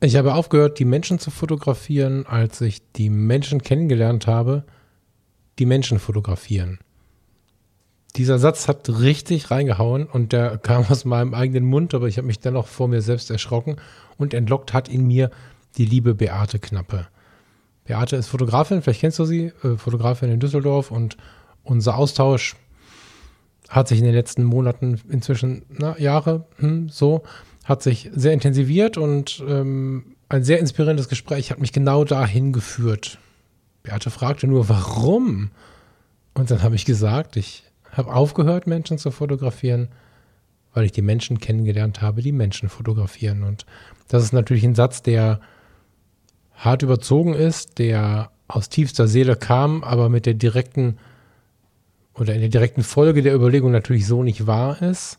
[0.00, 4.62] Ich habe aufgehört, die Menschen zu fotografieren, als ich die Menschen kennengelernt habe,
[5.58, 6.78] die Menschen fotografieren.
[8.14, 12.28] Dieser Satz hat richtig reingehauen und der kam aus meinem eigenen Mund, aber ich habe
[12.28, 13.76] mich dennoch vor mir selbst erschrocken
[14.16, 15.30] und entlockt hat in mir
[15.76, 17.08] die liebe Beate Knappe.
[17.84, 21.16] Beate ist Fotografin, vielleicht kennst du sie, äh, Fotografin in Düsseldorf und
[21.64, 22.54] unser Austausch
[23.68, 27.22] hat sich in den letzten Monaten inzwischen, na, Jahre, hm, so,
[27.68, 33.18] hat sich sehr intensiviert und ähm, ein sehr inspirierendes Gespräch hat mich genau dahin geführt.
[33.82, 35.50] Beate fragte nur, warum?
[36.32, 39.88] Und dann habe ich gesagt, ich habe aufgehört, Menschen zu fotografieren,
[40.72, 43.42] weil ich die Menschen kennengelernt habe, die Menschen fotografieren.
[43.42, 43.66] Und
[44.08, 45.40] das ist natürlich ein Satz, der
[46.54, 50.96] hart überzogen ist, der aus tiefster Seele kam, aber mit der direkten
[52.14, 55.18] oder in der direkten Folge der Überlegung natürlich so nicht wahr ist,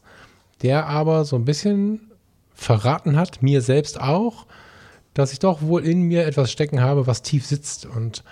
[0.63, 2.08] der aber so ein bisschen
[2.59, 4.45] verraten hat, mir selbst auch,
[5.13, 7.85] dass ich doch wohl in mir etwas stecken habe, was tief sitzt.
[7.85, 8.23] Und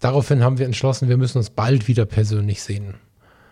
[0.00, 2.94] daraufhin haben wir entschlossen, wir müssen uns bald wieder persönlich sehen.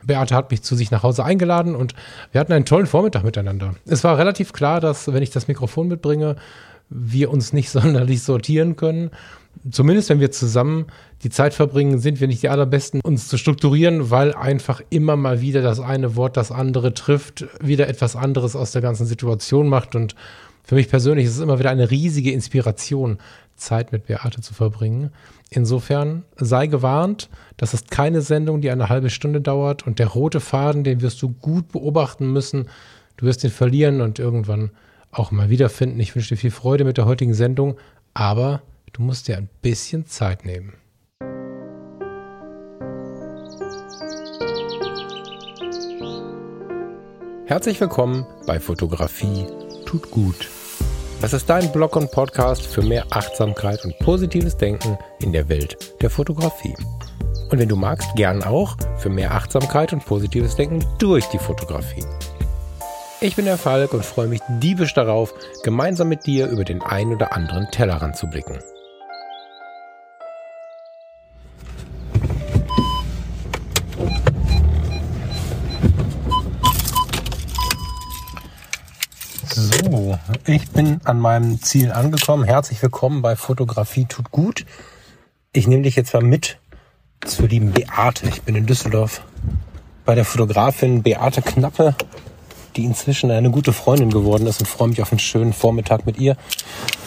[0.02, 1.94] Beate hat mich zu sich nach Hause eingeladen und
[2.32, 3.74] wir hatten einen tollen Vormittag miteinander.
[3.86, 6.36] Es war relativ klar, dass, wenn ich das Mikrofon mitbringe,
[6.88, 9.10] wir uns nicht sonderlich sortieren können.
[9.70, 10.86] Zumindest wenn wir zusammen
[11.22, 15.42] die Zeit verbringen, sind wir nicht die allerbesten, uns zu strukturieren, weil einfach immer mal
[15.42, 19.94] wieder das eine Wort das andere trifft, wieder etwas anderes aus der ganzen Situation macht.
[19.94, 20.14] Und
[20.64, 23.18] für mich persönlich ist es immer wieder eine riesige Inspiration,
[23.56, 25.10] Zeit mit Beate zu verbringen.
[25.50, 27.28] Insofern sei gewarnt,
[27.58, 31.20] das ist keine Sendung, die eine halbe Stunde dauert und der rote Faden, den wirst
[31.20, 32.68] du gut beobachten müssen.
[33.18, 34.70] Du wirst ihn verlieren und irgendwann
[35.12, 36.00] auch mal wiederfinden.
[36.00, 37.76] Ich wünsche dir viel Freude mit der heutigen Sendung,
[38.14, 38.62] aber
[38.92, 40.74] du musst dir ein bisschen Zeit nehmen.
[47.46, 49.46] Herzlich willkommen bei Fotografie
[49.84, 50.48] tut gut.
[51.20, 55.76] Das ist dein Blog und Podcast für mehr Achtsamkeit und positives Denken in der Welt
[56.00, 56.76] der Fotografie.
[57.50, 62.04] Und wenn du magst, gern auch für mehr Achtsamkeit und positives Denken durch die Fotografie.
[63.20, 67.12] Ich bin der Falk und freue mich diebisch darauf, gemeinsam mit dir über den ein
[67.12, 68.60] oder anderen Tellerrand zu blicken.
[80.46, 82.44] Ich bin an meinem Ziel angekommen.
[82.44, 84.66] Herzlich willkommen bei Fotografie tut gut.
[85.52, 86.58] Ich nehme dich jetzt mal mit
[87.24, 88.28] zur lieben Beate.
[88.28, 89.22] Ich bin in Düsseldorf
[90.04, 91.94] bei der Fotografin Beate Knappe,
[92.76, 96.18] die inzwischen eine gute Freundin geworden ist und freue mich auf einen schönen Vormittag mit
[96.18, 96.36] ihr.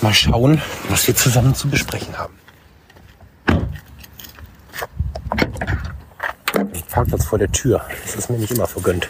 [0.01, 2.33] Mal schauen, was wir zusammen zu besprechen haben.
[6.93, 7.81] Parkplatz vor der Tür.
[8.03, 9.09] Das ist mir nicht immer vergönnt.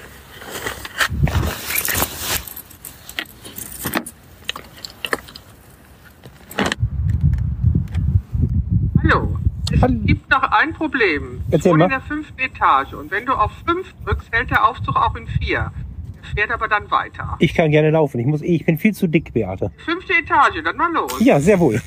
[10.63, 11.41] Es gibt noch ein Problem.
[11.51, 14.95] Ich wohne in der fünften Etage und wenn du auf fünf drückst, hält der Aufzug
[14.95, 15.71] auch in vier.
[16.21, 17.35] Er fährt aber dann weiter.
[17.39, 18.19] Ich kann gerne laufen.
[18.19, 19.71] Ich muss, ich bin viel zu dick, Beate.
[19.83, 21.19] Fünfte Etage, dann mal los.
[21.19, 21.81] Ja, sehr wohl.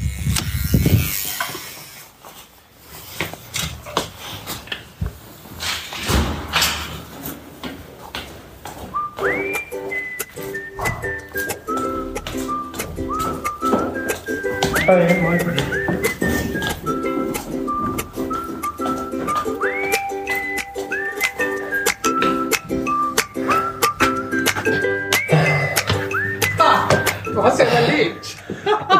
[14.86, 15.75] Hi, moin.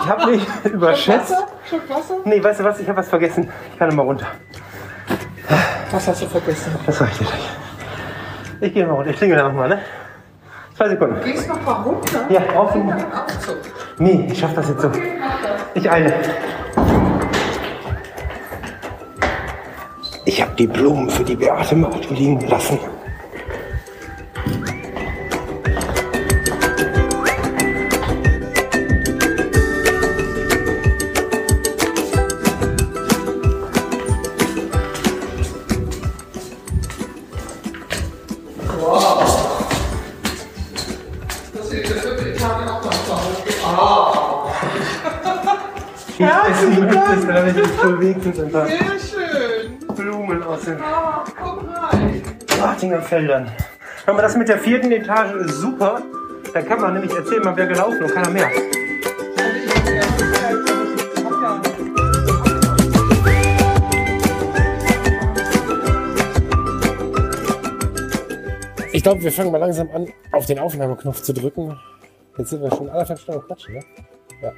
[0.06, 1.34] Ich habe mich überschätzt.
[1.68, 2.14] Schluck Wasser?
[2.24, 2.78] Nee, weißt du was?
[2.78, 3.50] Ich habe was vergessen.
[3.72, 4.28] Ich kann mal runter.
[5.90, 6.72] Was hast du vergessen?
[6.86, 7.48] Das dir gleich.
[8.60, 9.10] Ich gehe mal runter.
[9.10, 9.80] Ich klingel einfach mal, ne?
[10.76, 11.20] Zwei Sekunden.
[11.24, 12.24] Gehst noch mal runter?
[12.28, 12.92] Ja, auf den.
[12.92, 13.56] Aufzug.
[13.98, 14.92] Nee, ich schaff das jetzt so.
[15.74, 16.14] Ich eile.
[20.24, 22.78] Ich habe die Blumen für die Beate Auto liegen lassen.
[46.18, 47.26] Herzlichen Dank.
[47.26, 49.96] Das ist voll wenigstens ein paar Sehr schön.
[49.96, 52.22] Blumen aus den Ah, komm rein.
[52.60, 53.50] Ratinger Feldern.
[54.04, 56.02] Hör mal, das mit der vierten Etage ist super.
[56.54, 58.75] Da kann man nämlich erzählen, man wäre gelaufen und keiner merkt.
[69.06, 71.78] Glaube, wir fangen mal langsam an, auf den Aufnahmeknopf zu drücken.
[72.38, 73.84] Jetzt sind wir schon anderthalb Stunden quatschen, ne?
[74.42, 74.52] Ja.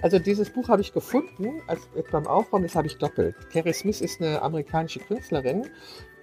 [0.00, 3.36] Also dieses Buch habe ich gefunden, als beim Aufräumen, das habe ich doppelt.
[3.52, 5.66] Carrie Smith ist eine amerikanische Künstlerin,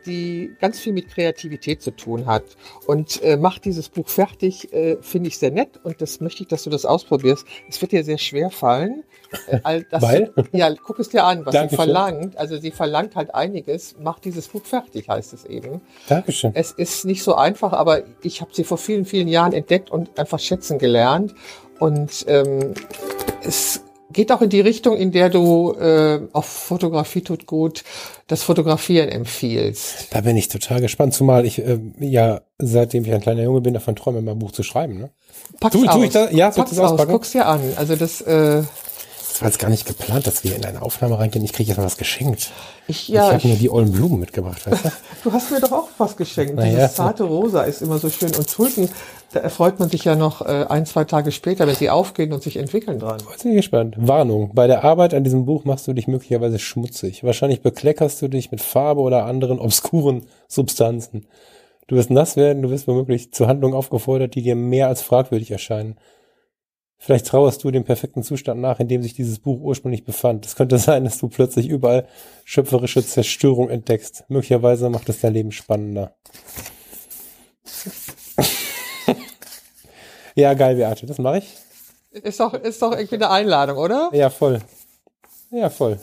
[0.07, 2.43] die ganz viel mit Kreativität zu tun hat
[2.85, 6.49] und äh, macht dieses Buch fertig, äh, finde ich sehr nett und das möchte ich,
[6.49, 7.45] dass du das ausprobierst.
[7.69, 9.03] Es wird dir sehr schwer fallen.
[9.47, 10.33] Äh, das, Weil?
[10.53, 11.69] Ja, guck es dir an, was Dankeschön.
[11.69, 12.37] sie verlangt.
[12.37, 15.81] Also sie verlangt halt einiges, macht dieses Buch fertig, heißt es eben.
[16.07, 16.51] Dankeschön.
[16.53, 20.17] Es ist nicht so einfach, aber ich habe sie vor vielen, vielen Jahren entdeckt und
[20.17, 21.35] einfach schätzen gelernt.
[21.79, 22.73] Und ähm,
[23.43, 23.83] es
[24.17, 27.83] geht auch in die Richtung, in der du äh, auf Fotografie tut gut
[28.27, 30.07] das Fotografieren empfiehlst.
[30.09, 33.73] Da bin ich total gespannt, zumal ich äh, ja, seitdem ich ein kleiner Junge bin,
[33.75, 34.97] davon träume, mal ein Buch zu schreiben.
[34.97, 35.11] Ne?
[35.59, 36.03] Pack's Tu- tu aus.
[36.03, 36.31] ich das?
[36.33, 37.11] Ja, ich Pack's aus, auspacken?
[37.11, 37.61] guck's dir an.
[37.77, 38.63] Also das, äh,
[39.37, 41.45] Das war jetzt gar nicht geplant, dass wir in eine Aufnahme reingehen.
[41.45, 42.49] Ich kriege jetzt mal was geschenkt.
[42.87, 44.65] ich, ich ja, habe ich, mir die ollen Blumen mitgebracht.
[44.65, 44.91] Weißt du?
[45.25, 46.53] du hast mir doch auch was geschenkt.
[46.55, 46.89] Na Dieses ja.
[46.89, 48.33] zarte Rosa ist immer so schön.
[48.35, 48.89] Und Tulpen,
[49.33, 52.41] da erfreut man sich ja noch äh, ein, zwei Tage später, wenn sie aufgehen und
[52.41, 53.19] sich entwickeln dran.
[53.29, 53.93] Jetzt bin ich gespannt.
[53.99, 54.55] Warnung.
[54.55, 57.23] Bei der Arbeit an diesem Buch machst du dich möglicherweise schmutzig.
[57.23, 61.27] Wahrscheinlich bekleckerst du dich mit Farbe oder anderen obskuren Substanzen.
[61.85, 65.51] Du wirst nass werden, du wirst womöglich zu Handlungen aufgefordert, die dir mehr als fragwürdig
[65.51, 65.95] erscheinen.
[66.99, 70.45] Vielleicht trauerst du dem perfekten Zustand nach, in dem sich dieses Buch ursprünglich befand.
[70.45, 72.07] Es könnte sein, dass du plötzlich überall
[72.43, 74.25] schöpferische Zerstörung entdeckst.
[74.29, 76.15] Möglicherweise macht es dein Leben spannender.
[80.35, 81.53] ja, geil, Beate, das mache ich.
[82.11, 84.09] Ist doch, ist doch irgendwie eine Einladung, oder?
[84.13, 84.59] Ja, voll.
[85.51, 85.99] Ja, voll.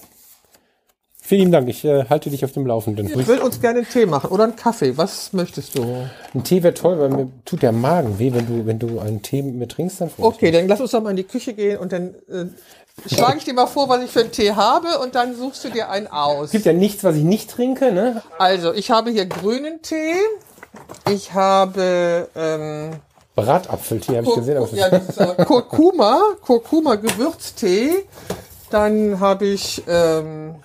[1.27, 1.69] Vielen lieben Dank.
[1.71, 3.07] Ich äh, halte dich auf dem Laufenden.
[3.19, 4.99] Ich will uns gerne einen Tee machen oder einen Kaffee.
[4.99, 6.07] Was möchtest du?
[6.35, 9.23] Ein Tee wäre toll, weil mir tut der Magen weh, wenn du, wenn du einen
[9.23, 10.03] Tee mit mir trinkst.
[10.03, 12.45] Dann Okay, dann lass uns doch mal in die Küche gehen und dann äh,
[13.09, 15.71] schlage ich dir mal vor, was ich für einen Tee habe und dann suchst du
[15.71, 16.49] dir einen aus.
[16.49, 18.21] Es gibt ja nichts, was ich nicht trinke, ne?
[18.37, 20.17] Also, ich habe hier grünen Tee.
[21.11, 22.91] Ich habe ähm,
[23.35, 24.59] Bratapfeltee habe ich gesehen.
[24.59, 28.05] Aber ja, das ist aber Kurkuma, Kurkuma Gewürztee.
[28.69, 30.57] Dann habe ich ähm,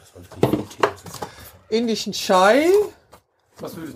[1.70, 2.68] indischen Chai,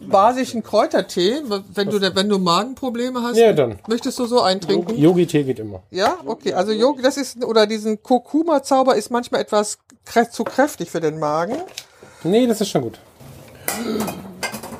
[0.07, 1.41] basischen Kräutertee.
[1.73, 3.79] Wenn du, wenn du Magenprobleme hast, Ja, dann.
[3.87, 4.97] möchtest du so eintrinken?
[4.97, 5.81] Yogi-Tee geht immer.
[5.89, 6.53] Ja, okay.
[6.53, 11.17] Also Yogi, das ist oder diesen Kurkuma-Zauber ist manchmal etwas krä zu kräftig für den
[11.19, 11.57] Magen.
[12.23, 12.99] Nee, das ist schon gut.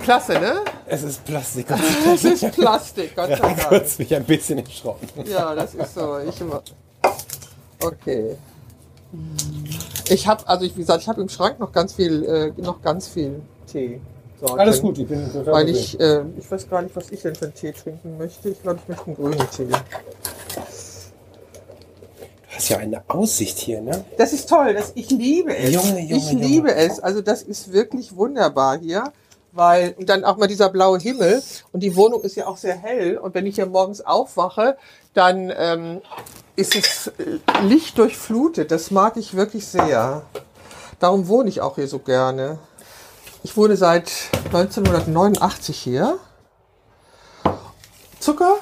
[0.04, 0.56] Klasse, ne?
[0.86, 1.65] Es ist Plastik.
[2.06, 3.68] Das ist Plastik, Gott sei Dank.
[3.69, 5.07] kurz mich ein bisschen erschrocken.
[5.25, 6.18] Ja, das ist so.
[6.19, 6.62] Ich immer.
[7.81, 8.36] Okay.
[10.10, 12.82] Ich habe, also ich, wie gesagt, ich habe im Schrank noch ganz viel, äh, noch
[12.82, 13.42] ganz viel
[13.72, 14.02] Tee.
[14.40, 14.60] Sorten.
[14.60, 17.36] Alles gut, ich bin total Weil ich, äh, ich weiß gar nicht, was ich denn
[17.36, 18.50] für einen Tee trinken möchte.
[18.50, 19.68] Ich glaube, ich möchte einen grünen Tee.
[19.68, 19.78] Du
[22.58, 24.04] hast ja eine Aussicht hier, ne?
[24.18, 24.74] Das ist toll.
[24.74, 25.74] Das, ich liebe es.
[25.74, 26.46] Junge, Junge, ich Junge.
[26.46, 27.00] liebe es.
[27.00, 29.06] Also das ist wirklich wunderbar hier.
[29.54, 31.42] Weil, und dann auch mal dieser blaue Himmel.
[31.72, 33.18] Und die Wohnung ist ja auch sehr hell.
[33.18, 34.78] Und wenn ich hier morgens aufwache,
[35.13, 36.01] dann ähm,
[36.56, 38.71] ist es äh, lichtdurchflutet.
[38.71, 40.24] Das mag ich wirklich sehr.
[41.00, 42.60] Darum wohne ich auch hier so gerne.
[43.44, 44.12] Ich wohne seit
[44.45, 46.18] 1989 hier.
[48.19, 48.56] Zucker?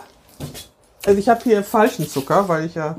[1.06, 2.98] Also ich habe hier falschen Zucker, weil ich ja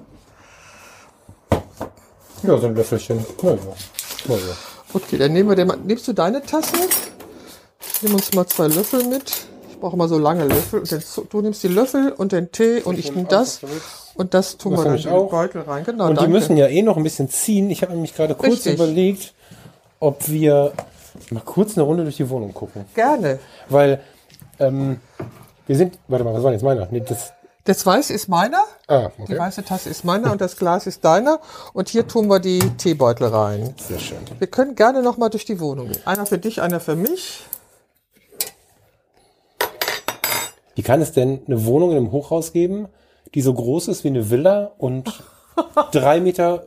[2.43, 3.25] Ja, so ein Löffelchen.
[3.43, 3.53] Ja.
[4.29, 4.37] Ja.
[4.95, 5.77] Okay, dann nehmen wir den mal.
[5.77, 6.77] Nimmst du deine Tasse?
[8.03, 9.47] Nimm uns mal zwei Löffel mit.
[9.83, 10.79] Ich brauche mal so lange Löffel.
[10.79, 13.59] Und Zu- du nimmst die Löffel und den Tee und ich nehme das.
[14.15, 15.29] Und das tun wir dann in ich den auch.
[15.29, 15.83] Beutel rein.
[15.83, 16.31] Genau, Und die danke.
[16.31, 17.69] müssen ja eh noch ein bisschen ziehen.
[17.69, 18.75] Ich habe nämlich gerade kurz Richtig.
[18.75, 19.35] überlegt,
[19.99, 20.73] ob wir
[21.31, 22.85] mal kurz eine Runde durch die Wohnung gucken.
[22.95, 23.41] Gerne.
[23.69, 24.01] Weil
[24.61, 25.01] ähm,
[25.67, 25.99] wir sind.
[26.07, 26.87] Warte mal, was war jetzt meiner?
[26.93, 27.33] Nee, das.
[27.65, 28.63] Das Weiße ist meiner.
[28.87, 29.39] Ah, Die okay.
[29.39, 31.41] weiße Tasse ist meiner und das Glas ist deiner.
[31.73, 33.75] Und hier tun wir die Teebeutel rein.
[33.89, 34.19] Sehr schön.
[34.39, 36.03] Wir können gerne noch mal durch die Wohnung gehen.
[36.05, 37.43] Einer für dich, einer für mich.
[40.75, 42.89] Wie kann es denn eine Wohnung in einem Hochhaus geben,
[43.35, 45.23] die so groß ist wie eine Villa und
[45.93, 46.65] drei Meter.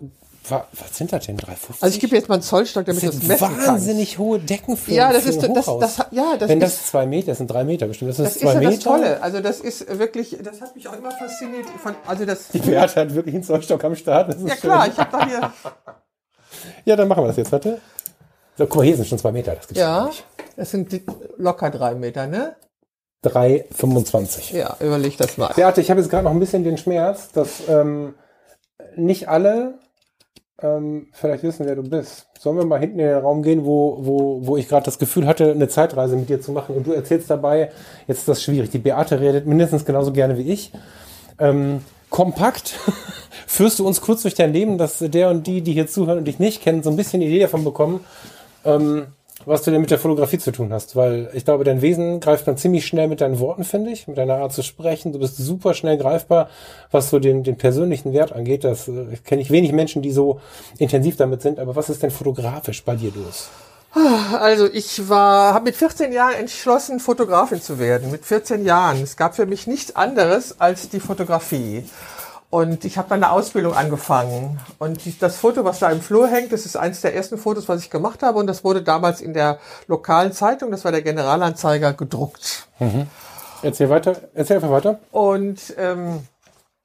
[0.48, 1.38] wa- Was sind das denn?
[1.38, 1.82] 350?
[1.84, 3.68] Also ich gebe jetzt mal einen Zollstock, damit das das sind messen kannst.
[3.68, 5.96] wahnsinnig hohe Decken für, Ja, das für ist ein das, Hochhaus.
[5.96, 8.10] das, ja, das Wenn ist das zwei Meter, das sind drei Meter bestimmt.
[8.12, 8.72] Das, Das ist ist zwei ja Meter.
[8.72, 9.22] das Tolle.
[9.24, 11.66] Also das ist wirklich, das hat mich auch immer fasziniert.
[11.82, 14.30] Von, also das, Die Beate hat wirklich einen Zollstock am Start.
[14.30, 14.60] Das ist ja schön.
[14.62, 15.52] klar, ich habe da hier,
[16.86, 17.80] Ja, dann machen wir das jetzt, warte.
[18.58, 19.54] So, guck mal, hier sind schon zwei Meter.
[19.56, 20.24] Das gibt's ja, nicht.
[20.56, 21.02] das sind
[21.38, 22.56] locker drei Meter, ne?
[23.25, 24.55] 3,25.
[24.55, 25.51] Ja, überleg das mal.
[25.55, 28.13] Beate, ich habe jetzt gerade noch ein bisschen den Schmerz, dass ähm,
[28.96, 29.79] nicht alle
[30.62, 32.27] ähm, vielleicht wissen, wer du bist.
[32.39, 35.27] Sollen wir mal hinten in den Raum gehen, wo, wo, wo ich gerade das Gefühl
[35.27, 37.72] hatte, eine Zeitreise mit dir zu machen und du erzählst dabei,
[38.08, 38.70] jetzt ist das schwierig.
[38.70, 40.72] Die Beate redet mindestens genauso gerne wie ich.
[41.39, 42.75] Ähm, kompakt
[43.48, 46.25] führst du uns kurz durch dein Leben, dass der und die, die hier zuhören und
[46.25, 48.00] dich nicht kennen, so ein bisschen Idee davon bekommen,
[48.63, 49.08] ähm,
[49.46, 52.48] was du denn mit der Fotografie zu tun hast, weil ich glaube, dein Wesen greift
[52.48, 55.14] man ziemlich schnell mit deinen Worten, finde ich, mit deiner Art zu sprechen.
[55.14, 56.50] Du bist super schnell greifbar,
[56.92, 58.64] was so den, den persönlichen Wert angeht.
[58.64, 60.40] Das äh, kenne ich wenig Menschen, die so
[60.78, 61.60] intensiv damit sind.
[61.60, 63.50] Aber was ist denn fotografisch bei dir los?
[64.40, 68.12] Also ich war, habe mit 14 Jahren entschlossen, Fotografin zu werden.
[68.12, 69.02] Mit 14 Jahren.
[69.02, 71.86] Es gab für mich nichts anderes als die Fotografie.
[72.50, 74.60] Und ich habe dann eine Ausbildung angefangen.
[74.80, 77.82] Und das Foto, was da im Flur hängt, das ist eines der ersten Fotos, was
[77.82, 78.40] ich gemacht habe.
[78.40, 82.68] Und das wurde damals in der lokalen Zeitung, das war der Generalanzeiger, gedruckt.
[82.80, 83.08] Mhm.
[83.62, 85.00] Erzähl weiter, erzähl einfach weiter.
[85.12, 86.25] Und ähm,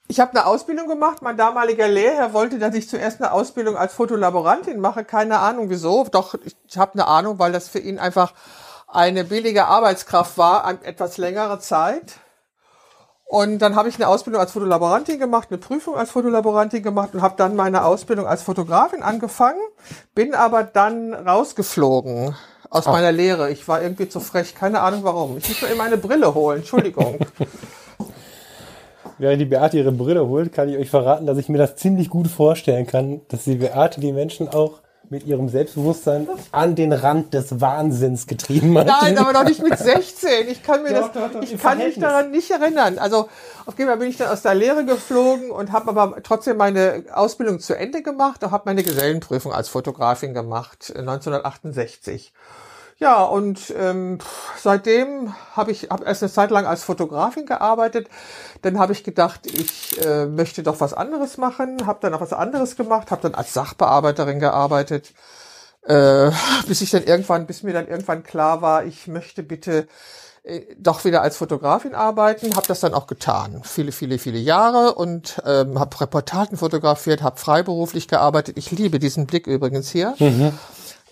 [0.09, 1.23] ich habe eine Ausbildung gemacht.
[1.23, 5.05] Mein damaliger Lehrherr wollte, dass ich zuerst eine Ausbildung als Fotolaborantin mache.
[5.05, 6.05] Keine Ahnung wieso.
[6.11, 8.33] Doch, ich habe eine Ahnung, weil das für ihn einfach
[8.89, 12.15] eine billige Arbeitskraft war, etwas längere Zeit.
[13.31, 17.23] Und dann habe ich eine Ausbildung als Fotolaborantin gemacht, eine Prüfung als Fotolaborantin gemacht und
[17.23, 19.61] habe dann meine Ausbildung als Fotografin angefangen,
[20.17, 22.35] bin aber dann rausgeflogen
[22.71, 22.93] aus Ach.
[22.93, 23.53] meiner Lehre.
[23.53, 25.37] Ich war irgendwie zu frech, keine Ahnung warum.
[25.37, 27.21] Ich muss mir immer eine Brille holen, Entschuldigung.
[29.19, 32.11] Während die Beate ihre Brille holt, kann ich euch verraten, dass ich mir das ziemlich
[32.11, 37.35] gut vorstellen kann, dass die Beate die Menschen auch mit ihrem Selbstbewusstsein an den Rand
[37.35, 38.87] des Wahnsinns getrieben hat.
[38.87, 40.49] Nein, aber doch nicht mit 16.
[40.49, 42.99] Ich kann mir doch, das, doch, ich kann mich daran nicht erinnern.
[42.99, 43.29] Also
[43.67, 47.05] auf jeden Fall bin ich dann aus der Lehre geflogen und habe aber trotzdem meine
[47.13, 52.33] Ausbildung zu Ende gemacht und habe meine Gesellenprüfung als Fotografin gemacht 1968.
[53.03, 54.19] Ja, und ähm,
[54.59, 58.09] seitdem habe ich hab erst eine Zeit lang als Fotografin gearbeitet.
[58.61, 61.87] Dann habe ich gedacht, ich äh, möchte doch was anderes machen.
[61.87, 63.11] Habe dann auch was anderes gemacht.
[63.11, 65.15] Habe dann als Sachbearbeiterin gearbeitet,
[65.87, 66.31] äh,
[66.69, 69.89] bis ich dann irgendwann, bis mir dann irgendwann klar war, ich möchte bitte
[70.43, 72.55] äh, doch wieder als Fotografin arbeiten.
[72.55, 77.41] Habe das dann auch getan, viele, viele, viele Jahre und ähm, habe Reportagen fotografiert, habe
[77.41, 78.59] freiberuflich gearbeitet.
[78.59, 80.15] Ich liebe diesen Blick übrigens hier.
[80.19, 80.53] Mhm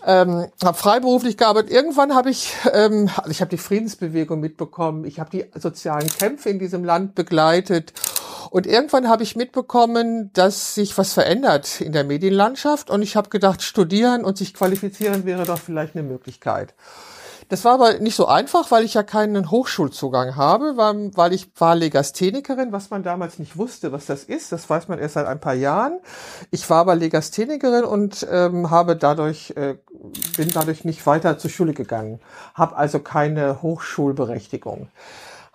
[0.05, 1.71] ähm, habe freiberuflich gearbeitet.
[1.71, 6.49] Irgendwann habe ich, ähm, also ich habe die Friedensbewegung mitbekommen, ich habe die sozialen Kämpfe
[6.49, 7.93] in diesem Land begleitet
[8.49, 13.29] und irgendwann habe ich mitbekommen, dass sich was verändert in der Medienlandschaft und ich habe
[13.29, 16.73] gedacht, studieren und sich qualifizieren wäre doch vielleicht eine Möglichkeit.
[17.49, 21.49] Das war aber nicht so einfach, weil ich ja keinen Hochschulzugang habe, weil, weil ich
[21.57, 24.51] war Legasthenikerin, was man damals nicht wusste, was das ist.
[24.51, 25.99] Das weiß man erst seit ein paar Jahren.
[26.51, 29.75] Ich war aber Legasthenikerin und ähm, habe dadurch äh,
[30.37, 32.19] bin dadurch nicht weiter zur Schule gegangen,
[32.53, 34.87] habe also keine Hochschulberechtigung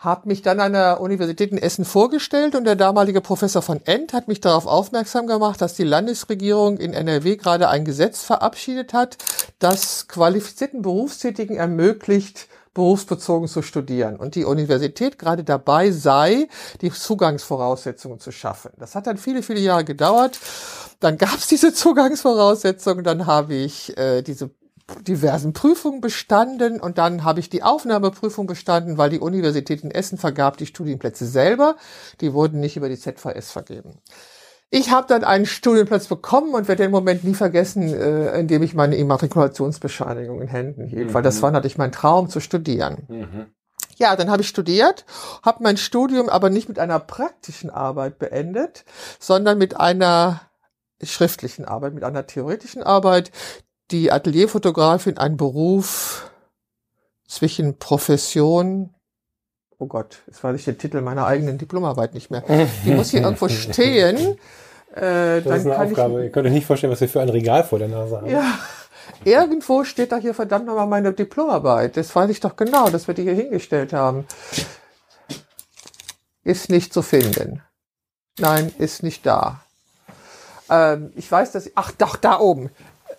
[0.04, 4.12] habe mich dann an der Universität in Essen vorgestellt und der damalige Professor von End
[4.12, 9.16] hat mich darauf aufmerksam gemacht, dass die Landesregierung in NRW gerade ein Gesetz verabschiedet hat,
[9.58, 16.48] das qualifizierten Berufstätigen ermöglicht, berufsbezogen zu studieren und die Universität gerade dabei sei,
[16.80, 18.72] die Zugangsvoraussetzungen zu schaffen.
[18.78, 20.38] Das hat dann viele, viele Jahre gedauert.
[21.00, 24.50] Dann gab es diese Zugangsvoraussetzungen, dann habe ich äh, diese
[25.06, 30.18] diversen Prüfungen bestanden und dann habe ich die Aufnahmeprüfung bestanden, weil die Universität in Essen
[30.18, 31.76] vergab die Studienplätze selber.
[32.20, 33.98] Die wurden nicht über die ZVS vergeben.
[34.70, 38.74] Ich habe dann einen Studienplatz bekommen und werde den Moment nie vergessen, äh, indem ich
[38.74, 41.14] meine Immatrikulationsbescheinigung in Händen hielt, mhm.
[41.14, 41.42] weil das mhm.
[41.42, 43.04] war natürlich mein Traum zu studieren.
[43.08, 43.46] Mhm.
[43.96, 45.04] Ja, dann habe ich studiert,
[45.44, 48.84] habe mein Studium aber nicht mit einer praktischen Arbeit beendet,
[49.20, 50.40] sondern mit einer
[51.02, 53.30] schriftlichen Arbeit, mit einer theoretischen Arbeit,
[53.90, 56.30] die Atelierfotografin ein Beruf
[57.26, 58.94] zwischen Profession,
[59.78, 62.42] oh Gott, jetzt weiß ich den Titel meiner eigenen Diplomarbeit nicht mehr.
[62.84, 64.38] Die muss hier irgendwo stehen.
[64.94, 66.20] Äh, das ist eine Aufgabe.
[66.20, 68.30] Ich, Ihr könnt euch nicht vorstellen, was wir für ein Regal vor der Nase haben.
[68.30, 68.60] Ja,
[69.24, 71.96] irgendwo steht da hier verdammt nochmal meine Diplomarbeit.
[71.96, 74.24] Das weiß ich doch genau, dass wir die hier hingestellt haben.
[76.44, 77.60] Ist nicht zu finden.
[78.38, 79.64] Nein, ist nicht da.
[80.70, 82.70] Ähm, ich weiß, dass, ach doch, da oben.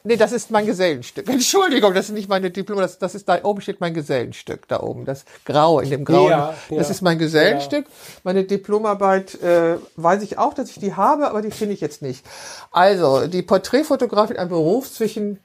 [0.06, 1.28] Nee, das ist mein Gesellenstück.
[1.30, 4.82] Entschuldigung, das ist nicht meine Diplom, das, das ist da oben steht mein Gesellenstück, da
[4.82, 6.30] oben, das Graue in dem Grauen.
[6.30, 7.86] Ja, ja, das ist mein Gesellenstück.
[7.86, 7.92] Ja.
[8.24, 12.02] Meine Diplomarbeit äh, weiß ich auch, dass ich die habe, aber die finde ich jetzt
[12.02, 12.26] nicht.
[12.72, 15.40] Also, die Porträtfotografie, ein Beruf zwischen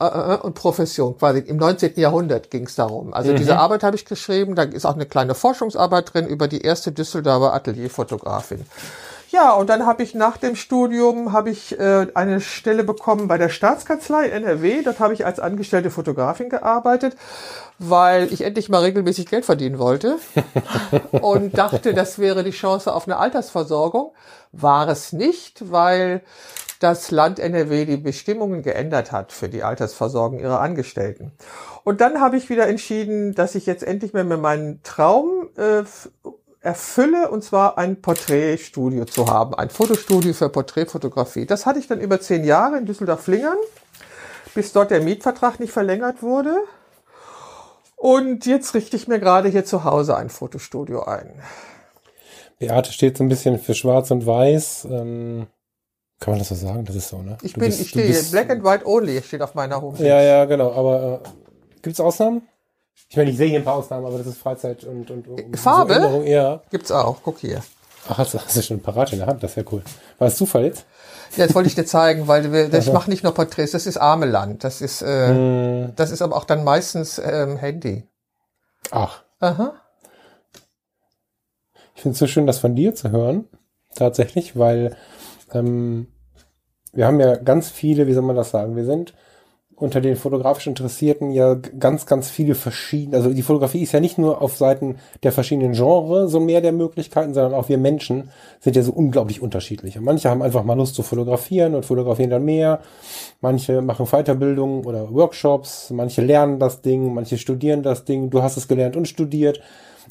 [0.00, 1.92] äh, äh, und Profession, quasi im 19.
[1.96, 3.12] Jahrhundert ging es darum.
[3.12, 3.36] Also mhm.
[3.36, 6.90] diese Arbeit habe ich geschrieben, da ist auch eine kleine Forschungsarbeit drin über die erste
[6.90, 8.64] Düsseldorfer Atelierfotografin.
[9.30, 13.38] Ja, und dann habe ich nach dem Studium habe ich äh, eine Stelle bekommen bei
[13.38, 14.82] der Staatskanzlei NRW.
[14.82, 17.16] Dort habe ich als angestellte Fotografin gearbeitet,
[17.78, 20.18] weil ich endlich mal regelmäßig Geld verdienen wollte
[21.12, 24.12] und dachte, das wäre die Chance auf eine Altersversorgung.
[24.50, 26.22] War es nicht, weil
[26.80, 31.30] das Land NRW die Bestimmungen geändert hat für die Altersversorgung ihrer Angestellten.
[31.84, 35.84] Und dann habe ich wieder entschieden, dass ich jetzt endlich mehr mit meinen Traum äh,
[36.60, 41.46] erfülle, und zwar ein Porträtstudio zu haben, ein Fotostudio für Porträtfotografie.
[41.46, 43.56] Das hatte ich dann über zehn Jahre in Düsseldorf-Flingern.
[44.54, 46.56] bis dort der Mietvertrag nicht verlängert wurde.
[47.96, 51.40] Und jetzt richte ich mir gerade hier zu Hause ein Fotostudio ein.
[52.58, 54.86] Beate steht so ein bisschen für Schwarz und Weiß.
[54.90, 55.46] Ähm,
[56.18, 56.84] kann man das so sagen?
[56.84, 57.38] Das ist so, ne?
[57.42, 60.06] Ich bin, bist- ich stehe hier, Black and White Only steht auf meiner Homepage.
[60.06, 60.72] Ja, ja, genau.
[60.72, 61.28] Aber äh,
[61.82, 62.42] gibt es Ausnahmen?
[63.08, 65.58] Ich meine, ich sehe hier ein paar Ausnahmen, aber das ist Freizeit und, und, und
[65.58, 66.00] Farbe?
[66.00, 66.62] So eher.
[66.70, 67.62] Gibt's auch, guck hier.
[68.08, 69.42] Ach, hast du, hast du schon parat in der Hand?
[69.42, 69.82] Das ist ja cool.
[70.18, 70.86] War das Zufall jetzt?
[71.36, 73.96] Ja, das wollte ich dir zeigen, weil wir, ich mache nicht nur Porträts, das ist
[73.98, 74.64] Armeland.
[74.64, 78.04] Das ist, äh, Hm, das ist aber auch dann meistens ähm, Handy.
[78.90, 79.74] ach, Aha.
[81.94, 83.46] ich finde es so schön, das von dir zu hören.
[83.96, 84.96] Tatsächlich, weil
[85.52, 86.06] ähm,
[86.92, 89.14] wir haben ja ganz viele, wie soll man das sagen, wir sind
[89.80, 94.18] unter den fotografisch Interessierten ja ganz, ganz viele verschiedene, also die Fotografie ist ja nicht
[94.18, 98.76] nur auf Seiten der verschiedenen Genres so mehr der Möglichkeiten, sondern auch wir Menschen sind
[98.76, 99.96] ja so unglaublich unterschiedlich.
[99.96, 102.80] Und manche haben einfach mal Lust zu fotografieren und fotografieren dann mehr.
[103.40, 108.28] Manche machen Weiterbildungen oder Workshops, manche lernen das Ding, manche studieren das Ding.
[108.28, 109.60] Du hast es gelernt und studiert.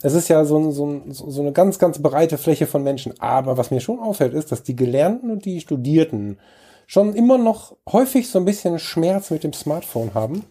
[0.02, 3.14] Es ist ja so, so so eine ganz, ganz breite Fläche von Menschen.
[3.20, 6.38] Aber was mir schon auffällt, ist, dass die Gelernten und die Studierten
[6.90, 10.44] schon immer noch häufig so ein bisschen Schmerz mit dem Smartphone haben.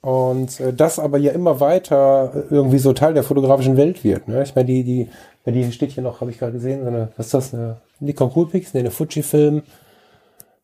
[0.00, 4.28] Und äh, das aber ja immer weiter äh, irgendwie so Teil der fotografischen Welt wird.
[4.28, 4.42] Ne?
[4.42, 5.08] Ich meine, die, die,
[5.44, 8.32] die steht hier noch, habe ich gerade gesehen, so eine, was ist das, eine Nikon
[8.32, 9.62] Coolpix, nee, eine Fujifilm,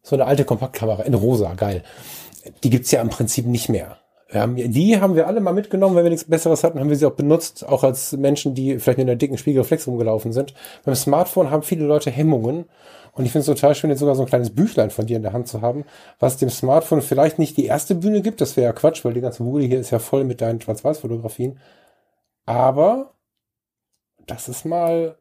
[0.02, 1.84] so eine alte Kompaktkamera in rosa, geil.
[2.64, 3.97] Die gibt's ja im Prinzip nicht mehr.
[4.30, 6.96] Wir haben, die haben wir alle mal mitgenommen, wenn wir nichts Besseres hatten, haben wir
[6.96, 10.52] sie auch benutzt, auch als Menschen, die vielleicht mit einer dicken Spiegelreflex rumgelaufen sind.
[10.84, 12.66] Beim Smartphone haben viele Leute Hemmungen.
[13.14, 15.22] Und ich finde es total schön, jetzt sogar so ein kleines Büchlein von dir in
[15.22, 15.84] der Hand zu haben,
[16.20, 18.40] was dem Smartphone vielleicht nicht die erste Bühne gibt.
[18.40, 21.58] Das wäre ja Quatsch, weil die ganze Bude hier ist ja voll mit deinen Schwarz-Weiß-Fotografien.
[22.46, 23.14] Aber
[24.26, 25.16] das ist mal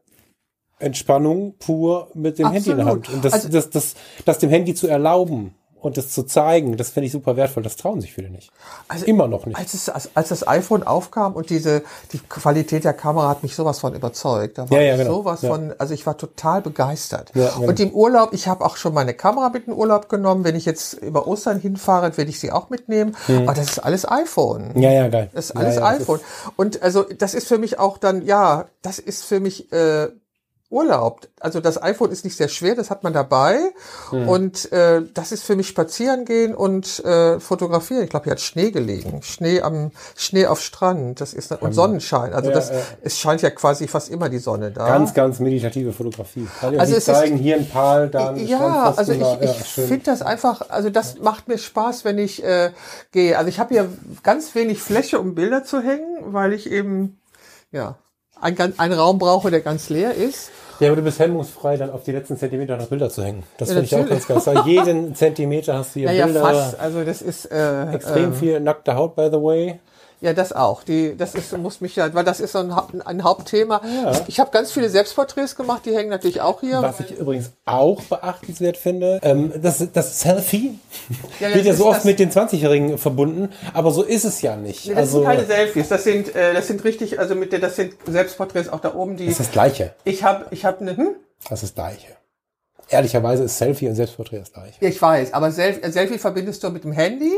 [0.80, 3.08] Entspannung pur mit dem Handy in der Absolut.
[3.08, 3.16] Hand.
[3.16, 3.96] Und das, Also- das, das,
[4.26, 5.56] das dem Handy zu erlauben
[5.88, 7.64] und das zu zeigen, das finde ich super wertvoll.
[7.64, 8.52] Das trauen sich viele nicht.
[8.88, 9.58] Also Immer noch nicht.
[9.58, 13.56] Als, es, als, als das iPhone aufkam und diese die Qualität der Kamera hat mich
[13.56, 14.58] sowas von überzeugt.
[14.58, 15.16] Da war Ja, ja, ich genau.
[15.16, 15.50] sowas Ja.
[15.50, 17.32] von, also ich war total begeistert.
[17.34, 17.70] Ja, genau.
[17.70, 20.44] Und im Urlaub, ich habe auch schon meine Kamera mit in Urlaub genommen.
[20.44, 23.16] Wenn ich jetzt über Ostern hinfahre, werde ich sie auch mitnehmen.
[23.28, 24.72] Aber das ist alles iPhone.
[24.80, 25.30] Ja, ja, geil.
[25.34, 26.20] Das ist alles iPhone.
[26.56, 30.10] Und also das ist für mich auch dann, ja, das ist für mich äh,
[30.70, 31.22] Urlaub.
[31.40, 33.58] Also das iPhone ist nicht sehr schwer, das hat man dabei.
[34.10, 34.28] Hm.
[34.28, 38.04] Und äh, das ist für mich spazieren gehen und äh, fotografieren.
[38.04, 39.22] Ich glaube, hier hat Schnee gelegen.
[39.24, 41.22] Schnee am Schnee auf Strand.
[41.22, 42.34] Das ist und Sonnenschein.
[42.34, 42.76] Also Ja, das ja.
[43.02, 44.88] es scheint ja quasi fast immer die Sonne da.
[44.88, 46.48] Ganz, ganz meditative Fotografie.
[46.60, 49.38] Kann ich Also es ist- zeigen, hier ein Pal, da ein ja, also ich, ja,
[49.42, 49.88] ich schön.
[49.88, 52.72] finde das einfach, also das macht mir Spaß, wenn ich äh,
[53.14, 53.38] gehe.
[53.38, 53.90] Also ich habe hier
[54.24, 57.20] ganz wenig Fläche, um Bilder zu hängen, weil ich eben
[57.72, 57.96] ja
[58.42, 60.52] ein, ganz- einen Raum brauche, der ganz leer ist.
[60.80, 63.42] Ja, aber du bist hemmungsfrei, dann auf die letzten Zentimeter noch Bilder zu hängen.
[63.58, 64.62] Das Ja, finde ich auch ganz geil.
[64.66, 66.42] Jeden Zentimeter hast du hier Naja, Bilder.
[66.42, 66.80] fast.
[66.80, 69.80] Also das ist äh, Extrem äh, viel nackte Haut, by the way.
[70.20, 70.84] Ja, das auch.
[70.84, 72.74] Die, das ist, muss mich ja, weil das ist so ein,
[73.06, 73.82] ein Hauptthema.
[73.86, 74.12] Ja.
[74.12, 76.82] Ich, ich habe ganz viele Selbstporträts gemacht, die hängen natürlich auch hier.
[76.82, 80.80] Was ich übrigens auch beachtenswert finde, ähm, das, das Selfie
[81.40, 84.88] Ja, wird ja so oft mit den 20-Jährigen verbunden, aber so ist es ja nicht.
[84.88, 87.60] Nee, das also, sind keine Selfies, das sind, äh, das sind richtig, also mit der,
[87.60, 89.26] das sind Selbstporträts auch da oben, die.
[89.26, 89.94] das ist das Gleiche.
[90.04, 91.10] Ich habe, ich habe eine, hm?
[91.50, 92.08] Das ist das Gleiche.
[92.90, 94.76] Ehrlicherweise ist Selfie und Selbstporträt das Gleiche.
[94.80, 97.34] Ja, ich weiß, aber Selfie, Selfie verbindest du mit dem Handy?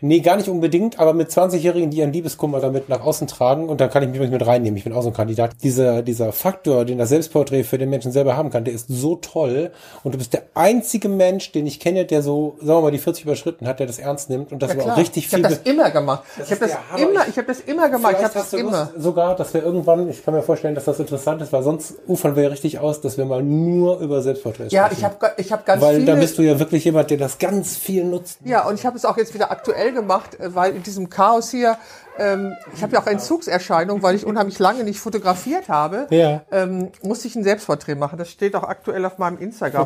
[0.00, 3.80] Nee, gar nicht unbedingt, aber mit 20-Jährigen, die ihren Liebeskummer damit nach außen tragen, und
[3.80, 5.52] da kann ich mich mit reinnehmen, ich bin auch so ein Kandidat.
[5.62, 9.16] Dieser, dieser Faktor, den das Selbstporträt für den Menschen selber haben kann, der ist so
[9.16, 9.70] toll.
[10.02, 12.98] Und du bist der einzige Mensch, den ich kenne, der so, sagen wir mal, die
[12.98, 15.44] 40 überschritten hat, der das ernst nimmt und das aber auch richtig ich viel.
[15.44, 16.22] habe das immer gemacht.
[16.42, 17.02] ich habe das Hammer.
[17.10, 18.12] immer, ich habe das immer gemacht.
[18.12, 18.90] Ich Vielleicht habe hast das immer.
[18.94, 21.94] Lust sogar, dass wir irgendwann, ich kann mir vorstellen, dass das interessant ist, weil sonst
[22.06, 24.98] ufern wir ja richtig aus, dass wir mal nur über Selbstporträts Ja, sprechen.
[25.00, 26.06] ich habe, ich habe ganz Weil viele.
[26.06, 28.38] da bist du ja wirklich jemand, der das ganz viel nutzt.
[28.44, 31.50] Ja, und ich habe es auch jetzt wieder aktuell gemacht, äh, weil in diesem Chaos
[31.50, 31.76] hier,
[32.18, 36.42] ähm, ich habe ja auch Entzugserscheinungen, weil ich unheimlich lange nicht fotografiert habe, Ja.
[36.52, 38.18] ähm, musste ich ein Selbstporträt machen.
[38.18, 39.38] Das steht auch aktuell auf meinem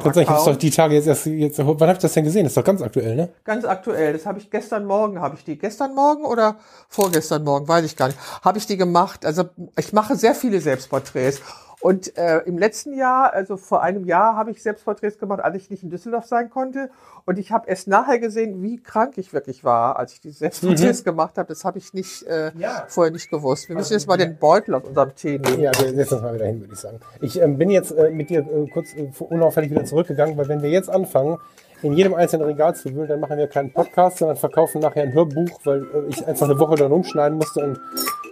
[0.03, 2.25] gerade sagen, ich hab's doch die Tage jetzt erst, jetzt, wann hab ich das denn
[2.25, 2.45] gesehen?
[2.45, 3.29] Das ist doch ganz aktuell, ne?
[3.45, 4.13] Ganz aktuell.
[4.13, 6.57] Das habe ich gestern Morgen, habe ich die gestern Morgen oder
[6.89, 9.25] vorgestern Morgen, weiß ich gar nicht, habe ich die gemacht.
[9.25, 9.45] Also
[9.79, 11.41] ich mache sehr viele Selbstporträts.
[11.81, 15.71] Und äh, im letzten Jahr, also vor einem Jahr, habe ich Selbstporträts gemacht, als ich
[15.71, 16.91] nicht in Düsseldorf sein konnte.
[17.25, 21.05] Und ich habe erst nachher gesehen, wie krank ich wirklich war, als ich die Selbstporträts
[21.05, 21.49] gemacht habe.
[21.49, 22.85] Das habe ich nicht äh, Ja.
[22.89, 23.69] vorher nicht gewusst.
[23.69, 25.61] Wir müssen jetzt mal den Beutel aus unserem Tee nehmen.
[25.61, 26.99] Ja, wir setzen uns mal wieder hin, würde ich sagen.
[27.21, 30.63] Ich ähm, bin jetzt äh, mit dir äh, kurz äh, unauffällig wieder zurückgegangen, weil wenn
[30.63, 31.39] wir jetzt anfangen,
[31.83, 35.13] in jedem einzelnen Regal zu wühlen, dann machen wir keinen Podcast, sondern verkaufen nachher ein
[35.13, 37.81] Hörbuch, weil äh, ich einfach eine Woche dann umschneiden musste und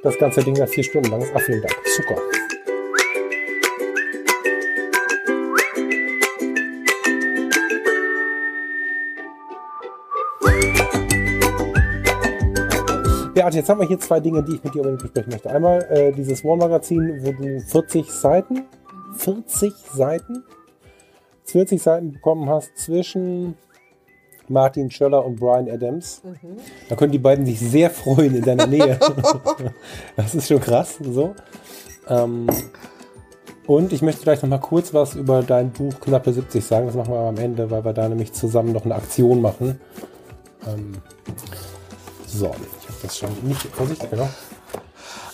[0.02, 1.30] das ganze Ding da vier Stunden lang ist.
[1.32, 1.74] Ach, vielen Dank.
[1.96, 2.16] Super.
[13.36, 15.50] Beate, jetzt haben wir hier zwei Dinge, die ich mit dir unbedingt besprechen möchte.
[15.50, 18.62] Einmal äh, dieses One-Magazin, wo du 40 Seiten,
[19.14, 20.42] 40 Seiten,
[21.44, 23.58] 40 Seiten bekommen hast zwischen
[24.48, 26.22] Martin Schöller und Brian Adams.
[26.88, 28.98] Da können die beiden sich sehr freuen in deiner Nähe.
[30.16, 30.98] das ist schon krass.
[31.02, 31.34] So.
[32.08, 32.46] Ähm,
[33.66, 36.86] und ich möchte gleich noch mal kurz was über dein Buch Knappe 70 sagen.
[36.86, 39.78] Das machen wir am Ende, weil wir da nämlich zusammen noch eine Aktion machen.
[40.66, 40.92] Ähm,
[42.26, 42.54] so,
[43.02, 43.62] das schon nicht.
[43.74, 44.28] Vorsicht, genau.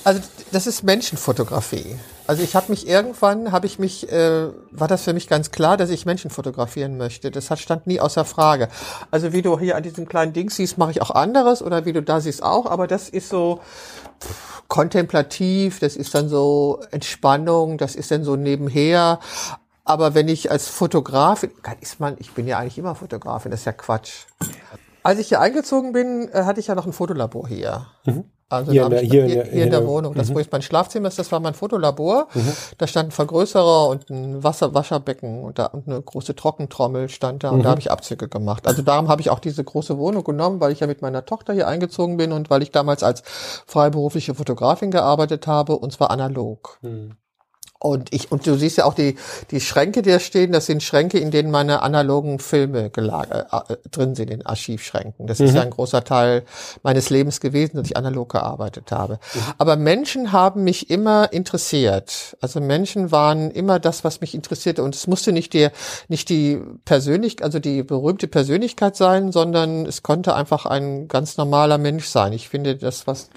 [0.04, 0.20] Also
[0.50, 1.96] das ist Menschenfotografie.
[2.26, 5.76] Also ich habe mich irgendwann, habe ich mich, äh, war das für mich ganz klar,
[5.76, 7.30] dass ich Menschen fotografieren möchte.
[7.30, 8.68] Das hat stand nie außer Frage.
[9.10, 11.92] Also wie du hier an diesem kleinen Ding siehst, mache ich auch anderes oder wie
[11.92, 13.60] du da siehst auch, aber das ist so
[14.68, 19.20] kontemplativ, das ist dann so Entspannung, das ist dann so nebenher.
[19.84, 23.66] Aber wenn ich als Fotografin, ist man, ich bin ja eigentlich immer Fotografin, das ist
[23.66, 24.26] ja Quatsch.
[25.02, 27.86] Als ich hier eingezogen bin, äh, hatte ich ja noch ein Fotolabor hier.
[28.48, 30.12] Also Hier da in der- ich, hier in hier, der- hier hier in der Wohnung.
[30.14, 32.28] Das, wo jetzt mein Schlafzimmer ist, das war mein Fotolabor.
[32.76, 37.44] Da stand ein Vergrößerer und ein Wasser, Wascherbecken und, da, und eine große Trockentrommel stand
[37.44, 38.66] da und da habe ich Abzüge gemacht.
[38.66, 41.54] Also darum habe ich auch diese große Wohnung genommen, weil ich ja mit meiner Tochter
[41.54, 43.22] hier eingezogen bin und weil ich damals als
[43.66, 46.78] freiberufliche Fotografin gearbeitet habe und zwar analog.
[47.82, 49.16] Und ich, und du siehst ja auch die,
[49.50, 53.76] die Schränke, die da stehen, das sind Schränke, in denen meine analogen Filme gelagert, äh,
[53.90, 55.26] drin sind, in Archivschränken.
[55.26, 56.44] Das ist ja ein großer Teil
[56.84, 59.18] meines Lebens gewesen, dass ich analog gearbeitet habe.
[59.58, 62.36] Aber Menschen haben mich immer interessiert.
[62.40, 64.84] Also Menschen waren immer das, was mich interessierte.
[64.84, 65.72] Und es musste nicht der,
[66.06, 71.78] nicht die Persönlichkeit, also die berühmte Persönlichkeit sein, sondern es konnte einfach ein ganz normaler
[71.78, 72.32] Mensch sein.
[72.32, 73.28] Ich finde das, was,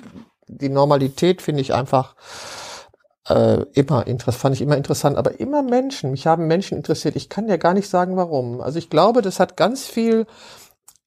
[0.47, 2.13] die Normalität finde ich einfach,
[3.27, 6.11] äh, immer interessant, fand ich immer interessant, aber immer Menschen.
[6.11, 7.15] Mich haben Menschen interessiert.
[7.15, 8.61] Ich kann ja gar nicht sagen, warum.
[8.61, 10.27] Also ich glaube, das hat ganz viel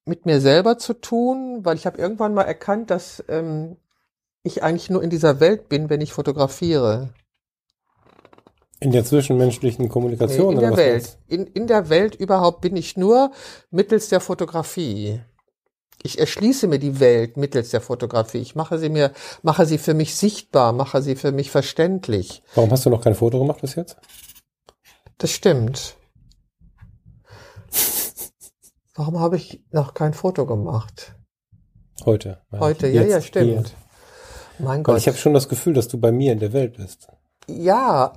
[0.04, 3.76] mit mir selber zu tun, weil ich habe irgendwann mal erkannt, dass ähm,
[4.42, 7.10] ich eigentlich nur in dieser Welt bin, wenn ich fotografiere.
[8.80, 11.18] In der zwischenmenschlichen Nee, Kommunikation in oder der Welt.
[11.26, 13.32] In, in der Welt überhaupt bin ich nur
[13.70, 15.20] mittels der Fotografie.
[16.02, 18.38] Ich erschließe mir die Welt mittels der Fotografie.
[18.38, 22.42] Ich mache sie mir, mache sie für mich sichtbar, mache sie für mich verständlich.
[22.54, 23.96] Warum hast du noch kein Foto gemacht bis jetzt?
[25.18, 25.96] Das stimmt.
[28.94, 31.14] Warum habe ich noch kein Foto gemacht?
[32.04, 32.40] Heute.
[32.52, 33.46] Heute, ja, Jetzt, ja, stimmt.
[33.46, 33.64] hier.
[34.58, 34.98] Mein Weil Gott.
[34.98, 37.08] ich habe schon das Gefühl, dass du bei mir in der Welt bist.
[37.48, 38.12] ja,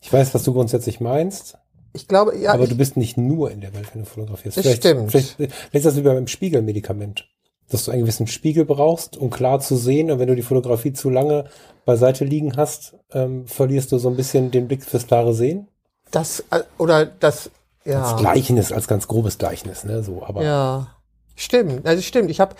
[0.00, 1.58] Ich weiß, was du grundsätzlich meinst,
[1.92, 4.58] ich glaube, ja, aber ich, du bist nicht nur in der Welt, wenn du fotografierst.
[4.58, 5.10] Das vielleicht, stimmt.
[5.10, 7.26] Vielleicht, vielleicht ist das wie beim Spiegelmedikament.
[7.68, 10.10] Dass du einen gewissen Spiegel brauchst, um klar zu sehen.
[10.10, 11.44] Und wenn du die Fotografie zu lange
[11.84, 15.68] beiseite liegen hast, ähm, verlierst du so ein bisschen den Blick fürs klare Sehen.
[16.10, 17.50] das, äh, oder das,
[17.84, 18.16] Das ja.
[18.16, 20.02] Gleichnis als ganz grobes Gleichnis, ne?
[20.02, 20.96] So, aber Ja,
[21.36, 21.86] stimmt.
[21.86, 22.30] Also stimmt.
[22.30, 22.56] Ich habe,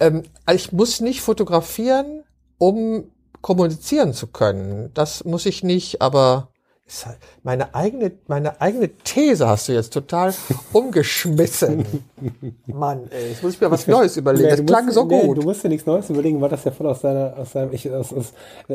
[0.00, 2.24] ähm, also ich muss nicht fotografieren,
[2.56, 3.04] um
[3.42, 4.90] kommunizieren zu können.
[4.94, 6.00] Das muss ich nicht.
[6.00, 6.48] Aber
[7.42, 10.32] meine eigene, meine eigene These hast du jetzt total
[10.72, 11.84] umgeschmissen.
[12.66, 14.44] Mann, ey, jetzt muss ich mir was Neues überlegen.
[14.48, 15.38] Nee, Das klang musst- so nee, gut.
[15.38, 17.90] Du musst dir nichts Neues überlegen, weil das ja voll aus deiner, aus deinem, ich,
[17.90, 18.32] aus, aus,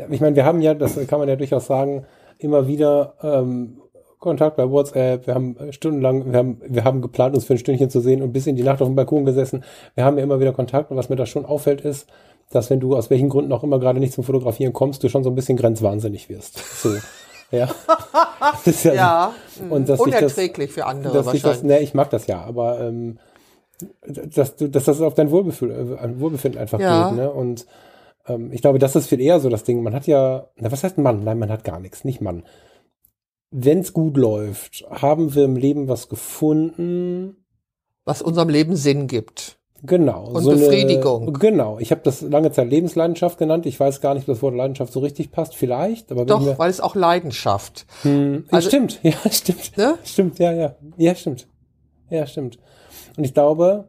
[0.10, 2.06] ich meine, wir haben ja, das kann man ja durchaus sagen,
[2.38, 3.78] immer wieder ähm,
[4.20, 7.60] Kontakt bei WhatsApp, wir haben äh, stundenlang, wir haben, wir haben geplant, uns für ein
[7.60, 9.64] Stündchen zu sehen und bis in die Nacht auf dem Balkon gesessen.
[9.96, 12.08] Wir haben ja immer wieder Kontakt und was mir da schon auffällt ist,
[12.52, 15.24] dass wenn du aus welchen Gründen auch immer gerade nicht zum Fotografieren kommst, du schon
[15.24, 16.58] so ein bisschen grenzwahnsinnig wirst.
[16.82, 16.90] So.
[17.52, 17.70] Ja.
[18.42, 19.34] Das ist ja, Ja,
[19.70, 21.80] und dass sich das, unerträglich für andere dass sich das, wahrscheinlich.
[21.80, 23.20] ne, ich mag das ja, aber ähm,
[24.06, 27.10] dass, du, dass das auf dein Wohlbefinden, äh, Wohlbefinden einfach Ja.
[27.10, 27.18] geht.
[27.18, 27.30] Ne?
[27.32, 27.66] Und
[28.28, 29.84] ähm, ich glaube, das ist viel eher so das Ding.
[29.84, 31.24] Man hat ja, na, was heißt Mann?
[31.24, 32.44] Nein, man hat gar nichts, nicht Mann.
[33.52, 37.46] Wenn es gut läuft, haben wir im Leben was gefunden.
[38.06, 39.59] was unserem Leben Sinn gibt.
[39.84, 40.26] Genau.
[40.30, 41.24] Und Befriedigung.
[41.30, 41.80] Eine, genau.
[41.80, 43.66] Ich habe das lange Zeit Lebensleidenschaft genannt.
[43.66, 45.56] Ich weiß gar nicht, ob das Wort Leidenschaft so richtig passt.
[45.56, 47.86] Vielleicht, aber Doch, weil es auch Leidenschaft.
[48.02, 49.78] Hm, Also- stimmt, ja, stimmt.
[49.78, 49.96] Ne?
[50.04, 50.76] Stimmt, ja, ja.
[50.98, 51.48] Ja, stimmt.
[52.10, 52.60] Ja, stimmt.
[53.18, 53.88] Und ich glaube,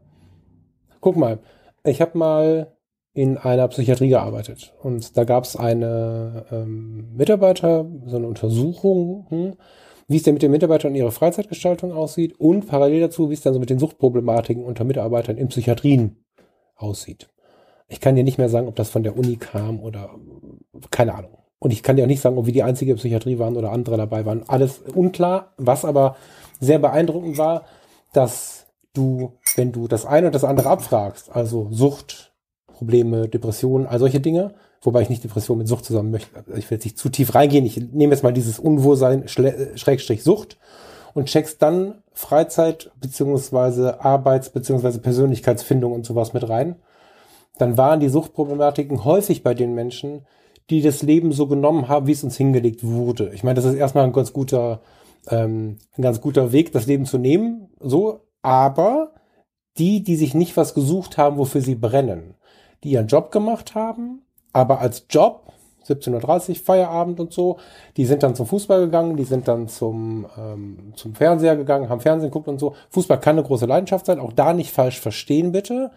[1.01, 1.39] guck mal,
[1.85, 2.73] ich habe mal
[3.13, 9.55] in einer Psychiatrie gearbeitet und da gab es eine ähm, Mitarbeiter, so eine Untersuchung, hm,
[10.11, 13.43] wie es denn mit den Mitarbeitern und ihrer Freizeitgestaltung aussieht und parallel dazu, wie es
[13.43, 16.25] dann so mit den Suchtproblematiken unter Mitarbeitern in Psychiatrien
[16.75, 17.29] aussieht.
[17.87, 20.11] Ich kann dir nicht mehr sagen, ob das von der Uni kam oder
[20.91, 21.39] keine Ahnung.
[21.61, 23.97] Und ich kann dir auch nicht sagen, ob wir die einzige Psychiatrie waren oder andere
[23.97, 24.43] dabei waren.
[24.49, 25.53] Alles unklar.
[25.59, 26.17] Was aber
[26.59, 27.67] sehr beeindruckend war,
[28.13, 32.35] dass du, wenn du das eine und das andere abfragst, also Sucht,
[32.67, 36.77] Probleme, Depressionen, all solche Dinge, wobei ich nicht Depression mit Sucht zusammen möchte, ich will
[36.77, 40.59] jetzt nicht zu tief reingehen, ich nehme jetzt mal dieses Unwohlsein, Schle- Schrägstrich Sucht
[41.15, 46.77] und checkst dann Freizeit beziehungsweise Arbeits- beziehungsweise Persönlichkeitsfindung und sowas mit rein,
[47.59, 50.27] dann waren die Suchtproblematiken häufig bei den Menschen,
[50.71, 53.33] die das Leben so genommen haben, wie es uns hingelegt wurde.
[53.35, 54.81] Ich meine, das ist erstmal ein ganz guter,
[55.29, 59.13] ähm, ein ganz guter Weg, das Leben zu nehmen, so, aber
[59.79, 62.35] die, die sich nicht was gesucht haben, wofür sie brennen,
[62.83, 65.51] die ihren Job gemacht haben, aber als Job
[65.89, 67.59] 17.30 Uhr Feierabend und so.
[67.97, 72.01] Die sind dann zum Fußball gegangen, die sind dann zum, ähm, zum Fernseher gegangen, haben
[72.01, 72.75] Fernsehen geguckt und so.
[72.91, 75.91] Fußball kann eine große Leidenschaft sein, auch da nicht falsch verstehen bitte.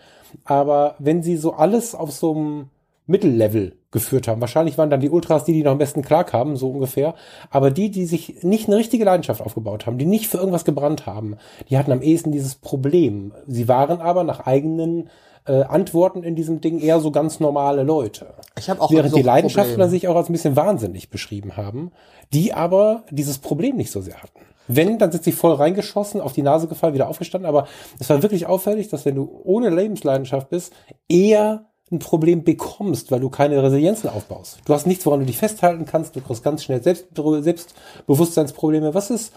[0.46, 2.70] Aber wenn sie so alles auf so einem
[3.06, 6.70] Mittellevel geführt haben, wahrscheinlich waren dann die Ultras die, die noch am besten klarkamen, so
[6.70, 7.14] ungefähr.
[7.52, 11.06] Aber die, die sich nicht eine richtige Leidenschaft aufgebaut haben, die nicht für irgendwas gebrannt
[11.06, 11.38] haben,
[11.70, 13.34] die hatten am ehesten dieses Problem.
[13.46, 15.10] Sie waren aber nach eigenen
[15.46, 18.34] äh, Antworten in diesem Ding eher so ganz normale Leute.
[18.58, 19.90] Ich habe auch Während die Leidenschaftler Problem.
[19.90, 21.92] sich auch als ein bisschen wahnsinnig beschrieben haben,
[22.32, 24.40] die aber dieses Problem nicht so sehr hatten.
[24.68, 27.48] Wenn, dann sind sie voll reingeschossen, auf die Nase gefallen, wieder aufgestanden.
[27.48, 27.68] Aber
[28.00, 30.74] es war wirklich auffällig, dass wenn du ohne Lebensleidenschaft bist,
[31.10, 34.60] eher ein Problem bekommst, weil du keine Resilienzen aufbaust.
[34.66, 36.16] Du hast nichts, woran du dich festhalten kannst.
[36.16, 38.94] Du kriegst ganz schnell Selbst Selbstbewusstseinsprobleme.
[38.94, 39.34] Was ist,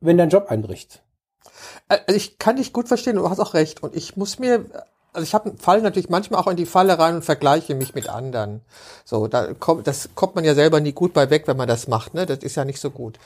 [0.00, 1.02] wenn dein Job einbricht?
[1.88, 3.82] Also ich kann dich gut verstehen, du hast auch recht.
[3.82, 4.66] Und ich muss mir,
[5.18, 8.08] also ich habe falle natürlich manchmal auch in die Falle rein und vergleiche mich mit
[8.08, 8.60] anderen.
[9.04, 11.88] So, da kommt, das kommt man ja selber nie gut bei weg, wenn man das
[11.88, 12.14] macht.
[12.14, 13.18] Ne, das ist ja nicht so gut.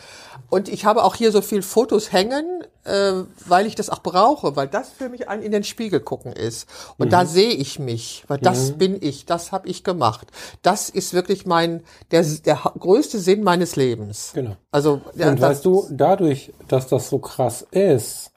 [0.48, 3.12] Und ich habe auch hier so viel Fotos hängen, äh,
[3.44, 6.66] weil ich das auch brauche, weil das für mich ein in den Spiegel gucken ist.
[6.96, 10.28] Und da sehe ich mich, weil das bin ich, das habe ich gemacht.
[10.62, 14.30] Das ist wirklich mein der der größte Sinn meines Lebens.
[14.32, 14.56] Genau.
[14.70, 18.31] Also ja, Und weißt du, dadurch, dass das so krass ist,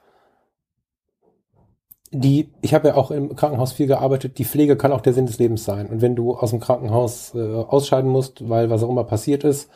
[2.20, 5.26] die, ich habe ja auch im Krankenhaus viel gearbeitet, die Pflege kann auch der Sinn
[5.26, 5.86] des Lebens sein.
[5.86, 9.68] Und wenn du aus dem Krankenhaus äh, ausscheiden musst, weil was auch immer passiert ist,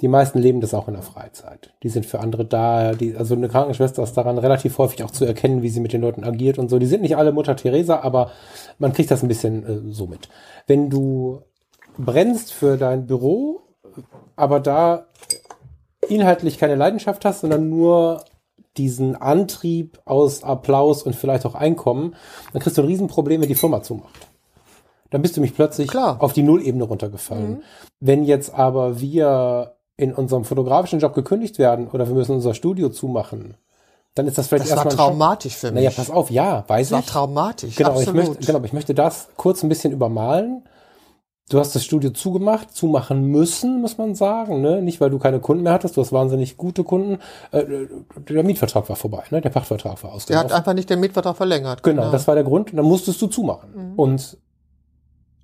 [0.00, 1.74] die meisten leben das auch in der Freizeit.
[1.82, 2.92] Die sind für andere da.
[2.92, 6.00] Die, also eine Krankenschwester ist daran relativ häufig auch zu erkennen, wie sie mit den
[6.00, 6.78] Leuten agiert und so.
[6.78, 8.30] Die sind nicht alle Mutter Teresa, aber
[8.78, 10.28] man kriegt das ein bisschen äh, so mit.
[10.66, 11.42] Wenn du
[11.98, 13.60] brennst für dein Büro,
[14.36, 15.06] aber da
[16.08, 18.24] inhaltlich keine Leidenschaft hast, sondern nur
[18.76, 22.14] diesen Antrieb aus Applaus und vielleicht auch Einkommen,
[22.52, 24.28] dann kriegst du ein Riesenproblem, wenn die Firma zumacht.
[25.10, 26.22] Dann bist du mich plötzlich Klar.
[26.22, 27.62] auf die Nullebene runtergefallen.
[27.98, 32.88] Wenn jetzt aber wir in unserem fotografischen Job gekündigt werden oder wir müssen unser Studio
[32.90, 33.56] zumachen,
[34.14, 35.06] dann ist das vielleicht das war erstmal ein Schock.
[35.06, 35.84] traumatisch für mich.
[35.84, 37.06] Naja, pass auf, ja, weiß das war ich.
[37.06, 37.76] traumatisch.
[37.76, 38.28] Genau, ich absolut.
[38.28, 40.64] möchte, genau, aber ich möchte das kurz ein bisschen übermalen.
[41.50, 44.80] Du hast das Studio zugemacht, zumachen müssen, muss man sagen, ne?
[44.80, 47.18] Nicht, weil du keine Kunden mehr hattest, du hast wahnsinnig gute Kunden.
[47.50, 47.64] Äh,
[48.28, 49.40] der Mietvertrag war vorbei, ne?
[49.40, 50.52] Der Pachtvertrag war Der hat ausgelaufen.
[50.52, 51.82] einfach nicht den Mietvertrag verlängert.
[51.82, 52.70] Genau, das war der Grund.
[52.70, 53.70] Und dann musstest du zumachen.
[53.74, 53.98] Mhm.
[53.98, 54.38] Und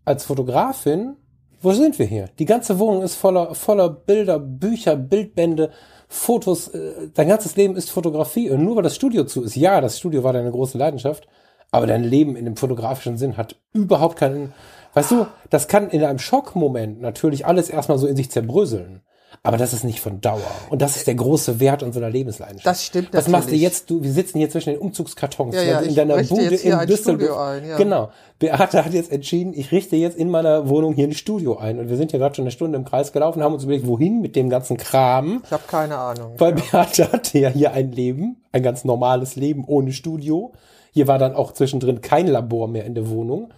[0.05, 1.17] als Fotografin,
[1.61, 2.29] wo sind wir hier?
[2.39, 5.71] Die ganze Wohnung ist voller, voller Bilder, Bücher, Bildbände,
[6.07, 6.69] Fotos.
[6.69, 8.49] äh, Dein ganzes Leben ist Fotografie.
[8.51, 11.27] Und nur weil das Studio zu ist, ja, das Studio war deine große Leidenschaft,
[11.73, 14.53] aber dein Leben in dem fotografischen Sinn hat überhaupt keinen.
[14.97, 19.03] Weißt du, das kann in einem Schockmoment natürlich alles erstmal so in sich zerbröseln.
[19.43, 20.41] Aber das ist nicht von Dauer.
[20.71, 22.67] Und das ist der große Wert unserer Lebensleidenschaft.
[22.67, 23.91] Das stimmt Was machst du jetzt?
[23.91, 27.39] Du, wir sitzen hier zwischen den Umzugskartons Ja, ja, in ich deiner Bude in Düsseldorf.
[27.39, 27.77] Ein, ja.
[27.77, 28.09] Genau.
[28.39, 31.79] Beate hat jetzt entschieden, ich richte jetzt in meiner Wohnung hier ein Studio ein.
[31.79, 34.23] Und wir sind ja gerade schon eine Stunde im Kreis gelaufen, haben uns überlegt, wohin
[34.23, 35.43] mit dem ganzen Kram.
[35.45, 36.33] Ich habe keine Ahnung.
[36.39, 40.55] Weil Beate hatte ja hier ein Leben, ein ganz normales Leben ohne Studio.
[40.93, 43.51] Hier war dann auch zwischendrin kein Labor mehr in der Wohnung.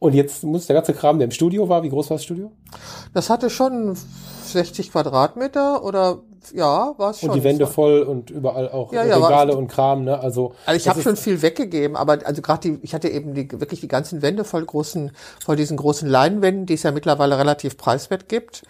[0.00, 2.52] Und jetzt muss der ganze Kram, der im Studio war, wie groß war das Studio?
[3.14, 3.96] Das hatte schon
[4.44, 6.20] 60 Quadratmeter oder
[6.52, 7.30] ja, war es schon.
[7.30, 10.18] Und die Wände voll und überall auch Ja, ja, Regale und Kram, ne?
[10.18, 13.50] Also, Also ich habe schon viel weggegeben, aber also gerade die, ich hatte eben die,
[13.52, 15.12] wirklich die ganzen Wände voll großen,
[15.44, 18.62] voll diesen großen Leinwänden, die es ja mittlerweile relativ preiswert gibt.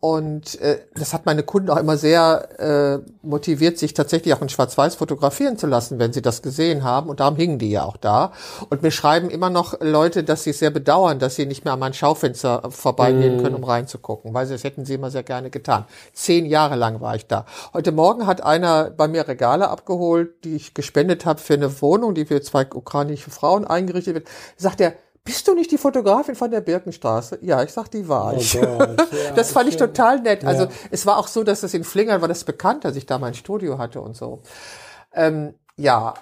[0.00, 4.48] Und äh, das hat meine Kunden auch immer sehr äh, motiviert, sich tatsächlich auch in
[4.48, 7.10] Schwarz-Weiß fotografieren zu lassen, wenn sie das gesehen haben.
[7.10, 8.30] Und darum hingen die ja auch da.
[8.70, 11.74] Und mir schreiben immer noch Leute, dass sie es sehr bedauern, dass sie nicht mehr
[11.74, 15.50] an mein Schaufenster vorbeigehen können, um reinzugucken, weil sie das hätten sie immer sehr gerne
[15.50, 15.84] getan.
[16.12, 17.46] Zehn Jahre lang war ich da.
[17.72, 22.14] Heute Morgen hat einer bei mir Regale abgeholt, die ich gespendet habe für eine Wohnung,
[22.14, 24.28] die für zwei ukrainische Frauen eingerichtet wird.
[24.56, 27.38] Sagt er, bist du nicht die Fotografin von der Birkenstraße?
[27.42, 28.58] Ja, ich sag, die war Oh ich.
[28.58, 30.44] Gott, ja, das fand ich total nett.
[30.44, 30.70] Also Ja.
[30.90, 33.34] es war auch so, dass es in Flingern war das bekannt, dass ich da mein
[33.34, 34.42] Studio hatte und so.
[35.12, 36.14] Ähm, ja,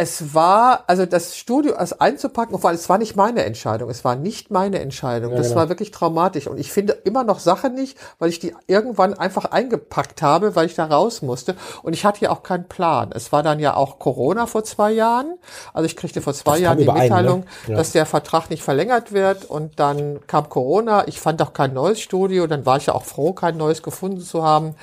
[0.00, 4.02] es war, also das Studio als einzupacken, vor allem, es war nicht meine Entscheidung, es
[4.02, 5.32] war nicht meine Entscheidung.
[5.32, 5.60] Ja, das genau.
[5.60, 6.46] war wirklich traumatisch.
[6.46, 10.64] Und ich finde immer noch Sachen nicht, weil ich die irgendwann einfach eingepackt habe, weil
[10.64, 11.54] ich da raus musste.
[11.82, 13.10] Und ich hatte ja auch keinen Plan.
[13.12, 15.34] Es war dann ja auch Corona vor zwei Jahren.
[15.74, 17.04] Also ich kriegte vor zwei Das Jahren die überein, ne?
[17.04, 17.76] Mitteilung, Ja.
[17.76, 19.44] dass der Vertrag nicht verlängert wird.
[19.44, 21.08] Und dann kam Corona.
[21.08, 22.46] Ich fand auch kein neues Studio.
[22.46, 24.76] Dann war ich ja auch froh, kein neues gefunden zu haben.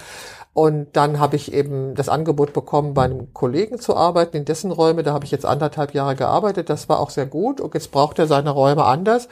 [0.58, 4.72] Und dann habe ich eben das Angebot bekommen, bei einem Kollegen zu arbeiten, in dessen
[4.72, 5.04] Räume.
[5.04, 6.72] Da habe ich jetzt anderthalb Jahre gearbeitet.
[6.72, 7.62] Das war auch sehr gut.
[7.62, 9.28] Und jetzt braucht er seine Räume anders.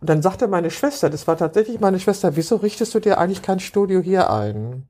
[0.00, 3.40] Und dann sagte meine Schwester, das war tatsächlich meine Schwester, wieso richtest du dir eigentlich
[3.40, 4.88] kein Studio hier ein?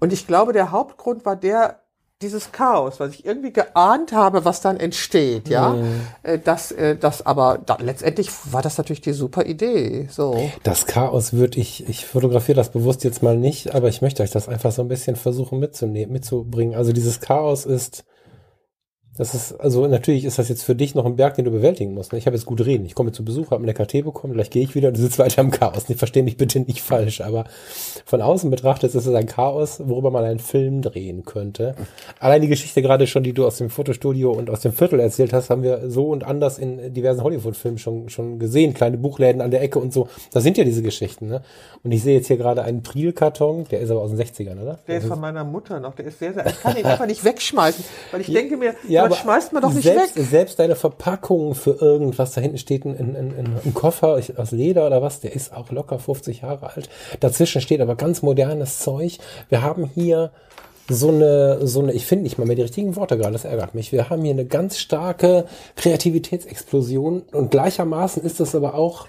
[0.00, 1.81] Und ich glaube, der Hauptgrund war der,
[2.22, 6.00] dieses Chaos, was ich irgendwie geahnt habe, was dann entsteht, ja, mhm.
[6.22, 10.50] Äh, das, äh, das, aber da, letztendlich war das natürlich die super Idee, so.
[10.62, 14.30] Das Chaos würde ich, ich fotografiere das bewusst jetzt mal nicht, aber ich möchte euch
[14.30, 16.74] das einfach so ein bisschen versuchen mitzunehmen, mitzubringen.
[16.74, 18.04] Also dieses Chaos ist,
[19.16, 21.92] das ist, also natürlich ist das jetzt für dich noch ein Berg, den du bewältigen
[21.92, 22.12] musst.
[22.12, 22.18] Ne?
[22.18, 22.86] Ich habe jetzt gut reden.
[22.86, 25.18] Ich komme zu Besuch, habe einen Tee bekommen, gleich gehe ich wieder und du sitzt
[25.18, 25.84] weiter im Chaos.
[25.88, 27.44] Ich verstehe mich bitte nicht falsch, aber
[28.06, 31.74] von außen betrachtet ist es ein Chaos, worüber man einen Film drehen könnte.
[32.20, 35.34] Allein die Geschichte gerade schon, die du aus dem Fotostudio und aus dem Viertel erzählt
[35.34, 38.72] hast, haben wir so und anders in diversen Hollywood-Filmen schon, schon gesehen.
[38.72, 40.08] Kleine Buchläden an der Ecke und so.
[40.32, 41.28] Das sind ja diese Geschichten.
[41.28, 41.42] Ne?
[41.84, 44.78] Und ich sehe jetzt hier gerade einen Priel-Karton, der ist aber aus den 60ern, oder?
[44.86, 45.94] Der ist von meiner Mutter noch.
[45.96, 49.01] Der ist sehr, sehr, ich kann ihn einfach nicht wegschmeißen, weil ich denke mir, ja,
[49.04, 50.26] aber schmeißt man doch nicht selbst, weg.
[50.26, 54.86] Selbst deine Verpackung für irgendwas, da hinten steht ein, ein, ein, ein Koffer aus Leder
[54.86, 56.88] oder was, der ist auch locker 50 Jahre alt.
[57.20, 59.18] Dazwischen steht aber ganz modernes Zeug.
[59.48, 60.30] Wir haben hier
[60.88, 63.74] so eine, so eine, ich finde nicht mal mehr die richtigen Worte gerade, das ärgert
[63.74, 63.92] mich.
[63.92, 69.06] Wir haben hier eine ganz starke Kreativitätsexplosion und gleichermaßen ist das aber auch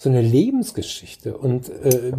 [0.00, 2.12] so eine Lebensgeschichte und äh,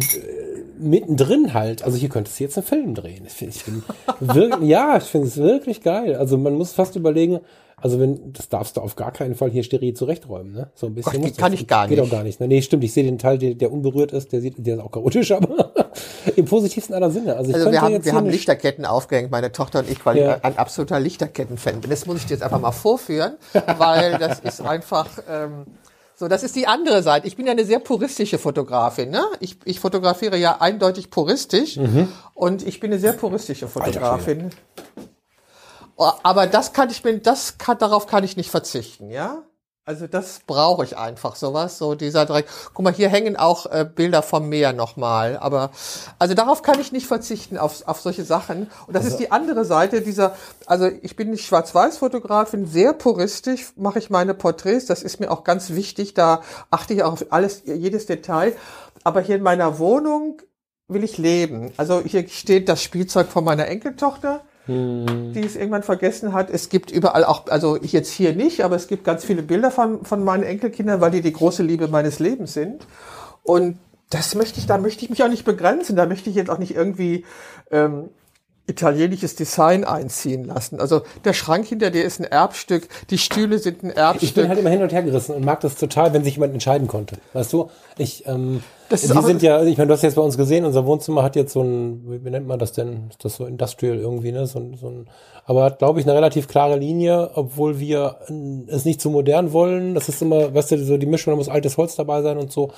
[0.78, 3.24] mittendrin halt, also hier könntest du jetzt einen Film drehen.
[3.26, 3.82] Ich finde, ich find
[4.20, 6.14] wirklich, ja, ich finde es wirklich geil.
[6.16, 7.40] Also man muss fast überlegen,
[7.78, 10.70] also wenn, das darfst du auf gar keinen Fall hier steril zurechträumen, ne?
[10.74, 11.22] So ein bisschen.
[11.22, 12.04] Gott, kann das, ich gar geht nicht.
[12.04, 12.38] Geht auch gar nicht.
[12.38, 12.48] Ne?
[12.48, 14.90] Nee, stimmt, ich sehe den Teil, der, der unberührt ist, der sieht, der ist auch
[14.90, 15.72] chaotisch, aber
[16.36, 17.36] im positivsten aller Sinne.
[17.36, 20.36] Also, ich also wir haben, wir haben Lichterketten aufgehängt, meine Tochter und ich, weil ja.
[20.36, 21.88] ich ein absoluter Lichterketten-Fan bin.
[21.88, 23.36] Das muss ich dir jetzt einfach mal vorführen,
[23.78, 25.64] weil das ist einfach, ähm,
[26.20, 27.26] so, das ist die andere Seite.
[27.26, 29.08] Ich bin ja eine sehr puristische Fotografin.
[29.08, 29.24] Ne?
[29.40, 32.12] Ich, ich fotografiere ja eindeutig puristisch mhm.
[32.34, 34.50] und ich bin eine sehr puristische Fotografin.
[35.96, 39.44] Oh, aber das kann ich mir, das kann, darauf kann ich nicht verzichten, ja.
[39.86, 42.50] Also das brauche ich einfach sowas, so dieser direkt.
[42.74, 45.70] Guck mal, hier hängen auch äh, Bilder vom Meer nochmal, aber
[46.18, 48.70] also darauf kann ich nicht verzichten auf, auf solche Sachen.
[48.86, 50.36] Und das also, ist die andere Seite dieser.
[50.66, 54.84] Also ich bin nicht Schwarz-Weiß-Fotografin, sehr puristisch mache ich meine Porträts.
[54.84, 56.12] Das ist mir auch ganz wichtig.
[56.12, 58.54] Da achte ich auch auf alles, jedes Detail.
[59.02, 60.42] Aber hier in meiner Wohnung
[60.88, 61.72] will ich leben.
[61.78, 65.32] Also hier steht das Spielzeug von meiner Enkeltochter hm.
[65.32, 66.50] die es irgendwann vergessen hat.
[66.50, 70.04] Es gibt überall auch, also jetzt hier nicht, aber es gibt ganz viele Bilder von,
[70.04, 72.86] von meinen Enkelkindern, weil die die große Liebe meines Lebens sind.
[73.42, 73.78] Und
[74.10, 75.96] das möchte ich, da möchte ich mich auch nicht begrenzen.
[75.96, 77.24] Da möchte ich jetzt auch nicht irgendwie
[77.70, 78.10] ähm,
[78.70, 80.80] italienisches Design einziehen lassen.
[80.80, 84.22] Also der Schrank hinter dir ist ein Erbstück, die Stühle sind ein Erbstück.
[84.22, 86.54] Ich bin halt immer hin und her gerissen und mag das total, wenn sich jemand
[86.54, 87.16] entscheiden konnte.
[87.32, 90.36] Weißt du, ich, ähm, das die sind ja, ich meine, du hast jetzt bei uns
[90.36, 93.08] gesehen, unser Wohnzimmer hat jetzt so ein, wie nennt man das denn?
[93.10, 94.46] Ist das so industrial irgendwie, ne?
[94.46, 95.06] So, ein, so ein,
[95.44, 98.18] aber hat, glaube ich, eine relativ klare Linie, obwohl wir
[98.68, 99.94] es nicht zu modern wollen.
[99.94, 102.50] Das ist immer, weißt du, so die Mischung, da muss altes Holz dabei sein und
[102.50, 102.72] so.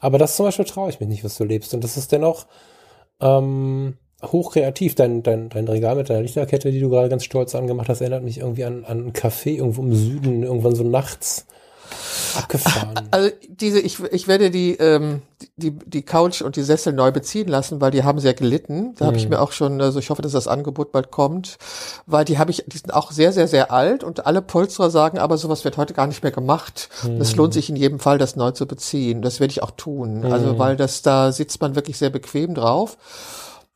[0.00, 1.74] Aber das zum Beispiel traue ich mich nicht, was du lebst.
[1.74, 2.46] Und das ist dennoch,
[3.20, 4.94] ähm, hochkreativ.
[4.94, 8.24] Dein, dein, dein Regal mit deiner Lichterkette, die du gerade ganz stolz angemacht hast, erinnert
[8.24, 11.46] mich irgendwie an, an ein Café irgendwo im Süden, irgendwann so nachts
[12.36, 12.94] abgefahren.
[13.12, 15.22] Also diese, ich, ich werde die, ähm,
[15.56, 18.94] die, die Couch und die Sessel neu beziehen lassen, weil die haben sehr gelitten.
[18.96, 21.58] Da habe ich mir auch schon, also ich hoffe, dass das Angebot bald kommt,
[22.06, 25.18] weil die habe ich, die sind auch sehr, sehr, sehr alt und alle Polsterer sagen,
[25.18, 26.88] aber sowas wird heute gar nicht mehr gemacht.
[27.18, 27.38] Es hm.
[27.38, 29.22] lohnt sich in jedem Fall, das neu zu beziehen.
[29.22, 30.24] Das werde ich auch tun.
[30.24, 30.58] Also hm.
[30.58, 32.96] weil das, da sitzt man wirklich sehr bequem drauf.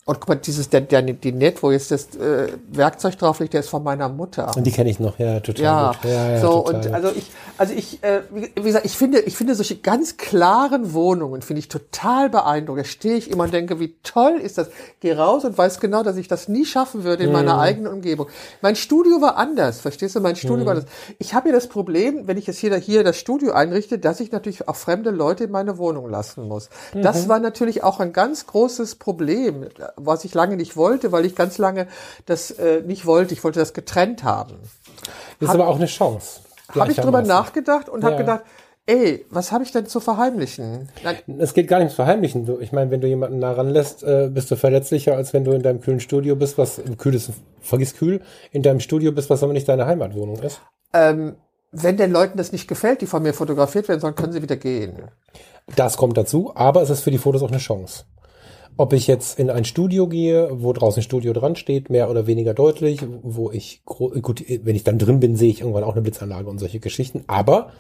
[0.07, 3.55] Und guck mal, dieses, der, der, die Net, wo jetzt das äh, Werkzeug drauf liegt,
[3.55, 4.55] der ist von meiner Mutter.
[4.55, 5.63] Und die kenne ich noch, ja, total.
[5.63, 6.11] Ja, gut.
[6.11, 6.75] ja, ja so, total.
[6.75, 10.19] und also ich, also ich, äh, wie, wie gesagt, ich finde, ich finde solche ganz
[10.19, 12.85] klaren Wohnungen, finde ich total beeindruckend.
[12.85, 14.69] Da stehe ich immer und denke, wie toll ist das.
[15.01, 17.37] Gehe raus und weiß genau, dass ich das nie schaffen würde in hm.
[17.37, 18.27] meiner eigenen Umgebung.
[18.61, 20.21] Mein Studio war anders, verstehst du?
[20.21, 20.67] Mein Studio hm.
[20.67, 20.85] war das.
[21.19, 24.33] Ich habe ja das Problem, wenn ich jetzt hier, hier das Studio einrichte, dass ich
[24.33, 26.69] natürlich auch fremde Leute in meine Wohnung lassen muss.
[26.93, 27.01] Mhm.
[27.01, 29.65] Das war natürlich auch ein ganz großes Problem
[29.97, 31.87] was ich lange nicht wollte, weil ich ganz lange
[32.27, 33.35] das äh, nicht wollte.
[33.35, 34.59] Ich wollte das getrennt haben.
[35.41, 36.41] Das ist hab, aber auch eine Chance.
[36.75, 38.09] Habe ich drüber nachgedacht und ja.
[38.09, 38.43] habe gedacht,
[38.87, 40.89] ey, was habe ich denn zu verheimlichen?
[41.39, 42.61] Es geht gar nicht ums Verheimlichen.
[42.61, 45.63] Ich meine, wenn du jemanden nah ranlässt, äh, bist du verletzlicher, als wenn du in
[45.63, 48.21] deinem kühlen Studio bist, was kühl ist, vergiss kühl,
[48.53, 50.61] in deinem Studio bist, was aber nicht deine Heimatwohnung ist.
[50.93, 51.37] Ähm,
[51.73, 54.57] wenn den Leuten das nicht gefällt, die von mir fotografiert werden sollen, können sie wieder
[54.57, 55.11] gehen.
[55.77, 58.05] Das kommt dazu, aber es ist für die Fotos auch eine Chance.
[58.77, 62.27] Ob ich jetzt in ein Studio gehe, wo draußen ein Studio dran steht, mehr oder
[62.27, 66.03] weniger deutlich, wo ich, gut, wenn ich dann drin bin, sehe ich irgendwann auch eine
[66.03, 67.23] Blitzanlage und solche Geschichten.
[67.29, 67.71] Aber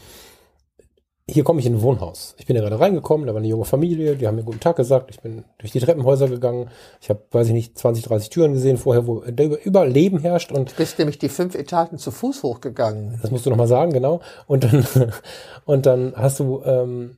[1.27, 2.35] hier komme ich in ein Wohnhaus.
[2.39, 4.77] Ich bin ja gerade reingekommen, da war eine junge Familie, die haben mir guten Tag
[4.77, 5.11] gesagt.
[5.11, 6.71] Ich bin durch die Treppenhäuser gegangen.
[7.01, 10.53] Ich habe, weiß ich nicht, 20, 30 Türen gesehen vorher, wo über Leben herrscht.
[10.53, 13.19] Und du bist nämlich die fünf Etagen zu Fuß hochgegangen.
[13.23, 14.21] Das musst du nochmal sagen, genau.
[14.47, 14.87] Und dann,
[15.65, 17.17] und dann hast du ähm,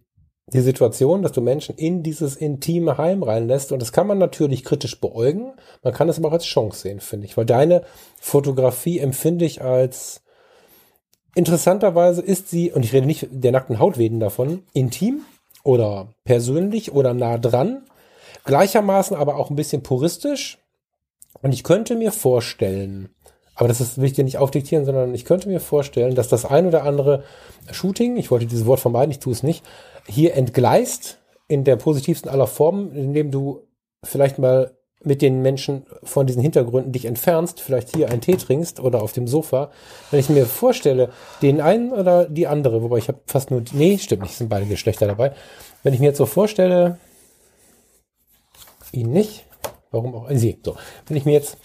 [0.52, 3.72] die Situation, dass du Menschen in dieses intime Heim reinlässt.
[3.72, 5.54] Und das kann man natürlich kritisch beäugen.
[5.82, 7.36] Man kann es aber auch als Chance sehen, finde ich.
[7.36, 7.82] Weil deine
[8.20, 10.22] Fotografie empfinde ich als
[11.34, 15.22] interessanterweise ist sie, und ich rede nicht der nackten Hautweden davon, intim
[15.64, 17.84] oder persönlich oder nah dran.
[18.44, 20.58] Gleichermaßen aber auch ein bisschen puristisch.
[21.42, 23.10] Und ich könnte mir vorstellen,
[23.56, 26.44] aber das ist, will ich dir nicht aufdiktieren, sondern ich könnte mir vorstellen, dass das
[26.44, 27.24] ein oder andere
[27.72, 29.64] Shooting, ich wollte dieses Wort vermeiden, ich tue es nicht,
[30.06, 33.62] hier entgleist in der positivsten aller Formen, indem du
[34.04, 38.80] vielleicht mal mit den Menschen von diesen Hintergründen dich entfernst, vielleicht hier einen Tee trinkst
[38.80, 39.70] oder auf dem Sofa.
[40.10, 41.10] Wenn ich mir vorstelle,
[41.42, 44.66] den einen oder die andere, wobei ich habe fast nur, nee, stimmt nicht, sind beide
[44.66, 45.32] Geschlechter dabei.
[45.82, 46.98] Wenn ich mir jetzt so vorstelle,
[48.92, 49.44] ihn nicht,
[49.90, 50.76] warum auch, äh, sie, so,
[51.06, 51.56] wenn ich mir jetzt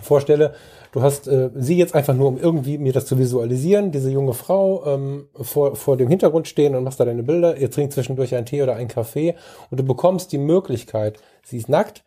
[0.00, 0.54] vorstelle,
[0.92, 4.32] Du hast äh, sie jetzt einfach nur, um irgendwie mir das zu visualisieren, diese junge
[4.32, 7.56] Frau ähm, vor, vor dem Hintergrund stehen und machst da deine Bilder.
[7.56, 9.34] Ihr trinkt zwischendurch einen Tee oder einen Kaffee
[9.70, 12.04] und du bekommst die Möglichkeit, sie ist nackt,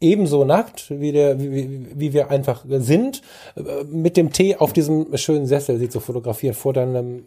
[0.00, 3.22] ebenso nackt, wie, der, wie, wie wir einfach sind,
[3.56, 7.24] äh, mit dem Tee auf diesem schönen Sessel sie zu fotografieren vor deinem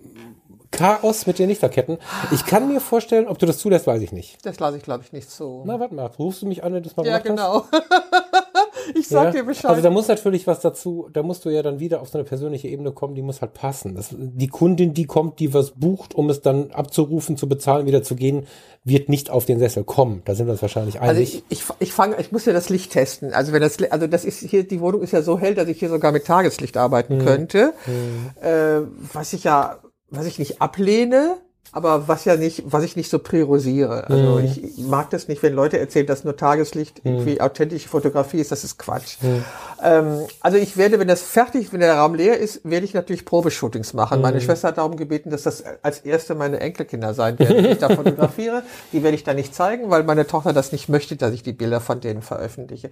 [0.71, 1.97] Chaos mit den Lichterketten.
[2.31, 4.45] Ich kann mir vorstellen, ob du das zulässt, weiß ich nicht.
[4.45, 5.63] Das lasse ich, glaube ich, nicht zu.
[5.65, 7.65] Na, warte mal, rufst du mich an, wenn du das mal ja, gemacht genau.
[7.71, 8.43] hast?
[8.95, 9.31] ich sag ja.
[9.31, 9.65] dir Bescheid.
[9.65, 12.25] Also da muss natürlich was dazu, da musst du ja dann wieder auf so eine
[12.25, 13.95] persönliche Ebene kommen, die muss halt passen.
[13.95, 18.03] Das, die Kundin, die kommt, die was bucht, um es dann abzurufen, zu bezahlen, wieder
[18.03, 18.47] zu gehen,
[18.83, 20.21] wird nicht auf den Sessel kommen.
[20.25, 21.09] Da sind wir uns wahrscheinlich einig.
[21.09, 23.33] Also ich, ich, ich fange, ich muss ja das Licht testen.
[23.33, 25.79] Also wenn das, also das ist hier, die Wohnung ist ja so hell, dass ich
[25.79, 27.25] hier sogar mit Tageslicht arbeiten hm.
[27.25, 27.73] könnte.
[27.85, 28.29] Hm.
[28.41, 29.79] Äh, was ich ja
[30.09, 31.37] was ich nicht ablehne,
[31.71, 34.09] aber was ja nicht, was ich nicht so priorisiere.
[34.09, 34.45] Also mhm.
[34.45, 37.11] ich mag das nicht, wenn Leute erzählen, dass nur Tageslicht mhm.
[37.11, 38.51] irgendwie authentische Fotografie ist.
[38.51, 39.17] Das ist Quatsch.
[39.21, 39.43] Mhm.
[39.83, 43.25] Ähm, also ich werde, wenn das fertig, wenn der Raum leer ist, werde ich natürlich
[43.25, 44.21] Probeshootings machen.
[44.21, 44.41] Meine mhm.
[44.41, 47.89] Schwester hat darum gebeten, dass das als erste meine Enkelkinder sein werden, die ich da
[47.95, 48.63] fotografiere.
[48.93, 51.53] Die werde ich da nicht zeigen, weil meine Tochter das nicht möchte, dass ich die
[51.53, 52.89] Bilder von denen veröffentliche.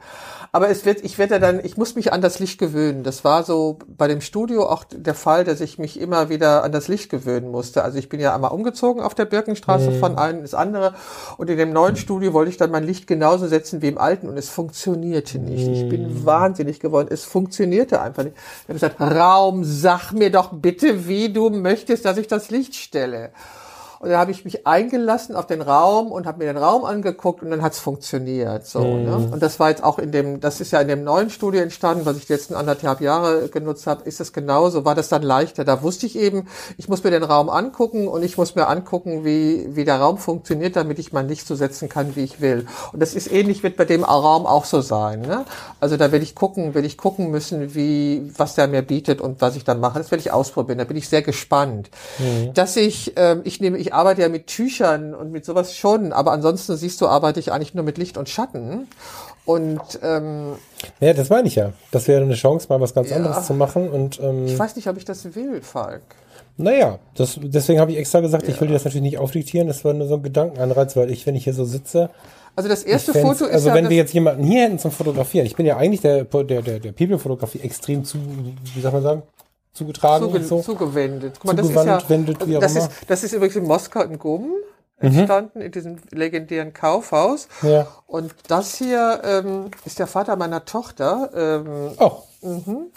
[0.51, 3.03] Aber es wird, ich werde dann, ich muss mich an das Licht gewöhnen.
[3.03, 6.71] Das war so bei dem Studio auch der Fall, dass ich mich immer wieder an
[6.71, 7.83] das Licht gewöhnen musste.
[7.83, 9.99] Also ich bin ja einmal umgezogen umgezogen auf der Birkenstraße mhm.
[9.99, 10.95] von einem ins andere.
[11.37, 14.27] Und in dem neuen Studio wollte ich dann mein Licht genauso setzen wie im alten
[14.27, 15.67] und es funktionierte nicht.
[15.67, 15.73] Mhm.
[15.73, 16.25] Ich bin mhm.
[16.25, 17.09] wahnsinnig geworden.
[17.11, 18.35] Es funktionierte einfach nicht.
[18.35, 22.75] Ich habe gesagt, Raum, sag mir doch bitte, wie du möchtest, dass ich das Licht
[22.75, 23.29] stelle.
[23.99, 27.41] Und dann habe ich mich eingelassen auf den Raum und habe mir den Raum angeguckt
[27.43, 28.65] und dann hat's funktioniert.
[28.65, 29.03] So, mhm.
[29.03, 29.29] ne?
[29.31, 32.05] Und das war jetzt auch in dem, das ist ja in dem neuen Studio entstanden,
[32.05, 35.63] was ich die letzten anderthalb Jahre genutzt habe, ist es genauso, war das dann leichter.
[35.63, 39.25] Da wusste ich eben, ich muss mir den Raum angucken und ich muss mir angucken,
[39.25, 42.65] wie, wie der Raum funktioniert, damit ich mein Licht so setzen kann, wie ich will.
[42.91, 45.21] Und das ist ähnlich, wird bei dem Raum auch so sein.
[45.21, 45.45] Ne?
[45.79, 49.41] Also da werde ich gucken, werde ich gucken müssen, wie, was der mir bietet und
[49.41, 49.99] was ich dann mache.
[49.99, 50.77] Das werde ich ausprobieren.
[50.77, 51.89] Da bin ich sehr gespannt.
[52.19, 52.53] Mhm.
[52.53, 56.31] Dass ich, ähm, ich nehme, ich arbeite ja mit Tüchern und mit sowas schon, aber
[56.31, 58.87] ansonsten siehst du, arbeite ich eigentlich nur mit Licht und Schatten.
[59.45, 60.53] Und ähm,
[60.99, 61.73] ja, das meine ich ja.
[61.91, 63.89] Das wäre eine Chance, mal was ganz ja, anderes zu machen.
[63.89, 66.01] Und ähm, ich weiß nicht, ob ich das will, Falk.
[66.57, 68.53] Naja, das, deswegen habe ich extra gesagt, ja.
[68.53, 69.67] ich will dir das natürlich nicht aufdiktieren.
[69.67, 72.09] Das war nur so ein Gedankenanreiz, weil ich, wenn ich hier so sitze.
[72.55, 75.45] Also das erste Foto ist Also ja wenn wir jetzt jemanden hier hätten zum Fotografieren,
[75.45, 78.17] ich bin ja eigentlich der, der, der, der People-Fotografie extrem zu,
[78.73, 79.23] wie soll man sagen,
[79.75, 80.61] zugetragen Zuge, so.
[80.61, 81.35] Zugewendet.
[81.39, 84.17] Guck mal, das ist ja, wendet, wie das, ist, das ist übrigens in Moskau in
[84.17, 84.55] Gum mhm.
[84.99, 85.65] entstanden, mhm.
[85.65, 87.47] in diesem legendären Kaufhaus.
[87.61, 87.87] Ja.
[88.07, 91.29] Und das hier ähm, ist der Vater meiner Tochter.
[91.35, 92.23] Ähm, oh.
[92.41, 92.87] Mhm.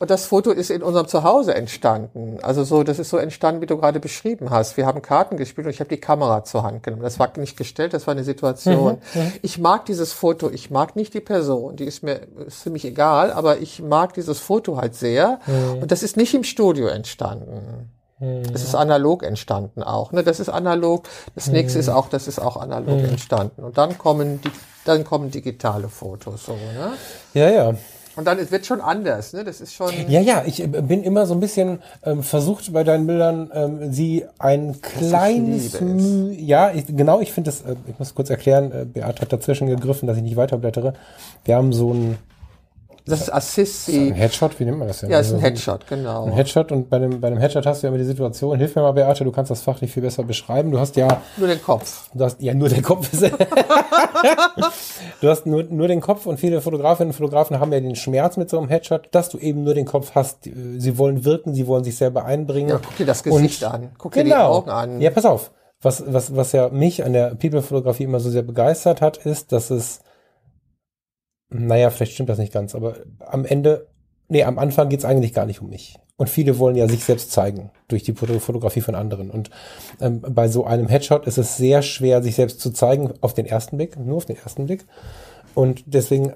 [0.00, 2.38] Und das Foto ist in unserem Zuhause entstanden.
[2.40, 4.78] Also so, das ist so entstanden, wie du gerade beschrieben hast.
[4.78, 7.02] Wir haben Karten gespielt und ich habe die Kamera zur Hand genommen.
[7.02, 8.98] Das war nicht gestellt, das war eine Situation.
[9.12, 9.32] Mhm, mhm.
[9.42, 13.30] ich mag dieses Foto, ich mag nicht die Person, die ist mir ist ziemlich egal,
[13.30, 15.38] aber ich mag dieses Foto halt sehr.
[15.46, 15.82] Mhm.
[15.82, 17.90] Und das ist nicht im Studio entstanden.
[18.20, 18.42] Mhm.
[18.54, 20.12] Es ist analog entstanden auch.
[20.12, 20.24] Ne?
[20.24, 21.08] Das ist analog.
[21.34, 23.62] Das nächste ist auch, das ist auch analog entstanden.
[23.62, 24.50] Und dann kommen die,
[24.86, 26.46] dann kommen digitale Fotos.
[26.46, 26.94] So, ne?
[27.34, 27.74] Ja, ja.
[28.16, 29.44] Und dann es wird schon anders, ne?
[29.44, 29.92] Das ist schon.
[30.08, 33.92] Ja, ja, ich äh, bin immer so ein bisschen ähm, versucht bei deinen Bildern, ähm,
[33.92, 36.34] sie ein kleines Mühe.
[36.34, 39.68] Ja, ich, genau, ich finde das, äh, ich muss kurz erklären, äh, Beat hat dazwischen
[39.68, 40.94] gegriffen, dass ich nicht weiterblättere.
[41.44, 42.18] Wir haben so ein
[43.10, 43.88] das ist Assist.
[43.88, 45.10] Ein Headshot, wie nennt man das denn?
[45.10, 46.24] Ja, ist ein Headshot, genau.
[46.24, 48.74] Ein Headshot und bei dem, bei dem Headshot hast du ja immer die Situation, hilf
[48.74, 50.70] mir mal, Beate, du kannst das fachlich viel besser beschreiben.
[50.70, 51.20] Du hast ja.
[51.36, 52.08] Nur den Kopf.
[52.14, 53.10] Du hast, ja, nur den Kopf.
[55.20, 58.36] du hast nur, nur den Kopf und viele Fotografinnen und Fotografen haben ja den Schmerz
[58.36, 60.44] mit so einem Headshot, dass du eben nur den Kopf hast.
[60.44, 62.70] Sie wollen wirken, sie wollen sich selber einbringen.
[62.70, 63.90] Ja, guck dir das Gesicht und, an.
[63.98, 64.36] Guck dir genau.
[64.36, 65.00] die Augen an.
[65.00, 65.50] Ja, pass auf
[65.82, 69.70] was, was, was ja mich an der People-Fotografie immer so sehr begeistert hat, ist, dass
[69.70, 70.00] es,
[71.50, 73.88] naja, vielleicht stimmt das nicht ganz, aber am Ende,
[74.28, 75.96] nee, am Anfang geht's eigentlich gar nicht um mich.
[76.16, 79.30] Und viele wollen ja sich selbst zeigen durch die Fotografie von anderen.
[79.30, 79.50] Und
[80.02, 83.46] ähm, bei so einem Headshot ist es sehr schwer, sich selbst zu zeigen auf den
[83.46, 84.84] ersten Blick, nur auf den ersten Blick.
[85.54, 86.34] Und deswegen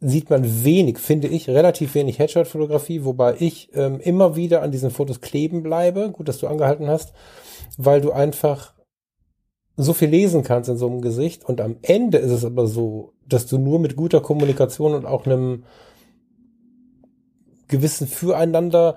[0.00, 4.90] sieht man wenig, finde ich, relativ wenig Headshot-Fotografie, wobei ich ähm, immer wieder an diesen
[4.90, 6.10] Fotos kleben bleibe.
[6.10, 7.12] Gut, dass du angehalten hast,
[7.78, 8.73] weil du einfach
[9.76, 11.44] so viel lesen kannst in so einem Gesicht.
[11.44, 15.26] Und am Ende ist es aber so, dass du nur mit guter Kommunikation und auch
[15.26, 15.64] einem
[17.68, 18.96] gewissen Füreinander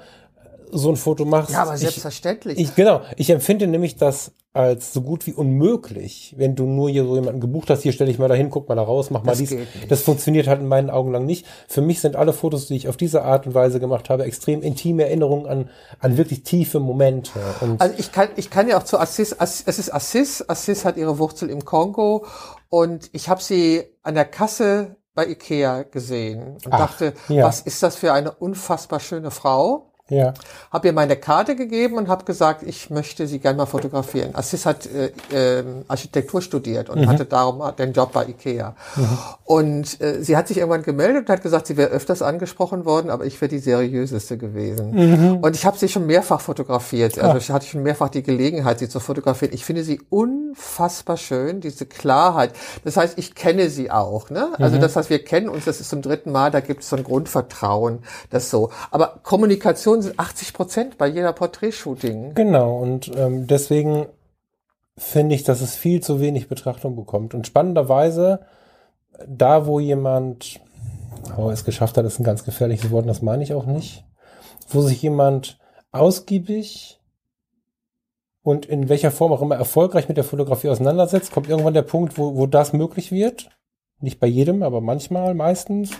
[0.71, 1.51] so ein Foto machst.
[1.51, 2.57] Ja, aber selbstverständlich.
[2.57, 3.01] Ich, ich, genau.
[3.15, 7.39] Ich empfinde nämlich das als so gut wie unmöglich, wenn du nur hier so jemanden
[7.39, 9.55] gebucht hast, hier stelle ich mal dahin, guck mal da raus, mach mal das dies.
[9.87, 11.45] Das funktioniert halt in meinen Augen lang nicht.
[11.67, 14.63] Für mich sind alle Fotos, die ich auf diese Art und Weise gemacht habe, extrem
[14.63, 17.39] intime Erinnerungen an, an wirklich tiefe Momente.
[17.61, 20.97] Und also ich kann, ich kann ja auch zu Assis, es ist Assis, Assis hat
[20.97, 22.25] ihre Wurzel im Kongo
[22.69, 27.45] und ich habe sie an der Kasse bei Ikea gesehen und Ach, dachte, ja.
[27.45, 29.91] was ist das für eine unfassbar schöne Frau?
[30.09, 30.33] Ja.
[30.71, 34.35] Habe ihr meine Karte gegeben und habe gesagt, ich möchte sie gerne mal fotografieren.
[34.35, 35.11] Assis hat äh,
[35.59, 37.09] äh, Architektur studiert und mhm.
[37.09, 38.75] hatte darum den Job bei Ikea.
[38.95, 39.17] Mhm.
[39.43, 43.09] Und äh, sie hat sich irgendwann gemeldet und hat gesagt, sie wäre öfters angesprochen worden,
[43.09, 44.91] aber ich wäre die seriöseste gewesen.
[44.91, 45.37] Mhm.
[45.37, 47.19] Und ich habe sie schon mehrfach fotografiert.
[47.19, 47.37] Also ah.
[47.37, 49.53] ich hatte schon mehrfach die Gelegenheit, sie zu fotografieren.
[49.53, 52.53] Ich finde sie unfassbar schön, diese Klarheit.
[52.83, 54.29] Das heißt, ich kenne sie auch.
[54.29, 54.49] Ne?
[54.57, 54.81] Also mhm.
[54.81, 57.03] das heißt, wir kennen uns, das ist zum dritten Mal, da gibt es so ein
[57.03, 57.99] Grundvertrauen,
[58.29, 58.71] das so.
[58.91, 62.33] Aber Kommunikation Kommunikation sind 80 Prozent bei jeder Porträtshooting.
[62.33, 64.07] Genau, und ähm, deswegen
[64.97, 67.33] finde ich, dass es viel zu wenig Betrachtung bekommt.
[67.33, 68.45] Und spannenderweise,
[69.27, 70.59] da wo jemand,
[71.37, 74.05] oh, es geschafft hat, ist ein ganz gefährliches Wort, das meine ich auch nicht,
[74.69, 75.59] wo sich jemand
[75.91, 76.99] ausgiebig
[78.43, 82.17] und in welcher Form auch immer erfolgreich mit der Fotografie auseinandersetzt, kommt irgendwann der Punkt,
[82.17, 83.49] wo, wo das möglich wird.
[83.99, 85.91] Nicht bei jedem, aber manchmal, meistens.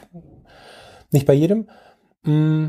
[1.11, 1.67] Nicht bei jedem.
[2.23, 2.67] Mm.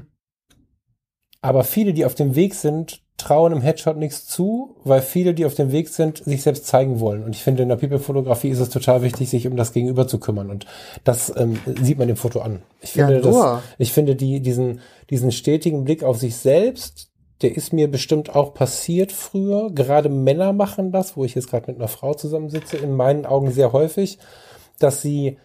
[1.40, 5.44] Aber viele, die auf dem Weg sind, trauen im Headshot nichts zu, weil viele, die
[5.44, 7.24] auf dem Weg sind, sich selbst zeigen wollen.
[7.24, 10.18] Und ich finde, in der People-Fotografie ist es total wichtig, sich um das Gegenüber zu
[10.18, 10.50] kümmern.
[10.50, 10.66] Und
[11.04, 12.62] das ähm, sieht man dem Foto an.
[12.80, 14.80] Ich finde, ja, das, ich finde die, diesen,
[15.10, 17.10] diesen stetigen Blick auf sich selbst,
[17.42, 19.70] der ist mir bestimmt auch passiert früher.
[19.72, 23.50] Gerade Männer machen das, wo ich jetzt gerade mit einer Frau zusammensitze, in meinen Augen
[23.50, 24.18] sehr häufig,
[24.78, 25.38] dass sie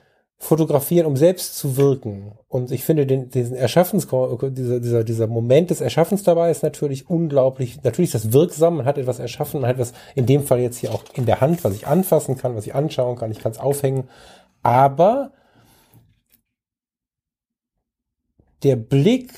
[0.44, 2.34] fotografieren, um selbst zu wirken.
[2.50, 7.10] Und ich finde, den, diesen Erschaffens, dieser, dieser, dieser Moment des Erschaffens dabei ist natürlich
[7.10, 10.60] unglaublich, natürlich ist das wirksam, man hat etwas erschaffen, man hat etwas, in dem Fall
[10.60, 13.40] jetzt hier auch in der Hand, was ich anfassen kann, was ich anschauen kann, ich
[13.40, 14.10] kann es aufhängen.
[14.62, 15.32] Aber
[18.64, 19.32] der Blick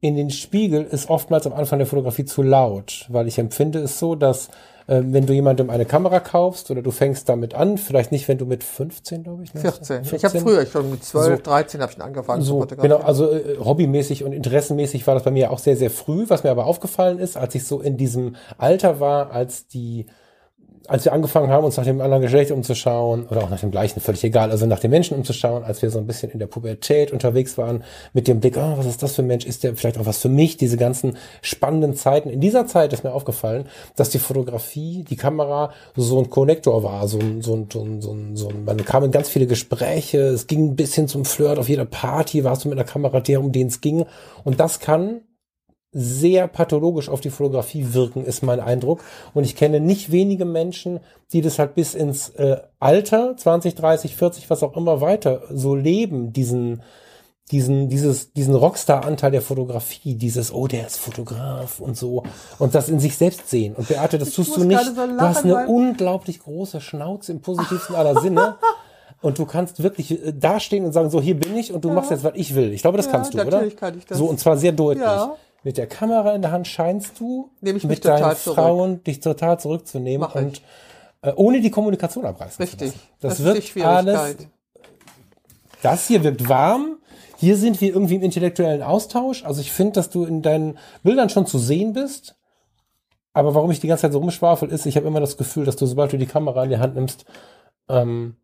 [0.00, 3.98] in den Spiegel ist oftmals am Anfang der Fotografie zu laut, weil ich empfinde es
[3.98, 4.50] so, dass äh,
[4.86, 8.46] wenn du jemandem eine Kamera kaufst oder du fängst damit an, vielleicht nicht, wenn du
[8.46, 9.52] mit 15, glaube ich.
[9.52, 9.60] Ne?
[9.60, 10.04] 14.
[10.04, 10.16] 14.
[10.16, 12.98] Ich habe früher schon mit 12, so, 13 habe ich angefangen so, zu fotografieren.
[12.98, 16.26] Genau, also äh, hobbymäßig und interessenmäßig war das bei mir auch sehr, sehr früh.
[16.28, 20.06] Was mir aber aufgefallen ist, als ich so in diesem Alter war, als die
[20.88, 24.00] als wir angefangen haben, uns nach dem anderen Geschlecht umzuschauen, oder auch nach dem gleichen,
[24.00, 27.12] völlig egal, also nach den Menschen umzuschauen, als wir so ein bisschen in der Pubertät
[27.12, 29.98] unterwegs waren, mit dem Blick, oh, was ist das für ein Mensch, ist der vielleicht
[29.98, 32.30] auch was für mich, diese ganzen spannenden Zeiten.
[32.30, 33.66] In dieser Zeit ist mir aufgefallen,
[33.96, 38.00] dass die Fotografie, die Kamera so ein Konnektor war, so ein, so ein, so ein,
[38.00, 41.24] so ein, so ein man kam in ganz viele Gespräche, es ging bis hin zum
[41.24, 44.04] Flirt, auf jeder Party warst du mit einer Kamera der, um den es ging.
[44.44, 45.20] Und das kann
[45.98, 49.02] sehr pathologisch auf die Fotografie wirken, ist mein Eindruck.
[49.32, 51.00] Und ich kenne nicht wenige Menschen,
[51.32, 55.74] die das halt bis ins äh, Alter, 20, 30, 40, was auch immer weiter, so
[55.74, 56.82] leben, diesen,
[57.50, 62.24] diesen, dieses, diesen Rockstar-Anteil der Fotografie, dieses, oh, der ist Fotograf und so,
[62.58, 63.74] und das in sich selbst sehen.
[63.74, 64.84] Und Beate, das ich tust du nicht.
[64.84, 68.56] So lachen, du hast eine unglaublich große Schnauze im positivsten aller Sinne.
[69.22, 71.94] und du kannst wirklich äh, dastehen und sagen, so, hier bin ich und du ja.
[71.94, 72.74] machst jetzt, was ich will.
[72.74, 73.50] Ich glaube, das ja, kannst du, oder?
[73.50, 74.18] Natürlich kann ich das.
[74.18, 75.02] So, und zwar sehr deutlich.
[75.02, 75.36] Ja
[75.66, 80.36] mit der Kamera in der Hand scheinst du mit deinen Frauen dich total zurückzunehmen Mach
[80.36, 80.62] und
[81.22, 82.64] äh, ohne die Kommunikation abreißen.
[82.64, 82.92] Richtig.
[83.18, 84.36] Das, das wird alles.
[85.82, 86.98] Das hier wirkt warm.
[87.36, 89.44] Hier sind wir irgendwie im intellektuellen Austausch.
[89.44, 92.36] Also ich finde, dass du in deinen Bildern schon zu sehen bist.
[93.32, 95.74] Aber warum ich die ganze Zeit so rumschwafel, ist, ich habe immer das Gefühl, dass
[95.74, 97.24] du, sobald du die Kamera in die Hand nimmst,
[97.88, 98.36] ähm,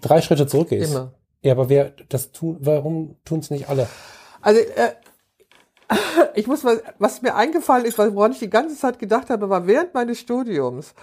[0.00, 0.90] drei Schritte zurückgehst.
[0.90, 1.14] Immer.
[1.40, 3.86] Ja, aber wer das tun, warum tun es nicht alle?
[4.40, 4.90] Also äh,
[6.34, 9.66] ich muss mal, was mir eingefallen ist, woran ich die ganze Zeit gedacht habe, war
[9.66, 10.94] während meines Studiums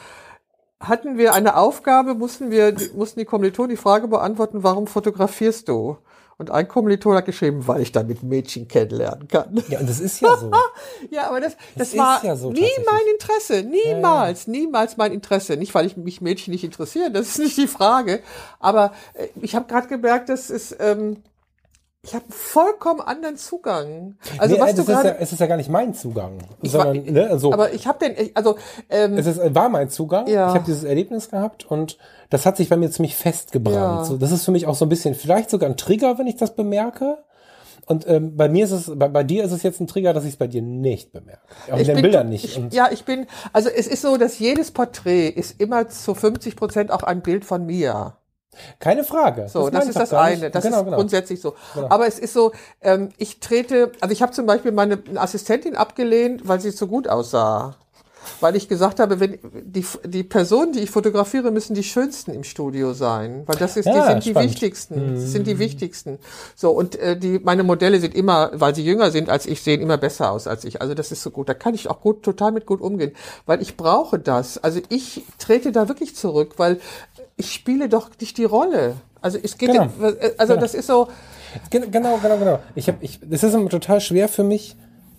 [0.79, 5.97] hatten wir eine Aufgabe, mussten wir, mussten die Kommilitonen die Frage beantworten, warum fotografierst du?
[6.37, 9.63] Und ein Kommiliton hat geschrieben, weil ich damit Mädchen kennenlernen kann.
[9.69, 10.51] Ja, und das ist ja so.
[11.09, 13.63] Ja, aber das, das, ist war ja so nie mein Interesse.
[13.63, 15.55] Niemals, niemals mein Interesse.
[15.55, 18.21] Nicht, weil ich mich Mädchen nicht interessieren, das ist nicht die Frage.
[18.59, 21.23] Aber äh, ich habe gerade gemerkt, das ist, ähm,
[22.05, 24.15] ich habe einen vollkommen anderen Zugang.
[24.37, 26.73] Also nee, was du ist ja, gerade, es ist ja gar nicht mein Zugang, Ich
[26.73, 27.51] war- sondern ne, so.
[27.51, 28.57] aber ich habe den, also
[28.89, 30.27] ähm, es ist, war mein Zugang.
[30.27, 30.49] Ja.
[30.49, 31.97] Ich habe dieses Erlebnis gehabt und
[32.29, 33.75] das hat sich bei mir ziemlich festgebrannt.
[33.75, 34.03] Ja.
[34.05, 36.37] So, das ist für mich auch so ein bisschen, vielleicht sogar ein Trigger, wenn ich
[36.37, 37.17] das bemerke.
[37.87, 40.23] Und ähm, bei mir ist es, bei, bei dir ist es jetzt ein Trigger, dass
[40.23, 41.41] ich es bei dir nicht bemerke.
[41.71, 42.45] Auch in den bin- Bildern nicht.
[42.45, 46.55] Ich, ja, ich bin, also es ist so, dass jedes Porträt ist immer zu 50
[46.55, 48.15] Prozent auch ein Bild von mir.
[48.79, 49.47] Keine Frage.
[49.49, 50.49] So, das, meine ist das eine.
[50.49, 50.97] Das genau, ist genau.
[50.97, 51.55] grundsätzlich so.
[51.89, 52.51] Aber es ist so,
[52.81, 57.07] ähm, ich trete, also ich habe zum Beispiel meine Assistentin abgelehnt, weil sie so gut
[57.07, 57.75] aussah.
[58.39, 62.43] Weil ich gesagt habe, wenn die, die Personen, die ich fotografiere, müssen die schönsten im
[62.43, 63.43] Studio sein.
[63.45, 64.49] Weil das ist, die Ja, sind die spannend.
[64.51, 65.15] wichtigsten.
[65.15, 66.17] Das sind die wichtigsten.
[66.55, 69.81] So, und äh, die, meine Modelle sind immer, weil sie jünger sind als ich, sehen
[69.81, 70.81] immer besser aus als ich.
[70.81, 71.49] Also das ist so gut.
[71.49, 73.11] Da kann ich auch gut, total mit gut umgehen.
[73.45, 74.57] Weil ich brauche das.
[74.57, 76.79] Also ich trete da wirklich zurück, weil
[77.37, 78.95] ich spiele doch nicht die Rolle.
[79.21, 79.87] Also es geht, Genau.
[80.37, 80.61] also Genau.
[80.61, 81.07] das ist so,
[81.69, 82.59] Gen- Genau, genau, genau.
[82.75, 84.75] Ich habe, ich, es ist immer total schwer für mich,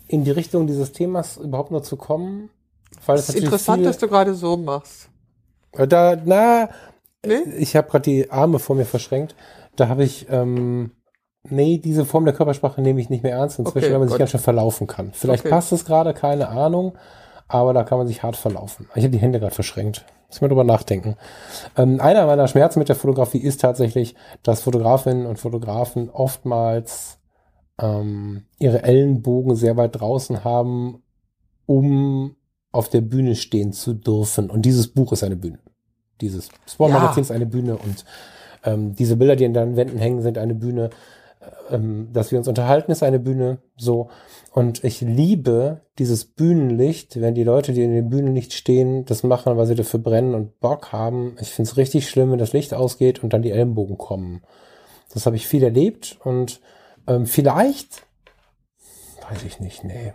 [0.09, 2.51] in die Richtung dieses Themas überhaupt nur zu kommen,
[3.07, 5.09] weil es ist interessant, viel, dass du gerade so machst.
[5.73, 6.69] Äh, Da, na,
[7.25, 7.41] Nee?
[7.59, 9.35] ich habe gerade die Arme vor mir verschränkt.
[9.75, 10.93] Da habe ich, ähm,
[11.49, 14.15] nee, diese Form der Körpersprache nehme ich nicht mehr ernst inzwischen, Okay, weil man sich
[14.15, 14.19] gut.
[14.21, 15.11] ganz schön verlaufen kann.
[15.13, 15.51] Vielleicht Okay.
[15.51, 16.97] passt es gerade, keine Ahnung,
[17.49, 18.89] aber da kann man sich hart verlaufen.
[18.95, 20.05] Ich habe die Hände gerade verschränkt.
[20.29, 21.17] Muss mal drüber nachdenken.
[21.77, 27.19] Ähm, einer meiner Schmerzen mit der Fotografie ist tatsächlich, dass Fotografinnen und Fotografen oftmals
[27.81, 31.03] ähm, ihre Ellenbogen sehr weit draußen haben,
[31.67, 32.37] um
[32.73, 34.51] auf der Bühne stehen zu dürfen.
[34.51, 35.59] Und dieses Buch ist eine Bühne.
[36.21, 37.23] Dieses Spawn-Magazin Ja.
[37.23, 38.05] ist eine Bühne und
[38.65, 40.91] ähm, diese Bilder, die in deinen Wänden hängen, sind eine Bühne.
[41.71, 43.59] Ähm, dass wir uns unterhalten, ist eine Bühne.
[43.77, 44.09] So.
[44.53, 49.57] Und ich liebe dieses Bühnenlicht, wenn die Leute, die in dem Bühnenlicht stehen, das machen,
[49.57, 51.37] weil sie dafür brennen und Bock haben.
[51.41, 54.43] Ich finde es richtig schlimm, wenn das Licht ausgeht und dann die Ellenbogen kommen.
[55.13, 56.61] Das habe ich viel erlebt und
[57.07, 58.07] ähm, vielleicht,
[59.29, 60.13] weiß ich nicht, nee.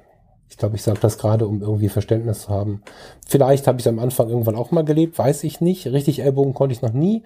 [0.51, 2.83] Ich glaube, ich sage das gerade, um irgendwie Verständnis zu haben.
[3.25, 5.87] Vielleicht habe ich es am Anfang irgendwann auch mal gelebt, weiß ich nicht.
[5.87, 7.23] Richtig Ellbogen konnte ich noch nie.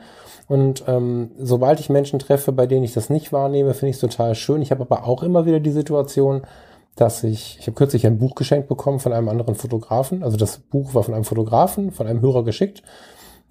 [0.47, 4.01] Und ähm, sobald ich Menschen treffe, bei denen ich das nicht wahrnehme, finde ich es
[4.01, 4.61] total schön.
[4.61, 6.43] Ich habe aber auch immer wieder die Situation,
[6.95, 10.21] dass ich, ich habe kürzlich ein Buch geschenkt bekommen von einem anderen Fotografen.
[10.21, 12.83] Also das Buch war von einem Fotografen, von einem Hörer geschickt,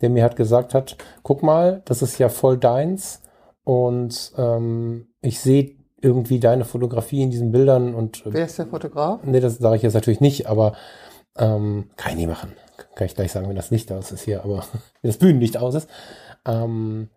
[0.00, 3.22] der mir hat gesagt hat, guck mal, das ist ja voll deins.
[3.64, 9.20] Und ähm, ich sehe irgendwie deine Fotografie in diesen Bildern und Wer ist der Fotograf?
[9.24, 10.74] Nee, das sage ich jetzt natürlich nicht, aber
[11.36, 12.52] ähm, kann ich nie machen.
[12.94, 14.58] Kann ich gleich sagen, wenn das Licht aus ist hier, aber
[15.02, 15.88] wenn das Bühnenlicht aus ist.
[16.46, 17.08] Ähm,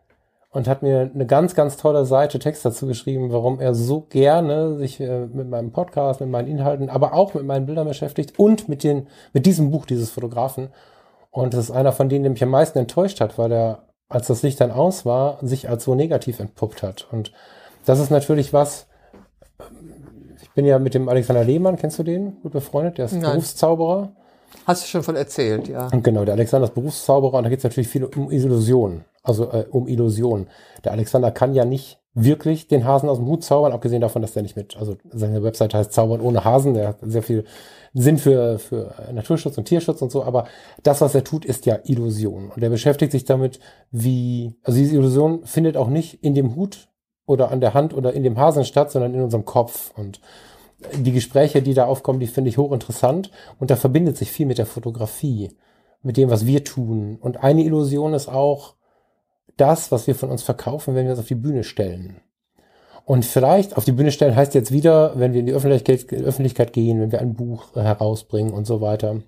[0.49, 4.77] und hat mir eine ganz, ganz tolle Seite Text dazu geschrieben, warum er so gerne
[4.77, 8.69] sich äh, mit meinem Podcast, mit meinen Inhalten, aber auch mit meinen Bildern beschäftigt und
[8.69, 10.69] mit den, mit diesem Buch dieses Fotografen.
[11.29, 14.27] Und das ist einer von denen, der mich am meisten enttäuscht hat, weil er, als
[14.27, 17.07] das Licht dann aus war, sich als so negativ entpuppt hat.
[17.11, 17.33] Und
[17.87, 18.87] das ist natürlich was,
[20.41, 22.41] ich bin ja mit dem Alexander Lehmann, kennst du den?
[22.41, 23.31] Gut befreundet, der ist Nein.
[23.31, 24.11] Berufszauberer.
[24.65, 25.87] Hast du schon von erzählt, ja.
[25.93, 29.05] Und genau, der Alexander ist Berufszauberer und da geht es natürlich viel um Illusion.
[29.23, 30.47] Also äh, um Illusion.
[30.83, 34.33] Der Alexander kann ja nicht wirklich den Hasen aus dem Hut zaubern, abgesehen davon, dass
[34.33, 37.45] der nicht mit, also seine Website heißt Zaubern ohne Hasen, der hat sehr viel
[37.93, 40.45] Sinn für, für Naturschutz und Tierschutz und so, aber
[40.83, 42.51] das, was er tut, ist ja Illusion.
[42.53, 43.59] Und er beschäftigt sich damit,
[43.91, 46.89] wie, also diese Illusion findet auch nicht in dem Hut
[47.27, 49.91] oder an der Hand oder in dem Hasen statt, sondern in unserem Kopf.
[49.95, 50.19] Und
[50.93, 53.29] die Gespräche, die da aufkommen, die finde ich hochinteressant.
[53.59, 55.51] Und da verbindet sich viel mit der Fotografie,
[56.01, 57.17] mit dem, was wir tun.
[57.21, 58.73] Und eine Illusion ist auch
[59.57, 62.21] das, was wir von uns verkaufen, wenn wir uns auf die Bühne stellen.
[63.05, 66.73] Und vielleicht auf die Bühne stellen heißt jetzt wieder, wenn wir in die Öffentlichkeit, Öffentlichkeit
[66.73, 69.21] gehen, wenn wir ein Buch herausbringen und so weiter.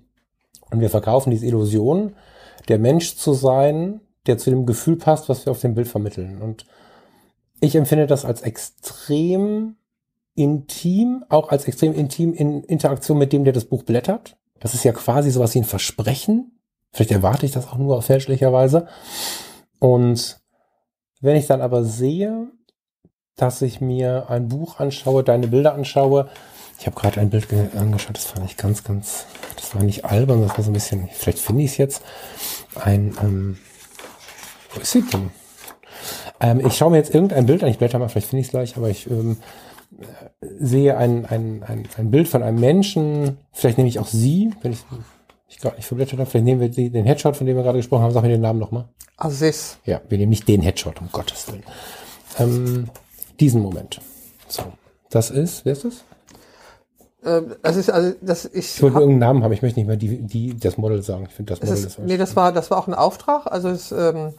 [0.70, 2.14] Und wir verkaufen diese Illusion,
[2.68, 6.40] der Mensch zu sein, der zu dem Gefühl passt, was wir auf dem Bild vermitteln.
[6.40, 6.66] Und
[7.60, 9.76] ich empfinde das als extrem
[10.34, 14.36] intim, auch als extrem intim in Interaktion mit dem, der das Buch blättert.
[14.58, 16.58] Das ist ja quasi sowas wie ein Versprechen.
[16.92, 18.88] Vielleicht erwarte ich das auch nur fälschlicherweise.
[19.78, 20.40] Und
[21.20, 22.48] wenn ich dann aber sehe,
[23.36, 26.28] dass ich mir ein Buch anschaue, deine Bilder anschaue,
[26.78, 30.04] ich habe gerade ein Bild ge- angeschaut, das fand ich ganz, ganz, das war nicht
[30.04, 32.02] albern, das war so ein bisschen, vielleicht finde ich es jetzt,
[32.74, 33.58] ein, ähm,
[34.74, 35.30] wo ist sie denn?
[36.40, 38.50] Ähm, ich schaue mir jetzt irgendein Bild an, ich blätter mal, vielleicht finde ich es
[38.50, 39.36] gleich, aber ich ähm,
[40.00, 44.52] äh, sehe ein, ein, ein, ein Bild von einem Menschen, vielleicht nehme ich auch sie,
[44.62, 44.78] wenn ich
[45.48, 47.78] ich gerade nicht verblättert habe, vielleicht nehmen wir die, den Headshot, von dem wir gerade
[47.78, 48.84] gesprochen haben, sag mir den Namen nochmal.
[49.16, 49.78] Aziz.
[49.84, 51.64] Ja, wir nehmen nicht den Headshot, um Gottes Willen.
[52.38, 52.88] Ähm,
[53.40, 54.00] diesen Moment.
[54.46, 54.62] So,
[55.10, 56.04] das ist, wer ist das?
[57.24, 59.88] Ähm, das ist also das ich, Ich wollte hab- irgendeinen Namen haben, ich möchte nicht
[59.88, 61.26] mehr die, die, das Model sagen.
[61.28, 63.46] Ich finde das Model ist, ist nee, das war das war auch ein Auftrag.
[63.50, 64.32] Also es ähm,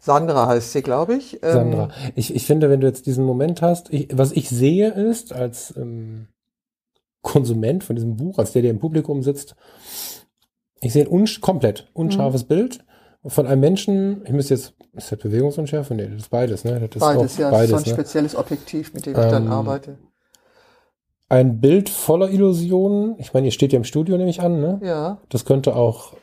[0.00, 1.34] Sandra heißt sie, glaube ich.
[1.42, 1.88] Ähm, Sandra.
[2.14, 5.74] Ich, ich finde, wenn du jetzt diesen Moment hast, ich, was ich sehe ist, als
[5.76, 6.28] ähm,
[7.22, 9.54] Konsument von diesem Buch, als der, der im Publikum sitzt,
[10.80, 12.82] ich sehe ein unsch komplett unscharfes Bild
[13.26, 15.94] von einem Menschen, ich müsste jetzt, ist das Bewegungsunschärfe?
[15.94, 16.80] Nee, das ist beides, ne?
[16.80, 17.88] Das ist Beides, auch ja, beides, so ein ne?
[17.88, 19.98] spezielles Objektiv, mit dem ich dann Ähm, arbeite.
[21.28, 23.14] Ein Bild voller Illusionen.
[23.18, 24.80] Ich meine, ihr steht ja im Studio, nehme ich an, ne?
[24.82, 25.18] Ja.
[25.28, 26.14] Das könnte auch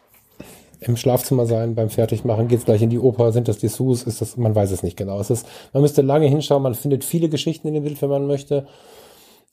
[0.80, 4.38] im Schlafzimmer sein, beim Fertigmachen, geht's gleich in die Oper, sind das Dessous, ist das,
[4.38, 5.20] man weiß es nicht genau.
[5.20, 8.28] Es ist, man müsste lange hinschauen, man findet viele Geschichten in dem Bild, wenn man
[8.28, 8.68] möchte.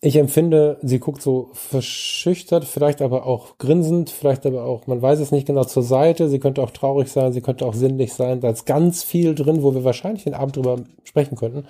[0.01, 5.19] Ich empfinde, sie guckt so verschüchtert, vielleicht aber auch grinsend, vielleicht aber auch, man weiß
[5.19, 6.29] es nicht genau, zur Seite.
[6.29, 8.41] Sie könnte auch traurig sein, sie könnte auch sinnlich sein.
[8.41, 11.65] Da ist ganz viel drin, wo wir wahrscheinlich den Abend drüber sprechen könnten.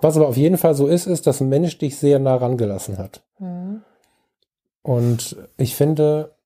[0.00, 2.96] Was aber auf jeden Fall so ist, ist, dass ein Mensch dich sehr nah rangelassen
[2.96, 3.22] hat.
[4.82, 6.36] Und ich finde,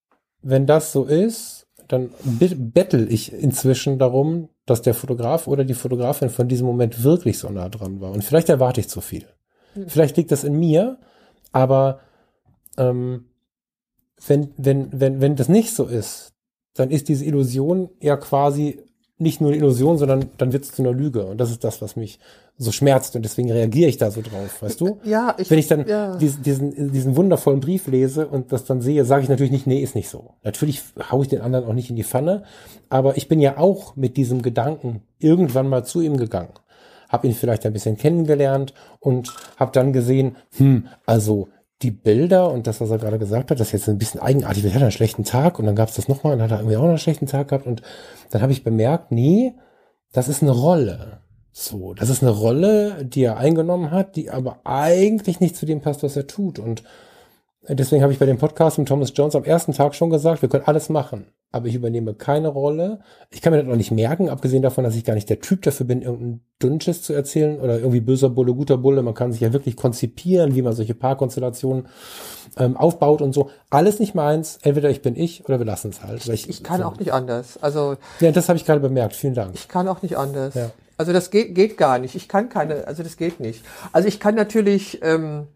[0.42, 1.57] wenn das so ist,
[1.88, 7.38] dann bettel ich inzwischen darum, dass der Fotograf oder die Fotografin von diesem Moment wirklich
[7.38, 8.12] so nah dran war.
[8.12, 9.26] Und vielleicht erwarte ich zu viel.
[9.86, 10.98] Vielleicht liegt das in mir,
[11.52, 12.00] aber
[12.76, 13.26] ähm,
[14.26, 16.34] wenn, wenn, wenn, wenn das nicht so ist,
[16.74, 18.80] dann ist diese Illusion ja quasi
[19.18, 21.26] nicht nur eine Illusion, sondern dann wird es zu einer Lüge.
[21.26, 22.20] Und das ist das, was mich
[22.56, 23.16] so schmerzt.
[23.16, 24.98] Und deswegen reagiere ich da so drauf, weißt du?
[25.04, 26.16] Ja, ich, Wenn ich dann ja.
[26.16, 29.80] diesen, diesen, diesen wundervollen Brief lese und das dann sehe, sage ich natürlich nicht, nee,
[29.80, 30.34] ist nicht so.
[30.44, 32.44] Natürlich haue ich den anderen auch nicht in die Pfanne,
[32.88, 36.52] aber ich bin ja auch mit diesem Gedanken irgendwann mal zu ihm gegangen.
[37.08, 41.48] Hab ihn vielleicht ein bisschen kennengelernt und habe dann gesehen, hm, also
[41.82, 44.64] die Bilder und das, was er gerade gesagt hat, das ist jetzt ein bisschen eigenartig.
[44.64, 46.60] Wir hatten einen schlechten Tag und dann gab es das nochmal und dann hat er
[46.60, 47.82] irgendwie auch einen schlechten Tag gehabt und
[48.30, 49.54] dann habe ich bemerkt, nee,
[50.12, 51.20] das ist eine Rolle.
[51.52, 55.80] So, das ist eine Rolle, die er eingenommen hat, die aber eigentlich nicht zu dem
[55.80, 56.58] passt, was er tut.
[56.58, 56.82] Und
[57.68, 60.48] deswegen habe ich bei dem Podcast mit Thomas Jones am ersten Tag schon gesagt, wir
[60.48, 63.00] können alles machen, aber ich übernehme keine Rolle.
[63.30, 65.62] Ich kann mir das auch nicht merken, abgesehen davon, dass ich gar nicht der Typ
[65.62, 69.02] dafür bin, irgendeinen Dünnschiss zu erzählen oder irgendwie böser Bulle, guter Bulle.
[69.02, 71.86] Man kann sich ja wirklich konzipieren, wie man solche Paarkonstellationen
[72.58, 73.50] ähm, aufbaut und so.
[73.70, 74.58] Alles nicht meins.
[74.62, 76.26] Entweder ich bin ich oder wir lassen es halt.
[76.28, 77.58] Weil ich kann auch nicht anders.
[77.62, 79.16] Also Ja, das habe ich gerade bemerkt.
[79.16, 79.54] Vielen Dank.
[79.54, 80.54] ich kann auch nicht anders.
[80.54, 80.70] Ja.
[80.98, 82.16] Also das geht, geht gar nicht.
[82.16, 83.64] Ich kann keine, also das geht nicht.
[83.92, 85.46] Also ich kann natürlich ähm,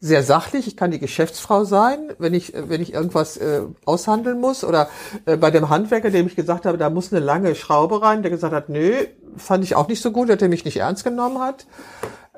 [0.00, 4.40] sehr sachlich, ich kann die Geschäftsfrau sein, wenn ich, äh, wenn ich irgendwas äh, aushandeln
[4.40, 4.64] muss.
[4.64, 4.88] Oder
[5.26, 8.30] äh, bei dem Handwerker, dem ich gesagt habe, da muss eine lange Schraube rein, der
[8.30, 9.04] gesagt hat, nö,
[9.36, 11.66] fand ich auch nicht so gut, dass er mich nicht ernst genommen hat.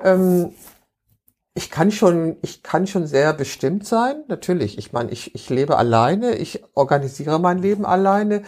[0.03, 0.53] Ähm,
[1.55, 4.79] ich kann schon, ich kann schon sehr bestimmt sein, natürlich.
[4.79, 8.41] Ich meine, ich, ich lebe alleine, ich organisiere mein Leben alleine.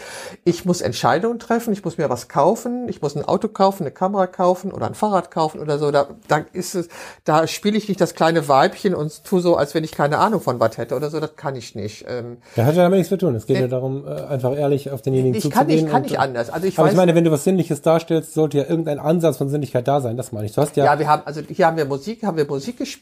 [0.44, 3.92] Ich muss Entscheidungen treffen, ich muss mir was kaufen, ich muss ein Auto kaufen, eine
[3.92, 5.92] Kamera kaufen oder ein Fahrrad kaufen oder so.
[5.92, 6.90] Da, da ist es,
[7.26, 10.42] da spiele ich nicht das kleine Weibchen und tu so, als wenn ich keine Ahnung
[10.42, 11.20] von was hätte oder so.
[11.20, 12.06] Das kann ich nicht.
[12.08, 13.36] Ähm, Ja, hat ja damit nichts zu tun.
[13.36, 15.68] Es geht ja darum, äh, einfach ehrlich auf denjenigen ich zuzugehen.
[15.68, 16.50] kann, ich kann nicht anders.
[16.50, 19.38] Also ich aber weiß, ich meine, wenn du was Sinnliches darstellst, sollte ja irgendein Ansatz
[19.38, 20.18] von Sinnlichkeit da sein.
[20.18, 20.54] Das meine ich.
[20.54, 22.95] Du hast ja, Ja, wir haben, also hier haben wir Musik, haben wir Musik gespielt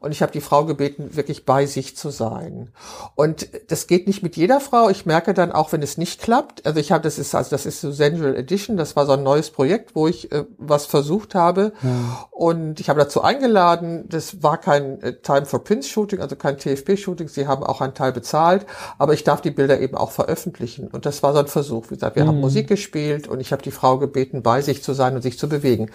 [0.00, 2.70] und ich habe die Frau gebeten, wirklich bei sich zu sein.
[3.14, 4.88] Und das geht nicht mit jeder Frau.
[4.88, 6.66] Ich merke dann auch, wenn es nicht klappt.
[6.66, 8.76] Also ich habe, das ist, also das ist so Sensual Edition.
[8.76, 11.72] Das war so ein neues Projekt, wo ich äh, was versucht habe.
[12.30, 14.08] Und ich habe dazu eingeladen.
[14.08, 17.28] Das war kein äh, Time for Prince Shooting, also kein TFP-Shooting.
[17.28, 18.66] Sie haben auch einen Teil bezahlt,
[18.98, 20.88] aber ich darf die Bilder eben auch veröffentlichen.
[20.88, 21.86] Und das war so ein Versuch.
[21.90, 24.92] Wie gesagt, wir haben Musik gespielt und ich habe die Frau gebeten, bei sich zu
[24.92, 25.90] sein und sich zu bewegen.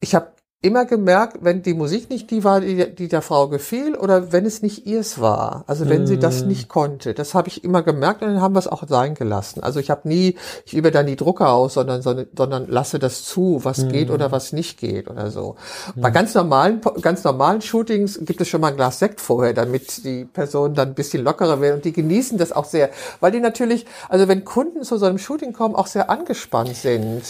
[0.00, 0.28] Ich habe
[0.62, 4.46] immer gemerkt, wenn die Musik nicht die war, die, die der Frau gefiel, oder wenn
[4.46, 8.22] es nicht ihrs war, also wenn sie das nicht konnte, das habe ich immer gemerkt
[8.22, 9.62] und dann haben wir es auch sein gelassen.
[9.62, 10.34] Also ich habe nie,
[10.64, 14.32] ich übe dann die Drucker aus, sondern, sondern, sondern lasse das zu, was geht oder
[14.32, 15.56] was nicht geht oder so.
[15.94, 20.04] Bei ganz normalen, ganz normalen Shootings gibt es schon mal ein Glas Sekt vorher, damit
[20.04, 22.90] die Personen dann ein bisschen lockerer werden und die genießen das auch sehr,
[23.20, 27.22] weil die natürlich, also wenn Kunden zu so einem Shooting kommen, auch sehr angespannt sind.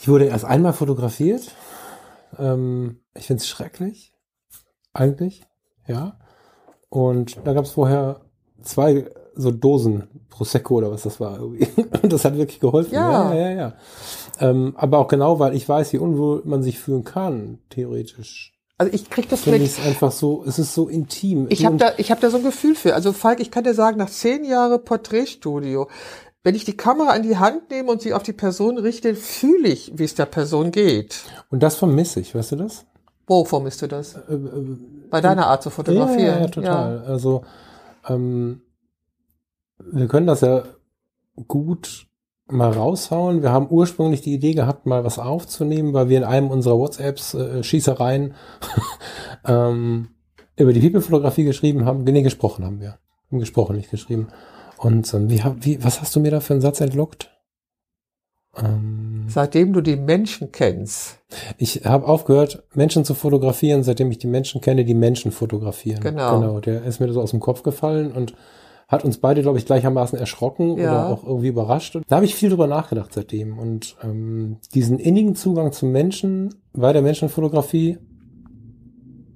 [0.00, 1.42] ich wurde erst einmal fotografiert.
[2.40, 4.12] Ähm, ich finde es schrecklich.
[4.92, 5.44] Eigentlich.
[5.86, 6.18] Ja.
[6.88, 8.22] Und da gab es vorher
[8.62, 11.40] zwei so Dosen Prosecco oder was das war.
[11.40, 11.58] Und
[12.02, 12.94] das hat wirklich geholfen.
[12.94, 13.34] Ja.
[13.34, 13.56] ja, ja.
[13.56, 13.74] ja.
[14.40, 18.54] Ähm, aber auch genau, weil ich weiß, wie unwohl man sich fühlen kann, theoretisch.
[18.78, 19.68] Also ich krieg das Finde mit.
[19.68, 21.46] es einfach so, es ist so intim.
[21.50, 22.94] Ich habe da, ich hab da so ein Gefühl für.
[22.94, 25.86] Also Falk, ich kann dir sagen, nach zehn Jahren Porträtstudio,
[26.42, 29.68] wenn ich die Kamera in die Hand nehme und sie auf die Person richte, fühle
[29.68, 31.20] ich, wie es der Person geht.
[31.50, 32.86] und das vermisse ich, weißt du das?
[33.26, 34.14] Wo vermisst du das?
[34.14, 34.76] Äh, äh,
[35.08, 36.18] Bei deiner Art zu fotografieren.
[36.18, 37.04] Ja, ja, total.
[37.04, 37.44] Also
[38.08, 38.62] ähm,
[39.78, 40.64] wir können das ja
[41.46, 42.06] gut
[42.48, 43.42] mal raushauen.
[43.42, 47.34] Wir haben ursprünglich die Idee gehabt, mal was aufzunehmen, weil wir in einem unserer WhatsApps
[47.34, 48.34] äh, Schießereien
[49.46, 50.08] ähm,
[50.56, 52.02] über die People-Fotografie geschrieben haben.
[52.04, 52.98] Nee, gesprochen haben wir.
[53.30, 54.28] Haben gesprochen, nicht geschrieben.
[54.80, 57.30] Und ähm, wie, wie, was hast du mir da für einen Satz entlockt?
[58.56, 61.18] Ähm, seitdem du die Menschen kennst.
[61.58, 66.00] Ich habe aufgehört, Menschen zu fotografieren, seitdem ich die Menschen kenne, die Menschen fotografieren.
[66.00, 66.40] Genau.
[66.40, 68.34] Genau, der ist mir so aus dem Kopf gefallen und
[68.88, 70.90] hat uns beide, glaube ich, gleichermaßen erschrocken ja.
[70.90, 71.96] oder auch irgendwie überrascht.
[72.08, 73.58] Da habe ich viel drüber nachgedacht seitdem.
[73.58, 77.98] Und ähm, diesen innigen Zugang zum Menschen bei der Menschenfotografie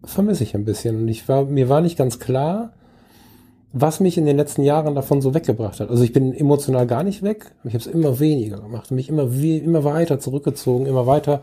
[0.02, 1.02] vermisse ich ein bisschen.
[1.02, 2.72] Und ich war, mir war nicht ganz klar,
[3.76, 5.90] was mich in den letzten Jahren davon so weggebracht hat.
[5.90, 9.30] Also ich bin emotional gar nicht weg, ich habe es immer weniger gemacht mich immer,
[9.32, 11.42] immer weiter zurückgezogen, immer weiter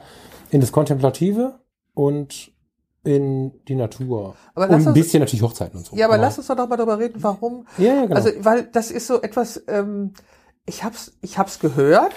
[0.50, 1.60] in das Kontemplative
[1.94, 2.54] und
[3.04, 4.36] in die Natur.
[4.56, 5.96] Aber und ein bisschen natürlich Hochzeiten und so.
[5.96, 7.68] Ja, aber, aber lass uns doch noch mal darüber reden, warum.
[7.78, 8.16] Ja, ja, genau.
[8.16, 10.14] Also, weil das ist so etwas, ähm,
[10.66, 12.14] ich hab's, ich hab's gehört,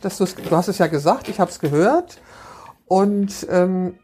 [0.00, 2.20] dass du du hast es ja gesagt, ich hab's gehört.
[2.86, 3.94] Und ähm,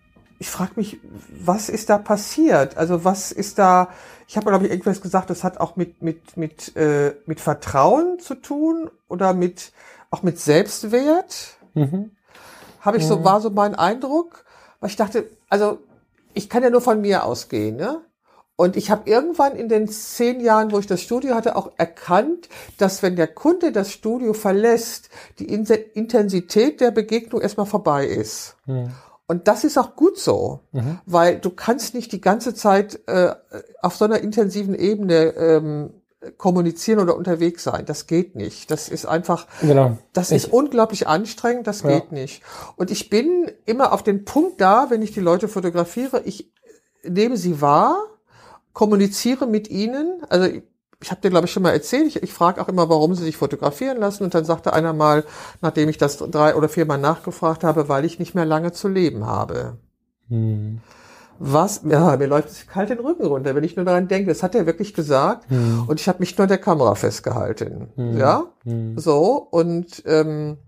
[0.42, 0.98] ich frage mich,
[1.44, 2.76] was ist da passiert?
[2.76, 3.90] Also was ist da,
[4.32, 8.18] ich habe glaube ich irgendwas gesagt, das hat auch mit, mit, mit, äh, mit Vertrauen
[8.18, 9.72] zu tun oder mit,
[10.10, 11.58] auch mit Selbstwert.
[11.74, 12.12] Mhm.
[12.80, 13.24] Habe ich so, mhm.
[13.24, 14.46] war so mein Eindruck,
[14.80, 15.80] weil ich dachte, also
[16.32, 18.00] ich kann ja nur von mir ausgehen, ne?
[18.56, 22.48] Und ich habe irgendwann in den zehn Jahren, wo ich das Studio hatte, auch erkannt,
[22.78, 25.10] dass wenn der Kunde das Studio verlässt,
[25.40, 28.56] die Intensität der Begegnung erstmal vorbei ist.
[28.64, 28.92] Mhm.
[29.32, 30.98] Und das ist auch gut so, mhm.
[31.06, 33.34] weil du kannst nicht die ganze Zeit äh,
[33.80, 35.90] auf so einer intensiven Ebene ähm,
[36.36, 37.86] kommunizieren oder unterwegs sein.
[37.86, 38.70] Das geht nicht.
[38.70, 39.96] Das ist einfach, genau.
[40.12, 41.66] das ich, ist unglaublich anstrengend.
[41.66, 41.98] Das ja.
[41.98, 42.42] geht nicht.
[42.76, 46.20] Und ich bin immer auf den Punkt da, wenn ich die Leute fotografiere.
[46.26, 46.52] Ich
[47.02, 47.96] nehme sie wahr,
[48.74, 50.22] kommuniziere mit ihnen.
[50.28, 50.60] Also
[51.02, 53.24] ich habe dir, glaube ich, schon mal erzählt, ich, ich frage auch immer, warum sie
[53.24, 54.24] sich fotografieren lassen.
[54.24, 55.24] Und dann sagte einer mal,
[55.60, 59.26] nachdem ich das drei oder viermal nachgefragt habe, weil ich nicht mehr lange zu leben
[59.26, 59.78] habe.
[60.28, 60.80] Hm
[61.44, 64.28] was, ja, mir läuft es kalt den Rücken runter, wenn ich nur daran denke.
[64.28, 65.50] Das hat er wirklich gesagt.
[65.50, 65.84] Hm.
[65.88, 67.88] Und ich habe mich nur an der Kamera festgehalten.
[67.96, 68.16] Hm.
[68.16, 68.96] Ja, hm.
[68.96, 69.48] so.
[69.50, 70.58] Und ähm,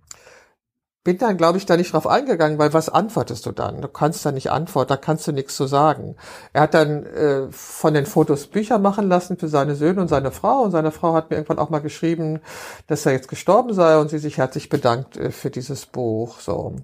[1.05, 3.83] bin dann, glaube ich, da nicht drauf eingegangen, weil was antwortest du dann?
[3.83, 6.17] Du kannst da nicht antworten, da kannst du nichts zu sagen.
[6.55, 10.31] Er hat dann äh, von den Fotos Bücher machen lassen für seine Söhne und seine
[10.31, 10.63] Frau.
[10.63, 12.41] Und seine Frau hat mir irgendwann auch mal geschrieben,
[12.87, 16.41] dass er jetzt gestorben sei und sie sich herzlich bedankt äh, für dieses Buch.
[16.41, 16.77] So.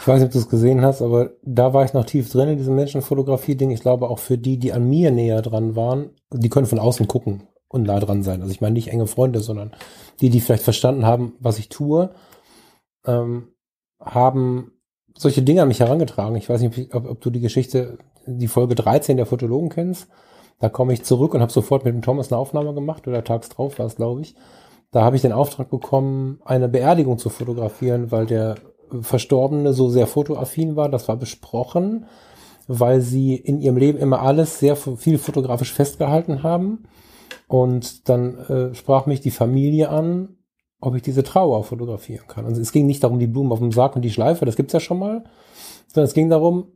[0.00, 2.48] Ich weiß nicht, ob du es gesehen hast, aber da war ich noch tief drin
[2.48, 3.70] in diesem Menschenfotografie-Ding.
[3.70, 7.06] Ich glaube auch für die, die an mir näher dran waren, die können von außen
[7.06, 8.40] gucken und nah dran sein.
[8.40, 9.72] Also ich meine nicht enge Freunde, sondern
[10.22, 12.10] die, die vielleicht verstanden haben, was ich tue,
[13.06, 13.48] ähm,
[14.00, 14.72] haben
[15.16, 16.36] solche Dinge an mich herangetragen.
[16.36, 20.08] Ich weiß nicht, ob, ob du die Geschichte, die Folge 13 der Fotologen kennst.
[20.60, 23.48] Da komme ich zurück und habe sofort mit dem Thomas eine Aufnahme gemacht oder tags
[23.48, 24.34] drauf war es, glaube ich.
[24.90, 28.56] Da habe ich den Auftrag bekommen, eine Beerdigung zu fotografieren, weil der
[29.00, 32.06] Verstorbene so sehr fotoaffin war, das war besprochen,
[32.66, 36.84] weil sie in ihrem Leben immer alles sehr viel fotografisch festgehalten haben.
[37.46, 40.37] Und dann äh, sprach mich die Familie an,
[40.80, 42.46] ob ich diese Trauer fotografieren kann.
[42.46, 44.72] Also es ging nicht darum, die Blumen auf dem Sarg und die Schleife, das gibt's
[44.72, 45.24] ja schon mal,
[45.88, 46.68] sondern es ging darum,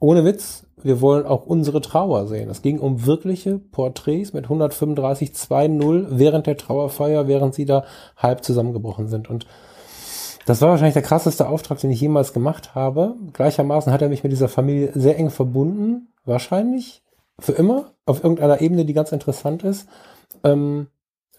[0.00, 2.50] ohne Witz, wir wollen auch unsere Trauer sehen.
[2.50, 7.84] Es ging um wirkliche Porträts mit 135 2.0 während der Trauerfeier, während sie da
[8.16, 9.28] halb zusammengebrochen sind.
[9.28, 9.46] Und
[10.46, 13.16] das war wahrscheinlich der krasseste Auftrag, den ich jemals gemacht habe.
[13.32, 16.12] Gleichermaßen hat er mich mit dieser Familie sehr eng verbunden.
[16.24, 17.02] Wahrscheinlich
[17.40, 17.92] für immer.
[18.06, 19.88] Auf irgendeiner Ebene, die ganz interessant ist.
[20.44, 20.88] Ähm,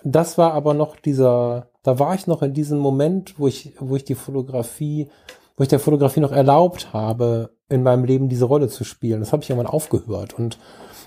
[0.04, 3.96] das war aber noch dieser, da war ich noch in diesem Moment, wo ich, wo
[3.96, 5.08] ich die Fotografie,
[5.56, 9.20] wo ich der Fotografie noch erlaubt habe, in meinem Leben diese Rolle zu spielen.
[9.20, 10.34] Das habe ich irgendwann aufgehört.
[10.34, 10.58] Und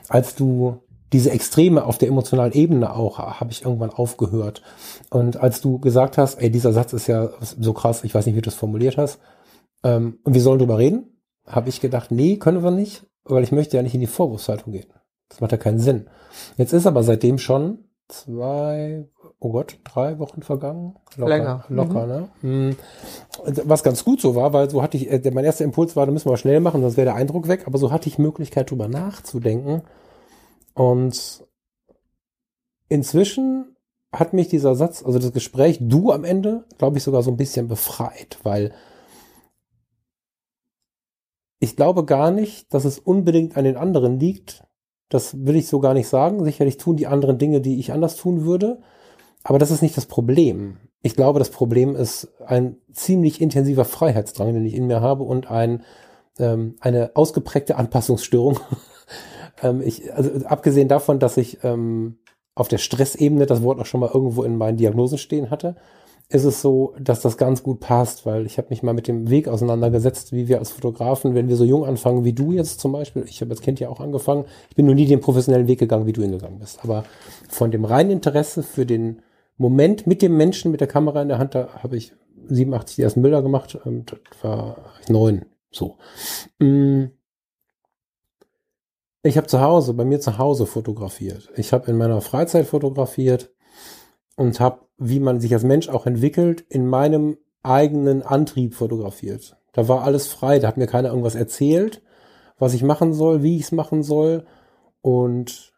[0.09, 4.63] als du diese Extreme auf der emotionalen Ebene auch habe ich irgendwann aufgehört.
[5.11, 8.35] Und als du gesagt hast, ey, dieser Satz ist ja so krass, ich weiß nicht,
[8.35, 9.19] wie du das formuliert hast,
[9.85, 13.53] ähm, und wir sollen drüber reden, habe ich gedacht, nee, können wir nicht, weil ich
[13.53, 14.93] möchte ja nicht in die Vorwurfshaltung gehen.
[15.29, 16.09] Das macht ja keinen Sinn.
[16.57, 19.09] Jetzt ist aber seitdem schon zwei,
[19.45, 20.95] oh Gott, drei Wochen vergangen.
[21.17, 21.65] Locker, Länger.
[21.69, 22.09] Locker, mhm.
[22.09, 22.29] ne?
[22.41, 22.77] Hm.
[23.65, 26.13] Was ganz gut so war, weil so hatte ich, äh, mein erster Impuls war, da
[26.13, 28.87] müssen wir schnell machen, sonst wäre der Eindruck weg, aber so hatte ich Möglichkeit drüber
[28.87, 29.83] nachzudenken
[30.75, 31.45] und
[32.89, 33.77] inzwischen
[34.13, 37.37] hat mich dieser Satz, also das Gespräch, du am Ende, glaube ich, sogar so ein
[37.37, 38.73] bisschen befreit, weil
[41.59, 44.65] ich glaube gar nicht, dass es unbedingt an den anderen liegt.
[45.09, 46.43] Das will ich so gar nicht sagen.
[46.45, 48.83] Sicherlich tun die anderen Dinge, die ich anders tun würde.
[49.45, 50.77] Aber das ist nicht das Problem.
[51.03, 55.51] Ich glaube, das Problem ist ein ziemlich intensiver Freiheitsdrang, den ich in mir habe und
[55.51, 55.83] ein,
[56.39, 58.61] ähm, eine ausgeprägte Anpassungsstörung
[59.63, 62.19] ähm, ich, also abgesehen davon, dass ich ähm,
[62.55, 65.77] auf der Stressebene das Wort auch schon mal irgendwo in meinen Diagnosen stehen hatte,
[66.29, 69.29] ist es so, dass das ganz gut passt, weil ich habe mich mal mit dem
[69.29, 72.93] Weg auseinandergesetzt, wie wir als Fotografen, wenn wir so jung anfangen wie du jetzt zum
[72.93, 75.79] Beispiel, ich habe als Kind ja auch angefangen, ich bin nur nie den professionellen Weg
[75.79, 77.05] gegangen, wie du ihn gegangen bist, aber
[77.49, 79.21] von dem reinen Interesse für den
[79.63, 82.13] Moment mit dem Menschen, mit der Kamera in der Hand, da habe ich
[82.49, 84.77] 87 die ersten Bilder gemacht, ähm, das war
[85.09, 85.99] neun, so.
[86.59, 87.05] Mm.
[89.23, 91.49] Ich habe zu Hause, bei mir zu Hause fotografiert.
[91.55, 93.53] Ich habe in meiner Freizeit fotografiert
[94.35, 99.57] und habe, wie man sich als Mensch auch entwickelt, in meinem eigenen Antrieb fotografiert.
[99.73, 102.03] Da war alles frei, da hat mir keiner irgendwas erzählt,
[102.59, 104.45] was ich machen soll, wie ich es machen soll.
[105.03, 105.72] Und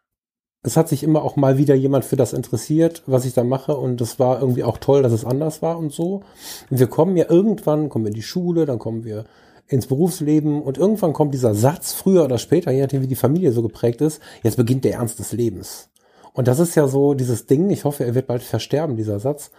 [0.65, 3.77] es hat sich immer auch mal wieder jemand für das interessiert, was ich da mache.
[3.77, 6.23] Und es war irgendwie auch toll, dass es anders war und so.
[6.69, 9.25] Und wir kommen ja irgendwann, kommen wir in die Schule, dann kommen wir
[9.67, 13.51] ins Berufsleben und irgendwann kommt dieser Satz, früher oder später, je nachdem wie die Familie
[13.51, 15.89] so geprägt ist, jetzt beginnt der Ernst des Lebens.
[16.33, 19.51] Und das ist ja so dieses Ding, ich hoffe, er wird bald versterben, dieser Satz.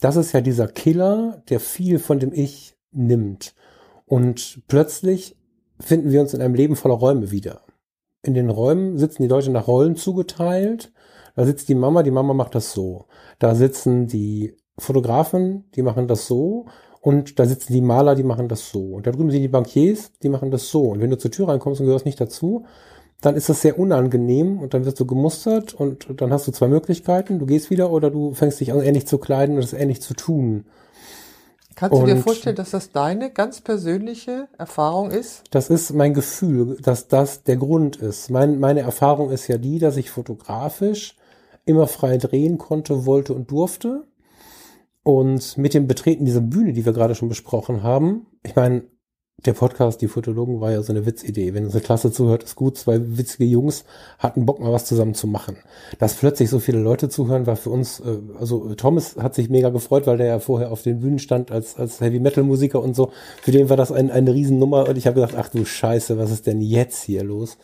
[0.00, 3.54] Das ist ja dieser Killer, der viel von dem Ich nimmt.
[4.06, 5.36] Und plötzlich
[5.78, 7.60] finden wir uns in einem Leben voller Räume wieder.
[8.22, 10.92] In den Räumen sitzen die Leute nach Rollen zugeteilt.
[11.36, 13.06] Da sitzt die Mama, die Mama macht das so.
[13.38, 16.66] Da sitzen die Fotografen, die machen das so.
[17.00, 18.80] Und da sitzen die Maler, die machen das so.
[18.80, 20.82] Und da drüben sind die Bankiers, die machen das so.
[20.82, 22.66] Und wenn du zur Tür reinkommst und gehörst nicht dazu,
[23.22, 26.68] dann ist das sehr unangenehm und dann wirst du gemustert und dann hast du zwei
[26.68, 27.38] Möglichkeiten.
[27.38, 30.14] Du gehst wieder oder du fängst dich an, ähnlich zu kleiden und das ähnlich zu
[30.14, 30.66] tun.
[31.74, 35.44] Kannst du dir vorstellen, dass das deine ganz persönliche Erfahrung ist?
[35.50, 38.30] Das ist mein Gefühl, dass das der Grund ist.
[38.30, 41.16] Mein, meine Erfahrung ist ja die, dass ich fotografisch
[41.64, 44.06] immer frei drehen konnte, wollte und durfte.
[45.02, 48.84] Und mit dem Betreten dieser Bühne, die wir gerade schon besprochen haben, ich meine,
[49.44, 51.54] der Podcast, die Fotologen, war ja so eine Witzidee.
[51.54, 52.76] Wenn unsere Klasse zuhört, ist gut.
[52.76, 53.84] Zwei witzige Jungs
[54.18, 55.56] hatten Bock, mal was zusammen zu machen.
[55.98, 59.70] Dass plötzlich so viele Leute zuhören, war für uns, äh, also Thomas hat sich mega
[59.70, 63.10] gefreut, weil der ja vorher auf den Bühnen stand als, als Heavy-Metal-Musiker und so.
[63.42, 66.30] Für den war das ein, eine Riesennummer und ich habe gedacht, ach du Scheiße, was
[66.30, 67.56] ist denn jetzt hier los?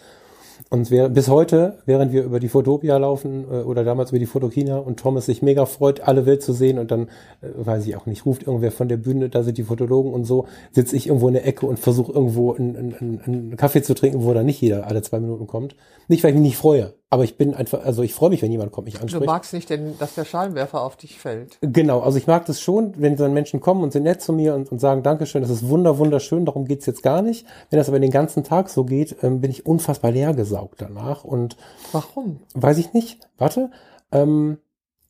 [0.68, 4.26] Und wir, bis heute, während wir über die Fotopia laufen äh, oder damals über die
[4.26, 7.08] Fotokina und Thomas sich mega freut, alle Welt zu sehen und dann,
[7.40, 10.24] äh, weiß ich auch nicht, ruft irgendwer von der Bühne, da sind die Fotologen und
[10.24, 13.94] so, sitze ich irgendwo in der Ecke und versuche irgendwo einen, einen, einen Kaffee zu
[13.94, 15.76] trinken, wo da nicht jeder alle zwei Minuten kommt.
[16.08, 18.50] Nicht, weil ich mich nicht freue, aber ich bin einfach, also ich freue mich, wenn
[18.50, 19.22] jemand kommt, mich anspricht.
[19.22, 21.58] Du magst nicht, denn, dass der Schalenwerfer auf dich fällt.
[21.60, 24.54] Genau, also ich mag das schon, wenn dann Menschen kommen und sind nett zu mir
[24.54, 27.46] und, und sagen, Dankeschön, das ist wunder, wunderschön, darum geht's jetzt gar nicht.
[27.70, 31.22] Wenn das aber den ganzen Tag so geht, ähm, bin ich unfassbar leer gesaugt danach.
[31.22, 31.56] Und
[31.92, 32.40] Warum?
[32.54, 33.20] Weiß ich nicht.
[33.38, 33.70] Warte.
[34.10, 34.58] Ähm,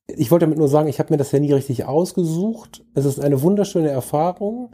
[0.07, 2.85] ich wollte damit nur sagen, ich habe mir das ja nie richtig ausgesucht.
[2.95, 4.71] Es ist eine wunderschöne Erfahrung,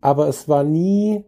[0.00, 1.24] aber es war nie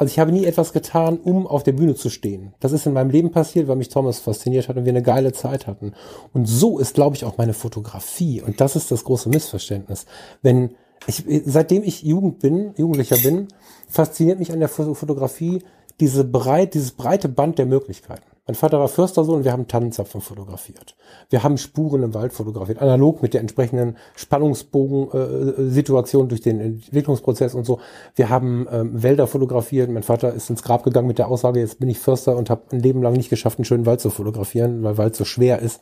[0.00, 2.54] also ich habe nie etwas getan, um auf der Bühne zu stehen.
[2.58, 5.34] Das ist in meinem Leben passiert, weil mich Thomas fasziniert hat und wir eine geile
[5.34, 5.92] Zeit hatten.
[6.32, 8.40] Und so ist, glaube ich, auch meine Fotografie.
[8.40, 10.06] Und das ist das große Missverständnis.
[10.40, 10.70] Wenn
[11.06, 13.48] ich, seitdem ich Jugend bin, Jugendlicher bin,
[13.90, 15.62] fasziniert mich an der Fotografie
[16.00, 18.29] diese breit, dieses breite Band der Möglichkeiten.
[18.50, 20.96] Mein Vater war Förstersohn wir haben Tannenzapfen fotografiert.
[21.28, 27.54] Wir haben Spuren im Wald fotografiert, analog mit der entsprechenden Spannungsbogen-Situation äh, durch den Entwicklungsprozess
[27.54, 27.78] und so.
[28.16, 29.88] Wir haben ähm, Wälder fotografiert.
[29.88, 32.62] Mein Vater ist ins Grab gegangen mit der Aussage, jetzt bin ich Förster und habe
[32.72, 35.80] ein Leben lang nicht geschafft, einen schönen Wald zu fotografieren, weil Wald so schwer ist.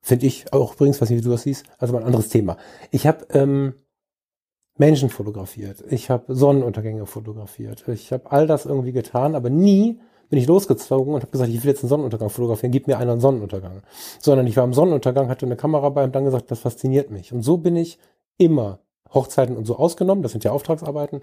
[0.00, 2.56] Finde ich auch übrigens, weiß nicht, wie du das siehst, also mal ein anderes Thema.
[2.90, 3.74] Ich habe ähm,
[4.78, 5.84] Menschen fotografiert.
[5.90, 7.86] Ich habe Sonnenuntergänge fotografiert.
[7.88, 11.62] Ich habe all das irgendwie getan, aber nie bin ich losgezogen und habe gesagt, ich
[11.62, 13.82] will jetzt einen Sonnenuntergang fotografieren, gib mir einen Sonnenuntergang.
[14.20, 17.32] Sondern ich war am Sonnenuntergang, hatte eine Kamera bei und dann gesagt, das fasziniert mich.
[17.32, 17.98] Und so bin ich
[18.38, 18.78] immer,
[19.12, 21.22] Hochzeiten und so ausgenommen, das sind ja Auftragsarbeiten,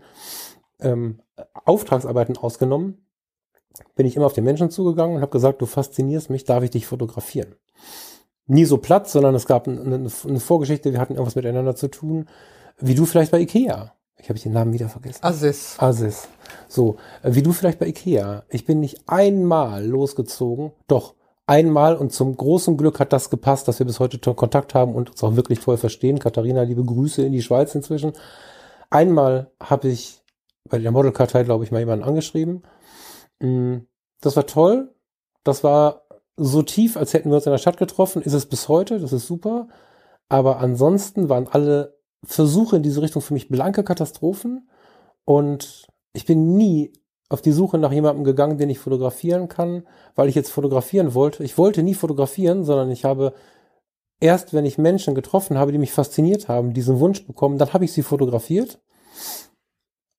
[0.81, 1.19] ähm,
[1.65, 3.07] Auftragsarbeiten ausgenommen,
[3.95, 6.71] bin ich immer auf den Menschen zugegangen und habe gesagt, du faszinierst mich, darf ich
[6.71, 7.55] dich fotografieren?
[8.45, 12.27] Nie so platt, sondern es gab eine, eine Vorgeschichte, wir hatten irgendwas miteinander zu tun,
[12.77, 13.93] wie du vielleicht bei Ikea.
[14.20, 15.24] Ich habe den Namen wieder vergessen.
[15.24, 15.76] Asis.
[15.78, 16.28] Asis.
[16.68, 18.43] So, äh, wie du vielleicht bei Ikea.
[18.49, 21.15] Ich bin nicht einmal losgezogen, doch
[21.45, 25.11] einmal und zum großen Glück hat das gepasst, dass wir bis heute Kontakt haben und
[25.11, 26.20] uns auch wirklich toll verstehen.
[26.20, 28.13] Katharina, liebe Grüße in die Schweiz inzwischen.
[28.89, 30.24] Einmal habe ich
[30.70, 32.63] bei der Modelkartei, glaube ich, mal jemanden angeschrieben.
[33.39, 33.78] Mm,
[34.22, 34.93] das war toll.
[35.43, 36.03] Das war
[36.36, 38.22] so tief, als hätten wir uns in der Stadt getroffen.
[38.22, 38.99] Ist es bis heute.
[38.99, 39.68] Das ist super.
[40.30, 44.70] Aber ansonsten waren alle Versuche in diese Richtung für mich blanke Katastrophen
[45.26, 46.93] und ich bin nie
[47.30, 49.84] auf die Suche nach jemandem gegangen, den ich fotografieren kann,
[50.15, 51.43] weil ich jetzt fotografieren wollte.
[51.43, 53.34] Ich wollte nie fotografieren, sondern ich habe
[54.20, 57.86] erst, wenn ich Menschen getroffen habe, die mich fasziniert haben, diesen Wunsch bekommen, dann habe
[57.86, 58.80] ich sie fotografiert,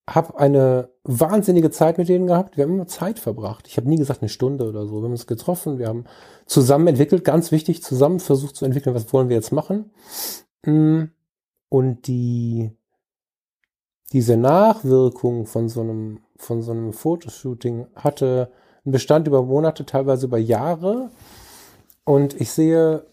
[0.07, 2.57] habe eine wahnsinnige Zeit mit denen gehabt.
[2.57, 3.67] Wir haben immer Zeit verbracht.
[3.67, 4.97] Ich habe nie gesagt eine Stunde oder so.
[4.97, 6.05] Wir haben uns getroffen, wir haben
[6.45, 9.91] zusammen entwickelt, ganz wichtig, zusammen versucht zu entwickeln, was wollen wir jetzt machen.
[10.65, 11.11] Hm
[11.69, 12.71] Und die,
[14.11, 18.51] diese Nachwirkung von so einem, von so einem Fotoshooting hatte
[18.83, 21.11] einen Bestand über Monate, teilweise über Jahre.
[22.03, 23.05] Und ich sehe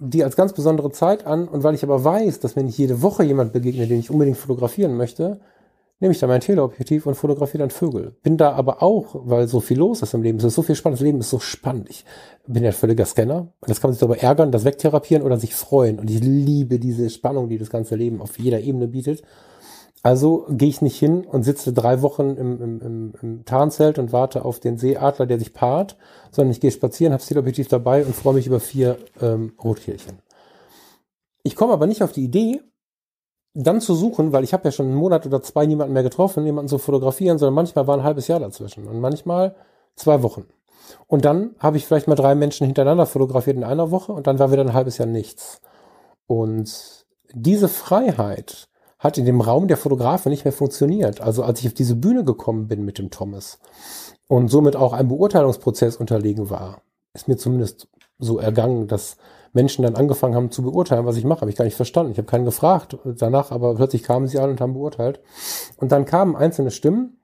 [0.00, 1.46] die als ganz besondere Zeit an.
[1.46, 4.38] Und weil ich aber weiß, dass wenn ich jede Woche jemand begegne, den ich unbedingt
[4.38, 5.40] fotografieren möchte,
[6.00, 8.16] nehme ich da mein Teleobjektiv und fotografiere dann Vögel.
[8.22, 10.74] Bin da aber auch, weil so viel los ist im Leben, es ist so viel
[10.74, 11.88] spannend, das Leben ist so spannend.
[11.90, 12.04] Ich
[12.46, 13.52] bin ja völliger Scanner.
[13.60, 15.98] Das kann man sich darüber ärgern, das wegtherapieren oder sich freuen.
[16.00, 19.22] Und ich liebe diese Spannung, die das ganze Leben auf jeder Ebene bietet.
[20.02, 24.12] Also gehe ich nicht hin und sitze drei Wochen im, im, im, im Tarnzelt und
[24.12, 25.98] warte auf den Seeadler, der sich paart,
[26.30, 30.20] sondern ich gehe spazieren, habe Teleobjektiv dabei und freue mich über vier ähm, Rotkehlchen.
[31.42, 32.62] Ich komme aber nicht auf die Idee,
[33.54, 36.44] dann zu suchen, weil ich habe ja schon einen Monat oder zwei niemanden mehr getroffen,
[36.46, 39.56] jemanden zu fotografieren, sondern manchmal war ein halbes Jahr dazwischen und manchmal
[39.96, 40.46] zwei Wochen.
[41.06, 44.38] Und dann habe ich vielleicht mal drei Menschen hintereinander fotografiert in einer Woche und dann
[44.38, 45.60] war wieder ein halbes Jahr nichts.
[46.26, 51.20] Und diese Freiheit hat in dem Raum der Fotografe nicht mehr funktioniert.
[51.20, 53.58] Also als ich auf diese Bühne gekommen bin mit dem Thomas
[54.28, 56.82] und somit auch ein Beurteilungsprozess unterlegen war,
[57.14, 57.88] ist mir zumindest
[58.18, 59.16] so ergangen, dass
[59.52, 61.40] Menschen dann angefangen haben zu beurteilen, was ich mache.
[61.40, 62.12] Habe ich gar nicht verstanden.
[62.12, 65.20] Ich habe keinen gefragt danach, aber plötzlich kamen sie an und haben beurteilt.
[65.76, 67.20] Und dann kamen einzelne Stimmen,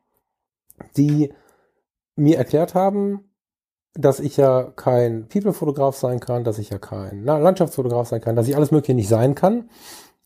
[0.96, 1.32] die
[2.16, 3.30] mir erklärt haben,
[3.94, 8.48] dass ich ja kein People-Fotograf sein kann, dass ich ja kein Landschaftsfotograf sein kann, dass
[8.48, 9.70] ich alles Mögliche nicht sein kann,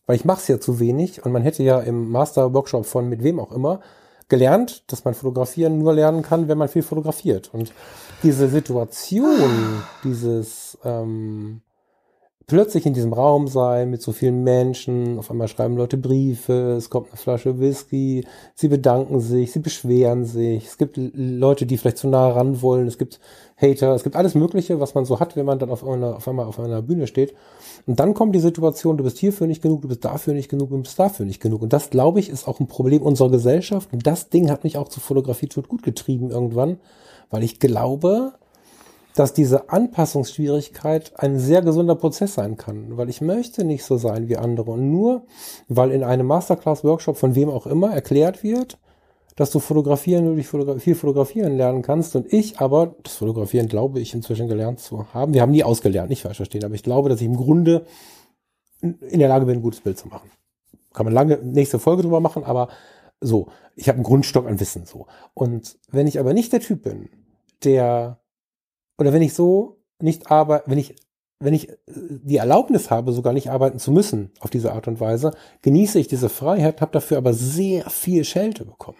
[0.07, 1.25] weil ich mache es ja zu wenig.
[1.25, 3.81] Und man hätte ja im Master-Workshop von mit wem auch immer
[4.29, 7.53] gelernt, dass man fotografieren nur lernen kann, wenn man viel fotografiert.
[7.53, 7.73] Und
[8.23, 11.63] diese Situation, dieses ähm,
[12.51, 15.21] plötzlich in diesem Raum sein mit so vielen Menschen.
[15.21, 18.27] Auf einmal schreiben Leute Briefe, es kommt eine Flasche Whisky,
[18.57, 20.67] sie bedanken sich, sie beschweren sich.
[20.67, 22.89] Es gibt Leute, die vielleicht zu nah ran wollen.
[22.89, 23.21] Es gibt
[23.57, 26.27] Hater, es gibt alles Mögliche, was man so hat, wenn man dann auf, einer, auf
[26.27, 27.35] einmal auf einer Bühne steht.
[27.87, 30.71] Und dann kommt die Situation, du bist hierfür nicht genug, du bist dafür nicht genug,
[30.71, 31.63] du bist dafür nicht genug.
[31.63, 33.93] Und das, glaube ich, ist auch ein Problem unserer Gesellschaft.
[33.93, 36.79] Und das Ding hat mich auch zur Fotografie tot gut getrieben irgendwann,
[37.31, 38.33] weil ich glaube,
[39.15, 44.29] dass diese Anpassungsschwierigkeit ein sehr gesunder Prozess sein kann, weil ich möchte nicht so sein
[44.29, 45.23] wie andere und nur
[45.69, 48.79] weil in einem Masterclass-Workshop von wem auch immer erklärt wird,
[49.37, 54.15] dass du fotografieren Fotogra viel fotografieren lernen kannst und ich aber, das Fotografieren glaube ich
[54.15, 57.21] inzwischen gelernt zu haben, wir haben nie ausgelernt, nicht falsch verstehen, aber ich glaube, dass
[57.21, 57.87] ich im Grunde
[58.81, 60.31] in der Lage bin, ein gutes Bild zu machen.
[60.93, 62.69] Kann man lange nächste Folge drüber machen, aber
[63.21, 65.07] so, ich habe einen Grundstock an Wissen so.
[65.35, 67.09] Und wenn ich aber nicht der Typ bin,
[67.65, 68.20] der
[69.01, 70.95] oder wenn ich so nicht arbeite, wenn ich
[71.43, 75.01] wenn ich äh, die Erlaubnis habe, sogar nicht arbeiten zu müssen auf diese Art und
[75.01, 75.33] Weise,
[75.63, 78.99] genieße ich diese Freiheit, habe dafür aber sehr viel Schelte bekommen.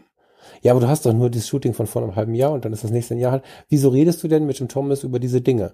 [0.63, 2.73] Ja, aber du hast doch nur das Shooting von vor einem halben Jahr und dann
[2.73, 3.45] ist das nächste Jahr halt.
[3.69, 5.73] Wieso redest du denn mit dem Thomas über diese Dinge?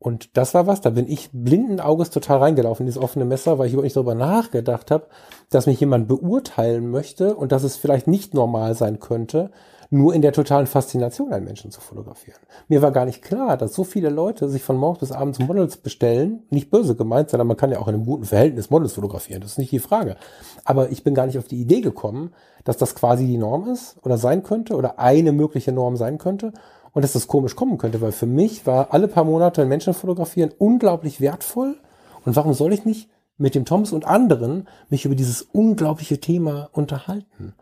[0.00, 3.66] Und das war was, da bin ich blinden Auges total reingelaufen, dieses offene Messer, weil
[3.66, 5.08] ich überhaupt nicht darüber nachgedacht habe,
[5.50, 9.50] dass mich jemand beurteilen möchte und dass es vielleicht nicht normal sein könnte,
[9.90, 12.38] nur in der totalen Faszination einen Menschen zu fotografieren.
[12.68, 15.78] Mir war gar nicht klar, dass so viele Leute sich von morgens bis abends Models
[15.78, 19.40] bestellen, nicht böse gemeint, sondern man kann ja auch in einem guten Verhältnis Models fotografieren,
[19.40, 20.16] das ist nicht die Frage.
[20.64, 22.32] Aber ich bin gar nicht auf die Idee gekommen,
[22.64, 26.52] dass das quasi die Norm ist oder sein könnte oder eine mögliche Norm sein könnte
[26.92, 29.94] und dass das komisch kommen könnte, weil für mich war alle paar Monate ein Menschen
[29.94, 31.76] fotografieren unglaublich wertvoll
[32.24, 33.08] und warum soll ich nicht
[33.38, 37.54] mit dem Thomas und anderen mich über dieses unglaubliche Thema unterhalten?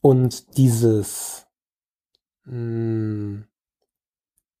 [0.00, 1.45] Und dieses.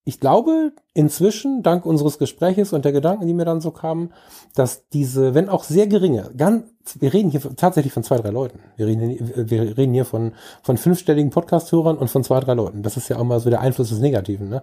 [0.08, 4.12] Ich glaube inzwischen, dank unseres Gespräches und der Gedanken, die mir dann so kamen,
[4.54, 6.64] dass diese, wenn auch sehr geringe, ganz,
[7.00, 8.60] wir reden hier tatsächlich von zwei, drei Leuten.
[8.76, 12.82] Wir reden, hier, wir reden hier von, von fünfstelligen Podcast-Hörern und von zwei, drei Leuten.
[12.82, 14.48] Das ist ja auch mal so der Einfluss des Negativen.
[14.48, 14.62] Ne?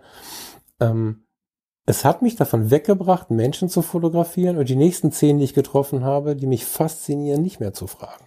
[0.80, 1.26] Ähm,
[1.86, 6.06] es hat mich davon weggebracht, Menschen zu fotografieren und die nächsten zehn, die ich getroffen
[6.06, 8.24] habe, die mich faszinieren, nicht mehr zu fragen.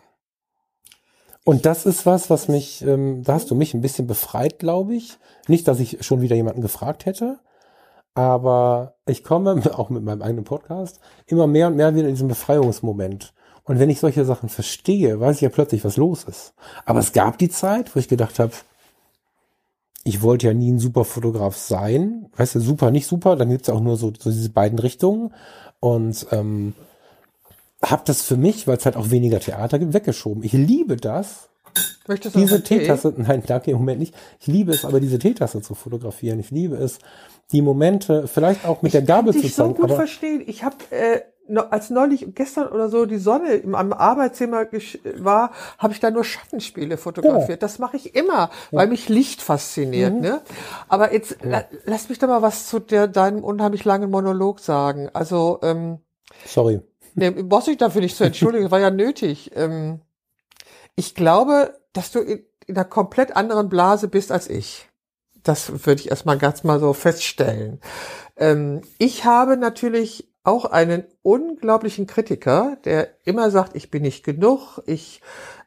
[1.46, 4.96] Und das ist was, was mich, ähm, da hast du mich ein bisschen befreit, glaube
[4.96, 5.16] ich.
[5.46, 7.38] Nicht, dass ich schon wieder jemanden gefragt hätte,
[8.14, 10.98] aber ich komme, auch mit meinem eigenen Podcast,
[11.28, 13.32] immer mehr und mehr wieder in diesen Befreiungsmoment.
[13.62, 16.52] Und wenn ich solche Sachen verstehe, weiß ich ja plötzlich, was los ist.
[16.84, 18.52] Aber es gab die Zeit, wo ich gedacht habe,
[20.02, 22.26] ich wollte ja nie ein super Fotograf sein.
[22.36, 25.32] Weißt du, super, nicht super, dann gibt's ja auch nur so, so diese beiden Richtungen.
[25.78, 26.74] Und ähm,
[27.82, 30.42] habe das für mich, weil es halt auch weniger Theater gibt, weggeschoben.
[30.42, 31.48] Ich liebe das.
[32.08, 34.14] Möchtest du diese Teetasse, nein, danke im Moment nicht.
[34.40, 36.40] Ich liebe es aber, diese Teetasse zu fotografieren.
[36.40, 36.98] Ich liebe es,
[37.52, 39.46] die Momente vielleicht auch mit ich der Gabel zu zeigen.
[39.48, 40.42] Ich kann so gut verstehen.
[40.46, 41.20] Ich habe äh,
[41.70, 44.66] als neulich gestern oder so die Sonne im am Arbeitszimmer
[45.18, 47.48] war, habe ich da nur Schattenspiele fotografiert.
[47.48, 47.56] Ja.
[47.56, 50.14] Das mache ich immer, weil mich Licht fasziniert.
[50.14, 50.20] Mhm.
[50.20, 50.40] Ne?
[50.88, 51.64] Aber jetzt ja.
[51.84, 55.08] lass mich da mal was zu der, deinem unheimlich langen Monolog sagen.
[55.12, 55.98] Also ähm,
[56.44, 56.80] sorry.
[57.16, 59.50] Nee, brauchst dich dafür nicht zu entschuldigen, das war ja nötig.
[59.54, 60.00] Ähm,
[60.94, 64.88] ich glaube, dass du in, in einer komplett anderen Blase bist als ich.
[65.42, 67.80] Das würde ich erstmal ganz mal so feststellen.
[68.36, 74.80] Ähm, ich habe natürlich auch einen unglaublichen Kritiker, der immer sagt, ich bin nicht genug,
[74.86, 75.20] ich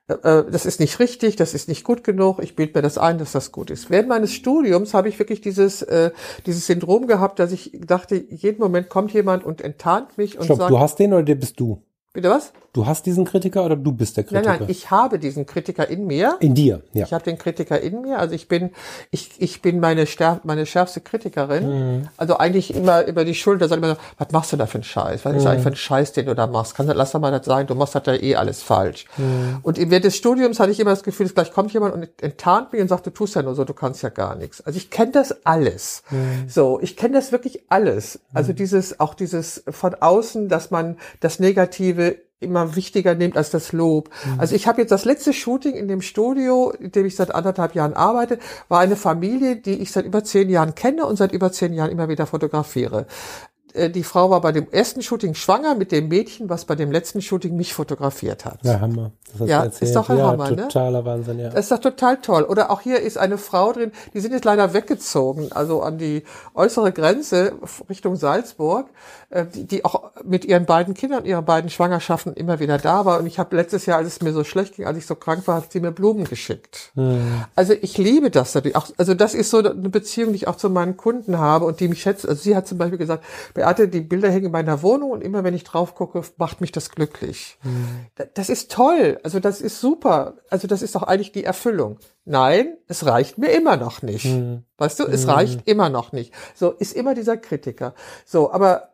[0.10, 3.32] das ist nicht richtig, das ist nicht gut genug, ich bilde mir das ein, dass
[3.32, 3.92] das gut ist.
[3.92, 6.12] Während meines Studiums habe ich wirklich dieses, äh,
[6.46, 10.58] dieses Syndrom gehabt, dass ich dachte, jeden Moment kommt jemand und enttarnt mich und Stopp,
[10.58, 10.72] sagt.
[10.72, 11.84] du hast den oder der bist du?
[12.12, 12.54] Bitte was?
[12.80, 14.52] Du hast diesen Kritiker oder du bist der Kritiker?
[14.52, 16.38] Nein, nein, ich habe diesen Kritiker in mir.
[16.40, 17.04] In dir, ja.
[17.04, 18.20] Ich habe den Kritiker in mir.
[18.20, 18.70] Also ich bin,
[19.12, 21.98] ich, ich bin meine, stärk, meine schärfste Kritikerin.
[21.98, 22.08] Mhm.
[22.16, 25.26] Also eigentlich immer über die Schulter sagt immer, was machst du da für einen Scheiß?
[25.26, 25.50] Was ist mhm.
[25.50, 26.74] eigentlich für ein Scheiß, den du da machst?
[26.74, 29.08] Kann, lass doch mal das sein, du machst das ja eh alles falsch.
[29.18, 29.58] Mhm.
[29.62, 32.72] Und während des Studiums hatte ich immer das Gefühl, dass gleich kommt jemand und enttarnt
[32.72, 34.62] mich und sagt, du tust ja nur so, du kannst ja gar nichts.
[34.62, 36.04] Also ich kenne das alles.
[36.12, 36.48] Mhm.
[36.48, 38.22] So, ich kenne das wirklich alles.
[38.34, 38.56] Also mhm.
[38.56, 44.10] dieses, auch dieses von außen, dass man das Negative immer wichtiger nimmt als das Lob.
[44.26, 44.40] Mhm.
[44.40, 47.76] Also ich habe jetzt das letzte Shooting in dem Studio, in dem ich seit anderthalb
[47.76, 48.40] Jahren arbeite,
[48.70, 51.92] war eine Familie, die ich seit über zehn Jahren kenne und seit über zehn Jahren
[51.92, 53.08] immer wieder fotografiere.
[53.74, 56.92] Äh, die Frau war bei dem ersten Shooting schwanger mit dem Mädchen, was bei dem
[56.92, 58.60] letzten Shooting mich fotografiert hat.
[58.64, 59.12] Ja, Hammer.
[59.46, 60.68] ja, ist doch ein ja, Hammer, ne?
[60.68, 61.50] Totaler Wahnsinn, ja.
[61.50, 62.44] Das ist doch total toll.
[62.44, 66.24] Oder auch hier ist eine Frau drin, die sind jetzt leider weggezogen, also an die
[66.54, 67.54] äußere Grenze
[67.90, 68.88] Richtung Salzburg,
[69.30, 73.20] äh, die, die auch mit ihren beiden Kindern, ihren beiden Schwangerschaften immer wieder da war.
[73.20, 75.48] Und ich habe letztes Jahr, als es mir so schlecht ging, als ich so krank
[75.48, 76.92] war, hat sie mir Blumen geschickt.
[76.96, 77.46] Hm.
[77.56, 78.76] Also ich liebe das natürlich.
[78.76, 81.80] Auch, also das ist so eine Beziehung, die ich auch zu meinen Kunden habe und
[81.80, 82.28] die mich schätzt.
[82.28, 83.24] Also sie hat zum Beispiel gesagt,
[83.60, 86.72] Beate, die Bilder hängen in meiner Wohnung und immer wenn ich drauf gucke, macht mich
[86.72, 87.60] das glücklich.
[87.62, 88.06] Mhm.
[88.34, 89.20] Das ist toll.
[89.22, 90.36] Also das ist super.
[90.50, 92.00] Also das ist doch eigentlich die Erfüllung.
[92.24, 94.24] Nein, es reicht mir immer noch nicht.
[94.24, 94.64] Mhm.
[94.78, 95.32] Weißt du, es mhm.
[95.32, 96.34] reicht immer noch nicht.
[96.56, 97.96] So ist immer dieser Kritiker.
[98.26, 98.94] So, aber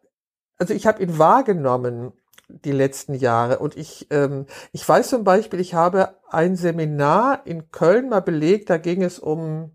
[0.58, 2.14] also ich habe ihn wahrgenommen
[2.48, 7.70] die letzten Jahre und ich ähm, ich weiß zum Beispiel, ich habe ein Seminar in
[7.70, 8.72] Köln mal belegt.
[8.72, 9.74] Da ging es um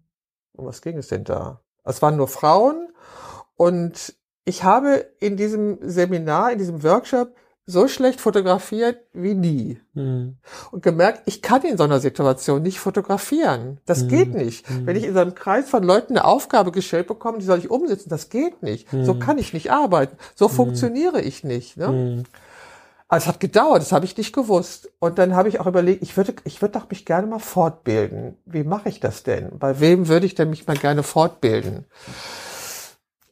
[0.54, 1.60] um was ging es denn da?
[1.84, 2.88] Es waren nur Frauen
[3.54, 7.34] und ich habe in diesem Seminar, in diesem Workshop
[7.66, 9.80] so schlecht fotografiert wie nie.
[9.94, 10.36] Mhm.
[10.70, 13.78] Und gemerkt, ich kann in so einer Situation nicht fotografieren.
[13.86, 14.08] Das mhm.
[14.08, 14.68] geht nicht.
[14.68, 14.86] Mhm.
[14.86, 17.70] Wenn ich in so einem Kreis von Leuten eine Aufgabe gestellt bekomme, die soll ich
[17.70, 18.88] umsetzen, das geht nicht.
[18.90, 19.20] So hm.
[19.20, 20.16] kann ich nicht arbeiten.
[20.34, 20.54] So hm.
[20.54, 21.76] funktioniere ich nicht.
[21.76, 21.86] Ne?
[21.86, 22.22] Hm.
[23.08, 24.90] Also es hat gedauert, das habe ich nicht gewusst.
[25.00, 28.36] Und dann habe ich auch überlegt, ich würde, ich würde doch mich gerne mal fortbilden.
[28.46, 29.58] Wie mache ich das denn?
[29.58, 31.86] Bei wem würde ich denn mich mal gerne fortbilden?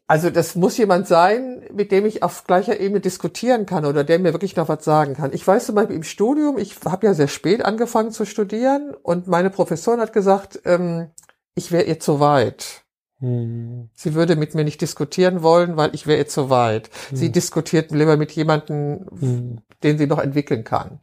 [0.09, 4.19] Also das muss jemand sein, mit dem ich auf gleicher Ebene diskutieren kann oder der
[4.19, 5.35] mir wirklich noch was sagen kann.
[5.35, 9.27] Ich weiß zum Beispiel im Studium, ich habe ja sehr spät angefangen zu studieren und
[9.27, 11.11] meine Professorin hat gesagt, ähm,
[11.55, 12.85] ich wäre ihr zu weit.
[13.21, 13.91] Hm.
[13.93, 16.89] Sie würde mit mir nicht diskutieren wollen, weil ich wäre ihr zu weit.
[17.11, 17.17] Hm.
[17.19, 19.59] Sie diskutiert lieber mit jemandem, hm.
[19.83, 21.01] den sie noch entwickeln kann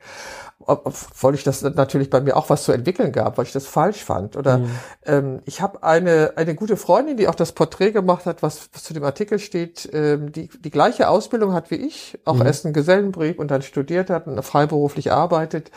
[0.59, 4.03] obwohl ich das natürlich bei mir auch was zu entwickeln gab, weil ich das falsch
[4.03, 4.37] fand.
[4.37, 4.69] Oder mhm.
[5.05, 8.83] ähm, ich habe eine eine gute Freundin, die auch das Porträt gemacht hat, was, was
[8.83, 12.45] zu dem Artikel steht, ähm, die die gleiche Ausbildung hat wie ich, auch mhm.
[12.45, 15.71] erst einen Gesellenbrief und dann studiert hat und freiberuflich arbeitet,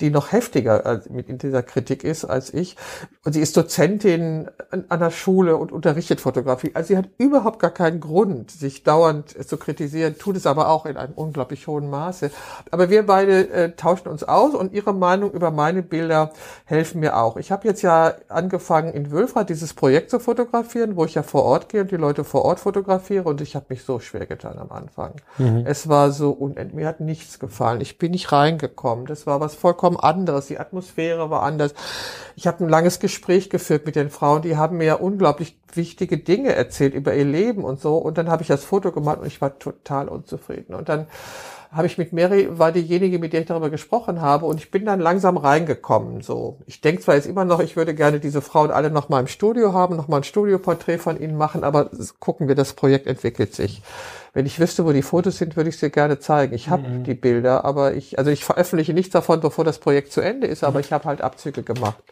[0.00, 2.76] die noch heftiger mit in dieser Kritik ist als ich.
[3.24, 6.72] Und sie ist Dozentin an, an der Schule und unterrichtet Fotografie.
[6.74, 10.86] Also sie hat überhaupt gar keinen Grund, sich dauernd zu kritisieren, tut es aber auch
[10.86, 12.32] in einem unglaublich hohen Maße.
[12.72, 16.32] Aber wir beide äh, tauschen uns aus und Ihre Meinung über meine Bilder
[16.64, 17.36] helfen mir auch.
[17.36, 21.44] Ich habe jetzt ja angefangen in Wülfrath dieses Projekt zu fotografieren, wo ich ja vor
[21.44, 24.58] Ort gehe und die Leute vor Ort fotografiere und ich habe mich so schwer getan
[24.58, 25.14] am Anfang.
[25.38, 25.64] Mhm.
[25.66, 27.80] Es war so unendlich, mir hat nichts gefallen.
[27.80, 29.06] Ich bin nicht reingekommen.
[29.06, 30.46] Das war was vollkommen anderes.
[30.46, 31.74] Die Atmosphäre war anders.
[32.36, 36.54] Ich habe ein langes Gespräch geführt mit den Frauen, die haben mir unglaublich wichtige Dinge
[36.54, 39.40] erzählt über ihr Leben und so und dann habe ich das Foto gemacht und ich
[39.40, 41.06] war total unzufrieden und dann
[41.74, 44.84] habe ich mit Mary, war diejenige, mit der ich darüber gesprochen habe, und ich bin
[44.84, 46.22] dann langsam reingekommen.
[46.22, 49.20] So, ich denke zwar jetzt immer noch, ich würde gerne diese Frauen alle noch mal
[49.20, 51.90] im Studio haben, noch mal ein Studioporträt von ihnen machen, aber
[52.20, 53.82] gucken wir, das Projekt entwickelt sich.
[54.32, 56.54] Wenn ich wüsste, wo die Fotos sind, würde ich sie gerne zeigen.
[56.54, 57.04] Ich habe mhm.
[57.04, 60.64] die Bilder, aber ich, also ich veröffentliche nichts davon, bevor das Projekt zu Ende ist,
[60.64, 60.84] aber mhm.
[60.84, 62.02] ich habe halt Abzüge gemacht.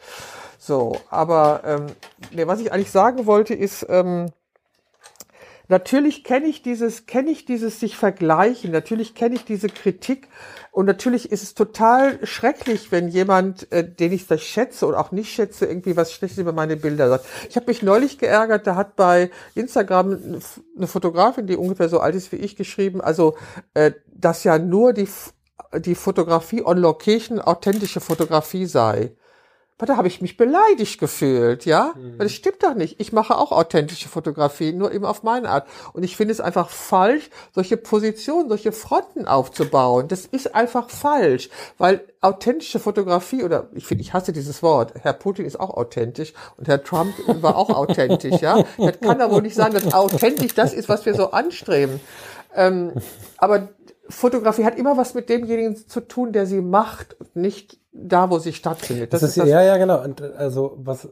[0.58, 1.86] So, aber ähm,
[2.30, 4.26] nee, was ich eigentlich sagen wollte, ist, ähm,
[5.72, 10.28] natürlich kenne ich dieses, kenne ich dieses sich vergleichen, natürlich kenne ich diese Kritik
[10.70, 15.12] und natürlich ist es total schrecklich, wenn jemand, äh, den ich das schätze oder auch
[15.12, 17.24] nicht schätze, irgendwie was Schlechtes über meine Bilder sagt.
[17.48, 20.40] Ich habe mich neulich geärgert, da hat bei Instagram
[20.76, 23.34] eine Fotografin, die ungefähr so alt ist wie ich, geschrieben, also
[23.72, 25.08] äh, dass ja nur die
[25.78, 29.16] die Fotografie on Location authentische Fotografie sei.
[29.78, 31.94] Aber da habe ich mich beleidigt gefühlt, ja?
[32.16, 33.00] Weil das stimmt doch nicht.
[33.00, 35.66] Ich mache auch authentische Fotografie, nur eben auf meine Art.
[35.92, 40.06] Und ich finde es einfach falsch, solche Positionen, solche Fronten aufzubauen.
[40.06, 44.92] Das ist einfach falsch, weil authentische Fotografie oder ich finde, ich hasse dieses Wort.
[45.02, 48.62] Herr Putin ist auch authentisch und Herr Trump war auch authentisch, ja?
[48.78, 51.98] Das kann doch wohl nicht sein, dass authentisch das ist, was wir so anstreben.
[52.54, 52.92] Ähm,
[53.36, 53.70] aber
[54.08, 58.38] Fotografie hat immer was mit demjenigen zu tun, der sie macht, und nicht da, wo
[58.38, 59.12] sie stattfindet.
[59.12, 60.02] Das, Das ist, ist das, ja, ja, genau.
[60.02, 61.08] Und äh, also was,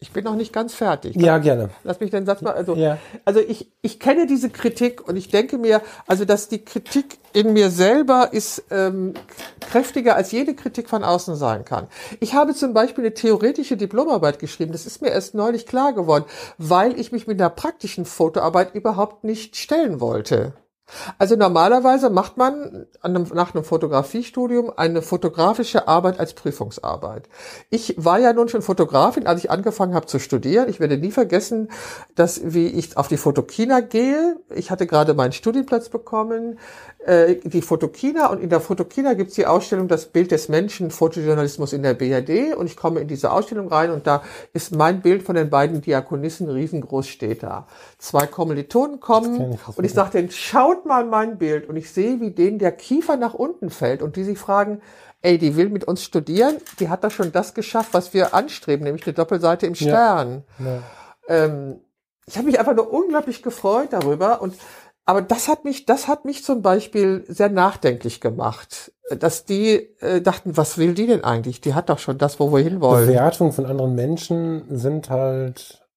[0.00, 1.16] ich bin noch nicht ganz fertig.
[1.16, 1.70] ja, gerne.
[1.82, 2.98] Lass mich den Satz mal, also, Ja.
[3.24, 7.52] also ich, ich kenne diese Kritik und ich denke mir, also dass die Kritik in
[7.52, 9.14] mir selber ist ähm,
[9.60, 11.88] kräftiger als jede Kritik von außen sein kann.
[12.20, 16.26] Ich habe zum Beispiel eine theoretische Diplomarbeit geschrieben, das ist mir erst neulich klar geworden,
[16.58, 20.52] weil ich mich mit der praktischen Fotoarbeit überhaupt nicht stellen wollte.
[21.18, 27.28] Also normalerweise macht man nach einem Fotografiestudium eine fotografische Arbeit als Prüfungsarbeit.
[27.70, 30.68] Ich war ja nun schon Fotografin, als ich angefangen habe zu studieren.
[30.68, 31.70] Ich werde nie vergessen,
[32.14, 34.36] dass wie ich auf die Fotokina gehe.
[34.54, 36.58] Ich hatte gerade meinen Studienplatz bekommen,
[36.98, 41.72] äh, die Fotokina und in der Fotokina gibt's die Ausstellung Das Bild des Menschen, Fotojournalismus
[41.72, 44.22] in der BRD und ich komme in diese Ausstellung rein und da
[44.52, 47.66] ist mein Bild von den beiden Diakonissen riesengroß steht da.
[47.98, 52.20] Zwei Kommilitonen kommen ich, und ich sage denen, schaut mal mein Bild und ich sehe,
[52.20, 54.80] wie denen der Kiefer nach unten fällt und die sich fragen,
[55.22, 58.84] ey, die will mit uns studieren, die hat doch schon das geschafft, was wir anstreben,
[58.84, 60.44] nämlich eine Doppelseite im Stern.
[60.58, 60.82] Ja.
[61.28, 61.80] Ähm,
[62.26, 64.54] ich habe mich einfach nur unglaublich gefreut darüber und
[65.08, 70.20] aber das hat mich, das hat mich zum Beispiel sehr nachdenklich gemacht, dass die äh,
[70.20, 71.62] dachten, was will die denn eigentlich?
[71.62, 73.06] Die hat doch schon das, wo wir hinwollen.
[73.06, 75.88] Bewertungen von anderen Menschen sind halt.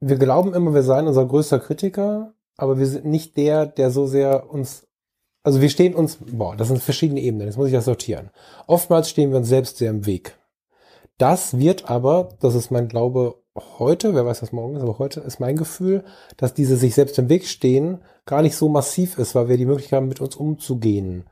[0.00, 4.08] Wir glauben immer, wir seien unser größter Kritiker, aber wir sind nicht der, der so
[4.08, 4.88] sehr uns.
[5.44, 8.30] Also wir stehen uns, boah, das sind verschiedene Ebenen, jetzt muss ich das sortieren.
[8.66, 10.36] Oftmals stehen wir uns selbst sehr im Weg.
[11.18, 13.37] Das wird aber, das ist mein Glaube
[13.78, 16.04] heute, wer weiß, was morgen ist, aber heute ist mein Gefühl,
[16.36, 19.66] dass diese sich selbst im Weg stehen gar nicht so massiv ist, weil wir die
[19.66, 21.24] Möglichkeit haben, mit uns umzugehen.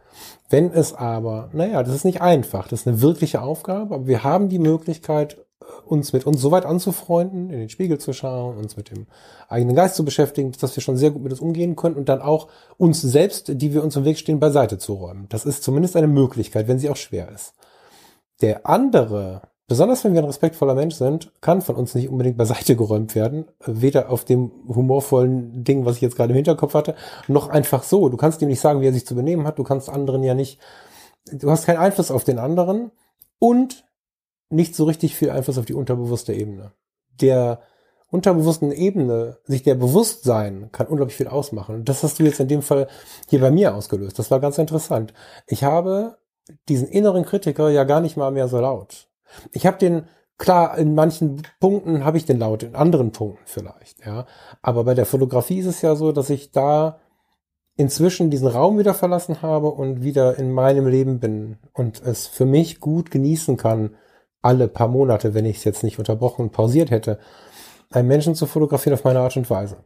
[0.48, 4.24] Wenn es aber, naja, das ist nicht einfach, das ist eine wirkliche Aufgabe, aber wir
[4.24, 5.36] haben die Möglichkeit,
[5.84, 9.06] uns mit uns so weit anzufreunden, in den Spiegel zu schauen, uns mit dem
[9.48, 12.20] eigenen Geist zu beschäftigen, dass wir schon sehr gut mit uns umgehen können und dann
[12.20, 15.26] auch uns selbst, die wir uns im Weg stehen, beiseite zu räumen.
[15.28, 17.54] Das ist zumindest eine Möglichkeit, wenn sie auch schwer ist.
[18.40, 22.76] Der andere, besonders wenn wir ein respektvoller Mensch sind, kann von uns nicht unbedingt beiseite
[22.76, 26.94] geräumt werden, weder auf dem humorvollen Ding, was ich jetzt gerade im Hinterkopf hatte,
[27.28, 28.08] noch einfach so.
[28.08, 30.34] Du kannst ihm nicht sagen, wie er sich zu benehmen hat, du kannst anderen ja
[30.34, 30.60] nicht,
[31.30, 32.90] du hast keinen Einfluss auf den anderen
[33.38, 33.84] und
[34.50, 36.72] nicht so richtig viel Einfluss auf die unterbewusste Ebene.
[37.20, 37.60] Der
[38.10, 41.84] unterbewussten Ebene, sich der Bewusstsein, kann unglaublich viel ausmachen.
[41.84, 42.86] Das hast du jetzt in dem Fall
[43.28, 44.18] hier bei mir ausgelöst.
[44.18, 45.12] Das war ganz interessant.
[45.46, 46.18] Ich habe
[46.68, 49.05] diesen inneren Kritiker ja gar nicht mal mehr so laut.
[49.52, 50.06] Ich habe den,
[50.38, 54.26] klar, in manchen Punkten habe ich den laut, in anderen Punkten vielleicht, ja.
[54.62, 57.00] Aber bei der Fotografie ist es ja so, dass ich da
[57.76, 62.46] inzwischen diesen Raum wieder verlassen habe und wieder in meinem Leben bin und es für
[62.46, 63.96] mich gut genießen kann,
[64.40, 67.18] alle paar Monate, wenn ich es jetzt nicht unterbrochen und pausiert hätte,
[67.90, 69.84] einen Menschen zu fotografieren auf meine Art und Weise.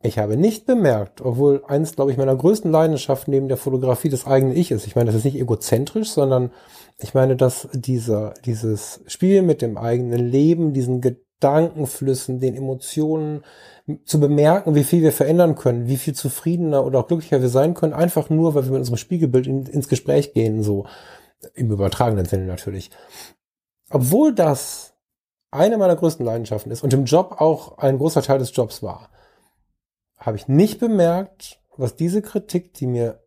[0.00, 4.26] Ich habe nicht bemerkt, obwohl eins, glaube ich, meiner größten Leidenschaften neben der Fotografie das
[4.26, 4.86] eigene Ich ist.
[4.86, 6.52] Ich meine, das ist nicht egozentrisch, sondern
[6.98, 13.42] ich meine, dass dieser, dieses Spiel mit dem eigenen Leben, diesen Gedankenflüssen, den Emotionen,
[14.04, 17.74] zu bemerken, wie viel wir verändern können, wie viel zufriedener oder auch glücklicher wir sein
[17.74, 20.84] können, einfach nur, weil wir mit unserem Spiegelbild in, ins Gespräch gehen, so
[21.54, 22.90] im übertragenen Sinne natürlich.
[23.90, 24.94] Obwohl das
[25.50, 29.08] eine meiner größten Leidenschaften ist und im Job auch ein großer Teil des Jobs war,
[30.28, 33.24] habe ich nicht bemerkt, was diese Kritik, die mir,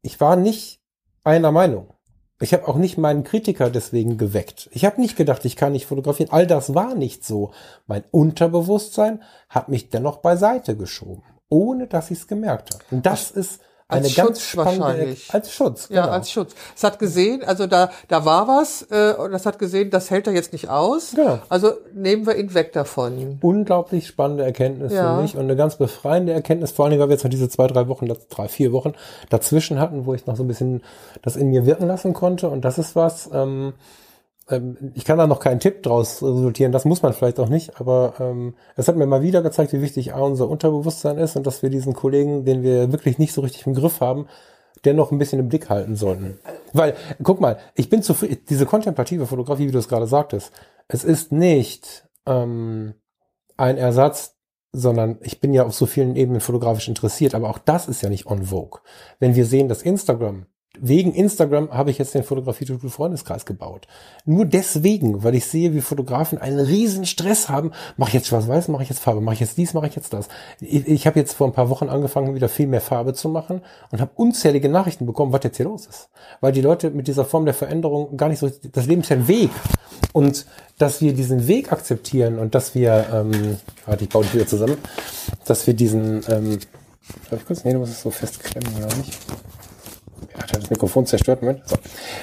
[0.00, 0.80] ich war nicht
[1.24, 1.92] einer Meinung.
[2.40, 4.68] Ich habe auch nicht meinen Kritiker deswegen geweckt.
[4.72, 6.30] Ich habe nicht gedacht, ich kann nicht fotografieren.
[6.32, 7.52] All das war nicht so.
[7.86, 12.84] Mein Unterbewusstsein hat mich dennoch beiseite geschoben, ohne dass ich es gemerkt habe.
[12.90, 13.60] Und das ist
[13.92, 15.34] Als eine ganz Schutz spannende wahrscheinlich.
[15.34, 15.88] als Schutz.
[15.90, 16.12] Ja, genau.
[16.14, 16.54] als Schutz.
[16.76, 20.26] Es hat gesehen, also da, da war was, äh, und das hat gesehen, das hält
[20.26, 21.12] er jetzt nicht aus.
[21.14, 21.38] Genau.
[21.48, 23.38] Also nehmen wir ihn weg davon.
[23.40, 25.16] unglaublich spannende Erkenntnis Ja.
[25.16, 27.66] für mich und eine ganz befreiende Erkenntnis, vor allem, weil wir jetzt noch diese zwei,
[27.66, 28.92] drei Wochen, drei, vier Wochen
[29.30, 30.82] dazwischen hatten, wo ich noch so ein bisschen
[31.22, 32.48] das in mir wirken lassen konnte.
[32.48, 33.72] Und das ist was, ähm,
[34.48, 37.80] ähm, ich kann da noch keinen Tipp draus resultieren, das muss man vielleicht auch nicht,
[37.80, 41.46] aber ähm, es hat mir mal wieder gezeigt, wie wichtig A, unser Unterbewusstsein ist und
[41.46, 44.26] dass wir diesen Kollegen, den wir wirklich nicht so richtig im Griff haben,
[44.84, 46.38] dennoch ein bisschen im Blick halten sollten.
[46.72, 50.52] Weil, guck mal, ich bin zufrieden, diese kontemplative Fotografie, wie du es gerade sagtest,
[50.88, 52.94] es ist nicht ähm,
[53.56, 54.36] ein Ersatz,
[54.72, 58.08] sondern ich bin ja auf so vielen Ebenen fotografisch interessiert, aber auch das ist ja
[58.08, 58.80] nicht on vogue.
[59.18, 60.46] Wenn wir sehen, dass Instagram
[60.80, 63.86] wegen Instagram habe ich jetzt den Fotografie-Tutorial Freundeskreis gebaut.
[64.24, 67.72] Nur deswegen, weil ich sehe, wie Fotografen einen riesen Stress haben.
[67.98, 70.12] Mache ich jetzt schwarz-weiß, mache ich jetzt Farbe, mache ich jetzt dies, mache ich jetzt
[70.12, 70.28] das.
[70.60, 73.60] Ich, ich habe jetzt vor ein paar Wochen angefangen, wieder viel mehr Farbe zu machen
[73.90, 76.08] und habe unzählige Nachrichten bekommen, was jetzt hier los ist.
[76.40, 79.16] Weil die Leute mit dieser Form der Veränderung gar nicht so, das Leben ist ja
[79.16, 79.50] ein Weg.
[80.12, 80.46] Und
[80.78, 84.78] dass wir diesen Weg akzeptieren und dass wir, ähm, warte, ich baue die wieder zusammen,
[85.44, 86.58] dass wir diesen, ähm,
[87.30, 88.94] darf ich kurz, nee, du musst es so festklemmen, glaube
[90.38, 91.42] ich das Mikrofon zerstört.
[91.42, 91.68] Moment.
[91.68, 91.76] So.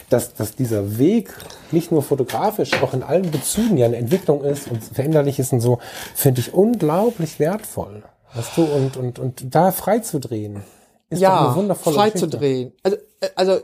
[0.09, 1.33] Dass, dass dieser Weg
[1.71, 5.61] nicht nur fotografisch, auch in allen Bezügen ja eine Entwicklung ist und veränderlich ist und
[5.61, 5.79] so,
[6.15, 8.03] finde ich unglaublich wertvoll.
[8.33, 10.63] Weißt du, und, und, und da frei zu drehen.
[11.09, 12.29] Ist ja, eine wundervolle frei Geschichte.
[12.29, 12.73] zu drehen.
[12.83, 13.59] Also, äh, also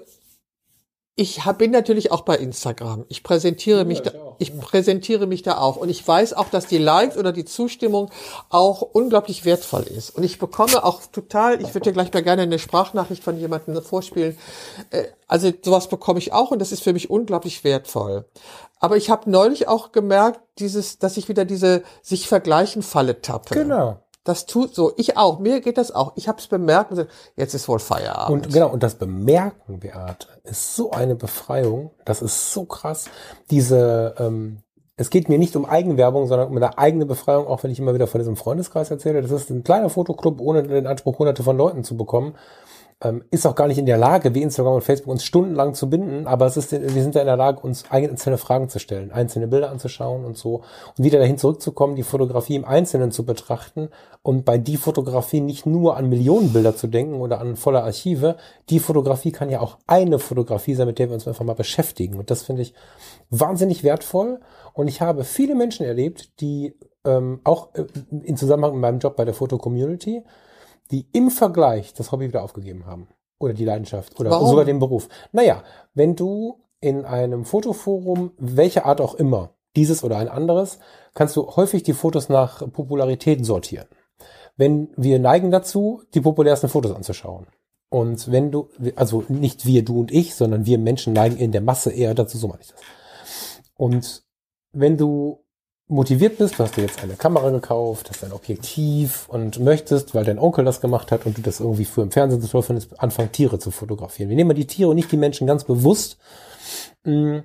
[1.18, 3.06] ich hab, bin natürlich auch bei Instagram.
[3.08, 4.56] Ich präsentiere ja, mich da, ich ja.
[4.60, 5.78] präsentiere mich da auch.
[5.78, 8.12] Und ich weiß auch, dass die Likes oder die Zustimmung
[8.50, 10.10] auch unglaublich wertvoll ist.
[10.10, 13.82] Und ich bekomme auch total, ich würde dir gleich mal gerne eine Sprachnachricht von jemandem
[13.82, 14.38] vorspielen.
[14.90, 18.26] Äh, also sowas bekomme ich auch und das ist für mich unglaublich wertvoll.
[18.80, 23.56] Aber ich habe neulich auch gemerkt, dieses, dass ich wieder diese sich vergleichen Falle tappe.
[23.56, 24.00] Genau.
[24.26, 24.92] Das tut so.
[24.98, 25.40] Ich auch.
[25.40, 26.14] Mir geht das auch.
[26.16, 27.08] Ich habe es bemerkt und
[27.38, 28.48] jetzt ist wohl Feierabend.
[28.48, 31.92] Und genau, und das Bemerken, Beate, ist so eine Befreiung.
[32.06, 33.06] Das ist so krass.
[33.52, 34.64] Diese, ähm,
[34.98, 37.94] es geht mir nicht um Eigenwerbung, sondern um eine eigene Befreiung, auch wenn ich immer
[37.94, 39.22] wieder von diesem Freundeskreis erzähle.
[39.22, 42.36] Das ist ein kleiner Fotoclub, ohne den Anspruch, hunderte von Leuten zu bekommen
[43.02, 45.90] ähm, ist auch gar nicht in der Lage, wie Instagram und Facebook uns stundenlang zu
[45.90, 49.12] binden, aber es ist, wir sind ja in der Lage, uns einzelne Fragen zu stellen,
[49.12, 50.64] einzelne Bilder anzuschauen und so.
[50.98, 53.90] Und wieder dahin zurückzukommen, die Fotografie im Einzelnen zu betrachten
[54.24, 58.38] und bei die Fotografie nicht nur an Millionen Bilder zu denken oder an voller Archive.
[58.70, 62.18] Die Fotografie kann ja auch eine Fotografie sein, mit der wir uns einfach mal beschäftigen.
[62.18, 62.74] Und das finde ich
[63.30, 64.40] wahnsinnig wertvoll.
[64.74, 67.86] Und ich habe viele Menschen erlebt, die ähm, auch äh,
[68.24, 70.24] in Zusammenhang mit meinem Job bei der Foto-Community,
[70.92, 73.08] die im Vergleich das Hobby wieder aufgegeben haben.
[73.38, 74.20] Oder die Leidenschaft.
[74.20, 74.50] Oder Warum?
[74.50, 75.10] sogar den Beruf.
[75.32, 75.64] Naja,
[75.94, 80.80] wenn du in einem Fotoforum, welche Art auch immer, dieses oder ein anderes,
[81.14, 83.88] kannst du häufig die Fotos nach Popularität sortieren.
[84.56, 87.48] Wenn wir neigen dazu, die populärsten Fotos anzuschauen.
[87.90, 91.62] Und wenn du, also nicht wir, du und ich, sondern wir Menschen neigen in der
[91.62, 92.80] Masse eher dazu, so meine ich das.
[93.76, 94.24] Und
[94.72, 95.45] wenn du
[95.88, 100.26] motiviert bist, du hast dir jetzt eine Kamera gekauft, hast ein Objektiv und möchtest, weil
[100.26, 103.00] dein Onkel das gemacht hat und du das irgendwie früher im Fernsehen so toll findest,
[103.00, 104.30] anfangen Tiere zu fotografieren.
[104.30, 106.18] Wir nehmen mal die Tiere und nicht die Menschen ganz bewusst.
[107.04, 107.40] Mm,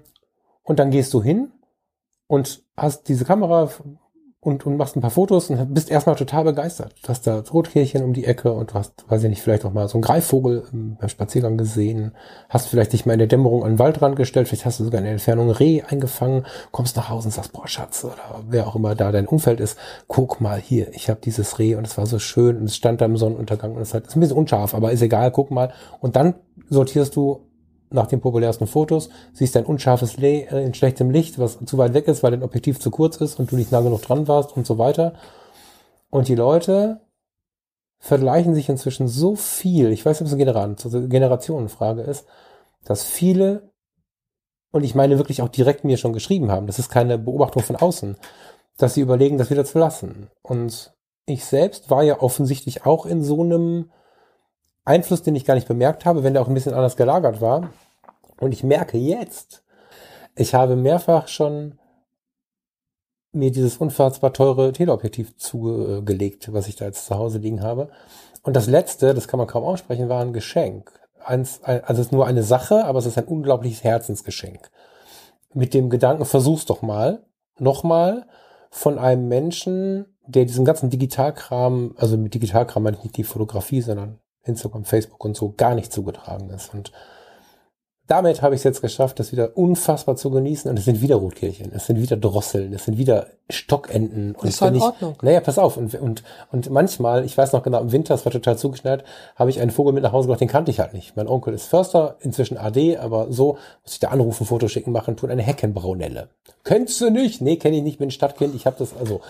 [0.63, 1.53] und dann gehst du hin
[2.27, 3.71] und hast diese Kamera
[4.43, 6.95] und, und machst ein paar Fotos und bist erstmal total begeistert.
[7.03, 9.73] Du hast da Rotkehlchen um die Ecke und du hast, weiß ich nicht, vielleicht auch
[9.73, 12.13] mal so einen Greifvogel beim Spaziergang gesehen,
[12.49, 14.99] hast vielleicht dich mal in der Dämmerung an den Waldrand gestellt, vielleicht hast du sogar
[14.99, 18.77] in der Entfernung Reh eingefangen, kommst nach Hause und sagst, boah Schatz, oder wer auch
[18.77, 22.07] immer da dein Umfeld ist, guck mal hier, ich habe dieses Reh und es war
[22.07, 24.91] so schön und es stand da im Sonnenuntergang und es ist ein bisschen unscharf, aber
[24.91, 25.73] ist egal, guck mal.
[26.01, 26.35] Und dann
[26.71, 27.50] sortierst du
[27.91, 31.95] nach den populärsten Fotos, siehst ein unscharfes Lay äh, in schlechtem Licht, was zu weit
[31.95, 34.57] weg ist, weil dein Objektiv zu kurz ist und du nicht nah genug dran warst
[34.57, 35.15] und so weiter.
[36.11, 37.01] Und die Leute
[37.99, 42.27] vergleichen sich inzwischen so viel, ich weiß nicht, ob es eine Generationenfrage ist,
[42.85, 43.71] dass viele,
[44.73, 47.77] und ich meine wirklich auch direkt mir schon geschrieben haben, das ist keine Beobachtung von
[47.77, 48.17] außen,
[48.79, 50.31] dass sie überlegen, das wieder zu lassen.
[50.43, 50.95] Und
[51.27, 53.91] ich selbst war ja offensichtlich auch in so einem
[54.85, 57.71] Einfluss, den ich gar nicht bemerkt habe, wenn der auch ein bisschen anders gelagert war.
[58.41, 59.63] Und ich merke jetzt,
[60.35, 61.79] ich habe mehrfach schon
[63.33, 67.89] mir dieses unfassbar teure Teleobjektiv zugelegt, was ich da jetzt zu Hause liegen habe.
[68.43, 70.91] Und das letzte, das kann man kaum aussprechen, war ein Geschenk.
[71.23, 74.71] also es ist nur eine Sache, aber es ist ein unglaubliches Herzensgeschenk.
[75.53, 77.25] Mit dem Gedanken, versuch's doch mal,
[77.59, 78.27] nochmal,
[78.71, 83.81] von einem Menschen, der diesen ganzen Digitalkram, also mit Digitalkram meine ich nicht die Fotografie,
[83.81, 86.73] sondern Instagram, Facebook und so gar nicht zugetragen ist.
[86.75, 86.93] Und
[88.11, 90.69] damit habe ich es jetzt geschafft, das wieder unfassbar zu genießen.
[90.69, 94.35] Und es sind wieder Rotkehlchen, es sind wieder Drosseln, es sind wieder Stockenten.
[94.35, 95.17] Und das ist in ich, Ordnung.
[95.23, 95.77] Naja, pass auf.
[95.77, 99.05] Und, und, und manchmal, ich weiß noch genau, im Winter, es war total zugeschneit,
[99.37, 101.17] habe ich einen Vogel mit nach Hause gebracht, den kannte ich halt nicht.
[101.17, 105.17] Mein Onkel ist Förster, inzwischen AD, aber so muss ich da anrufen, Foto schicken, machen,
[105.17, 106.31] tun eine Heckenbraunelle.
[106.65, 107.41] Kennst du nicht?
[107.41, 108.57] Nee, kenne ich nicht, bin Stadtkind.
[108.57, 109.21] Ich habe das, also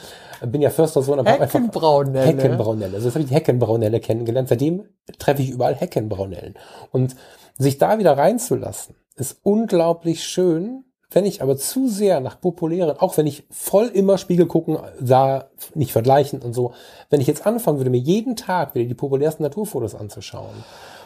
[0.41, 2.27] bin ja Förstersohn, aber Heckenbraunelle.
[2.27, 2.95] Heckenbraunelle.
[2.95, 4.49] Also das habe ich die Heckenbraunelle kennengelernt.
[4.49, 4.85] Seitdem
[5.19, 6.55] treffe ich überall Heckenbraunellen.
[6.93, 7.15] Und
[7.59, 10.85] sich da wieder reinzulassen, ist unglaublich schön.
[11.13, 15.51] Wenn ich aber zu sehr nach populären, auch wenn ich voll immer Spiegel gucken, sah,
[15.75, 16.73] nicht vergleichen und so,
[17.09, 20.55] wenn ich jetzt anfangen würde, mir jeden Tag wieder die populärsten Naturfotos anzuschauen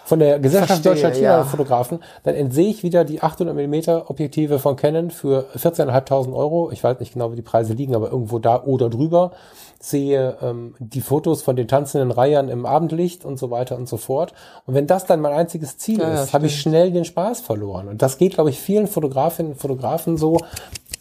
[0.04, 1.38] von der Gesellschaft Verstehe, Deutscher ja.
[1.38, 6.70] China-Fotografen, dann entsehe ich wieder die 800 mm Objektive von Canon für 14.500 Euro.
[6.72, 9.32] Ich weiß nicht genau, wie die Preise liegen, aber irgendwo da oder drüber.
[9.80, 13.98] Sehe ähm, die Fotos von den tanzenden Reihern im Abendlicht und so weiter und so
[13.98, 14.32] fort.
[14.66, 17.40] Und wenn das dann mein einziges Ziel Ja, ja, ist, habe ich schnell den Spaß
[17.42, 17.88] verloren.
[17.88, 20.38] Und das geht, glaube ich, vielen Fotografinnen und Fotografen so,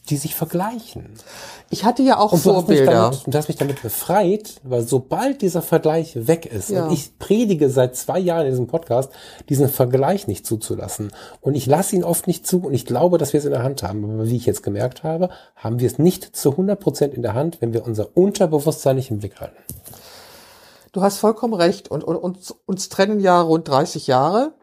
[0.10, 1.14] die sich vergleichen.
[1.70, 2.92] Ich hatte ja auch Und Vorbilder.
[2.92, 6.86] damit, und du hast mich damit befreit, weil sobald dieser Vergleich weg ist, Ja.
[6.88, 9.12] und ich predige seit zwei Jahren in diesem Podcast,
[9.50, 11.12] diesen Vergleich nicht zuzulassen.
[11.40, 13.64] Und ich lasse ihn oft nicht zu und ich glaube, dass wir es in der
[13.64, 14.04] Hand haben.
[14.04, 17.34] Aber wie ich jetzt gemerkt habe, haben wir es nicht zu 100 Prozent in der
[17.34, 19.56] Hand, wenn wir unser Unterbewusstsein nicht im Blick halten.
[20.92, 21.90] Du hast vollkommen recht.
[21.90, 24.54] Und, und uns, uns trennen ja rund 30 Jahre.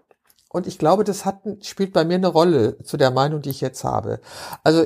[0.52, 3.60] Und ich glaube, das hat, spielt bei mir eine Rolle zu der Meinung, die ich
[3.60, 4.20] jetzt habe.
[4.64, 4.84] Also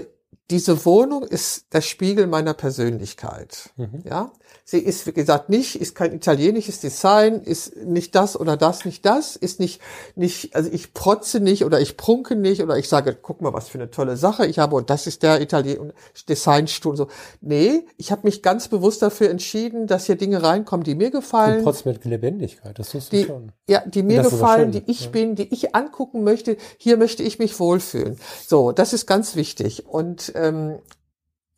[0.50, 3.70] diese Wohnung ist der Spiegel meiner Persönlichkeit.
[4.04, 4.32] Ja,
[4.64, 9.04] sie ist wie gesagt nicht, ist kein italienisches Design, ist nicht das oder das, nicht
[9.04, 9.80] das, ist nicht
[10.14, 13.68] nicht, also ich protze nicht oder ich prunke nicht oder ich sage, guck mal, was
[13.68, 15.92] für eine tolle Sache ich habe und das ist der Italien
[16.28, 17.08] Designstuhl und so.
[17.40, 21.62] Nee, ich habe mich ganz bewusst dafür entschieden, dass hier Dinge reinkommen, die mir gefallen,
[21.62, 23.52] trotzdem mit Lebendigkeit, das tust du die, schon.
[23.68, 25.10] ja, die mir gefallen, die ich ja.
[25.10, 26.56] bin, die ich angucken möchte.
[26.78, 28.18] Hier möchte ich mich wohlfühlen.
[28.46, 29.86] So, das ist ganz wichtig.
[29.86, 30.78] Und ähm,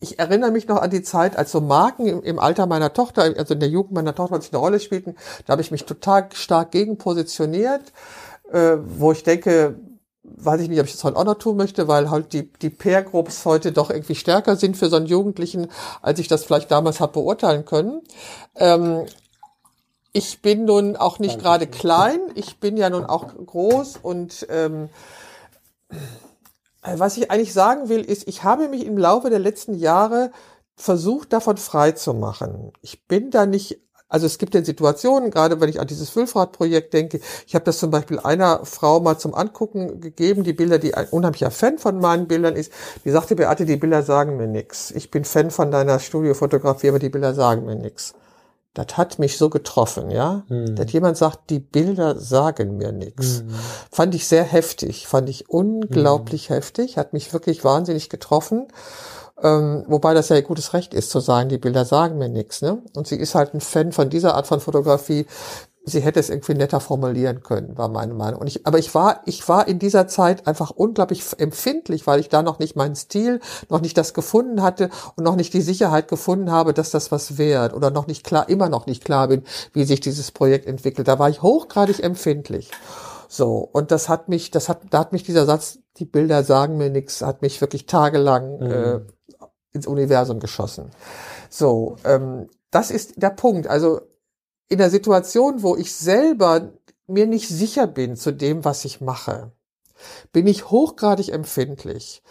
[0.01, 3.23] ich erinnere mich noch an die Zeit, als so Marken im, im Alter meiner Tochter,
[3.23, 5.16] also in der Jugend meiner Tochter, als ich eine Rolle spielten,
[5.47, 7.93] da habe ich mich total stark gegen positioniert,
[8.52, 9.78] äh, wo ich denke,
[10.23, 12.70] weiß ich nicht, ob ich das heute auch noch tun möchte, weil halt die, die
[12.70, 15.68] Peer-Groups heute doch irgendwie stärker sind für so einen Jugendlichen,
[16.02, 18.02] als ich das vielleicht damals habe beurteilen können.
[18.56, 19.06] Ähm,
[20.12, 24.89] ich bin nun auch nicht gerade klein, ich bin ja nun auch groß und ähm,
[26.82, 30.31] was ich eigentlich sagen will, ist, ich habe mich im Laufe der letzten Jahre
[30.77, 32.73] versucht, davon frei zu machen.
[32.82, 36.93] Ich bin da nicht, also es gibt ja Situationen, gerade wenn ich an dieses Wülfrath-Projekt
[36.93, 40.94] denke, ich habe das zum Beispiel einer Frau mal zum Angucken gegeben, die Bilder, die
[40.94, 42.73] ein unheimlicher Fan von meinen Bildern ist,
[43.05, 44.90] die sagte, Beate, die Bilder sagen mir nix.
[44.90, 48.15] Ich bin Fan von deiner Studiofotografie, aber die Bilder sagen mir nix.
[48.77, 50.44] Das hat mich so getroffen, ja.
[50.74, 53.43] Dass jemand sagt, die Bilder sagen mir nichts.
[53.90, 58.69] Fand ich sehr heftig, fand ich unglaublich heftig, hat mich wirklich wahnsinnig getroffen.
[59.43, 62.61] Ähm, wobei das ja ihr gutes Recht ist zu sagen, die Bilder sagen mir nichts.
[62.61, 62.82] Ne?
[62.94, 65.27] Und sie ist halt ein Fan von dieser Art von Fotografie.
[65.88, 68.40] Sie hätte es irgendwie netter formulieren können, war meine Meinung.
[68.40, 72.28] Und ich, aber ich war, ich war in dieser Zeit einfach unglaublich empfindlich, weil ich
[72.28, 73.38] da noch nicht meinen Stil,
[73.68, 77.38] noch nicht das gefunden hatte und noch nicht die Sicherheit gefunden habe, dass das was
[77.38, 81.06] wert oder noch nicht klar, immer noch nicht klar bin, wie sich dieses Projekt entwickelt.
[81.06, 82.72] Da war ich hochgradig empfindlich.
[83.28, 86.78] So, und das hat mich, das hat, da hat mich dieser Satz, die Bilder sagen
[86.78, 89.00] mir nichts, hat mich wirklich tagelang äh,
[89.72, 90.90] ins Universum geschossen.
[91.48, 93.68] So, ähm, das ist der Punkt.
[93.68, 94.00] Also
[94.68, 96.72] in der Situation, wo ich selber
[97.06, 99.52] mir nicht sicher bin zu dem, was ich mache,
[100.32, 102.22] bin ich hochgradig empfindlich.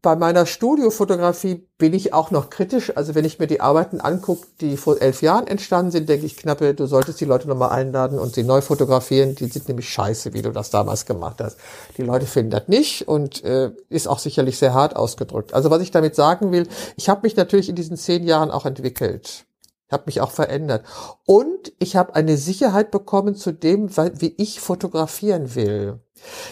[0.00, 2.96] Bei meiner Studiofotografie bin ich auch noch kritisch.
[2.96, 6.36] Also wenn ich mir die Arbeiten angucke, die vor elf Jahren entstanden sind, denke ich
[6.36, 9.34] knappe, du solltest die Leute nochmal einladen und sie neu fotografieren.
[9.34, 11.56] Die sind nämlich scheiße, wie du das damals gemacht hast.
[11.96, 15.52] Die Leute finden das nicht und äh, ist auch sicherlich sehr hart ausgedrückt.
[15.52, 18.66] Also was ich damit sagen will, ich habe mich natürlich in diesen zehn Jahren auch
[18.66, 19.46] entwickelt.
[19.88, 20.84] Ich habe mich auch verändert.
[21.24, 26.00] Und ich habe eine Sicherheit bekommen zu dem, wie ich fotografieren will.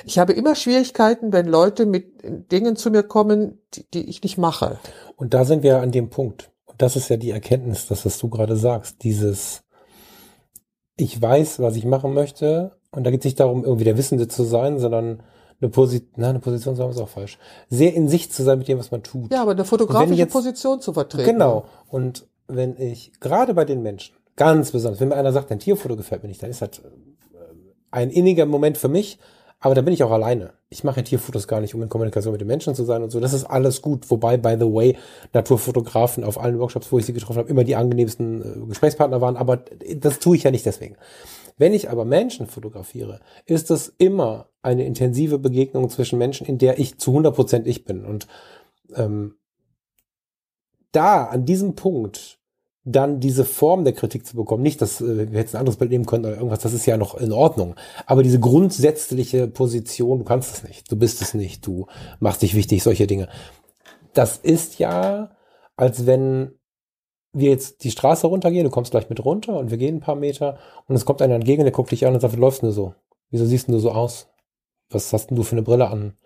[0.06, 2.14] Ich habe immer Schwierigkeiten, wenn Leute mit
[2.50, 4.78] Dingen zu mir kommen, die, die ich nicht mache.
[5.16, 6.50] Und da sind wir an dem Punkt.
[6.64, 9.02] Und das ist ja die Erkenntnis, das, was du gerade sagst.
[9.02, 9.64] Dieses,
[10.96, 12.72] ich weiß, was ich machen möchte.
[12.90, 15.22] Und da geht es nicht darum, irgendwie der Wissende zu sein, sondern
[15.60, 17.38] eine Position, nein, eine Position zu haben ist auch falsch.
[17.68, 19.30] Sehr in sich zu sein mit dem, was man tut.
[19.30, 21.32] Ja, aber eine fotografische jetzt- Position zu vertreten.
[21.32, 21.66] Genau.
[21.88, 25.96] Und wenn ich, gerade bei den Menschen, ganz besonders, wenn mir einer sagt, ein Tierfoto
[25.96, 26.82] gefällt mir nicht, dann ist das äh,
[27.90, 29.18] ein inniger Moment für mich,
[29.58, 30.52] aber da bin ich auch alleine.
[30.68, 33.20] Ich mache Tierfotos gar nicht, um in Kommunikation mit den Menschen zu sein und so.
[33.20, 34.10] Das ist alles gut.
[34.10, 34.96] Wobei, by the way,
[35.32, 39.36] Naturfotografen auf allen Workshops, wo ich sie getroffen habe, immer die angenehmsten äh, Gesprächspartner waren,
[39.36, 39.64] aber
[39.96, 40.96] das tue ich ja nicht deswegen.
[41.56, 46.78] Wenn ich aber Menschen fotografiere, ist es immer eine intensive Begegnung zwischen Menschen, in der
[46.78, 48.04] ich zu 100% ich bin.
[48.04, 48.26] Und
[48.94, 49.36] ähm,
[50.96, 52.38] da, an diesem Punkt,
[52.84, 55.90] dann diese Form der Kritik zu bekommen, nicht, dass äh, wir jetzt ein anderes Bild
[55.90, 57.74] nehmen können oder irgendwas, das ist ja noch in Ordnung.
[58.06, 61.86] Aber diese grundsätzliche Position, du kannst es nicht, du bist es nicht, du
[62.20, 63.28] machst dich wichtig, solche Dinge.
[64.14, 65.30] Das ist ja,
[65.76, 66.52] als wenn
[67.32, 70.14] wir jetzt die Straße runtergehen, du kommst gleich mit runter und wir gehen ein paar
[70.14, 72.70] Meter und es kommt einer entgegen, der guckt dich an und sagt, wie läufst du
[72.70, 72.94] so?
[73.30, 74.28] Wieso siehst du so aus?
[74.90, 76.16] Was hast denn du für eine Brille an?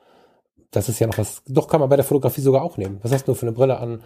[0.71, 3.01] Das ist ja noch was, doch kann man bei der Fotografie sogar auch nehmen.
[3.03, 4.03] Was hast du für eine Brille an?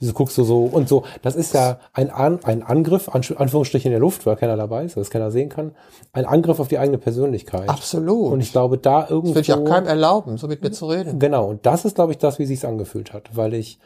[0.00, 1.04] Wieso guckst du so und so?
[1.20, 4.84] Das ist ja ein, An ein Angriff, An Anführungsstrichen in der Luft, weil keiner dabei
[4.84, 5.72] ist, weil es keiner sehen kann.
[6.14, 7.68] Ein Angriff auf die eigene Persönlichkeit.
[7.68, 8.32] Absolut.
[8.32, 9.34] Und ich glaube, da irgendwo.
[9.34, 11.18] Das würde ich auch keinem erlauben, so mit mir zu reden.
[11.18, 11.50] Genau.
[11.50, 13.78] Und das ist, glaube ich, das, wie sich's angefühlt hat, weil ich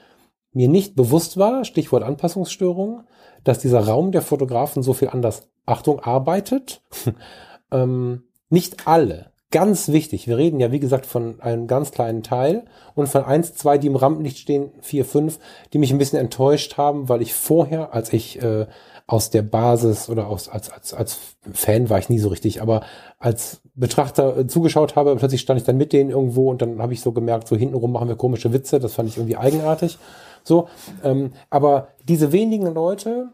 [0.52, 3.02] mir nicht bewusst war, Stichwort Anpassungsstörung,
[3.42, 6.80] dass dieser Raum der Fotografen so viel anders, Achtung, arbeitet.
[7.72, 10.26] ähm, nicht alle ganz wichtig.
[10.26, 12.64] Wir reden ja, wie gesagt, von einem ganz kleinen Teil
[12.96, 15.38] und von eins, zwei, die im Rampenlicht stehen, vier, fünf,
[15.72, 18.66] die mich ein bisschen enttäuscht haben, weil ich vorher, als ich äh,
[19.06, 21.18] aus der Basis oder aus, als, als, als
[21.52, 22.80] Fan war ich nie so richtig, aber
[23.20, 26.92] als Betrachter äh, zugeschaut habe, plötzlich stand ich dann mit denen irgendwo und dann habe
[26.92, 29.98] ich so gemerkt, so hintenrum machen wir komische Witze, das fand ich irgendwie eigenartig.
[30.42, 30.66] So,
[31.04, 33.28] ähm, aber diese wenigen Leute,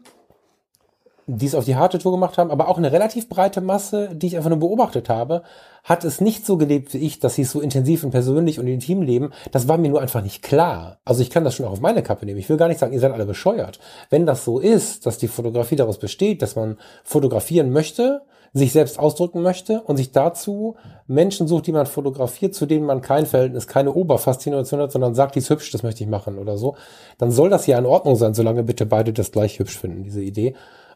[1.37, 4.27] die es auf die harte Tour gemacht haben, aber auch eine relativ breite Masse, die
[4.27, 5.43] ich einfach nur beobachtet habe,
[5.83, 8.67] hat es nicht so gelebt wie ich, dass sie es so intensiv und persönlich und
[8.67, 9.31] intim leben.
[9.51, 10.99] Das war mir nur einfach nicht klar.
[11.05, 12.39] Also ich kann das schon auch auf meine Kappe nehmen.
[12.39, 13.79] Ich will gar nicht sagen, ihr seid alle bescheuert.
[14.09, 18.21] Wenn das so ist, dass die Fotografie daraus besteht, dass man fotografieren möchte,
[18.53, 20.75] sich selbst ausdrücken möchte und sich dazu
[21.07, 25.35] Menschen sucht, die man fotografiert, zu denen man kein Verhältnis, keine Oberfaszination hat, sondern sagt,
[25.35, 26.75] die ist hübsch, das möchte ich machen oder so,
[27.17, 30.21] dann soll das ja in Ordnung sein, solange bitte beide das gleich hübsch finden, diese
[30.21, 30.55] Idee.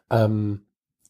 [0.09, 0.61] Ähm,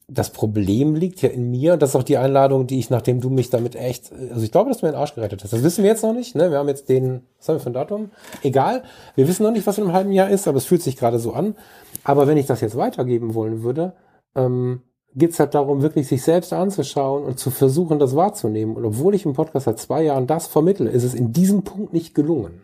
[0.08, 3.22] das Problem liegt ja in mir und das ist auch die Einladung, die ich, nachdem
[3.22, 5.52] du mich damit echt, also ich glaube, dass du mir den Arsch gerettet hast.
[5.52, 6.52] Das wissen wir jetzt noch nicht, ne?
[6.52, 8.12] Wir haben jetzt den, was haben wir für ein Datum?
[8.44, 8.84] Egal.
[9.16, 11.18] Wir wissen noch nicht, was in einem halben Jahr ist, aber es fühlt sich gerade
[11.18, 11.56] so an.
[12.04, 13.94] Aber wenn ich das jetzt weitergeben wollen würde,
[14.36, 14.82] ähm,
[15.16, 18.76] geht es halt darum, wirklich sich selbst anzuschauen und zu versuchen, das wahrzunehmen.
[18.76, 21.94] Und obwohl ich im Podcast seit zwei Jahren das vermittle, ist es in diesem Punkt
[21.94, 22.62] nicht gelungen.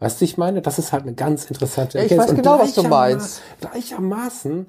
[0.00, 2.74] Weißt du, ich meine, das ist halt eine ganz interessante ja, Ich weiß genau, was
[2.74, 3.42] du meinst.
[3.60, 4.66] Gleichermaßen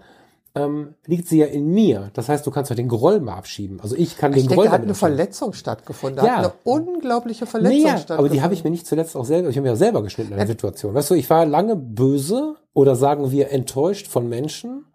[0.55, 2.09] ähm, liegt sie ja in mir.
[2.13, 3.79] Das heißt, du kannst ja den Groll mal abschieben.
[3.81, 6.17] Also ich kann ich den denke, Groll da hat eine Verletzung stattgefunden.
[6.17, 6.37] Da Ja.
[6.37, 8.25] hat eine unglaubliche Verletzung naja, stattgefunden.
[8.25, 10.31] aber die habe ich mir nicht zuletzt auch selber, ich habe mir ja selber geschnitten
[10.31, 10.93] in der Situation.
[10.93, 14.85] Weißt du, ich war lange böse oder sagen wir enttäuscht von Menschen,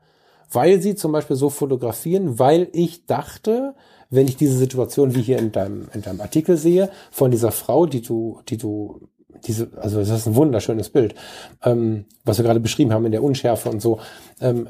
[0.50, 3.74] weil sie zum Beispiel so fotografieren, weil ich dachte,
[4.10, 7.86] wenn ich diese Situation wie hier in deinem, in deinem Artikel sehe, von dieser Frau,
[7.86, 9.08] die du, die du,
[9.46, 11.14] diese, also das ist ein wunderschönes Bild,
[11.64, 13.98] ähm, was wir gerade beschrieben haben in der Unschärfe und so.
[14.40, 14.68] Ähm,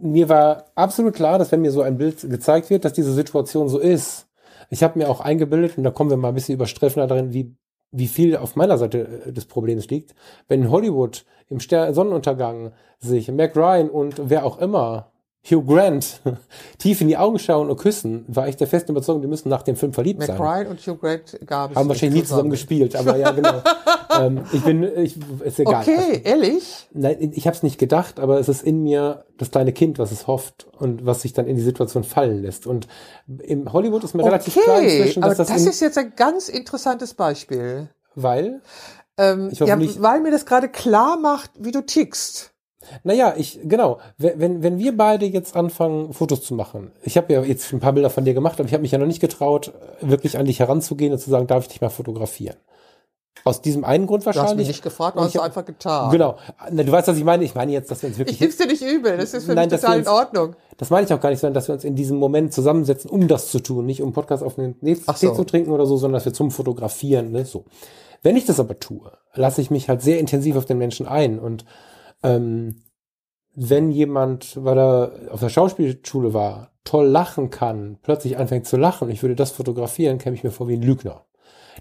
[0.00, 3.68] mir war absolut klar, dass wenn mir so ein Bild gezeigt wird, dass diese Situation
[3.68, 4.28] so ist.
[4.70, 7.54] Ich habe mir auch eingebildet, und da kommen wir mal ein bisschen überstreffender darin, wie,
[7.92, 10.14] wie viel auf meiner Seite äh, des Problems liegt.
[10.48, 15.12] Wenn in Hollywood im Ster Sonnenuntergang sich Mac Ryan und wer auch immer,
[15.48, 16.20] Hugh Grant,
[16.78, 19.62] tief in die Augen schauen und küssen, war ich der festen Überzeugung, die müssen nach
[19.62, 20.38] dem Film verliebt Mac sein.
[20.38, 23.62] Ryan und Hugh Grant gab es Haben wahrscheinlich nie zusammen gespielt, aber ja, genau.
[24.20, 25.82] ähm, ich bin, ich, ist egal.
[25.82, 26.88] Okay, ehrlich?
[26.92, 30.10] Nein, ich habe es nicht gedacht, aber es ist in mir das kleine Kind, was
[30.12, 32.66] es hofft und was sich dann in die Situation fallen lässt.
[32.66, 32.88] Und
[33.38, 35.98] im Hollywood ist mir relativ klar Okay, inzwischen, aber dass das, das, in, ist jetzt
[35.98, 37.88] ein ganz interessantes Beispiel.
[38.14, 38.60] weil,
[39.18, 42.52] Ähm, Ich hoffe ja, nicht- weil mir das gerade klar macht, wie du tickst.
[43.04, 47.42] Naja, ich, genau, wenn, wenn- wir beide jetzt anfangen, Fotos zu machen, ich habe ja
[47.42, 49.72] jetzt ein paar Bilder von dir gemacht, aber ich habe mich ja noch nicht getraut,
[50.00, 52.56] wirklich an dich heranzugehen und zu sagen, darf ich dich mal fotografieren?
[53.44, 54.68] Aus diesem einen Grund Du hast mich wahrscheinlich.
[54.68, 56.10] nicht gefragt, du hast hab- einfach getan.
[56.10, 56.36] Genau.
[56.70, 57.44] Na, du weißt, was ich meine.
[57.44, 59.54] Ich meine jetzt, dass wir uns wirklich Ich nimm's dir nicht übel, das ist für
[59.54, 60.56] Nein, mich total wir in uns- Ordnung.
[60.78, 63.28] Das meine ich auch gar nicht, sondern dass wir uns in diesem Moment zusammensetzen, um
[63.28, 65.32] das zu tun, nicht um Podcast auf den Tee Ach so.
[65.34, 67.64] zu trinken oder so, sondern dass wir zum Fotografieren, ne, so.
[68.22, 71.38] Wenn ich das aber tue, lasse ich mich halt sehr intensiv auf den Menschen ein
[71.38, 71.64] und
[72.22, 72.82] ähm,
[73.54, 79.10] wenn jemand, weil er auf der Schauspielschule war, toll lachen kann, plötzlich anfängt zu lachen,
[79.10, 81.24] ich würde das fotografieren, käme ich mir vor wie ein Lügner.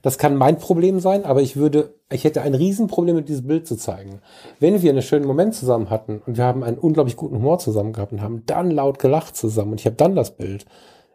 [0.02, 3.66] Das kann mein Problem sein, aber ich würde, ich hätte ein Riesenproblem mit dieses Bild
[3.66, 4.22] zu zeigen.
[4.60, 7.94] Wenn wir einen schönen Moment zusammen hatten und wir haben einen unglaublich guten Humor zusammen
[7.94, 10.66] gehabt und haben dann laut gelacht zusammen und ich habe dann das Bild,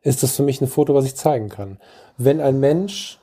[0.02, 1.78] ist das für mich ein Foto, was ich zeigen kann.
[2.16, 3.20] Wenn ein Mensch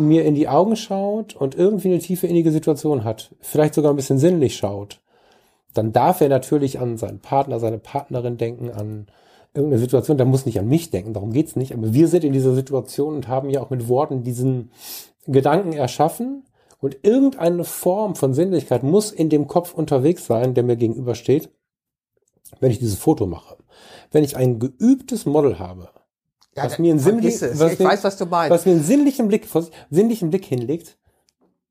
[0.00, 3.96] mir in die Augen schaut und irgendwie eine tiefe innige Situation hat, vielleicht sogar ein
[3.96, 5.00] bisschen sinnlich schaut,
[5.74, 9.06] dann darf er natürlich an seinen Partner, seine Partnerin denken, an
[9.54, 12.32] irgendeine Situation, da muss nicht an mich denken, darum geht's nicht, aber wir sind in
[12.32, 14.70] dieser Situation und haben ja auch mit Worten diesen
[15.26, 16.44] Gedanken erschaffen.
[16.80, 21.50] Und irgendeine Form von Sinnlichkeit muss in dem Kopf unterwegs sein, der mir gegenübersteht,
[22.58, 23.56] wenn ich dieses Foto mache.
[24.10, 25.90] Wenn ich ein geübtes Model habe,
[26.56, 27.00] Ja, was mir einen
[27.42, 27.58] es.
[27.60, 28.16] was mir, weiß, was
[28.50, 29.46] was mir einen sinnlichen Blick,
[29.90, 30.96] sinnlichen Blick hinlegt,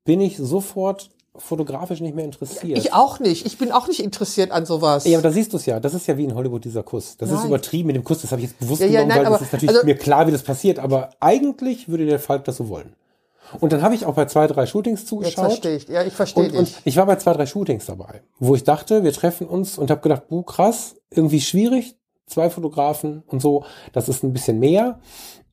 [0.04, 2.78] bin ich sofort fotografisch nicht mehr interessiert.
[2.78, 3.46] Ich auch nicht.
[3.46, 5.04] Ich bin auch nicht interessiert an sowas.
[5.06, 5.80] Ja, aber da siehst du es ja.
[5.80, 7.16] Das ist ja wie in Hollywood dieser Kuss.
[7.16, 7.46] Das ist Nein.
[7.48, 8.22] übertrieben mit dem Kuss.
[8.22, 9.86] Das habe ich jetzt bewusst Ja, ja, genommen, nein, weil das aber- ist natürlich also-
[9.86, 10.78] mir klar, wie das passiert.
[10.78, 12.94] Aber eigentlich würde der Falk das so wollen.
[13.60, 15.46] Und dann habe ich auch bei zwei, drei Shootings Jetzt zugeschaut.
[15.46, 15.88] verstehe ich.
[15.88, 16.76] Ja, ich verstehe Und, und dich.
[16.84, 20.00] ich war bei zwei, drei Shootings dabei, wo ich dachte, wir treffen uns und habe
[20.00, 21.96] gedacht, buh, krass, irgendwie schwierig,
[22.30, 24.98] zwei Fotografen und so, das ist ein bisschen mehr.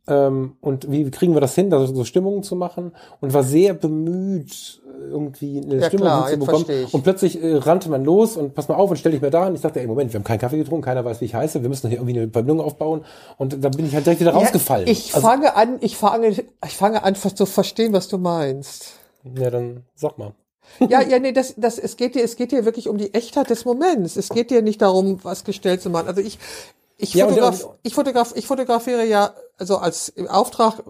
[0.08, 2.94] Ähm, und wie kriegen wir das hin, da so Stimmungen zu machen?
[3.20, 6.86] Und war sehr bemüht, irgendwie eine Ja, Stimmung klar, hinzubekommen.
[6.91, 9.45] Und plötzlich äh, rannte man los und pass mal auf und stell dich mir da
[9.45, 9.56] an.
[9.56, 11.70] Ich dachte, ey, Moment, wir haben keinen Kaffee getrunken, keiner weiß, wie ich heiße, wir
[11.70, 13.04] müssen hier irgendwie eine Verbindung aufbauen.
[13.38, 14.86] Und dann bin ich halt direkt wieder rausgefallen.
[14.86, 18.94] Ja, ich also, fange an, ich fange, ich fange an, zu verstehen, was du meinst.
[19.36, 20.34] ja, dann sag mal.
[20.89, 23.49] Ja, ja, nee, das, das, es geht dir, es geht dir wirklich um die Echtheit
[23.49, 24.15] des Moments.
[24.15, 26.07] Es geht dir nicht darum, was gestellt zu machen.
[26.07, 26.38] Also ich,
[26.98, 30.84] ich, Ja, und- fotograf, und- ich, fotograf, ich fotografiere ja, also als im Auftrag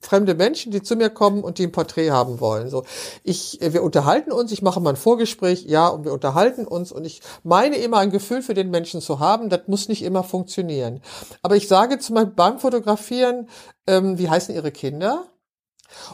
[0.00, 2.68] fremde Menschen, die zu mir kommen und die ein Porträt haben wollen.
[2.70, 2.84] So,
[3.24, 7.04] ich, wir unterhalten uns, ich mache mal ein Vorgespräch, ja, und wir unterhalten uns und
[7.04, 9.48] ich meine immer ein Gefühl für den Menschen zu haben.
[9.48, 11.00] Das muss nicht immer funktionieren.
[11.42, 13.48] Aber ich sage zum Beispiel beim Fotografieren,
[13.88, 15.26] ähm, wie heißen ihre Kinder?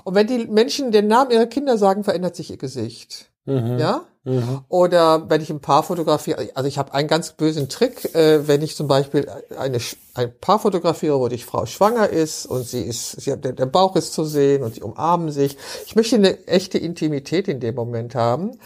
[0.04, 3.30] Und wenn die Menschen den Namen ihrer Kinder sagen, verändert sich ihr Gesicht.
[3.44, 3.78] Mhm.
[3.78, 4.02] Ja?
[4.24, 4.60] Mhm.
[4.68, 8.62] Oder wenn ich ein Paar fotografiere, also ich habe einen ganz bösen Trick, äh, wenn
[8.62, 9.28] ich zum Beispiel
[9.58, 9.78] eine,
[10.14, 13.66] ein Paar fotografiere, wo die Frau schwanger ist und sie ist, sie hat, der, der
[13.66, 15.56] Bauch ist zu sehen und die umarmen sich.
[15.86, 18.58] Ich möchte eine echte Intimität in dem Moment haben.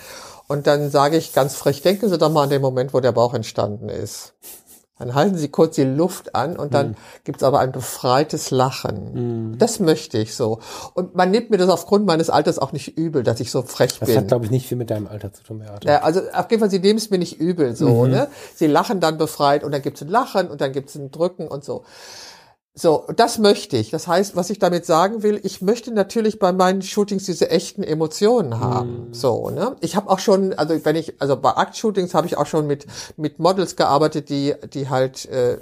[0.48, 3.12] Und dann sage ich ganz frech, denken Sie doch mal an den Moment, wo der
[3.12, 4.34] Bauch entstanden ist.
[4.98, 9.56] Dann halten Sie kurz die Luft an und dann gibt's aber ein befreites Lachen.
[9.58, 10.60] Das möchte ich so.
[10.94, 13.98] Und man nimmt mir das aufgrund meines Alters auch nicht übel, dass ich so frech
[13.98, 14.16] Das bin.
[14.16, 15.86] hat, glaube ich, nicht viel mit deinem Alter zu tun, Beate.
[15.86, 18.28] Ja, also auf jeden Fall, sie nehmen es mir nicht übel, so, ne?
[18.54, 21.62] Sie lachen dann befreit und dann gibt's ein Lachen und dann gibt's ein Drücken und
[21.62, 21.84] so.
[22.78, 23.88] So, das möchte ich.
[23.88, 27.82] Das heißt, was ich damit sagen will, ich möchte natürlich bei meinen Shootings diese echten
[27.82, 29.08] Emotionen haben.
[29.12, 29.76] So, ne?
[29.80, 32.86] Ich habe auch schon, also wenn ich, also bei Akt-Shootings habe ich auch schon mit
[33.16, 35.56] mit Models gearbeitet, die die halt äh,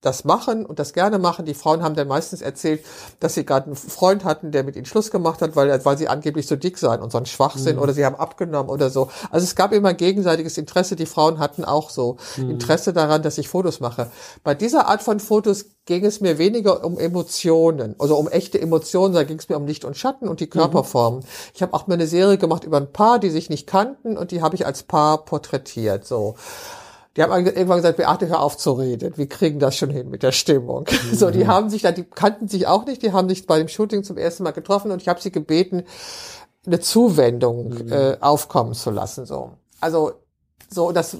[0.00, 1.44] das machen und das gerne machen.
[1.44, 2.84] Die Frauen haben dann meistens erzählt,
[3.18, 6.08] dass sie gerade einen Freund hatten, der mit ihnen Schluss gemacht hat, weil, weil sie
[6.08, 9.10] angeblich so dick seien und so ein Schwachsinn oder sie haben abgenommen oder so.
[9.30, 10.94] Also es gab immer gegenseitiges Interesse.
[10.94, 14.10] Die Frauen hatten auch so Interesse daran, dass ich Fotos mache.
[14.44, 19.14] Bei dieser Art von Fotos ging es mir weniger um Emotionen, also um echte Emotionen,
[19.14, 21.24] da ging es mir um Licht und Schatten und die Körperformen.
[21.54, 24.30] Ich habe auch mal eine Serie gemacht über ein Paar, die sich nicht kannten und
[24.30, 26.06] die habe ich als Paar porträtiert.
[26.06, 26.34] So.
[27.18, 29.12] Die haben irgendwann gesagt, Beate, hör auf zu reden.
[29.16, 30.86] Wir kriegen das schon hin mit der Stimmung.
[31.12, 33.66] So, die haben sich dann, die kannten sich auch nicht, die haben sich bei dem
[33.66, 35.82] Shooting zum ersten Mal getroffen und ich habe sie gebeten,
[36.64, 39.26] eine Zuwendung äh, aufkommen zu lassen.
[39.26, 39.50] So.
[39.80, 40.12] Also,
[40.70, 41.16] so, das,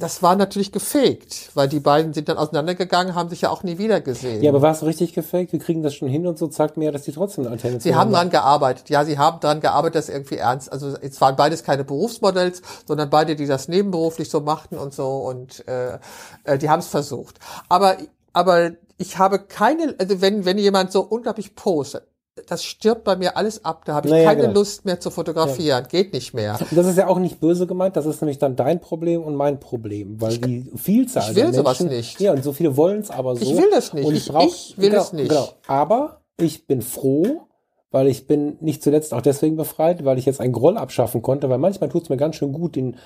[0.00, 3.78] das war natürlich gefaked, weil die beiden sind dann auseinandergegangen, haben sich ja auch nie
[3.78, 4.42] wieder gesehen.
[4.42, 5.52] Ja, aber war es richtig gefaked?
[5.52, 7.94] Wir kriegen das schon hin und so zeigt mir, dass die trotzdem eine Antenne Sie
[7.94, 8.88] haben dran gearbeitet.
[8.88, 10.72] Ja, sie haben dran gearbeitet, das irgendwie ernst.
[10.72, 15.18] Also es waren beides keine Berufsmodells, sondern beide, die das nebenberuflich so machten und so
[15.18, 15.98] und äh,
[16.44, 17.38] äh, die haben es versucht.
[17.68, 17.96] Aber
[18.32, 22.04] aber ich habe keine, also wenn wenn jemand so unglaublich postet,
[22.48, 23.84] das stirbt bei mir alles ab.
[23.84, 24.54] Da habe ich Naja, keine genau.
[24.54, 25.86] Lust mehr zu fotografieren.
[25.88, 26.58] Geht nicht mehr.
[26.70, 29.60] Das ist ja auch nicht böse gemeint, das ist nämlich dann dein Problem und mein
[29.60, 32.20] Problem, weil die Vielzahl ich will der sowas Menschen, nicht.
[32.20, 33.42] Ja, und so viele wollen es aber so.
[33.42, 34.06] Ich will das nicht.
[34.06, 35.28] Und Ich- brauch- ich will genau, es nicht.
[35.28, 35.48] Genau.
[35.66, 37.42] Aber ich bin froh,
[37.90, 41.50] weil ich bin nicht zuletzt auch deswegen befreit, weil ich jetzt einen Groll abschaffen konnte,
[41.50, 42.96] weil manchmal tut es mir ganz schön gut, den,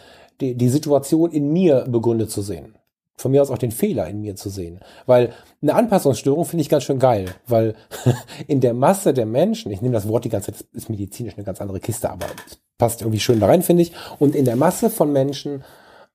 [0.40, 2.76] die, die Situation in mir begründet zu sehen.
[3.16, 4.80] Von mir aus auch den Fehler in mir zu sehen.
[5.06, 5.32] Weil
[5.62, 7.74] eine Anpassungsstörung finde ich ganz schön geil, weil
[8.46, 11.44] in der Masse der Menschen, ich nehme das Wort die ganze Zeit, ist medizinisch eine
[11.44, 13.92] ganz andere Kiste, aber es passt irgendwie schön da rein, finde ich.
[14.18, 15.64] Und in der Masse von Menschen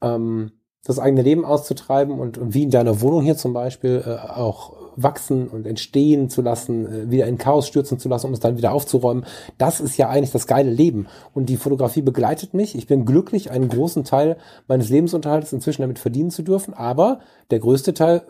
[0.01, 0.51] ähm,
[0.83, 4.73] das eigene Leben auszutreiben und, und wie in deiner Wohnung hier zum Beispiel äh, auch
[5.01, 8.57] wachsen und entstehen zu lassen, äh, wieder in Chaos stürzen zu lassen, um es dann
[8.57, 9.25] wieder aufzuräumen.
[9.57, 11.07] Das ist ja eigentlich das geile Leben.
[11.33, 12.75] Und die Fotografie begleitet mich.
[12.75, 16.73] Ich bin glücklich, einen großen Teil meines Lebensunterhalts inzwischen damit verdienen zu dürfen.
[16.73, 17.19] Aber
[17.51, 18.23] der größte Teil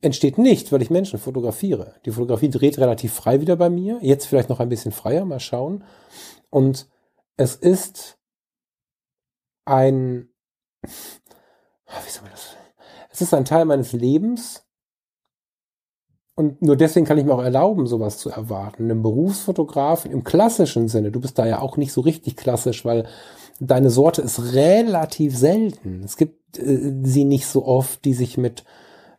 [0.00, 1.94] entsteht nicht, weil ich Menschen fotografiere.
[2.04, 3.98] Die Fotografie dreht relativ frei wieder bei mir.
[4.02, 5.84] Jetzt vielleicht noch ein bisschen freier, mal schauen.
[6.50, 6.88] Und
[7.36, 8.18] es ist
[9.64, 10.28] ein,
[10.82, 12.56] wie soll man das?
[13.10, 14.66] Es ist ein Teil meines Lebens.
[16.34, 18.84] Und nur deswegen kann ich mir auch erlauben, sowas zu erwarten.
[18.84, 23.06] Einem Berufsfotografen im klassischen Sinne, du bist da ja auch nicht so richtig klassisch, weil
[23.60, 26.02] deine Sorte ist relativ selten.
[26.04, 28.64] Es gibt äh, sie nicht so oft, die sich mit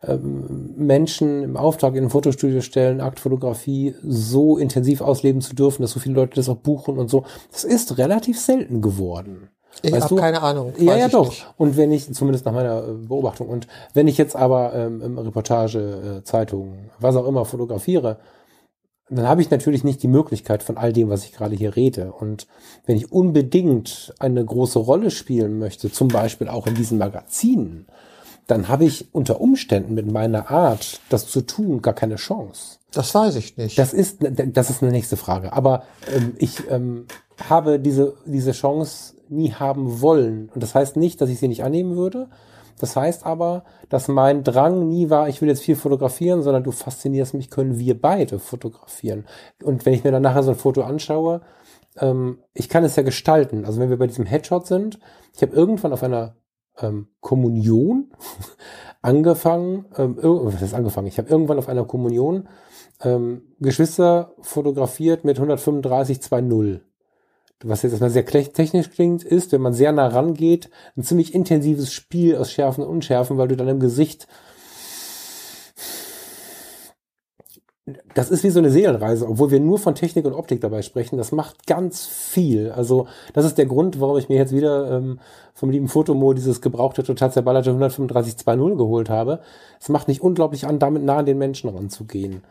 [0.02, 5.92] ähm, Menschen im Auftrag in ein Fotostudio stellen, Aktfotografie so intensiv ausleben zu dürfen, dass
[5.92, 7.26] so viele Leute das auch buchen und so.
[7.52, 9.50] Das ist relativ selten geworden.
[9.82, 10.74] Ich habe keine Ahnung.
[10.78, 11.26] Ja, ja, doch.
[11.26, 11.48] nicht.
[11.58, 16.20] Und wenn ich, zumindest nach meiner äh, Beobachtung, und wenn ich jetzt aber ähm, Reportage,
[16.20, 18.18] äh, Zeitung, was auch immer fotografiere,
[19.10, 22.14] dann habe ich natürlich nicht die Möglichkeit von all dem, was ich gerade hier rede.
[22.14, 22.48] Und
[22.86, 27.88] wenn ich unbedingt eine große Rolle spielen möchte, zum Beispiel auch in diesen Magazinen,
[28.48, 32.78] dann habe ich unter Umständen mit meiner Art, das zu tun, gar keine Chance.
[32.94, 33.78] Das weiß ich nicht.
[33.78, 35.54] Das ist, das ist eine nächste Frage.
[35.54, 35.84] Aber
[36.14, 37.06] ähm, ich ähm,
[37.50, 40.50] habe diese, diese Chance nie haben wollen.
[40.54, 42.30] Und das heißt nicht, dass ich sie nicht annehmen würde.
[42.80, 46.72] Das heißt aber, dass mein Drang nie war, ich will jetzt viel fotografieren, sondern du
[46.72, 49.26] faszinierst mich, können wir beide fotografieren.
[49.64, 51.42] Und wenn ich mir dann nachher so ein Foto anschaue,
[51.98, 53.66] ähm, ich kann es ja gestalten.
[53.66, 55.00] Also wenn wir bei diesem Headshot sind,
[55.36, 56.36] ich habe irgendwann auf einer
[56.80, 58.12] ähm, Kommunion
[59.02, 61.08] angefangen, ähm, was ist angefangen?
[61.08, 62.48] Ich habe irgendwann auf einer Kommunion
[63.02, 66.82] ähm, Geschwister fotografiert mit 135 2.0.
[67.62, 71.94] Was jetzt erstmal sehr technisch klingt, ist, wenn man sehr nah rangeht, ein ziemlich intensives
[71.94, 74.28] Spiel aus Schärfen und Unschärfen, weil du dann im Gesicht
[78.14, 81.18] das ist wie so eine Seelenreise, obwohl wir nur von Technik und Optik dabei sprechen.
[81.18, 82.72] Das macht ganz viel.
[82.72, 85.20] Also das ist der Grund, warum ich mir jetzt wieder ähm,
[85.54, 89.42] vom lieben Fotomo dieses gebrauchte, total zerballerte 135.2.0 geholt habe.
[89.82, 92.44] Es macht nicht unglaublich an, damit nah an den Menschen ranzugehen.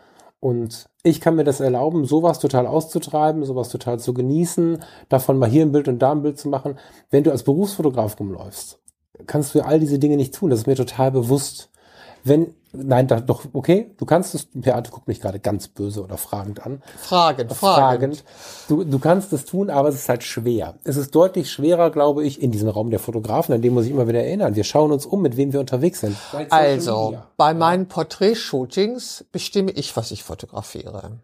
[0.43, 5.49] Und ich kann mir das erlauben, sowas total auszutreiben, sowas total zu genießen, davon mal
[5.49, 6.81] hier ein Bild und da ein Bild zu machen.
[7.11, 8.81] Wenn du als Berufsfotograf rumläufst,
[9.29, 10.51] kannst du all diese Dinge nicht tun.
[10.51, 11.71] Das ist mir total bewusst.
[12.25, 16.17] Wenn Nein, da, doch, okay, du kannst es, Beate guckt mich gerade ganz böse oder
[16.17, 16.83] fragend an.
[16.99, 18.25] Fragend, fragend.
[18.67, 20.77] Du, du kannst es tun, aber es ist halt schwer.
[20.83, 23.91] Es ist deutlich schwerer, glaube ich, in diesem Raum der Fotografen, an dem muss ich
[23.91, 24.57] immer wieder erinnern.
[24.57, 26.17] Wir schauen uns um, mit wem wir unterwegs sind.
[26.49, 31.21] Also, bei meinen Porträtshootings bestimme ich, was ich fotografiere.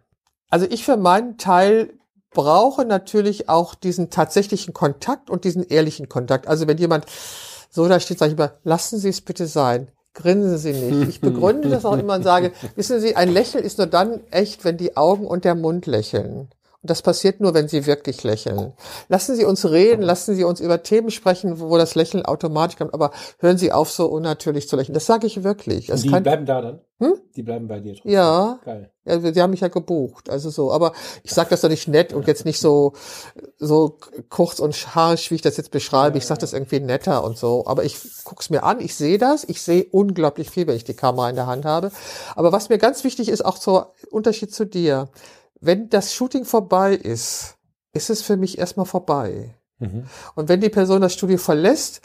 [0.51, 1.93] Also ich für meinen Teil
[2.31, 6.47] brauche natürlich auch diesen tatsächlichen Kontakt und diesen ehrlichen Kontakt.
[6.47, 7.05] Also wenn jemand
[7.71, 9.91] so da steht, sage ich immer, lassen Sie es bitte sein
[10.21, 11.09] grinsen Sie nicht.
[11.09, 14.65] Ich begründe das auch immer und sage, wissen Sie, ein Lächeln ist nur dann echt,
[14.65, 16.49] wenn die Augen und der Mund lächeln.
[16.81, 18.73] Und das passiert nur, wenn Sie wirklich lächeln.
[19.09, 22.93] Lassen Sie uns reden, lassen Sie uns über Themen sprechen, wo das Lächeln automatisch kommt,
[22.93, 24.93] aber hören Sie auf, so unnatürlich zu lächeln.
[24.93, 25.89] Das sage ich wirklich.
[25.89, 26.79] Es die kann, bleiben da dann?
[26.99, 27.13] Hm?
[27.35, 28.11] Die bleiben bei dir trotzdem.
[28.11, 28.59] Ja.
[28.63, 28.91] Geil.
[29.05, 30.29] Ja, sie haben mich ja gebucht.
[30.29, 30.93] Also so, aber
[31.23, 32.93] ich sage das doch nicht nett und jetzt nicht so,
[33.57, 33.97] so
[34.29, 36.17] kurz und harsch, wie ich das jetzt beschreibe.
[36.17, 37.65] Ich sage das irgendwie netter und so.
[37.65, 39.43] Aber ich guck's mir an, ich sehe das.
[39.45, 41.91] Ich sehe unglaublich viel, wenn ich die Kamera in der Hand habe.
[42.35, 45.09] Aber was mir ganz wichtig ist, auch zur Unterschied zu dir,
[45.61, 47.57] wenn das Shooting vorbei ist,
[47.93, 49.55] ist es für mich erstmal vorbei.
[49.79, 50.05] Mhm.
[50.35, 52.01] Und wenn die Person das Studio verlässt,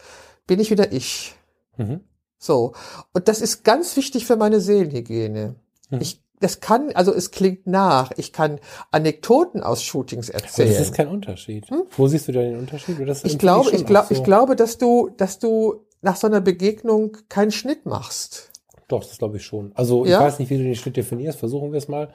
[0.46, 1.34] bin ich wieder ich.
[1.76, 2.00] Mhm.
[2.38, 2.74] So.
[3.12, 5.56] Und das ist ganz wichtig für meine Seelenhygiene.
[5.90, 6.00] Mhm.
[6.00, 8.10] Ich, das kann, also es klingt nach.
[8.16, 8.60] Ich kann
[8.90, 10.68] Anekdoten aus Shootings erzählen.
[10.68, 11.70] Aber das ist kein Unterschied.
[11.70, 11.84] Hm?
[11.96, 12.98] Wo siehst du da den Unterschied?
[13.24, 14.14] ich glaube, ich glaube, so.
[14.14, 18.50] ich glaube, dass du, dass du nach so einer Begegnung keinen Schnitt machst.
[18.88, 19.72] Doch, das glaube ich schon.
[19.74, 20.20] Also ich ja?
[20.20, 21.38] weiß nicht, wie du den Schnitt definierst.
[21.38, 22.12] Versuchen wir es mal.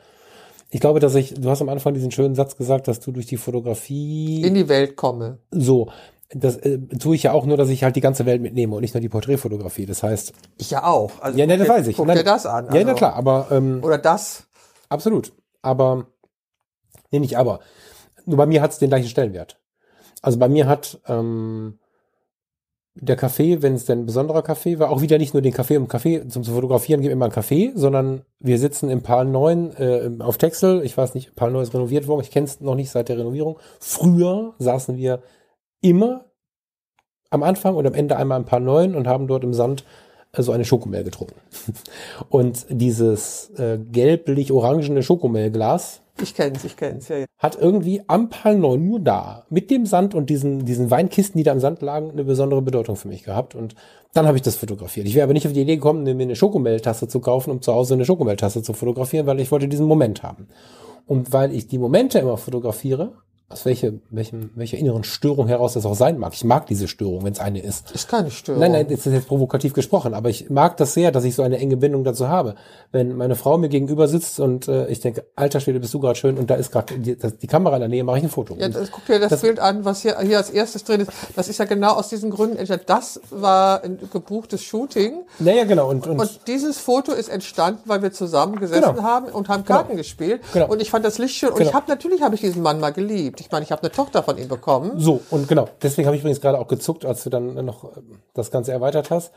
[0.71, 3.25] Ich glaube, dass ich, du hast am Anfang diesen schönen Satz gesagt, dass du durch
[3.25, 5.39] die Fotografie in die Welt komme.
[5.51, 5.89] So.
[6.31, 8.81] Das äh, tue ich ja auch nur, dass ich halt die ganze Welt mitnehme und
[8.81, 9.87] nicht nur die Porträtfotografie.
[9.87, 10.31] Das heißt.
[10.57, 11.11] Ich ja auch.
[11.21, 11.97] Also ja, ne, das weiß ich.
[11.97, 12.67] Guck dir das an.
[12.67, 12.77] Also.
[12.77, 13.47] Ja, na klar, aber.
[13.49, 14.47] Ähm, Oder das.
[14.89, 15.33] Absolut.
[15.63, 16.05] Aber.
[17.09, 17.61] Nee, nicht aber.
[18.25, 19.59] Nur bei mir hat es den gleichen Stellenwert.
[20.21, 21.79] Also bei mir hat ähm,
[23.01, 25.77] der Kaffee, wenn es denn ein besonderer Kaffee war, auch wieder nicht nur den Kaffee
[25.77, 29.71] um Kaffee zum zu fotografieren, gibt immer einen Kaffee, sondern wir sitzen im Pal 9
[29.77, 30.83] äh, auf Texel.
[30.83, 33.17] Ich weiß nicht, Pal 9 ist renoviert worden, ich kenne es noch nicht seit der
[33.17, 33.59] Renovierung.
[33.79, 35.21] Früher saßen wir
[35.81, 36.25] immer
[37.29, 39.85] am Anfang und am Ende einmal im Pal 9 und haben dort im Sand
[40.33, 41.39] äh, so eine Schokomel getrunken.
[42.29, 47.25] Und dieses äh, gelblich-orangene Schokomelglas, ich kenn's, ich kenn's, ja, ja.
[47.37, 51.43] Hat irgendwie am Pal 9 nur da, mit dem Sand und diesen, diesen Weinkisten, die
[51.43, 53.55] da im Sand lagen, eine besondere Bedeutung für mich gehabt.
[53.55, 53.75] Und
[54.13, 55.07] dann habe ich das fotografiert.
[55.07, 57.73] Ich wäre aber nicht auf die Idee gekommen, mir eine Schokomeltasse zu kaufen, um zu
[57.73, 60.47] Hause eine Schokomeltasse zu fotografieren, weil ich wollte diesen Moment haben.
[61.05, 63.13] Und weil ich die Momente immer fotografiere,
[63.49, 66.33] aus welche, welchem, welcher inneren Störung heraus das auch sein mag.
[66.35, 67.89] Ich mag diese Störung, wenn es eine ist.
[67.91, 68.61] Ist keine Störung.
[68.61, 71.41] Nein, nein, das ist jetzt provokativ gesprochen, aber ich mag das sehr, dass ich so
[71.41, 72.53] eine enge Bindung dazu habe.
[72.91, 76.15] Wenn meine Frau mir gegenüber sitzt und äh, ich denke, alter Schwede, bist du gerade
[76.15, 78.55] schön und da ist gerade die, die, Kamera in der Nähe, mache ich ein Foto.
[78.55, 81.11] Ja, das, guck dir das, das, Bild an, was hier, hier als erstes drin ist.
[81.35, 82.85] Das ist ja genau aus diesen Gründen entstanden.
[82.85, 85.23] Das war ein gebuchtes Shooting.
[85.39, 85.89] Naja, genau.
[85.89, 89.01] Und, und, und dieses Foto ist entstanden, weil wir zusammen gesessen genau.
[89.01, 89.97] haben und haben Karten genau.
[89.97, 90.41] gespielt.
[90.53, 90.67] Genau.
[90.67, 91.49] Und ich fand das Licht schön.
[91.49, 91.69] Und genau.
[91.69, 93.38] ich habe natürlich habe ich diesen Mann mal geliebt.
[93.39, 94.93] Ich meine, ich habe eine Tochter von ihm bekommen.
[94.97, 98.01] So, und genau, deswegen habe ich übrigens gerade auch gezuckt, als du dann noch äh,
[98.33, 99.31] das Ganze erweitert hast.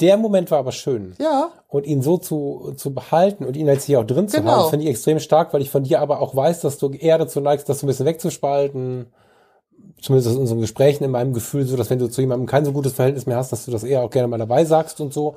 [0.00, 1.14] Der Moment war aber schön.
[1.18, 1.50] Ja.
[1.68, 4.52] Und ihn so zu, zu behalten und ihn jetzt hier auch drin zu genau.
[4.52, 7.18] haben, finde ich extrem stark, weil ich von dir aber auch weiß, dass du eher
[7.18, 9.12] dazu neigst, das so ein bisschen wegzuspalten.
[10.00, 12.72] Zumindest in unseren Gesprächen in meinem Gefühl so, dass wenn du zu jemandem kein so
[12.72, 15.36] gutes Verhältnis mehr hast, dass du das eher auch gerne mal dabei sagst und so.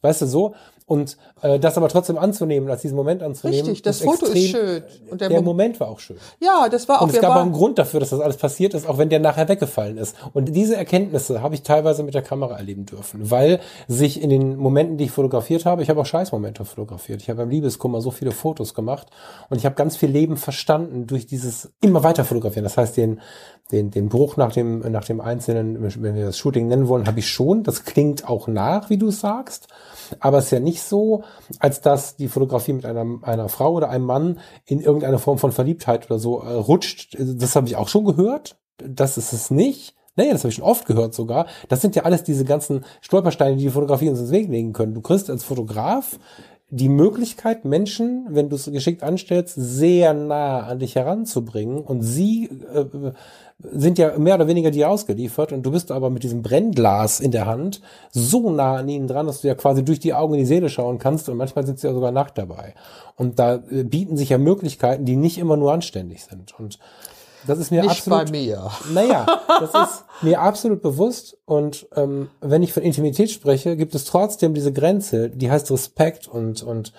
[0.00, 0.54] Weißt du, so.
[0.88, 3.66] Und äh, das aber trotzdem anzunehmen, als diesen Moment anzunehmen.
[3.66, 4.82] Richtig, das Foto extrem, ist schön.
[5.10, 6.16] Und der, der Moment war auch schön.
[6.40, 7.02] Ja, das war auch.
[7.02, 9.20] Und es gab auch einen Grund dafür, dass das alles passiert ist, auch wenn der
[9.20, 10.16] nachher weggefallen ist.
[10.32, 14.56] Und diese Erkenntnisse habe ich teilweise mit der Kamera erleben dürfen, weil sich in den
[14.56, 17.20] Momenten, die ich fotografiert habe, ich habe auch Scheißmomente fotografiert.
[17.20, 19.08] Ich habe beim Liebeskummer so viele Fotos gemacht
[19.50, 22.64] und ich habe ganz viel Leben verstanden durch dieses immer weiter fotografieren.
[22.64, 23.20] Das heißt, den,
[23.72, 27.18] den, den Bruch nach dem, nach dem Einzelnen, wenn wir das Shooting nennen wollen, habe
[27.18, 27.62] ich schon.
[27.62, 29.68] Das klingt auch nach, wie du es sagst.
[30.20, 31.24] Aber es ist ja nicht so,
[31.58, 35.52] als dass die Fotografie mit einer, einer Frau oder einem Mann in irgendeine Form von
[35.52, 37.16] Verliebtheit oder so äh, rutscht.
[37.18, 38.58] Das habe ich auch schon gehört.
[38.78, 39.94] Das ist es nicht.
[40.18, 41.46] Naja, das habe ich schon oft gehört sogar.
[41.68, 44.94] Das sind ja alles diese ganzen Stolpersteine, die die Fotografie uns ins Weg legen können.
[44.94, 46.18] Du kriegst als Fotograf
[46.70, 52.50] die Möglichkeit, Menschen, wenn du es geschickt anstellst, sehr nah an dich heranzubringen und sie
[52.74, 52.84] äh,
[53.72, 57.30] sind ja mehr oder weniger dir ausgeliefert und du bist aber mit diesem Brennglas in
[57.30, 57.80] der Hand
[58.10, 60.68] so nah an ihnen dran, dass du ja quasi durch die Augen in die Seele
[60.68, 62.74] schauen kannst und manchmal sind sie ja sogar nackt dabei.
[63.16, 66.58] Und da äh, bieten sich ja Möglichkeiten, die nicht immer nur anständig sind.
[66.58, 66.78] Und
[67.46, 68.26] das ist mir Nicht absolut.
[68.26, 68.70] bei mir.
[68.92, 69.26] Naja,
[69.60, 71.38] das ist mir absolut bewusst.
[71.44, 76.28] Und ähm, wenn ich von Intimität spreche, gibt es trotzdem diese Grenze, die heißt Respekt.
[76.28, 76.92] Und, und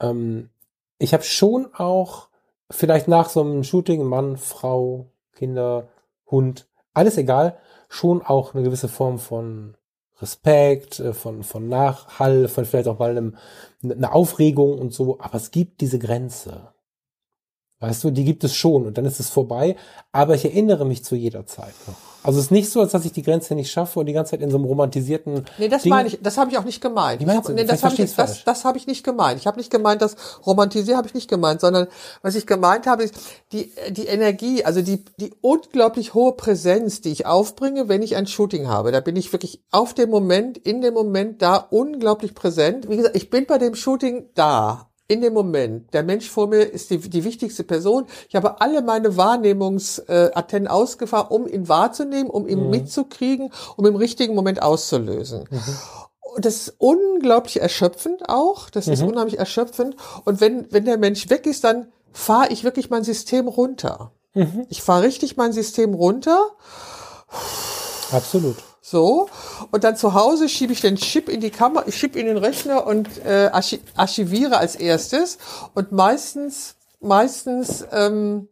[0.00, 0.50] ähm,
[0.98, 2.28] ich habe schon auch
[2.70, 5.88] vielleicht nach so einem Shooting, Mann, Frau, Kinder,
[6.30, 7.58] Hund, alles egal,
[7.88, 9.76] schon auch eine gewisse Form von
[10.20, 13.36] Respekt, äh, von, von Nachhall, von vielleicht auch mal einem,
[13.82, 15.18] eine Aufregung und so.
[15.20, 16.72] Aber es gibt diese Grenze.
[17.80, 19.76] Weißt du, die gibt es schon und dann ist es vorbei.
[20.12, 21.94] Aber ich erinnere mich zu jeder Zeit noch.
[22.22, 24.30] Also es ist nicht so, als dass ich die Grenze nicht schaffe und die ganze
[24.32, 25.44] Zeit in so einem romantisierten.
[25.58, 27.20] Nee, das Ding- meine ich, das habe ich auch nicht gemeint.
[27.20, 27.52] Wie Ich meinst hab, du?
[27.52, 29.38] nee, das habe ich, das, das habe ich nicht gemeint.
[29.38, 31.86] Ich habe nicht gemeint, das Romantisieren habe ich nicht gemeint, sondern
[32.22, 33.14] was ich gemeint habe, ist
[33.52, 38.26] die, die Energie, also die, die unglaublich hohe Präsenz, die ich aufbringe, wenn ich ein
[38.26, 38.90] Shooting habe.
[38.90, 42.88] Da bin ich wirklich auf dem Moment, in dem Moment da unglaublich präsent.
[42.88, 44.88] Wie gesagt, ich bin bei dem Shooting da.
[45.08, 45.94] In dem Moment.
[45.94, 48.06] Der Mensch vor mir ist die, die wichtigste Person.
[48.28, 54.34] Ich habe alle meine Wahrnehmungsantennen ausgefahren, um ihn wahrzunehmen, um ihn mitzukriegen, um im richtigen
[54.34, 55.44] Moment auszulösen.
[56.34, 58.68] Und das ist unglaublich erschöpfend auch.
[58.68, 59.96] Das ist unheimlich erschöpfend.
[60.24, 64.10] Und wenn, wenn der Mensch weg ist, dann fahre ich wirklich mein System runter.
[64.68, 66.50] Ich fahre richtig mein System runter.
[68.12, 68.56] Absolut.
[68.88, 69.28] So.
[69.72, 72.86] Und dann zu Hause schiebe ich den Chip in die Kamera, schiebe in den Rechner
[72.86, 75.38] und äh, archi archiviere als erstes.
[75.74, 78.48] Und meistens, meistens ähm,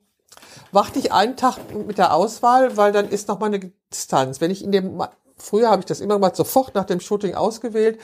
[0.72, 4.40] warte ich einen Tag mit der Auswahl, weil dann ist noch mal eine Distanz.
[4.40, 5.00] Wenn ich in dem,
[5.36, 8.00] früher habe ich das immer mal sofort nach dem Shooting ausgewählt.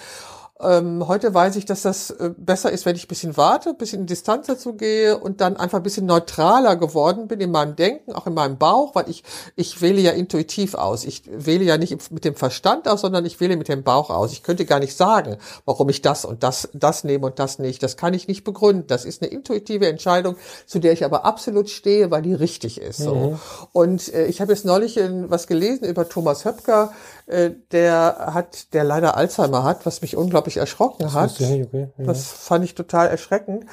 [0.63, 3.77] Ähm, heute weiß ich, dass das äh, besser ist, wenn ich ein bisschen warte, ein
[3.77, 7.77] bisschen in Distanz dazu gehe und dann einfach ein bisschen neutraler geworden bin in meinem
[7.77, 9.25] Denken, auch in meinem Bauch, weil ich,
[9.57, 11.05] ich wähle ja intuitiv aus.
[11.05, 14.33] Ich wähle ja nicht mit dem Verstand aus, sondern ich wähle mit dem Bauch aus.
[14.33, 17.83] Ich könnte gar nicht sagen, warum ich das und das, das nehme und das nicht.
[17.83, 18.87] Das kann ich nicht begründen.
[18.87, 22.99] Das ist eine intuitive Entscheidung, zu der ich aber absolut stehe, weil die richtig ist.
[22.99, 23.39] So.
[23.73, 26.93] Und äh, ich habe jetzt neulich in, was gelesen über Thomas Höpker,
[27.27, 31.39] äh, der hat, der leider Alzheimer hat, was mich unglaublich erschrocken hat.
[31.41, 32.05] nicht, okay, ja.
[32.05, 33.65] Das fand ich total erschreckend.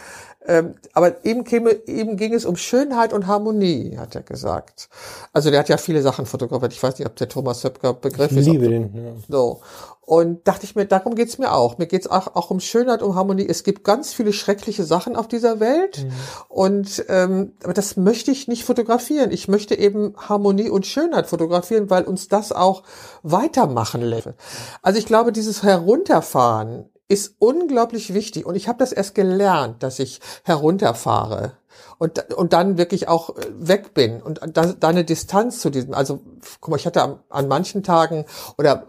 [0.46, 4.88] Ähm, aber eben käme, eben ging es um Schönheit und Harmonie, hat er gesagt.
[5.34, 6.72] Also der hat ja viele Sachen fotografiert.
[6.72, 8.46] Ich weiß nicht, ob der Thomas Höpker Begriff Ich ist.
[8.46, 8.96] liebe den.
[8.96, 9.12] Ja.
[9.28, 9.60] so.
[10.08, 11.80] Und dachte ich mir, darum geht's mir auch.
[11.80, 13.46] Mir geht's auch, auch um Schönheit, um Harmonie.
[13.46, 16.08] Es gibt ganz viele schreckliche Sachen auf dieser Welt.
[16.48, 19.32] Und ähm, aber das möchte ich nicht fotografieren.
[19.32, 22.84] Ich möchte eben Harmonie und Schönheit fotografieren, weil uns das auch
[23.22, 24.30] weitermachen lässt.
[24.82, 28.46] Also ich glaube, dieses Herunterfahren ist unglaublich wichtig.
[28.46, 31.58] Und ich habe das erst gelernt, dass ich herunterfahre
[31.98, 35.94] und, und dann wirklich auch äh, weg bin und da, da eine Distanz zu diesem,
[35.94, 36.22] also
[36.62, 38.26] guck mal, ich hatte an, an manchen Tagen
[38.58, 38.88] oder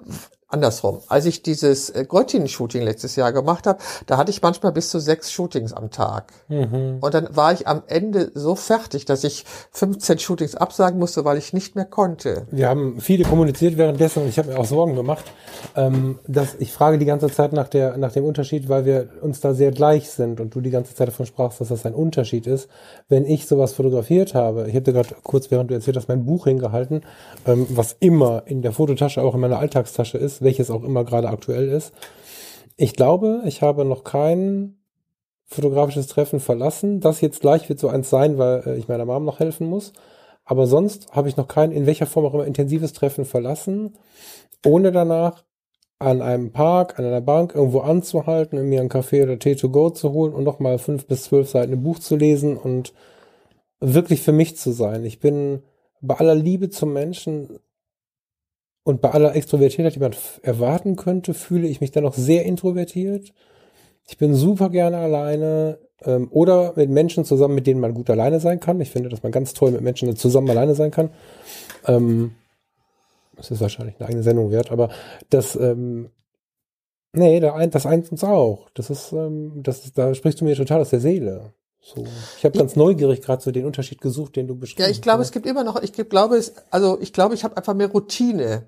[0.49, 4.91] andersrum, als ich dieses äh, Göttingen-Shooting letztes Jahr gemacht habe, da hatte ich manchmal bis
[4.91, 6.33] zu sechs Shootings am Tag.
[7.01, 11.37] Und dann war ich am Ende so fertig, dass ich 15 Shootings absagen musste, weil
[11.37, 12.47] ich nicht mehr konnte.
[12.51, 15.25] Wir haben viele kommuniziert währenddessen und ich habe mir auch Sorgen gemacht.
[15.77, 19.41] Ähm, dass ich frage die ganze Zeit nach, der, nach dem Unterschied, weil wir uns
[19.41, 22.47] da sehr gleich sind und du die ganze Zeit davon sprachst, dass das ein Unterschied
[22.47, 22.69] ist.
[23.09, 26.25] Wenn ich sowas fotografiert habe, ich habe dir gerade kurz, während du erzählt hast, mein
[26.25, 27.03] Buch hingehalten,
[27.47, 31.28] ähm, was immer in der Fototasche, auch in meiner Alltagstasche ist, welches auch immer gerade
[31.28, 31.93] aktuell ist.
[32.77, 34.78] Ich glaube, ich habe noch kein
[35.44, 37.01] fotografisches Treffen verlassen.
[37.01, 39.93] Das jetzt gleich wird so eins sein, weil äh, ich meiner Mom noch helfen muss.
[40.44, 43.94] Aber sonst habe ich noch kein, in welcher Form auch immer, intensives Treffen verlassen,
[44.65, 45.44] ohne danach
[45.98, 49.90] an einem Park, an einer Bank irgendwo anzuhalten, mir einen Kaffee oder Tee to go
[49.90, 52.94] zu holen und nochmal fünf bis zwölf Seiten ein Buch zu lesen und
[53.81, 55.05] wirklich für mich zu sein.
[55.05, 55.62] Ich bin
[56.01, 57.59] bei aller Liebe zum Menschen
[58.89, 63.35] und bei aller Extrovertiertheit, die man erwarten könnte, fühle ich mich dann noch sehr introvertiert.
[64.06, 68.40] Ich bin super gerne alleine ähm, oder mit Menschen zusammen, mit denen man gut alleine
[68.40, 68.81] sein kann.
[68.81, 71.10] Ich finde, dass man ganz toll mit Menschen zusammen alleine sein kann.
[71.86, 72.32] Ähm,
[73.36, 74.89] das ist wahrscheinlich eine eigene Sendung wert, aber
[75.28, 76.09] das, ähm,
[77.12, 78.70] nee, das eint uns auch.
[78.73, 81.52] Das ist, ähm, das ist, da sprichst du mir total aus der Seele.
[81.81, 82.06] So.
[82.39, 85.20] Ich habe ganz neugierig gerade so den Unterschied gesucht, den du beschrieben Ja, ich glaube,
[85.20, 85.27] hast.
[85.27, 88.66] es gibt immer noch, ich glaube, es, also ich glaube, ich habe einfach mehr Routine.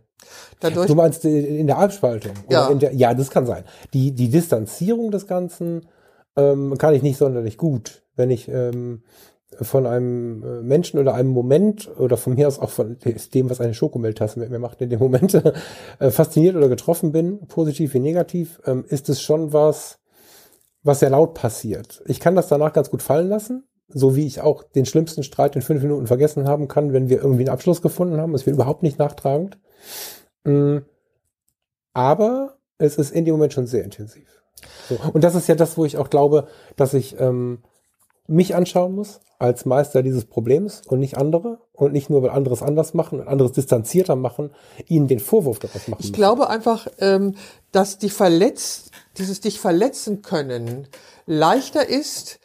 [0.60, 2.32] Dadurch, Du meinst in der Abspaltung?
[2.50, 2.68] Ja.
[2.68, 3.64] In der, ja, das kann sein.
[3.94, 5.86] Die, die Distanzierung des Ganzen
[6.36, 8.02] ähm, kann ich nicht sonderlich gut.
[8.16, 9.02] Wenn ich ähm,
[9.60, 12.96] von einem äh, Menschen oder einem Moment oder von mir aus auch von
[13.34, 15.34] dem, was eine Schokomilchtasse mit mir macht, in dem Moment
[15.98, 19.98] äh, fasziniert oder getroffen bin, positiv wie negativ, ähm, ist es schon was,
[20.82, 22.02] was sehr laut passiert.
[22.06, 25.56] Ich kann das danach ganz gut fallen lassen, so wie ich auch den schlimmsten Streit
[25.56, 28.34] in fünf Minuten vergessen haben kann, wenn wir irgendwie einen Abschluss gefunden haben.
[28.34, 29.58] Es wird überhaupt nicht nachtragend.
[30.44, 30.78] Mm,
[31.92, 34.28] Aber es ist in dem Moment schon sehr intensiv.
[34.88, 34.98] So.
[35.12, 37.62] Und das ist ja das, wo ich auch glaube, dass ich ähm,
[38.26, 42.62] mich anschauen muss als Meister dieses Problems und nicht andere und nicht nur, weil anderes
[42.62, 44.50] anders machen und anderes distanzierter machen,
[44.86, 46.12] ihnen den Vorwurf daraus machen ich müssen.
[46.12, 47.34] glaube einfach, ähm,
[47.72, 50.88] dass die verletzt, dieses dich verletzen können
[51.26, 52.39] leichter ist,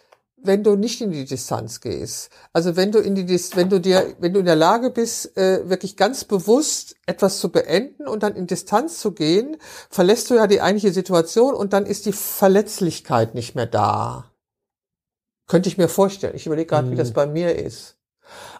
[0.46, 2.30] wenn du nicht in die Distanz gehst.
[2.54, 5.38] Also wenn du in die Dis wenn du dir, wenn du in der Lage bist,
[5.38, 9.58] äh, wirklich ganz bewusst etwas zu beenden und dann in Distanz zu gehen,
[9.90, 14.32] verlässt du ja die eigentliche Situation und dann ist die Verletzlichkeit nicht mehr da.
[15.48, 16.36] Könnte ich mir vorstellen.
[16.36, 17.95] Ich überlege gerade, wie das bei mir ist.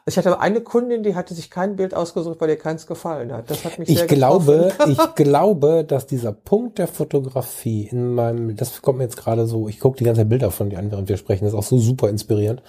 [0.06, 3.50] Ich hatte eine Kundin, die hatte sich kein Bild ausgesucht, weil ihr keins gefallen hat.
[3.50, 8.56] Das hat mich sehr Ich glaube, ich glaube, dass dieser Punkt der Fotografie in meinem,
[8.56, 10.92] das kommt mir jetzt gerade so, ich gucke die ganze Zeit Bilder von dir an,
[10.92, 12.62] während wir sprechen, das ist auch so super inspirierend.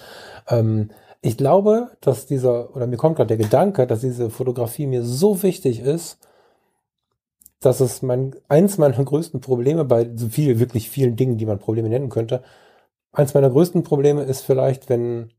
[0.47, 0.89] Ähm,
[1.21, 5.43] ich glaube, dass dieser, oder mir kommt gerade der Gedanke, dass diese Fotografie mir so
[5.43, 6.19] wichtig ist,
[7.59, 11.59] dass es mein, eins meiner größten Probleme bei so viel, wirklich vielen Dingen, die man
[11.59, 12.43] Probleme nennen könnte,
[13.11, 15.31] eins meiner größten Probleme ist vielleicht, wenn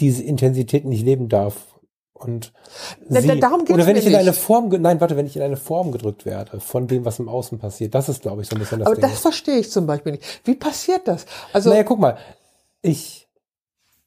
[0.00, 1.78] diese Intensität nicht leben darf.
[2.12, 2.52] Und
[3.08, 4.32] Na, sie, da- darum geht's oder wenn ich in eine.
[4.32, 7.58] Form, nein, warte, wenn ich in eine Form gedrückt werde von dem, was im Außen
[7.58, 9.02] passiert, das ist, glaube ich, so ein bisschen das Aber Ding.
[9.02, 10.40] das verstehe ich zum Beispiel nicht.
[10.44, 11.26] Wie passiert das?
[11.52, 12.16] Also naja, guck mal,
[12.82, 13.28] ich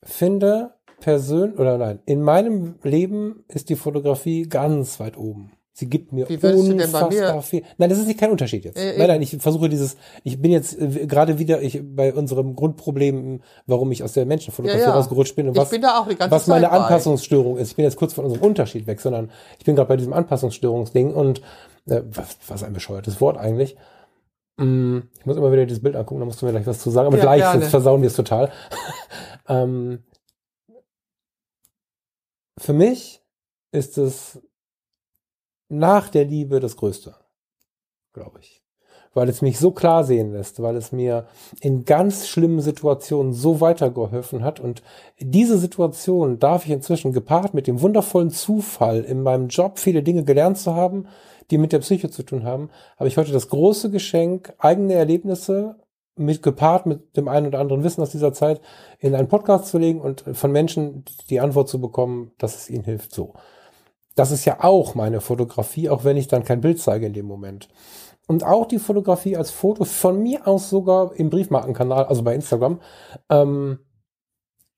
[0.03, 5.51] finde persönlich, oder nein, in meinem Leben ist die Fotografie ganz weit oben.
[5.79, 7.61] Sie gibt mir Wie unfassbar mir- viel.
[7.77, 8.77] Nein, das ist nicht kein Unterschied jetzt.
[8.79, 12.55] Äh, nein, nein, ich versuche dieses, ich bin jetzt äh, gerade wieder ich, bei unserem
[12.55, 14.95] Grundproblem, warum ich aus der Menschenfotografie Ja, ja.
[14.95, 16.77] rausgerutscht bin und was, bin was meine Zeit bei.
[16.79, 17.69] Anpassungsstörung ist.
[17.69, 19.29] Ich bin jetzt kurz von unserem Unterschied weg, sondern
[19.59, 21.43] ich bin gerade bei diesem Anpassungsstörungsding und
[21.87, 23.77] äh, was, was ein bescheuertes Wort eigentlich.
[24.59, 26.89] Mm, Ich muss immer wieder dieses Bild angucken, da musst du mir gleich was zu
[26.89, 27.05] sagen.
[27.05, 27.59] Aber Ja, gleich, gerne.
[27.59, 28.51] sonst versauen wir es total.
[29.47, 29.99] ähm,
[32.59, 33.21] für mich
[33.71, 34.39] ist es
[35.69, 37.15] nach der Liebe das Größte,
[38.13, 38.63] glaube ich.
[39.13, 41.25] Weil es mich so klar sehen lässt, weil es mir
[41.59, 44.59] in ganz schlimmen Situationen so weitergeholfen hat.
[44.59, 44.83] Und
[45.19, 50.23] diese Situation darf ich inzwischen gepaart mit dem wundervollen Zufall, in meinem Job viele Dinge
[50.23, 51.07] gelernt zu haben,
[51.49, 55.77] die mit der Psyche zu tun haben, habe ich heute das große Geschenk, eigene Erlebnisse
[56.17, 58.59] mit gepaart mit dem einen oder anderen Wissen aus dieser Zeit
[58.99, 62.83] in einen Podcast zu legen und von Menschen die Antwort zu bekommen, dass es ihnen
[62.83, 63.13] hilft.
[63.13, 63.33] So.
[64.17, 67.27] Das ist ja auch meine Fotografie, auch wenn ich dann kein Bild zeige in dem
[67.27, 67.69] Moment.
[68.27, 72.81] Und auch die Fotografie als Foto, von mir aus sogar im Briefmarkenkanal, also bei Instagram.
[73.29, 73.77] Ähm,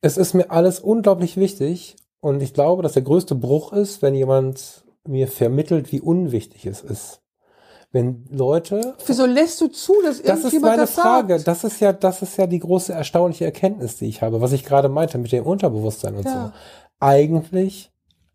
[0.01, 4.13] es ist mir alles unglaublich wichtig und ich glaube, dass der größte Bruch ist, wenn
[4.13, 7.21] jemand mir vermittelt, wie unwichtig es ist.
[7.91, 11.35] Wenn Leute Wieso lässt du zu, dass das ist meine das Frage.
[11.35, 11.47] sagt?
[11.47, 14.65] Das ist ja, das ist ja die große erstaunliche Erkenntnis, die ich habe, was ich
[14.65, 16.47] gerade meinte mit dem Unterbewusstsein und Ja.
[16.47, 16.51] so.
[16.99, 17.89] Eigentlich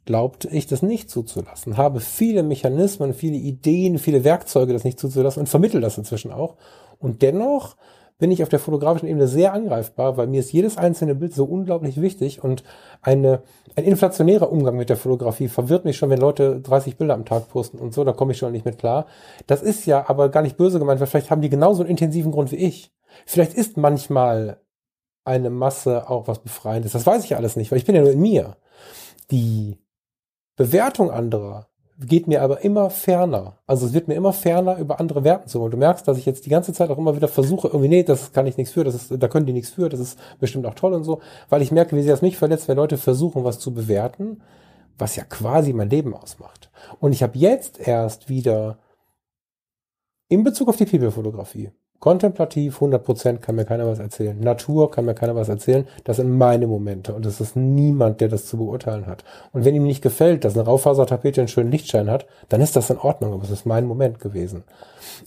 [0.05, 5.40] glaubte ich das nicht zuzulassen, habe viele Mechanismen, viele Ideen, viele Werkzeuge, das nicht zuzulassen
[5.40, 6.56] und vermittel das inzwischen auch.
[6.98, 7.76] Und dennoch
[8.18, 11.44] bin ich auf der fotografischen Ebene sehr angreifbar, weil mir ist jedes einzelne Bild so
[11.44, 12.62] unglaublich wichtig und
[13.02, 13.43] eine,
[13.74, 17.48] ein inflationärer Umgang mit der Fotografie verwirrt mich schon, wenn Leute 30 Bilder am Tag
[17.48, 19.06] posten und so, da komme ich schon nicht mit klar.
[19.47, 22.31] Das ist ja aber gar nicht böse gemeint, weil vielleicht haben die genauso einen intensiven
[22.31, 22.93] Grund wie ich.
[23.26, 24.60] Vielleicht ist manchmal
[25.24, 26.93] eine Masse auch was Befreiendes.
[26.93, 28.56] Das weiß ich alles nicht, weil ich bin ja nur in mir.
[29.31, 29.78] Die
[30.56, 31.68] Bewertung anderer
[31.98, 33.59] geht mir aber immer ferner.
[33.66, 35.70] Also es wird mir immer ferner, über andere Werten zu wollen.
[35.70, 38.32] Du merkst, dass ich jetzt die ganze Zeit auch immer wieder versuche, irgendwie, nee, das
[38.32, 40.74] kann ich nichts für, das ist, da können die nichts für, das ist bestimmt auch
[40.74, 43.60] toll und so, weil ich merke, wie sehr es mich verletzt, wenn Leute versuchen, was
[43.60, 44.43] zu bewerten,
[44.98, 46.70] was ja quasi mein Leben ausmacht.
[46.98, 48.78] Und ich habe jetzt erst wieder
[50.28, 51.70] in Bezug auf die People-Fotografie,
[52.05, 54.39] kontemplativ, 100% kann mir keiner was erzählen.
[54.39, 55.89] Natur kann mir keiner was erzählen.
[56.05, 59.24] Das sind meine Momente und es ist niemand, der das zu beurteilen hat.
[59.55, 62.90] Und wenn ihm nicht gefällt, dass eine Raufasertapete einen schönen Lichtschein hat, dann ist das
[62.90, 64.64] in Ordnung, aber es ist mein Moment gewesen.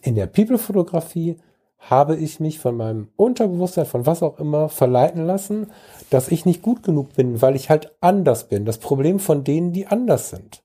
[0.03, 1.37] In der People-Fotografie
[1.79, 5.71] habe ich mich von meinem Unterbewusstsein, von was auch immer, verleiten lassen,
[6.11, 8.65] dass ich nicht gut genug bin, weil ich halt anders bin.
[8.65, 10.61] Das Problem von denen, die anders sind.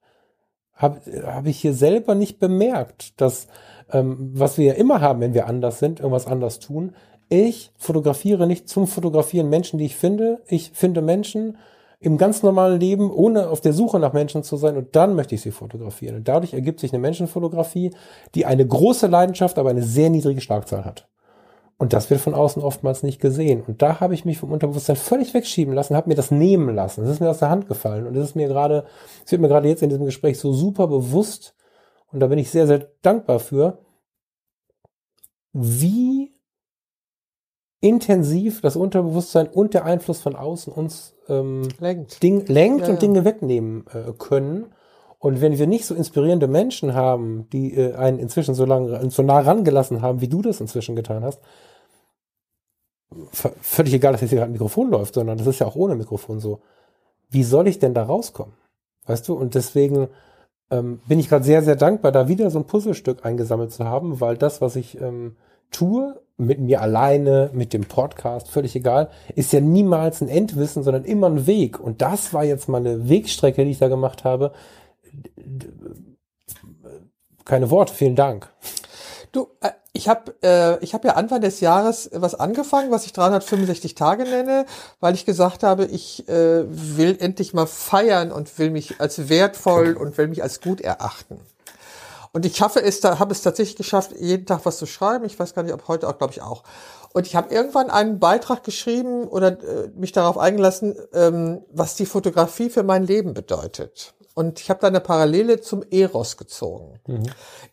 [0.75, 3.47] Habe hab ich hier selber nicht bemerkt, dass
[3.93, 6.93] ähm, was wir ja immer haben, wenn wir anders sind, irgendwas anders tun.
[7.29, 10.43] Ich fotografiere nicht zum Fotografieren Menschen, die ich finde.
[10.47, 11.57] Ich finde Menschen,
[12.03, 15.37] im ganz normalen Leben, ohne auf der Suche nach Menschen zu sein und dann möchte
[15.37, 16.17] ich sie fotografieren.
[16.17, 17.93] Und dadurch ergibt sich eine Menschenfotografie,
[18.35, 21.09] die eine große Leidenschaft, aber eine sehr niedrige Schlagzahl hat.
[21.79, 23.63] Und das wird von außen oftmals nicht gesehen.
[23.67, 27.03] Und da habe ich mich vom Unterbewusstsein völlig wegschieben lassen, habe mir das nehmen lassen.
[27.03, 28.07] Das ist mir aus der Hand gefallen.
[28.07, 28.85] Und das ist mir gerade,
[29.25, 31.55] es wird mir gerade jetzt in diesem Gespräch so super bewusst.
[32.13, 33.79] Und da bin ich sehr, sehr dankbar für,
[35.53, 36.33] wie
[37.81, 42.95] intensiv das Unterbewusstsein und der Einfluss von außen uns ähm, lenkt, Ding, lenkt ja, und
[42.95, 43.01] ja.
[43.01, 44.67] Dinge wegnehmen äh, können.
[45.19, 49.23] Und wenn wir nicht so inspirierende Menschen haben, die äh, einen inzwischen so lange, so
[49.23, 51.41] nah rangelassen haben, wie du das inzwischen getan hast,
[53.31, 55.97] völlig egal, dass jetzt hier gerade ein Mikrofon läuft, sondern das ist ja auch ohne
[55.97, 56.61] Mikrofon so.
[57.31, 58.55] Wie soll ich denn da rauskommen?
[59.07, 59.35] Weißt du?
[59.35, 60.09] Und deswegen
[60.73, 64.21] ähm, bin ich gerade sehr, sehr dankbar, da wieder so ein Puzzlestück eingesammelt zu haben,
[64.21, 65.37] weil das, was ich ähm,
[65.71, 71.05] tue, mit mir alleine, mit dem Podcast, völlig egal, ist ja niemals ein Endwissen, sondern
[71.05, 71.79] immer ein Weg.
[71.79, 74.53] Und das war jetzt mal eine Wegstrecke, die ich da gemacht habe.
[77.45, 78.49] Keine Worte, vielen Dank.
[79.31, 83.13] Du, äh, ich habe äh, ich hab ja Anfang des Jahres was angefangen, was ich
[83.13, 84.65] 365 Tage nenne,
[85.01, 89.95] weil ich gesagt habe, ich äh, will endlich mal feiern und will mich als wertvoll
[89.95, 91.41] und will mich als gut erachten.
[92.33, 95.27] Und ich schaffe es, da habe es tatsächlich geschafft, jeden Tag was zu schreiben.
[95.27, 96.63] Ich weiß gar nicht, ob heute auch, glaube ich auch.
[97.13, 102.07] Und ich habe irgendwann einen Beitrag geschrieben oder äh, mich darauf eingelassen, ähm, was die
[102.07, 104.15] Fotografie für mein Leben bedeutet.
[104.35, 107.01] Und ich habe da eine Parallele zum Eros gezogen.
[107.07, 107.25] Mhm.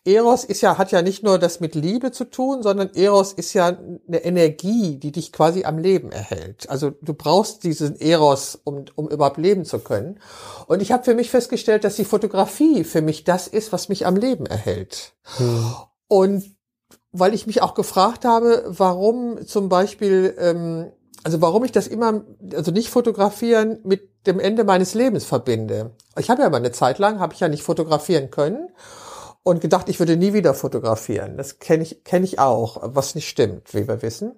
[0.04, 3.54] Eros ist ja, hat ja nicht nur das mit Liebe zu tun, sondern Eros ist
[3.54, 6.68] ja eine Energie, die dich quasi am Leben erhält.
[6.68, 10.20] Also du brauchst diesen Eros, um, um überhaupt leben zu können.
[10.66, 14.06] Und ich habe für mich festgestellt, dass die Fotografie für mich das ist, was mich
[14.06, 15.14] am Leben erhält.
[15.38, 15.74] Mhm.
[16.08, 16.56] Und
[17.12, 20.92] weil ich mich auch gefragt habe, warum zum Beispiel ähm,
[21.22, 22.22] also warum ich das immer,
[22.54, 25.92] also nicht fotografieren mit dem Ende meines Lebens verbinde.
[26.18, 28.68] Ich habe ja mal eine Zeit lang, habe ich ja nicht fotografieren können
[29.42, 31.36] und gedacht, ich würde nie wieder fotografieren.
[31.36, 34.32] Das kenne ich, kenne ich auch, was nicht stimmt, wie wir wissen.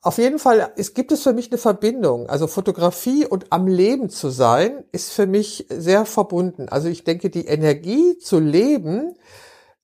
[0.00, 2.28] Auf jeden Fall es gibt es für mich eine Verbindung.
[2.28, 6.68] Also Fotografie und am Leben zu sein, ist für mich sehr verbunden.
[6.68, 9.16] Also ich denke, die Energie zu leben,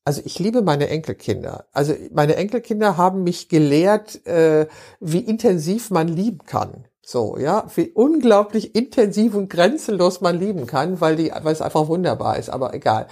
[0.05, 1.67] also ich liebe meine Enkelkinder.
[1.73, 4.67] Also meine Enkelkinder haben mich gelehrt, äh,
[5.01, 6.85] wie intensiv man lieben kann.
[7.03, 11.89] So, ja, wie unglaublich intensiv und grenzenlos man lieben kann, weil die, weil es einfach
[11.89, 13.09] wunderbar ist, aber egal.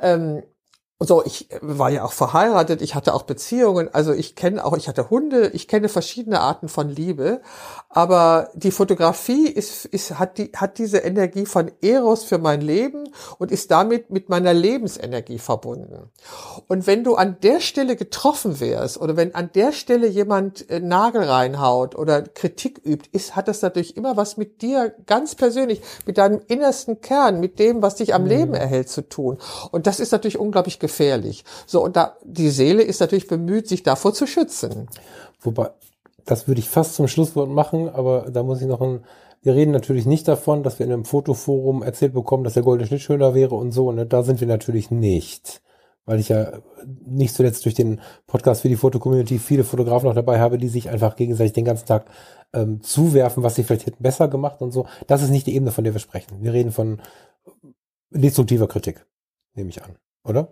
[0.00, 0.42] Ähm,
[1.06, 4.88] so, ich war ja auch verheiratet, ich hatte auch Beziehungen, also ich kenne auch, ich
[4.88, 7.40] hatte Hunde, ich kenne verschiedene Arten von Liebe,
[7.88, 13.08] aber die Fotografie ist, ist, hat, die, hat diese Energie von Eros für mein Leben
[13.38, 16.10] und ist damit mit meiner Lebensenergie verbunden.
[16.68, 20.80] Und wenn du an der Stelle getroffen wärst oder wenn an der Stelle jemand äh,
[20.80, 25.82] Nagel reinhaut oder Kritik übt, ist, hat das natürlich immer was mit dir ganz persönlich,
[26.06, 28.28] mit deinem innersten Kern, mit dem, was dich am mhm.
[28.28, 29.38] Leben erhält, zu tun.
[29.70, 30.93] Und das ist natürlich unglaublich gefährlich.
[31.66, 34.88] So, und da, die Seele ist natürlich bemüht, sich davor zu schützen.
[35.40, 35.70] Wobei,
[36.24, 39.04] das würde ich fast zum Schlusswort machen, aber da muss ich noch ein,
[39.42, 42.86] wir reden natürlich nicht davon, dass wir in einem Fotoforum erzählt bekommen, dass der goldene
[42.86, 44.06] Schnitt schöner wäre und so, ne?
[44.06, 45.62] da sind wir natürlich nicht.
[46.06, 46.60] Weil ich ja
[47.06, 50.90] nicht zuletzt durch den Podcast für die Fotocommunity viele Fotografen noch dabei habe, die sich
[50.90, 52.06] einfach gegenseitig den ganzen Tag
[52.52, 54.86] ähm, zuwerfen, was sie vielleicht hätten besser gemacht und so.
[55.06, 56.42] Das ist nicht die Ebene, von der wir sprechen.
[56.42, 57.00] Wir reden von
[58.10, 59.06] destruktiver Kritik,
[59.54, 60.48] nehme ich an oder?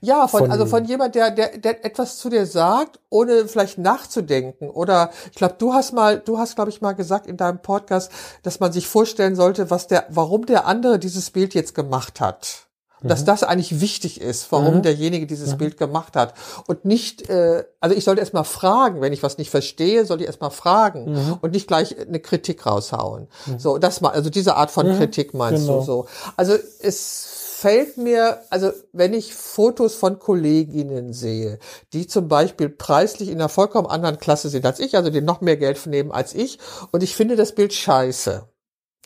[0.00, 3.78] Ja, von, von, also von jemand, der, der, der etwas zu dir sagt, ohne vielleicht
[3.78, 4.68] nachzudenken.
[4.68, 8.12] Oder ich glaube, du hast mal, du hast, glaube ich, mal gesagt in deinem Podcast,
[8.42, 12.66] dass man sich vorstellen sollte, was der, warum der andere dieses Bild jetzt gemacht hat.
[13.00, 13.08] Mhm.
[13.08, 14.82] Dass das eigentlich wichtig ist, warum mhm.
[14.82, 15.58] derjenige dieses mhm.
[15.58, 16.34] Bild gemacht hat.
[16.66, 20.26] Und nicht, äh, also ich sollte erstmal fragen, wenn ich was nicht verstehe, soll ich
[20.26, 21.38] erstmal fragen mhm.
[21.40, 23.28] und nicht gleich eine Kritik raushauen.
[23.46, 23.58] Mhm.
[23.58, 24.98] So, das mal, also diese Art von mhm.
[24.98, 25.78] Kritik meinst genau.
[25.78, 26.06] du so.
[26.36, 31.58] Also es fällt mir, also wenn ich Fotos von Kolleginnen sehe,
[31.94, 35.40] die zum Beispiel preislich in einer vollkommen anderen Klasse sind als ich, also die noch
[35.40, 36.58] mehr Geld nehmen als ich,
[36.92, 38.46] und ich finde das Bild scheiße,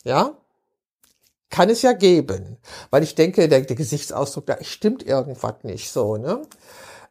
[0.03, 0.37] ja,
[1.49, 2.59] kann es ja geben,
[2.91, 6.43] weil ich denke, der, der Gesichtsausdruck, da stimmt irgendwas nicht so, ne?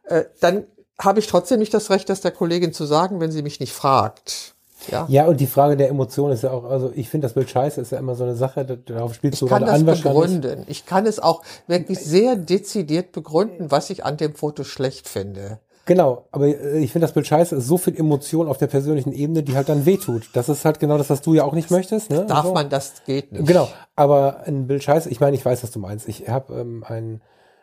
[0.04, 0.66] Äh, dann
[0.98, 3.72] habe ich trotzdem nicht das Recht, das der Kollegin zu sagen, wenn sie mich nicht
[3.72, 4.54] fragt.
[4.88, 5.06] Ja.
[5.08, 7.80] ja, und die Frage der Emotion ist ja auch, also ich finde das Bild scheiße,
[7.80, 9.80] ist ja immer so eine Sache, darauf spielst du gerade an.
[9.80, 10.64] Ich kann das begründen.
[10.66, 15.60] Ich kann es auch wirklich sehr dezidiert begründen, was ich an dem Foto schlecht finde.
[15.86, 19.12] Genau, aber äh, ich finde das Bild scheiße, ist so viel Emotion auf der persönlichen
[19.12, 20.30] Ebene, die halt dann wehtut.
[20.34, 22.10] Das ist halt genau das, was du ja auch nicht möchtest.
[22.10, 22.26] Ne?
[22.26, 22.52] Darf so.
[22.52, 23.46] man, das geht nicht.
[23.46, 26.08] Genau, aber ein Bild scheiße, ich meine, ich weiß, was du meinst.
[26.08, 27.22] Ich habe ähm, einen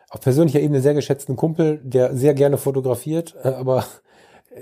[0.10, 3.86] auf persönlicher Ebene sehr geschätzten Kumpel, der sehr gerne fotografiert, äh, aber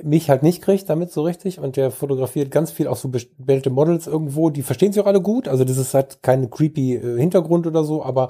[0.03, 3.69] mich halt nicht kriegt damit so richtig und der fotografiert ganz viel auch so bestellte
[3.69, 7.19] Models irgendwo, die verstehen sich auch alle gut, also das ist halt kein creepy äh,
[7.19, 8.29] Hintergrund oder so, aber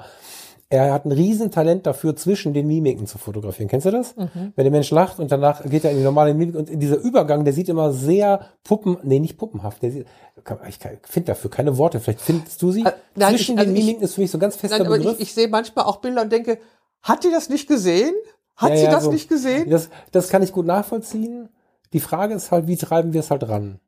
[0.68, 3.68] er hat ein Riesentalent dafür, zwischen den Mimiken zu fotografieren.
[3.68, 4.16] Kennst du das?
[4.16, 4.52] Mhm.
[4.56, 6.96] Wenn der Mensch lacht und danach geht er in die normale Mimik und in dieser
[6.96, 9.82] Übergang, der sieht immer sehr puppen, nee, nicht puppenhaft.
[9.82, 10.06] Der sieht,
[10.68, 12.00] ich finde dafür keine Worte.
[12.00, 12.80] Vielleicht findest du sie.
[12.80, 14.88] Äh, nein, zwischen ich, also den Mimiken ist für mich so ein ganz fester nein,
[14.88, 15.14] aber Begriff.
[15.18, 16.58] Ich, ich sehe manchmal auch Bilder und denke,
[17.02, 18.14] hat die das nicht gesehen?
[18.56, 19.12] Hat ja, sie ja, das so.
[19.12, 19.70] nicht gesehen?
[19.70, 21.48] Das, das kann ich gut nachvollziehen.
[21.92, 23.80] Die Frage ist halt, wie treiben wir es halt ran?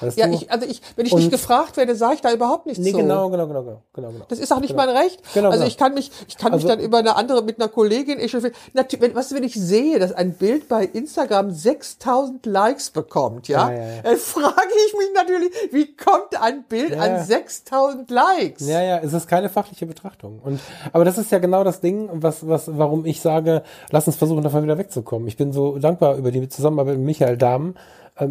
[0.00, 2.66] Weißt ja, ich, also ich, wenn ich und nicht gefragt werde, sage ich da überhaupt
[2.66, 2.98] nichts nee, zu.
[2.98, 4.24] Genau, genau, genau, genau, genau, genau.
[4.28, 4.86] Das ist auch nicht genau.
[4.86, 5.20] mein Recht.
[5.34, 5.68] Genau, also genau.
[5.68, 8.32] ich kann mich, ich kann also, mich dann über eine andere mit einer Kollegin, ich,
[8.74, 13.70] natürlich, wenn, was, wenn ich sehe, dass ein Bild bei Instagram 6000 Likes bekommt, ja,
[13.70, 14.02] ja, ja, ja.
[14.02, 18.66] dann frage ich mich natürlich, wie kommt ein Bild an 6000 Likes?
[18.68, 20.40] Ja, ja, es ist keine fachliche Betrachtung.
[20.44, 20.60] Und,
[20.92, 24.42] aber das ist ja genau das Ding, was, was, warum ich sage, lass uns versuchen,
[24.42, 25.26] davon wieder wegzukommen.
[25.26, 27.74] Ich bin so dankbar über die Zusammenarbeit mit Michael Dahmen, ähm,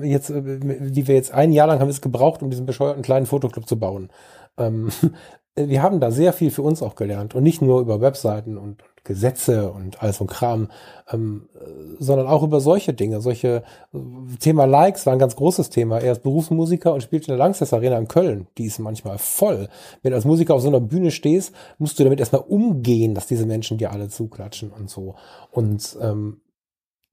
[0.02, 3.26] jetzt, äh, die wir jetzt ein Jahr lang haben es gebraucht, um diesen bescheuerten kleinen
[3.26, 4.10] Fotoclub zu bauen.
[4.58, 4.90] Ähm,
[5.56, 8.84] wir haben da sehr viel für uns auch gelernt und nicht nur über Webseiten und
[9.08, 10.70] Gesetze und all so Kram,
[11.12, 11.48] ähm,
[11.98, 13.22] sondern auch über solche Dinge.
[13.22, 13.98] Solche äh,
[14.40, 16.00] Thema Likes war ein ganz großes Thema.
[16.00, 18.48] Er ist Berufsmusiker und spielt in der Langsess Arena in Köln.
[18.58, 19.70] Die ist manchmal voll.
[20.04, 23.28] Wenn du als Musiker auf so einer Bühne stehst, musst du damit erstmal umgehen, dass
[23.28, 25.16] diese Menschen dir alle zuklatschen und so.
[25.52, 26.42] Und ähm,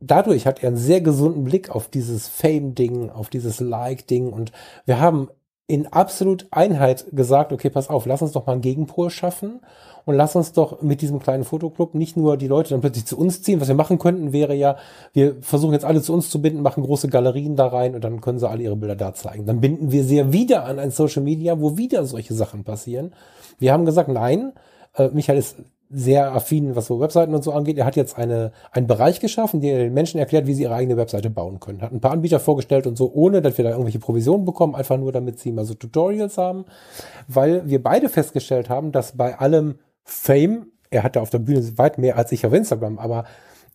[0.01, 4.53] dadurch hat er einen sehr gesunden Blick auf dieses Fame-Ding, auf dieses Like-Ding und
[4.87, 5.29] wir haben
[5.67, 9.61] in absolut Einheit gesagt, okay, pass auf, lass uns doch mal einen Gegenpol schaffen
[10.05, 13.19] und lass uns doch mit diesem kleinen Fotoclub nicht nur die Leute dann plötzlich zu
[13.19, 13.63] uns ziehen.
[13.63, 14.77] Was wir machen könnten, wäre ja,
[15.15, 18.21] wir versuchen jetzt alle zu uns zu binden, machen große Galerien da rein und dann
[18.21, 19.47] können sie alle ihre Bilder da zeigen.
[19.47, 23.15] Dann binden wir sie ja wieder an ein Social Media, wo wieder solche Sachen passieren.
[23.59, 24.53] Wir haben gesagt, nein,
[24.95, 25.57] äh, Michael ist
[25.95, 27.79] sehr affin, was so Webseiten und so angeht.
[27.79, 30.97] Er hat jetzt eine, einen Bereich geschaffen, der den Menschen erklärt, wie sie ihre eigene
[30.97, 31.83] Webseite bauen können.
[31.83, 34.97] Hat ein paar Anbieter vorgestellt und so, ohne dass wir da irgendwelche Provisionen bekommen, einfach
[34.97, 36.65] nur damit sie mal so Tutorials haben,
[37.29, 41.99] weil wir beide festgestellt haben, dass bei allem Fame, er hatte auf der Bühne weit
[41.99, 43.25] mehr als ich auf Instagram, aber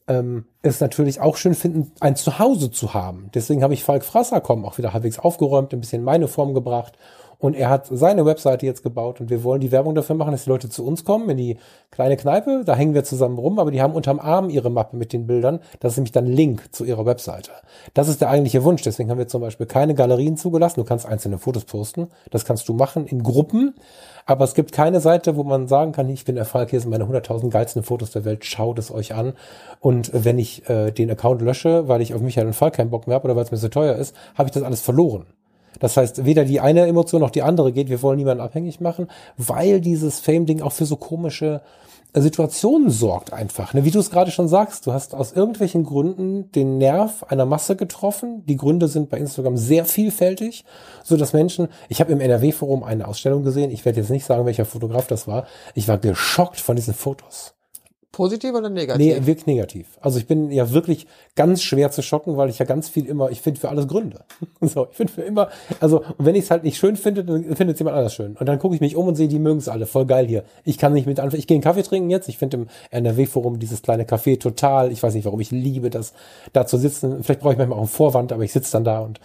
[0.07, 3.29] ähm, es natürlich auch schön finden, ein Zuhause zu haben.
[3.33, 6.97] Deswegen habe ich Falk Frasser kommen auch wieder halbwegs aufgeräumt, ein bisschen meine Form gebracht
[7.39, 10.43] und er hat seine Webseite jetzt gebaut und wir wollen die Werbung dafür machen, dass
[10.43, 11.57] die Leute zu uns kommen in die
[11.89, 12.63] kleine Kneipe.
[12.65, 15.61] Da hängen wir zusammen rum, aber die haben unterm Arm ihre Mappe mit den Bildern.
[15.79, 17.51] Das ist nämlich dann Link zu ihrer Webseite.
[17.93, 18.81] Das ist der eigentliche Wunsch.
[18.81, 20.81] Deswegen haben wir zum Beispiel keine Galerien zugelassen.
[20.81, 22.09] Du kannst einzelne Fotos posten.
[22.29, 23.73] Das kannst du machen in Gruppen.
[24.25, 27.05] Aber es gibt keine Seite, wo man sagen kann, ich bin Erfolg, hier sind meine
[27.05, 29.33] 100.000 geilsten Fotos der Welt, schaut es euch an.
[29.79, 33.07] Und wenn ich äh, den Account lösche, weil ich auf Michael und Fall keinen Bock
[33.07, 35.25] mehr habe oder weil es mir so teuer ist, habe ich das alles verloren.
[35.79, 37.89] Das heißt, weder die eine Emotion noch die andere geht.
[37.89, 39.07] Wir wollen niemanden abhängig machen,
[39.37, 41.61] weil dieses Fame-Ding auch für so komische
[42.13, 43.73] äh, Situationen sorgt einfach.
[43.73, 43.85] Ne?
[43.85, 47.75] Wie du es gerade schon sagst, du hast aus irgendwelchen Gründen den Nerv einer Masse
[47.75, 48.43] getroffen.
[48.45, 50.65] Die Gründe sind bei Instagram sehr vielfältig,
[51.03, 54.45] so dass Menschen, ich habe im NRW-Forum eine Ausstellung gesehen, ich werde jetzt nicht sagen,
[54.45, 55.45] welcher Fotograf das war,
[55.75, 57.53] ich war geschockt von diesen Fotos.
[58.19, 58.97] Positiv oder negativ?
[58.97, 59.97] Nee, wirklich negativ.
[60.01, 63.31] Also ich bin ja wirklich ganz schwer zu schocken, weil ich ja ganz viel immer,
[63.31, 64.25] ich finde für alles Gründe.
[64.59, 65.47] so, ich finde für immer,
[65.79, 68.35] also und wenn ich es halt nicht schön finde, dann findet es jemand anders schön.
[68.35, 70.43] Und dann gucke ich mich um und sehe, die mögen es alle, voll geil hier.
[70.65, 71.39] Ich kann nicht mit anfangen.
[71.39, 72.27] Ich gehe einen Kaffee trinken jetzt.
[72.27, 76.11] Ich finde im NRW-Forum dieses kleine Café total, ich weiß nicht warum, ich liebe das,
[76.51, 77.23] da zu sitzen.
[77.23, 79.21] Vielleicht brauche ich manchmal auch einen Vorwand, aber ich sitze dann da und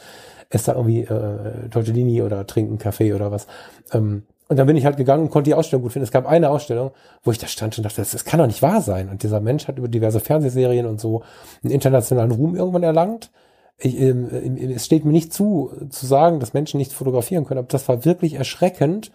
[0.51, 3.49] esse da irgendwie äh, Tortellini oder trinke einen Kaffee oder was.
[3.93, 6.05] Ähm, und dann bin ich halt gegangen und konnte die Ausstellung gut finden.
[6.05, 6.91] Es gab eine Ausstellung,
[7.23, 9.09] wo ich da stand und dachte, das, das kann doch nicht wahr sein.
[9.09, 11.23] Und dieser Mensch hat über diverse Fernsehserien und so
[11.63, 13.31] einen internationalen Ruhm irgendwann erlangt.
[13.79, 14.29] Ich, ähm,
[14.75, 18.05] es steht mir nicht zu, zu sagen, dass Menschen nicht fotografieren können, aber das war
[18.05, 19.13] wirklich erschreckend.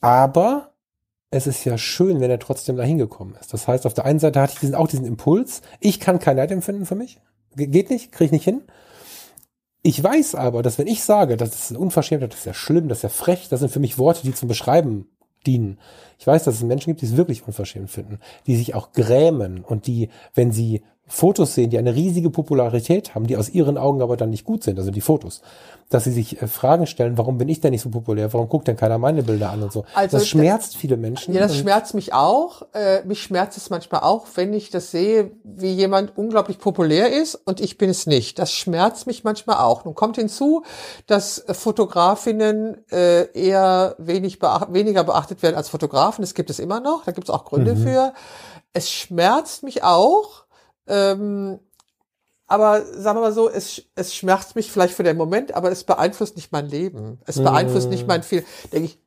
[0.00, 0.72] Aber
[1.30, 3.52] es ist ja schön, wenn er trotzdem da hingekommen ist.
[3.52, 5.62] Das heißt, auf der einen Seite hatte ich diesen, auch diesen Impuls.
[5.80, 7.20] Ich kann kein Neid empfinden für mich.
[7.56, 8.62] Geht nicht, kriege ich nicht hin.
[9.88, 12.98] Ich weiß aber, dass wenn ich sage, das ist unverschämt, das ist ja schlimm, das
[12.98, 15.08] ist ja frech, das sind für mich Worte, die zum Beschreiben
[15.46, 15.78] dienen.
[16.18, 19.64] Ich weiß, dass es Menschen gibt, die es wirklich unverschämt finden, die sich auch grämen
[19.64, 24.02] und die, wenn sie Fotos sehen, die eine riesige Popularität haben, die aus ihren Augen
[24.02, 25.40] aber dann nicht gut sind, also die Fotos,
[25.88, 28.68] dass sie sich äh, Fragen stellen, warum bin ich denn nicht so populär, warum guckt
[28.68, 29.84] denn keiner meine Bilder an und so.
[29.94, 31.32] Also das schmerzt viele Menschen.
[31.32, 32.62] Ja, das schmerzt mich auch.
[32.74, 37.34] Äh, mich schmerzt es manchmal auch, wenn ich das sehe, wie jemand unglaublich populär ist
[37.34, 38.38] und ich bin es nicht.
[38.38, 39.84] Das schmerzt mich manchmal auch.
[39.86, 40.62] Nun kommt hinzu,
[41.06, 46.22] dass Fotografinnen äh, eher wenig beacht, weniger beachtet werden als Fotografen.
[46.22, 47.04] Das gibt es immer noch.
[47.04, 47.82] Da gibt es auch Gründe mhm.
[47.82, 48.12] für.
[48.74, 50.44] Es schmerzt mich auch,
[50.88, 51.60] ähm,
[52.46, 55.84] aber sagen wir mal so, es, es schmerzt mich vielleicht für den Moment, aber es
[55.84, 57.20] beeinflusst nicht mein Leben.
[57.26, 57.90] Es beeinflusst mm.
[57.90, 58.42] nicht mein viel.
[58.72, 58.98] Denke ich,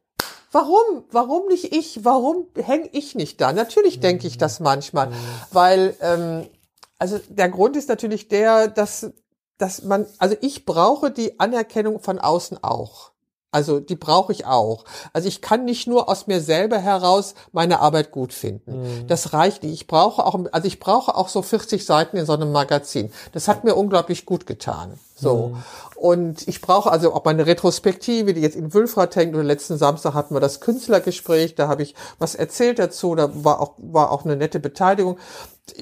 [0.51, 1.05] warum?
[1.11, 2.05] Warum nicht ich?
[2.05, 3.51] Warum hänge ich nicht da?
[3.51, 4.01] Natürlich mm.
[4.01, 5.13] denke ich das manchmal, mm.
[5.51, 6.47] weil ähm,
[6.99, 9.11] also der Grund ist natürlich der, dass
[9.61, 13.11] dass man, also ich brauche die Anerkennung von außen auch.
[13.51, 14.85] Also die brauche ich auch.
[15.11, 18.81] Also ich kann nicht nur aus mir selber heraus meine Arbeit gut finden.
[18.81, 19.07] Mhm.
[19.07, 19.73] Das reicht nicht.
[19.73, 23.11] Ich brauche auch, also ich brauche auch so 40 Seiten in so einem Magazin.
[23.33, 24.97] Das hat mir unglaublich gut getan.
[25.15, 25.49] So.
[25.49, 25.63] Mhm.
[25.97, 29.35] Und ich brauche also auch meine Retrospektive, die jetzt in Wülfrath hängt.
[29.35, 31.55] Oder letzten Samstag hatten wir das Künstlergespräch.
[31.55, 33.15] Da habe ich was erzählt dazu.
[33.15, 35.17] Da war auch, war auch eine nette Beteiligung.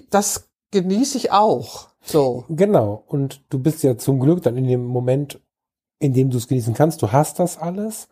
[0.09, 1.89] Das genieße ich auch.
[2.01, 2.45] So.
[2.49, 3.03] Genau.
[3.07, 5.39] Und du bist ja zum Glück dann in dem Moment,
[5.99, 7.01] in dem du es genießen kannst.
[7.01, 8.07] Du hast das alles.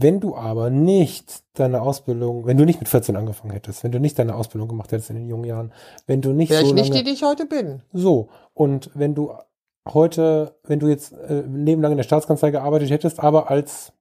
[0.00, 3.98] Wenn du aber nicht deine Ausbildung, wenn du nicht mit 14 angefangen hättest, wenn du
[3.98, 5.72] nicht deine Ausbildung gemacht hättest in den jungen Jahren,
[6.06, 7.82] wenn du nicht Wäre so ich nicht lange, die, die ich heute bin.
[7.92, 9.32] so und wenn du
[9.92, 13.92] heute, wenn du jetzt äh, nebenlang in der Staatskanzlei gearbeitet hättest, aber als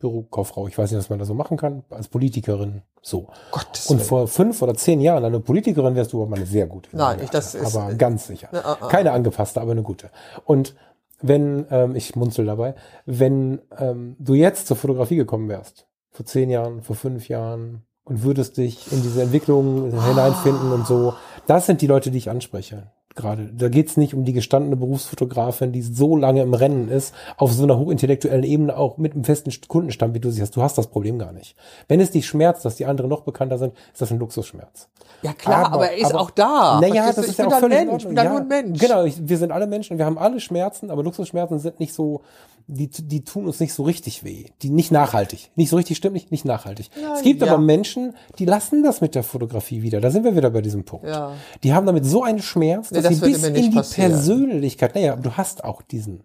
[0.00, 3.28] Bürokauffrau, ich weiß nicht, was man da so machen kann, als Politikerin, so.
[3.52, 4.08] Gottes Und Willen.
[4.08, 6.90] vor fünf oder zehn Jahren eine Politikerin wärst du aber mal eine sehr gute.
[6.94, 8.48] Nein, ich- das ist- aber ganz sicher.
[8.52, 8.88] Na, ah, ah.
[8.88, 10.10] Keine angepasste, aber eine gute.
[10.44, 10.74] Und
[11.22, 12.74] wenn, ähm, ich munzel dabei,
[13.06, 18.24] wenn ähm, du jetzt zur Fotografie gekommen wärst, vor zehn Jahren, vor fünf Jahren, und
[18.24, 21.14] würdest dich in diese Entwicklung hineinfinden und so,
[21.46, 22.90] das sind die Leute, die ich anspreche.
[23.14, 23.50] Gerade.
[23.52, 27.64] Da geht's nicht um die gestandene Berufsfotografin, die so lange im Rennen ist, auf so
[27.64, 30.56] einer hochintellektuellen Ebene auch mit einem festen Kundenstamm, wie du sie hast.
[30.56, 31.54] Du hast das Problem gar nicht.
[31.88, 34.88] Wenn es dich schmerzt, dass die anderen noch bekannter sind, ist das ein Luxusschmerz.
[35.22, 36.80] Ja klar, aber, er ist aber- auch da.
[36.80, 38.02] Naja, das ist ich ja bin auch ein völlig Mensch.
[38.02, 38.80] Ich bin ja, nur ein Mensch.
[38.80, 42.22] Genau, ich, wir sind alle Menschen, wir haben alle Schmerzen, aber Luxusschmerzen sind nicht so,
[42.66, 44.46] die, die tun uns nicht so richtig weh.
[44.62, 45.50] Die nicht nachhaltig.
[45.56, 46.90] Nicht so richtig stimmt, nicht, nicht nachhaltig.
[47.00, 47.48] Na es gibt ja.
[47.48, 50.00] aber Menschen, die lassen das mit der Fotografie wieder.
[50.00, 51.06] Da sind wir wieder bei diesem Punkt.
[51.06, 51.32] Ja.
[51.62, 54.12] Die haben damit so einen Schmerz, Nee, dass das sie bis in die passieren.
[54.12, 56.24] Persönlichkeit, naja, du hast auch diesen.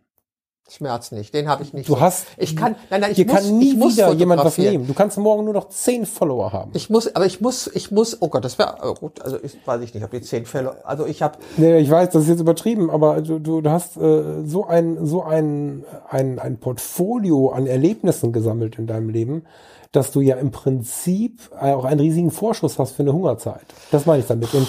[0.70, 1.88] Schmerz nicht, den habe ich nicht.
[1.88, 2.02] Du so.
[2.02, 4.86] hast, ich kann, nein, nein, ich muss, kann nie ich muss wieder jemand was nehmen.
[4.86, 6.72] Du kannst morgen nur noch zehn Follower haben.
[6.74, 9.56] Ich muss, aber ich muss, ich muss, oh Gott, das wäre oh gut, also ich
[9.66, 12.30] weiß ich nicht, ob die zehn Fälle, also ich habe, Nee, ich weiß, das ist
[12.30, 17.50] jetzt übertrieben, aber du, du, du hast äh, so ein so ein, ein ein Portfolio
[17.50, 19.46] an Erlebnissen gesammelt in deinem Leben,
[19.92, 23.66] dass du ja im Prinzip auch einen riesigen Vorschuss hast für eine Hungerzeit.
[23.92, 24.54] Das meine ich damit.
[24.54, 24.68] Und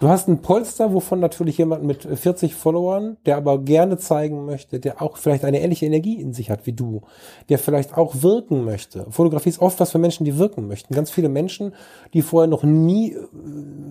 [0.00, 4.80] du hast ein Polster, wovon natürlich jemand mit 40 Followern, der aber gerne zeigen möchte,
[4.80, 7.02] der auch vielleicht eine ähnliche Energie in sich hat wie du,
[7.48, 9.06] der vielleicht auch wirken möchte.
[9.10, 10.94] Fotografie ist oft was für Menschen, die wirken möchten.
[10.94, 11.74] Ganz viele Menschen,
[12.14, 13.18] die vorher noch nie äh,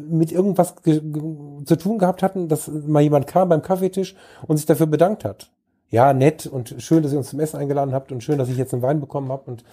[0.10, 4.16] mit irgendwas ge- ge- zu tun gehabt hatten, dass mal jemand kam beim Kaffeetisch
[4.48, 5.52] und sich dafür bedankt hat.
[5.92, 8.58] Ja, nett und schön, dass ihr uns zum Essen eingeladen habt und schön, dass ich
[8.58, 9.64] jetzt einen Wein bekommen habe und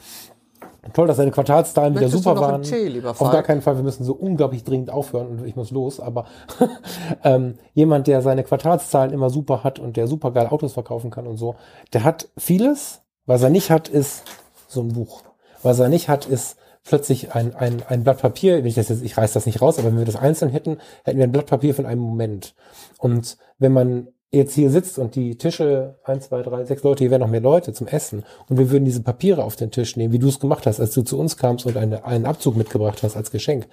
[0.93, 2.63] toll, dass deine Quartalszahlen wieder super waren.
[2.63, 5.71] Tee, lieber Auf gar keinen Fall, wir müssen so unglaublich dringend aufhören und ich muss
[5.71, 6.27] los, aber
[7.25, 11.27] ähm, jemand, der seine Quartalszahlen immer super hat und der super geil Autos verkaufen kann
[11.27, 11.57] und so,
[11.93, 13.03] der hat vieles.
[13.27, 14.23] Was er nicht hat, ist
[14.69, 15.23] so ein Buch.
[15.63, 19.03] Was er nicht hat, ist plötzlich ein, ein, ein Blatt Papier, wenn ich das jetzt,
[19.03, 21.47] ich reiß das nicht raus, aber wenn wir das einzeln hätten, hätten wir ein Blatt
[21.47, 22.55] Papier von einem Moment.
[22.99, 27.11] Und wenn man jetzt hier sitzt und die Tische, eins, zwei, drei, sechs Leute, hier
[27.11, 30.12] wären noch mehr Leute zum Essen und wir würden diese Papiere auf den Tisch nehmen,
[30.12, 33.03] wie du es gemacht hast, als du zu uns kamst und eine, einen Abzug mitgebracht
[33.03, 33.66] hast als Geschenk,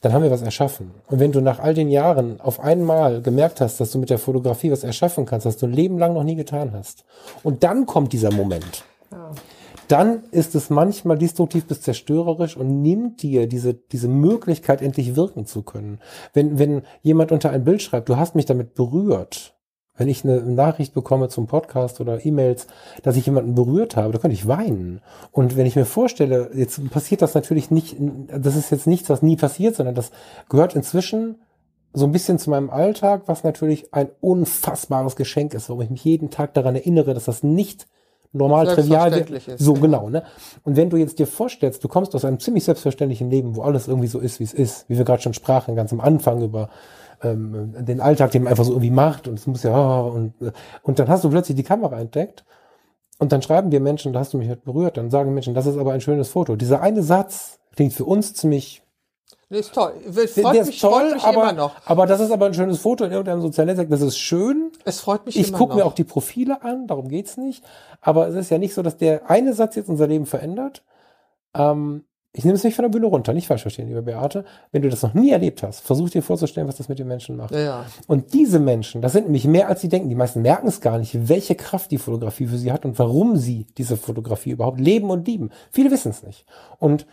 [0.00, 0.90] dann haben wir was erschaffen.
[1.06, 4.18] Und wenn du nach all den Jahren auf einmal gemerkt hast, dass du mit der
[4.18, 7.04] Fotografie was erschaffen kannst, was du ein Leben lang noch nie getan hast,
[7.42, 8.84] und dann kommt dieser Moment,
[9.88, 15.44] dann ist es manchmal destruktiv bis zerstörerisch und nimmt dir diese, diese Möglichkeit, endlich wirken
[15.44, 16.00] zu können.
[16.32, 19.51] Wenn, wenn jemand unter ein Bild schreibt, du hast mich damit berührt,
[19.96, 22.66] wenn ich eine Nachricht bekomme zum Podcast oder E-Mails,
[23.02, 25.00] dass ich jemanden berührt habe, da könnte ich weinen.
[25.32, 27.96] Und wenn ich mir vorstelle, jetzt passiert das natürlich nicht,
[28.28, 30.10] das ist jetzt nichts, was nie passiert, sondern das
[30.48, 31.36] gehört inzwischen
[31.92, 36.04] so ein bisschen zu meinem Alltag, was natürlich ein unfassbares Geschenk ist, warum ich mich
[36.04, 37.86] jeden Tag daran erinnere, dass das nicht
[38.32, 40.22] normal trivial ist, So genau, ne?
[40.64, 43.88] Und wenn du jetzt dir vorstellst, du kommst aus einem ziemlich selbstverständlichen Leben, wo alles
[43.88, 46.70] irgendwie so ist, wie es ist, wie wir gerade schon sprachen, ganz am Anfang über
[47.22, 50.52] ähm, den Alltag, den man einfach so irgendwie macht und es muss ja und äh,
[50.82, 52.44] und dann hast du plötzlich die Kamera entdeckt
[53.18, 55.66] und dann schreiben dir Menschen, da hast du mich halt berührt, dann sagen Menschen, das
[55.66, 56.56] ist aber ein schönes Foto.
[56.56, 58.82] Dieser eine Satz klingt für uns ziemlich
[59.58, 59.92] ist toll.
[60.10, 61.74] Freut der mich, ist toll, mich aber, immer noch.
[61.84, 64.72] aber das ist aber ein schönes Foto in irgendeinem sozialen Netzwerk, das ist schön.
[64.84, 67.62] Es freut mich Ich gucke mir auch die Profile an, darum geht's nicht.
[68.00, 70.82] Aber es ist ja nicht so, dass der eine Satz jetzt unser Leben verändert.
[71.54, 72.04] Ähm,
[72.34, 74.44] ich nehme es nicht von der Bühne runter, nicht falsch verstehen, liebe Beate.
[74.70, 77.36] Wenn du das noch nie erlebt hast, versuch dir vorzustellen, was das mit den Menschen
[77.36, 77.50] macht.
[77.50, 77.86] ja, ja.
[78.06, 80.08] Und diese Menschen, das sind nämlich mehr als sie denken.
[80.08, 83.36] Die meisten merken es gar nicht, welche Kraft die Fotografie für sie hat und warum
[83.36, 85.50] sie diese Fotografie überhaupt leben und lieben.
[85.70, 86.46] Viele wissen es nicht.
[86.78, 87.06] Und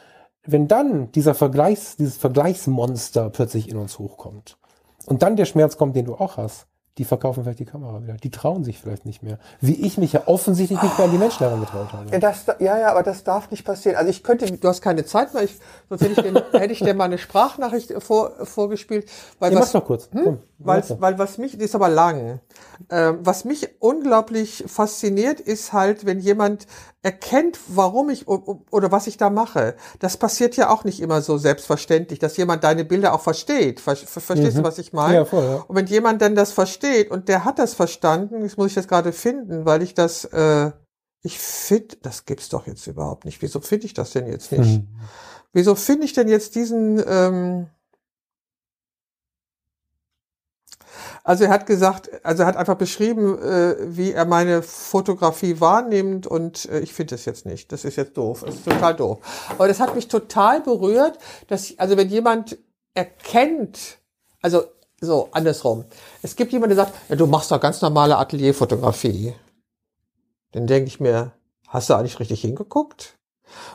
[0.46, 4.58] wenn dann dieser Vergleichs, dieses Vergleichsmonster plötzlich in uns hochkommt
[5.06, 6.69] und dann der Schmerz kommt, den du auch hast,
[7.00, 8.16] die verkaufen vielleicht die Kamera wieder.
[8.16, 9.40] Die trauen sich vielleicht nicht mehr.
[9.62, 12.12] Wie ich mich ja offensichtlich nicht mehr an die Menschen herangetraut habe.
[12.12, 13.96] Ja, das, ja, ja, aber das darf nicht passieren.
[13.96, 15.58] Also ich könnte, du hast keine Zeit mehr, ich,
[15.88, 19.10] sonst hätte ich, dir, hätte ich dir mal eine Sprachnachricht vor, vorgespielt.
[19.40, 20.10] Weil Ja, was, doch kurz.
[20.12, 20.40] Komm.
[20.60, 22.42] Weil, weil was mich, die ist aber lang.
[22.90, 26.68] Ähm, was mich unglaublich fasziniert, ist halt, wenn jemand
[27.02, 29.76] erkennt, warum ich oder was ich da mache.
[30.00, 33.80] Das passiert ja auch nicht immer so selbstverständlich, dass jemand deine Bilder auch versteht.
[33.80, 35.10] Ver, ver, verstehst du, was ich meine?
[35.10, 35.16] Mhm.
[35.16, 35.66] Ja, voll, ja.
[35.68, 38.90] Und wenn jemand dann das versteht und der hat das verstanden, das muss ich jetzt
[38.90, 40.72] gerade finden, weil ich das, äh,
[41.22, 43.42] ich finde, das gibt's doch jetzt überhaupt nicht.
[43.42, 44.80] Wieso finde ich das denn jetzt nicht?
[44.80, 44.88] Hm.
[45.54, 47.68] Wieso finde ich denn jetzt diesen, ähm,
[51.30, 56.26] also er hat gesagt, also er hat einfach beschrieben, äh, wie er meine Fotografie wahrnimmt
[56.26, 57.72] und äh, ich finde das jetzt nicht.
[57.72, 58.42] Das ist jetzt doof.
[58.44, 59.20] Das ist total doof.
[59.50, 62.58] Aber das hat mich total berührt, dass, also wenn jemand
[62.96, 64.00] erkennt,
[64.42, 64.64] also
[65.02, 65.86] so, andersrum.
[66.24, 69.36] Es gibt jemanden, der sagt, ja, du machst doch ganz normale Atelierfotografie.
[70.54, 71.34] Dann denke ich mir,
[71.68, 73.19] hast du eigentlich richtig hingeguckt?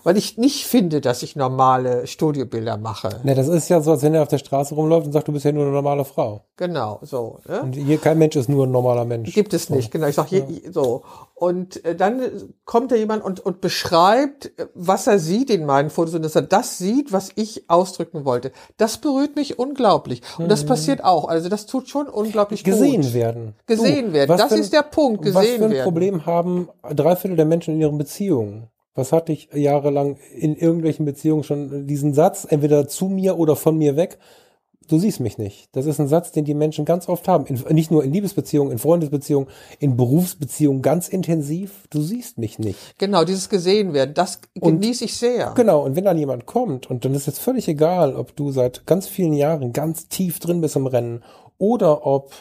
[0.03, 3.21] Weil ich nicht finde, dass ich normale Studiobilder mache.
[3.25, 5.33] Ne, das ist ja so, als wenn er auf der Straße rumläuft und sagt, du
[5.33, 6.45] bist ja nur eine normale Frau.
[6.57, 7.41] Genau, so.
[7.49, 7.63] Ne?
[7.63, 9.33] Und hier kein Mensch ist nur ein normaler Mensch.
[9.35, 10.07] Gibt es nicht, genau.
[10.07, 11.03] Ich sag je, so.
[11.35, 12.21] Und äh, dann
[12.65, 16.37] kommt da jemand und, und beschreibt, äh, was er sieht in meinen Fotos und dass
[16.37, 18.53] er das sieht, was ich ausdrücken wollte.
[18.77, 20.23] Das berührt mich unglaublich.
[20.39, 21.27] Und das passiert auch.
[21.27, 23.15] Also das tut schon unglaublich gesehen gut.
[23.15, 23.55] werden.
[23.67, 24.31] Gesehen werden.
[24.31, 25.85] was Das für ist der Punkt, was gesehen für ein werden.
[25.85, 28.69] Problem haben drei Viertel der Menschen in ihren Beziehungen?
[28.95, 33.77] Was hatte ich jahrelang in irgendwelchen Beziehungen schon diesen Satz, entweder zu mir oder von
[33.77, 34.19] mir weg?
[34.89, 35.69] Du siehst mich nicht.
[35.73, 37.47] Das ist ein Satz, den die Menschen ganz oft haben.
[37.47, 39.49] In, nicht nur in Liebesbeziehungen, in Freundesbeziehungen,
[39.79, 41.87] in Berufsbeziehungen ganz intensiv.
[41.91, 42.99] Du siehst mich nicht.
[42.99, 45.53] Genau, dieses gesehen werden, das genieße ich sehr.
[45.57, 48.87] Genau, und wenn dann jemand kommt und dann ist es völlig egal, ob du seit
[48.87, 51.25] ganz vielen Jahren ganz tief drin bist im Rennen
[51.57, 52.33] oder ob,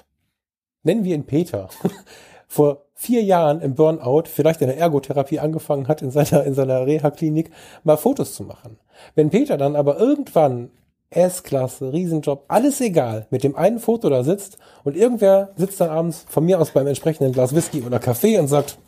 [0.84, 1.70] nennen wir ihn Peter,
[2.48, 7.52] vor vier Jahren im Burnout vielleicht eine Ergotherapie angefangen hat in seiner, in seiner Reha-Klinik,
[7.84, 8.78] mal Fotos zu machen.
[9.16, 10.72] Wenn Peter dann aber irgendwann
[11.10, 16.26] S-Klasse, Riesenjob, alles egal, mit dem einen Foto da sitzt und irgendwer sitzt dann abends
[16.28, 18.80] von mir aus beim entsprechenden Glas Whisky oder Kaffee und sagt,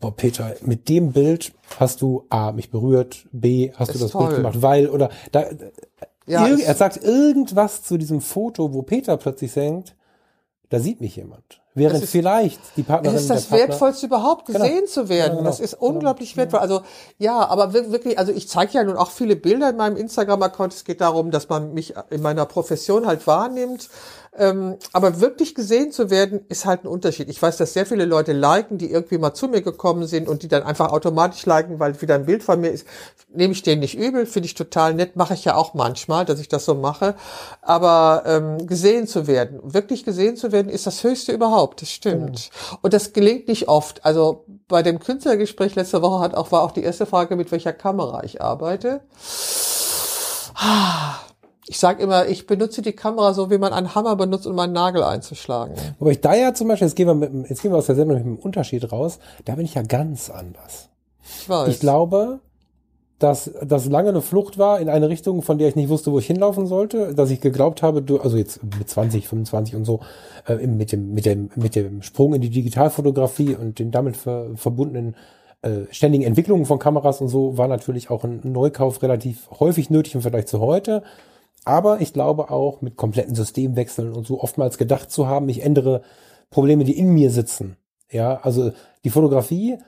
[0.00, 4.10] boah, Peter, mit dem Bild hast du A, mich berührt, B, hast du Ist das
[4.10, 4.26] toll.
[4.26, 5.44] Bild gemacht, weil, oder da,
[6.26, 9.94] Ja, er sagt irgendwas zu diesem Foto, wo Peter plötzlich denkt,
[10.74, 11.60] da sieht mich jemand.
[11.76, 14.60] Während Das ist- vielleicht die Es Partnerin ist das Partner, Wertvollste überhaupt, Genau.
[14.60, 15.32] gesehen zu werden.
[15.32, 15.44] Ja, genau.
[15.44, 16.60] Das ist unglaublich wertvoll.
[16.60, 16.82] Also
[17.18, 20.72] ja, aber wir- wirklich, also ich zeige ja nun auch viele Bilder in meinem Instagram-Account.
[20.72, 23.88] Es geht darum, dass man mich in meiner Profession halt wahrnimmt.
[24.36, 27.28] Ähm, aber wirklich gesehen zu werden, ist halt ein Unterschied.
[27.28, 30.42] Ich weiß, dass sehr viele Leute liken, die irgendwie mal zu mir gekommen sind und
[30.42, 32.86] die dann einfach automatisch liken, weil wieder ein Bild von mir ist.
[33.32, 36.40] Nehme ich denen nicht übel, finde ich total nett, mache ich ja auch manchmal, dass
[36.40, 37.14] ich das so mache.
[37.62, 41.82] Aber ähm, gesehen zu werden, wirklich gesehen zu werden, ist das Höchste überhaupt.
[41.82, 42.50] Das stimmt.
[42.82, 44.04] Und das gelingt nicht oft.
[44.04, 47.72] Also bei dem Künstlergespräch letzte Woche hat auch, war auch die erste Frage, mit welcher
[47.72, 49.00] Kamera ich arbeite.
[51.66, 54.72] Ich sage immer, ich benutze die Kamera so, wie man einen Hammer benutzt, um einen
[54.74, 55.74] Nagel einzuschlagen.
[55.98, 57.86] aber ich da ja zum Beispiel, jetzt gehen wir, mit, dem- jetzt gehen wir aus
[57.86, 60.90] der Sendung mit dem Unterschied raus, da bin ich ja ganz anders.
[61.40, 61.68] Ich weiß.
[61.68, 62.40] Ich glaube,
[63.18, 66.18] dass das lange eine Flucht war in eine Richtung, von der ich nicht wusste, wo
[66.18, 70.00] ich hinlaufen sollte, dass ich geglaubt habe, du, also jetzt mit 20, 25 und so,
[70.46, 74.48] äh, mit dem, mit dem, mit dem Sprung in die Digitalfotografie und den damit ver,
[74.56, 75.14] verbundenen
[75.62, 80.14] äh, ständigen Entwicklungen von Kameras und so, war natürlich auch ein Neukauf relativ häufig nötig
[80.16, 81.02] im Vergleich zu heute.
[81.64, 86.02] Aber ich glaube auch mit kompletten Systemwechseln und so oftmals gedacht zu haben, ich ändere
[86.50, 87.76] Probleme, die in mir sitzen.
[88.10, 88.72] Ja, also
[89.02, 89.78] die Fotografie,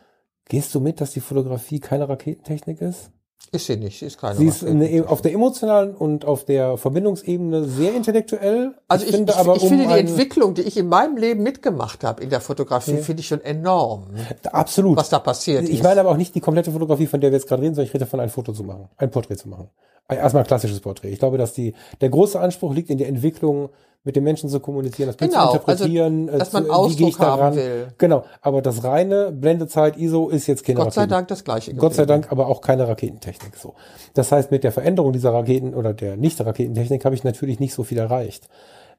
[0.48, 3.10] gehst du mit, dass die Fotografie keine Raketentechnik ist?
[3.52, 6.76] Ist sie nicht, sie ist keine Sie ist eine, auf der emotionalen und auf der
[6.76, 8.74] Verbindungsebene sehr intellektuell.
[8.88, 11.16] Also ich, ich, finde ich, aber, ich um finde die Entwicklung, die ich in meinem
[11.16, 14.08] Leben mitgemacht habe in der Fotografie, finde ich schon enorm,
[14.50, 14.96] absolut.
[14.96, 15.82] was da passiert Ich ist.
[15.84, 17.94] meine aber auch nicht die komplette Fotografie, von der wir jetzt gerade reden, sondern ich
[17.94, 19.70] rede davon, ein Foto zu machen, ein Porträt zu machen.
[20.08, 21.10] Erstmal ein klassisches Porträt.
[21.10, 23.70] Ich glaube, dass die, der große Anspruch liegt in der Entwicklung,
[24.06, 26.90] mit den Menschen zu kommunizieren, das Bild Genau, zu interpretieren, also, dass äh, man zu,
[26.92, 27.56] wie gehe ich Ausdruck haben daran.
[27.56, 27.88] will.
[27.98, 31.74] Genau, aber das reine Blendezeit ISO ist jetzt keine Gott sei Raketen- Dank das Gleiche.
[31.74, 32.06] Gott sei.
[32.06, 33.74] Dank aber auch keine Raketentechnik so.
[34.14, 37.82] Das heißt, mit der Veränderung dieser Raketen oder der Nicht-Raketentechnik habe ich natürlich nicht so
[37.84, 38.48] viel erreicht.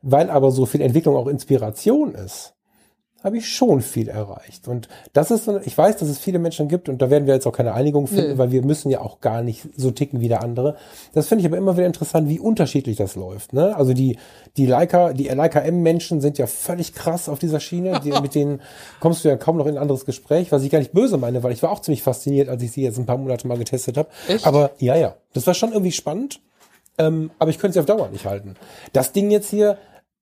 [0.03, 2.53] Weil aber so viel Entwicklung auch Inspiration ist,
[3.23, 4.67] habe ich schon viel erreicht.
[4.67, 7.47] Und das ist, ich weiß, dass es viele Menschen gibt und da werden wir jetzt
[7.47, 8.37] auch keine Einigung finden, Nee.
[8.37, 10.75] weil wir müssen ja auch gar nicht so ticken wie der andere.
[11.13, 13.53] Das finde ich aber immer wieder interessant, wie unterschiedlich das läuft.
[13.53, 13.75] Ne?
[13.75, 14.17] Also die,
[14.55, 17.99] die Leica, die Leica M-Menschen sind ja völlig krass auf dieser Schiene.
[18.03, 18.61] Die, mit denen
[18.99, 21.41] kommst du ja kaum noch in ein anderes Gespräch, was ich gar nicht böse meine,
[21.43, 23.97] weil ich war auch ziemlich fasziniert, als ich sie jetzt ein paar Monate mal getestet
[23.97, 24.09] habe.
[24.43, 26.39] Aber ja, ja, das war schon irgendwie spannend.
[26.99, 28.55] Ähm, aber ich könnte sie auf Dauer nicht halten.
[28.93, 29.77] Das Ding jetzt hier,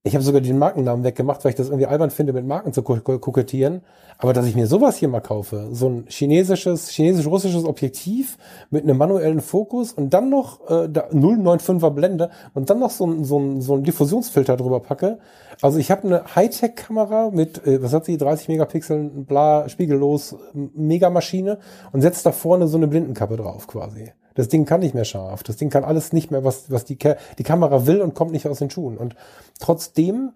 [0.06, 2.82] Ich habe sogar den Markennamen weggemacht, weil ich das irgendwie albern finde, mit Marken zu
[2.82, 3.80] ko ko kokettieren.
[4.18, 8.38] Aber dass ich mir sowas hier mal kaufe, so ein chinesisches, chinesisch-russisches Objektiv
[8.70, 13.04] mit einem manuellen Fokus und dann noch äh, da 095er Blende und dann noch so
[13.04, 15.18] ein, so ein, so ein Diffusionsfilter drüber packe.
[15.60, 21.58] Also ich habe eine Hightech-Kamera mit, äh, was hat sie, 30 Megapixeln, bla, spiegellos, Megamaschine
[21.90, 24.12] und setze da vorne so eine Blindenkappe drauf quasi.
[24.36, 25.42] Das Ding kann nicht mehr scharf.
[25.42, 28.32] Das Ding kann alles nicht mehr, was, was die, Ka die Kamera will und kommt
[28.32, 28.96] nicht aus den Schuhen.
[28.96, 29.16] Und
[29.58, 30.32] trotzdem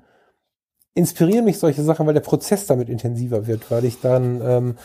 [0.94, 4.76] inspirieren mich solche Sachen, weil der Prozess damit intensiver wird, weil ich dann ähm,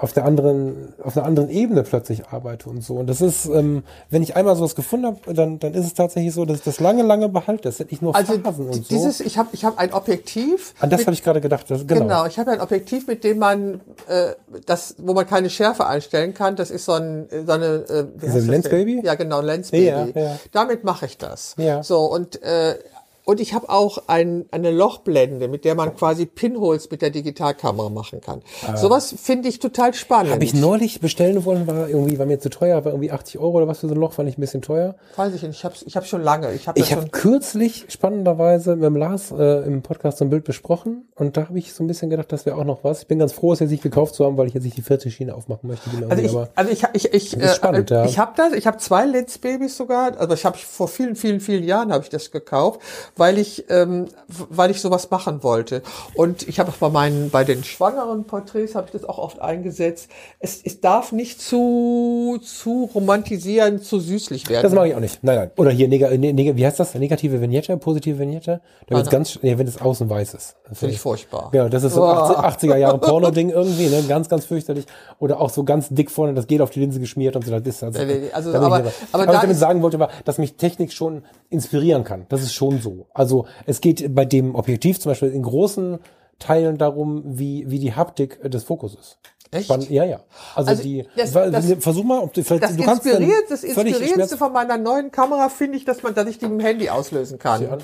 [0.00, 2.94] auf der anderen, auf einer anderen Ebene plötzlich arbeite und so.
[2.94, 6.34] Und das ist, ähm, wenn ich einmal sowas gefunden habe, dann, dann ist es tatsächlich
[6.34, 7.64] so, dass ich das lange, lange behalte.
[7.64, 8.82] Das sind nicht nur Also Phasen und so.
[8.88, 10.74] dieses, ich habe ich hab ein Objektiv.
[10.80, 11.70] An das habe ich gerade gedacht.
[11.70, 12.00] Das, genau.
[12.00, 14.32] Genau, ich habe ein Objektiv, mit dem man äh,
[14.66, 16.56] das, wo man keine Schärfe einstellen kann.
[16.56, 18.68] Das ist so, ein, so eine äh, wie heißt das Lens?
[18.68, 19.02] Baby?
[19.04, 19.86] Ja, genau, Lens Baby.
[19.86, 20.38] Ja, ja.
[20.50, 21.54] Damit mache ich das.
[21.58, 21.82] Ja.
[21.82, 22.76] So und äh,
[23.24, 27.88] und ich habe auch ein, eine Lochblende, mit der man quasi Pinholes mit der Digitalkamera
[27.88, 28.42] machen kann.
[28.76, 30.32] Sowas finde ich total spannend.
[30.32, 30.44] Habe Ah.
[30.44, 33.68] ich neulich bestellen wollen, war irgendwie, war mir zu teuer, war irgendwie 80 Euro oder
[33.68, 34.94] was für so ein Loch, fand ich ein bisschen teuer.
[35.16, 35.56] Weiß ich nicht.
[35.56, 36.52] Ich habe ich hab schon lange.
[36.52, 40.44] Ich habe Ich habe kürzlich spannenderweise mit dem Lars äh, im Podcast so ein Bild
[40.44, 43.02] besprochen und da habe ich so ein bisschen gedacht, das wäre auch noch was.
[43.02, 44.82] Ich bin ganz froh, es jetzt nicht gekauft zu haben, weil ich jetzt nicht die
[44.82, 45.88] vierte Schiene aufmachen möchte.
[45.90, 48.04] Genau, Also ich, also ich, ich, ich, spannend, äh, ja.
[48.04, 51.40] ich habe das, ich habe zwei Let's Babys sogar, also ich habe vor vielen, vielen,
[51.40, 52.80] vielen Jahren habe ich das gekauft,
[53.16, 55.82] weil ich, ähm, weil ich sowas machen wollte.
[56.14, 59.40] Und ich habe auch bei meinen, bei den schwangeren Porträts habe ich das auch oft
[59.40, 60.08] eingesetzt.
[60.40, 64.62] Es, es darf nicht zu, zu romantisieren, zu süßlich werden.
[64.62, 65.22] das mache ich auch nicht.
[65.22, 65.50] Nein, nein.
[65.56, 66.94] Oder hier, neg ne, neg wie heißt das?
[66.94, 68.60] Negative Vignette, positive Vignette?
[68.86, 70.56] Da wird's Nein, ganz, nee, wenn es außen weiß ist.
[70.72, 71.50] Finde ich furchtbar.
[71.52, 72.38] Ja, das ist so Boah.
[72.44, 74.02] 80, 80er Jahre Porno-Ding irgendwie, ne?
[74.08, 74.86] Ganz, ganz fürchterlich.
[75.18, 77.52] Oder auch so ganz dick vorne, das geht auf die Linse geschmiert und so.
[77.52, 77.98] Das ist also,
[78.32, 78.92] also, aber- dabei.
[79.12, 82.26] aber was ich damit sagen wollte, war, dass mich Technik schon inspirieren kann.
[82.28, 83.03] Das ist schon so.
[83.12, 85.98] Also es geht bei dem Objektiv zum Beispiel in großen
[86.38, 89.18] Teilen darum, wie, wie die Haptik äh, des Fokus ist.
[89.50, 89.66] Echt?
[89.66, 90.20] Spannend, ja, ja.
[90.56, 93.62] Also, Also die, das- das- versuch mal, ob du, vielleicht, Das, du kannst inspiriert, das
[93.62, 96.88] Inspirierendste von meiner neuen Kamera finde ich, dass man, dass ich die mit dem Handy
[96.90, 97.62] auslösen kann.
[97.62, 97.78] Ja.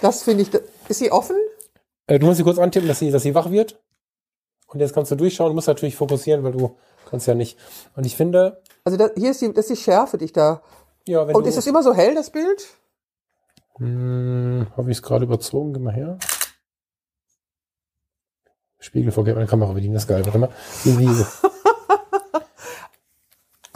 [0.00, 0.50] Das finde ich,
[0.88, 1.36] ist sie offen?
[2.06, 3.78] Äh, du musst sie kurz antippen, dass sie, dass sie wach wird.
[4.68, 6.74] Und jetzt kannst du durchschauen, du musst natürlich fokussieren, weil du
[7.10, 7.58] kannst ja nicht.
[7.96, 10.62] Und ich finde, Also das, hier ist die, das ist die Schärfe, die ich da.
[11.06, 12.66] ja, wenn Und du, ist es immer so hell, das Bild?
[13.78, 15.72] Hm, habe ich es gerade überzogen?
[15.72, 16.18] Geh mal her.
[18.78, 20.24] Spiegel vorgeben, meine Kamera bedienen, das ist geil.
[20.24, 20.50] Warte mal.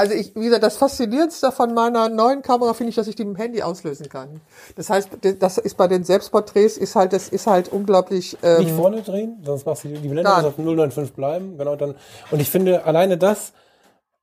[0.01, 3.25] Also ich, wie gesagt, das Faszinierendste von meiner neuen Kamera finde ich, dass ich die
[3.25, 4.41] mit dem Handy auslösen kann.
[4.77, 5.09] Das heißt,
[5.41, 8.35] das ist bei den Selbstporträts ist halt, das ist halt unglaublich.
[8.41, 11.59] Nicht Ähm, vorne drehen, sonst machst du die, Blende muss auf 095 bleiben.
[11.59, 11.97] Genau, dann.
[12.31, 13.53] Und ich finde, alleine das,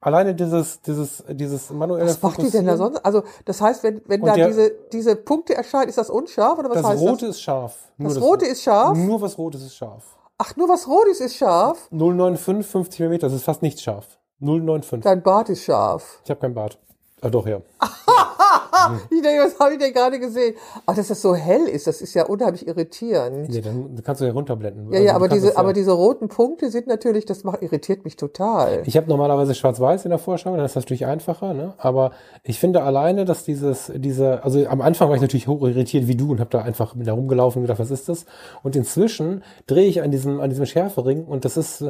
[0.02, 2.98] alleine dieses, dieses, dieses manuelle was macht die denn da sonst?
[3.06, 6.70] Also das heißt, wenn, wenn da der- diese, diese Punkte erscheinen, ist das unscharf oder
[6.70, 7.36] was Das heißt Rote das?
[7.36, 7.78] ist scharf.
[7.98, 8.98] Nur Das Rote ist scharf?
[8.98, 10.04] Nur was Rotes ist scharf.
[10.38, 11.88] Ach, nur was Rotes ist scharf.
[11.92, 14.06] 095, 50 mm, das ist fast nicht scharf.
[14.42, 15.02] 095.
[15.02, 16.20] Dein Bart ist scharf.
[16.24, 16.78] Ich habe keinen Bart.
[17.22, 17.62] Ah, doch, ja.
[19.10, 20.56] Ich denke, was habe ich denn gerade gesehen?
[20.86, 23.50] Ach, dass das so hell ist, das ist ja unheimlich irritierend.
[23.50, 24.92] Nee, dann kannst du ja runterblenden.
[24.92, 27.62] Ja, Also ja, du aber diese, ja- aber diese roten Punkte sind natürlich, das macht,
[27.62, 28.84] irritiert mich total.
[28.86, 31.74] Ich habe normalerweise schwarz-weiß in der Vorschau, dann ist das natürlich einfacher, ne?
[31.78, 32.12] Aber
[32.44, 36.16] ich finde alleine, dass dieses, diese, also am Anfang war ich natürlich hoch irritiert wie
[36.16, 38.26] du und habe da einfach da rumgelaufen und gedacht, was ist das?
[38.64, 41.84] Und inzwischen drehe ich an diesem, an diesem Schärfering und das ist,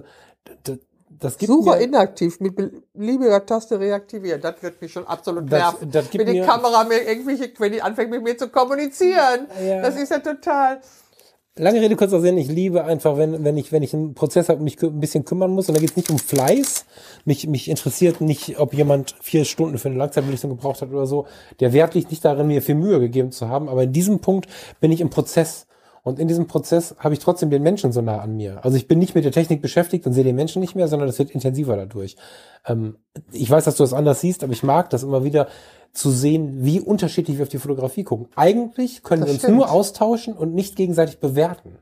[1.19, 2.55] das gibt Suche mir, inaktiv mit
[2.93, 4.41] beliebiger Taste reaktivieren.
[4.41, 5.91] Das wird mich schon absolut Das- nerven.
[5.91, 9.47] das gibt wenn die mir- Kamera mir irgendwelche, wenn die anfängt mit mir zu kommunizieren.
[9.65, 9.81] Ja.
[9.81, 10.79] Das ist ja total.
[11.57, 14.57] lange Rede, kurzer Sinn, ich liebe einfach, wenn, wenn ich, wenn ich einen Prozess habe
[14.59, 16.83] und mich ein bisschen kümmern muss, und da geht es nicht um Fleiß,
[17.23, 21.27] mich, mich interessiert nicht, ob jemand vier Stunden für eine Langzeitbelichtung gebraucht hat oder so.
[21.61, 24.49] Der Wert liegt nicht darin, mir viel Mühe gegeben zu haben, aber in diesem Punkt
[24.81, 25.65] bin ich im Prozess.
[26.05, 28.63] Und in diesem Prozess habe ich trotzdem den Menschen so nah an mir.
[28.63, 31.07] Also ich bin nicht mit der Technik beschäftigt und sehe den Menschen nicht mehr, sondern
[31.07, 32.15] das wird intensiver dadurch.
[32.67, 32.97] Ähm,
[33.31, 35.47] ich weiß, dass du das anders siehst, aber ich mag das immer wieder
[35.93, 38.27] zu sehen, wie unterschiedlich wir auf die Fotografie gucken.
[38.35, 39.57] Eigentlich können Das wir uns stimmt.
[39.57, 41.79] nur austauschen und nicht gegenseitig bewerten.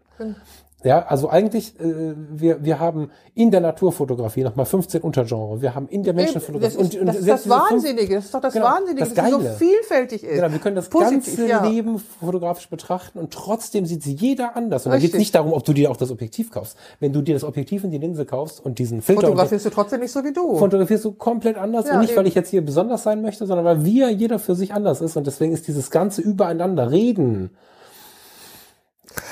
[0.83, 5.61] Ja, also eigentlich, äh, wir, wir haben in der Naturfotografie nochmal 15 Untergenre.
[5.61, 6.81] Wir haben in der Das Menschenfotografie.
[6.81, 8.15] ist, das, ist selbst das diese fünf- Wahnsinnige.
[8.15, 9.53] Das ist doch das Genau, Wahnsinnige, das dass sie so Geile.
[9.55, 10.35] vielfältig ist.
[10.35, 11.65] Genau, wir können das Positiv, ganze ja.
[11.65, 14.85] Leben fotografisch betrachten und trotzdem sieht sie jeder anders.
[14.85, 16.77] Und da geht es nicht darum, ob du dir auch das Objektiv kaufst.
[16.99, 20.01] Wenn du dir das Objektiv und die Linse kaufst und diesen Filter Fotografierst du trotzdem
[20.01, 20.57] nicht so wie du.
[20.57, 22.27] fotografierst du komplett anders Ja, und nicht, weil eben.
[22.29, 25.25] ich jetzt hier besonders sein möchte, sondern weil wir jeder für sich anders ist und
[25.27, 27.51] deswegen ist dieses ganze Übereinander reden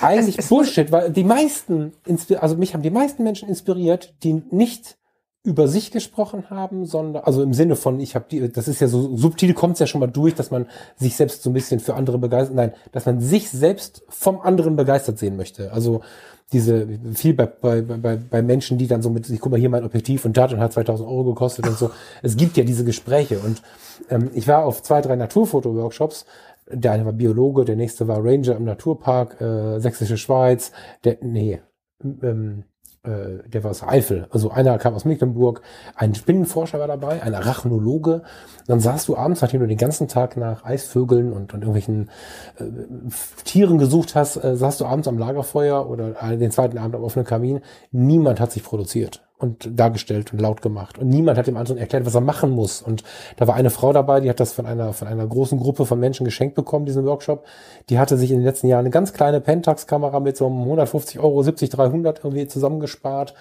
[0.01, 1.93] eigentlich Es- es Bullshit, weil die meisten,
[2.39, 4.97] also mich haben die meisten Menschen inspiriert, die nicht
[5.43, 8.87] über sich gesprochen haben, sondern, also im Sinne von, ich habe die, das ist ja
[8.87, 11.79] so subtil, kommt es ja schon mal durch, dass man sich selbst so ein bisschen
[11.79, 15.71] für andere begeistert, nein, dass man sich selbst vom anderen begeistert sehen möchte.
[15.73, 16.01] Also
[16.53, 16.85] diese,
[17.15, 19.83] viel bei, bei, bei, bei Menschen, die dann so mit, ich guck mal hier mein
[19.85, 21.89] Objektiv und das und hat 2000 Euro gekostet und so.
[22.21, 23.63] Es gibt ja diese Gespräche und
[24.09, 26.25] ähm, ich war auf zwei, drei Naturfoto-Workshops,
[26.73, 30.71] der eine war Biologe, der nächste war Ranger im Naturpark, äh, Sächsische Schweiz,
[31.03, 31.61] der, nee,
[32.03, 32.63] ähm,
[33.03, 34.27] äh, der war aus Eifel.
[34.29, 35.61] Also einer kam aus Mecklenburg,
[35.95, 38.21] ein Spinnenforscher war dabei, ein Arachnologe.
[38.67, 42.09] Dann saßt du abends, nachdem du den ganzen Tag nach Eisvögeln und, und irgendwelchen
[42.59, 42.63] äh,
[43.43, 47.25] Tieren gesucht hast, äh, saßt du abends am Lagerfeuer oder den zweiten Abend am offenen
[47.25, 47.61] Kamin.
[47.91, 50.99] Niemand hat sich produziert und dargestellt und laut gemacht.
[50.99, 52.81] Und niemand hat dem anderen erklärt, was er machen muss.
[52.81, 53.03] Und
[53.37, 55.99] da war eine Frau dabei, die hat das von einer, von einer großen Gruppe von
[55.99, 57.45] Menschen geschenkt bekommen, diesen Workshop.
[57.89, 61.19] Die hatte sich in den letzten Jahren eine ganz kleine Pentax-Kamera mit so einem 150
[61.19, 63.33] Euro, 70, 300 irgendwie zusammengespart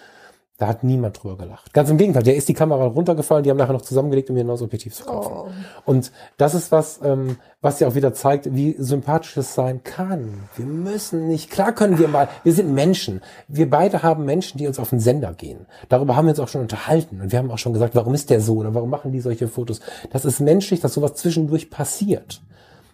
[0.61, 1.73] da hat niemand drüber gelacht.
[1.73, 4.47] Ganz im Gegenteil, der ist die Kamera runtergefallen, die haben nachher noch zusammengelegt, um ein
[4.47, 5.33] neues Objektiv zu kaufen.
[5.35, 5.49] Oh.
[5.87, 10.35] Und das ist was, ähm, was ja auch wieder zeigt, wie sympathisch es sein kann.
[10.57, 13.23] Wir müssen nicht, klar können wir mal, wir sind Menschen.
[13.49, 15.67] Wir beide haben Menschen, die uns auf den Sender gehen.
[15.89, 17.23] Darüber haben wir uns auch schon unterhalten.
[17.23, 19.49] Und wir haben auch schon gesagt, warum ist der so oder warum machen die solche
[19.49, 19.81] Fotos?
[20.11, 22.43] Das ist menschlich, dass sowas zwischendurch passiert.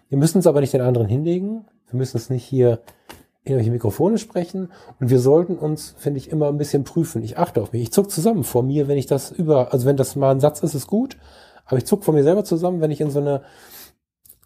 [0.07, 1.65] Wir müssen es aber nicht den anderen hinlegen.
[1.89, 2.79] Wir müssen es nicht hier
[3.49, 7.23] irgendwelche Mikrofone sprechen und wir sollten uns, finde ich, immer ein bisschen prüfen.
[7.23, 7.81] Ich achte auf mich.
[7.81, 10.61] Ich zuck zusammen vor mir, wenn ich das über, also wenn das mal ein Satz
[10.61, 11.17] ist, ist gut,
[11.65, 13.41] aber ich zuck vor mir selber zusammen, wenn ich in so eine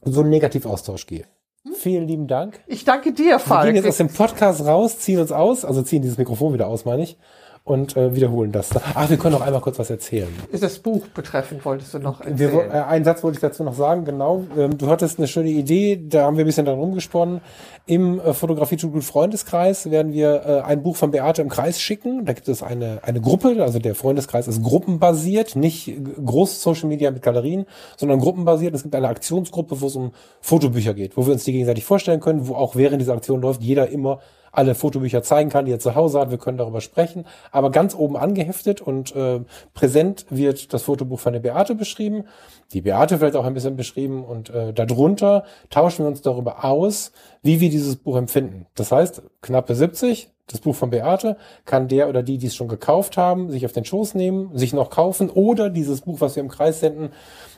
[0.04, 1.26] so einen Negativaustausch gehe.
[1.64, 1.74] Hm?
[1.74, 2.60] Vielen lieben Dank.
[2.68, 3.66] Ich danke dir, Falk.
[3.66, 6.68] Wir gehen jetzt aus dem Podcast raus, ziehen uns aus, also ziehen dieses Mikrofon wieder
[6.68, 7.18] aus, meine ich
[7.64, 8.70] und äh, wiederholen das.
[8.96, 10.30] Ach, wir können noch einmal kurz was erzählen.
[10.52, 12.40] Ist das Buch betreffend, wolltest du noch erzählen?
[12.40, 14.44] Wir, äh, einen Satz wollte ich dazu noch sagen, genau.
[14.58, 17.42] Ähm, du hattest eine schöne Idee, da haben wir ein bisschen dran rumgesponnen.
[17.86, 21.80] Im äh, Fotografie to gut Freundeskreis werden wir äh, ein Buch von Beate im Kreis
[21.80, 22.26] schicken.
[22.26, 25.94] Da gibt es eine, eine Gruppe, also der Freundeskreis ist gruppenbasiert, nicht
[26.26, 27.66] groß Social Media mit Galerien,
[27.96, 28.74] sondern gruppenbasiert.
[28.74, 32.22] Es gibt eine Aktionsgruppe, wo es um Fotobücher geht, wo wir uns die gegenseitig vorstellen
[32.22, 34.20] können, wo auch während dieser Aktion läuft, jeder immer
[34.52, 36.32] alle Fotobücher zeigen kann, die er zu Hause hat.
[36.32, 37.26] Wir können darüber sprechen.
[37.52, 39.42] Aber ganz oben angeheftet und äh,
[39.74, 42.26] präsent wird das Fotobuch von der Beate beschrieben.
[42.74, 47.12] Die Beate vielleicht auch ein bisschen beschrieben und äh, darunter tauschen wir uns darüber aus,
[47.42, 48.66] wie wir dieses Buch empfinden.
[48.76, 52.68] Das heißt, knappe 70, das Buch von Beate, kann der oder die, die es schon
[52.68, 56.44] gekauft haben, sich auf den Schoß nehmen, sich noch kaufen oder dieses Buch, was wir
[56.44, 57.12] im Kreis senden,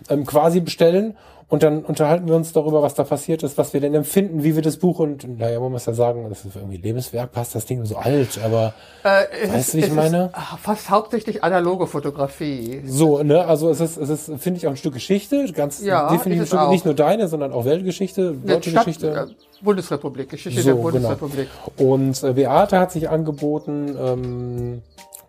[0.10, 3.82] ähm, quasi bestellen und dann unterhalten wir uns darüber, was da passiert ist, was wir
[3.82, 6.78] denn empfinden, wie wir das Buch und, naja, man muss ja sagen, das ist irgendwie
[6.78, 8.74] Lebenswerk, passt das Ding so alt, aber
[9.04, 10.32] äh, weißt du, wie ich meine?
[10.62, 12.82] fast hauptsächlich analoge Fotografie.
[12.86, 16.10] So, ne, also es ist, es ist, finde ich, auch ein Stück Geschichte, ganz ja,
[16.10, 19.10] definitiv ein Stück, nicht nur deine, sondern auch Weltgeschichte, deutsche Stadt, Geschichte.
[19.12, 20.92] Äh, Bundesrepublik, Geschichte so, der genau.
[20.92, 21.50] Bundesrepublik.
[21.78, 21.94] Genau.
[21.94, 24.82] Und äh, Beate hat sich angeboten, ähm,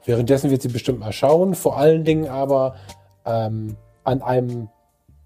[0.04, 2.76] währenddessen wird sie bestimmt mal schauen, vor allen Dingen aber
[3.24, 4.68] ähm, an einem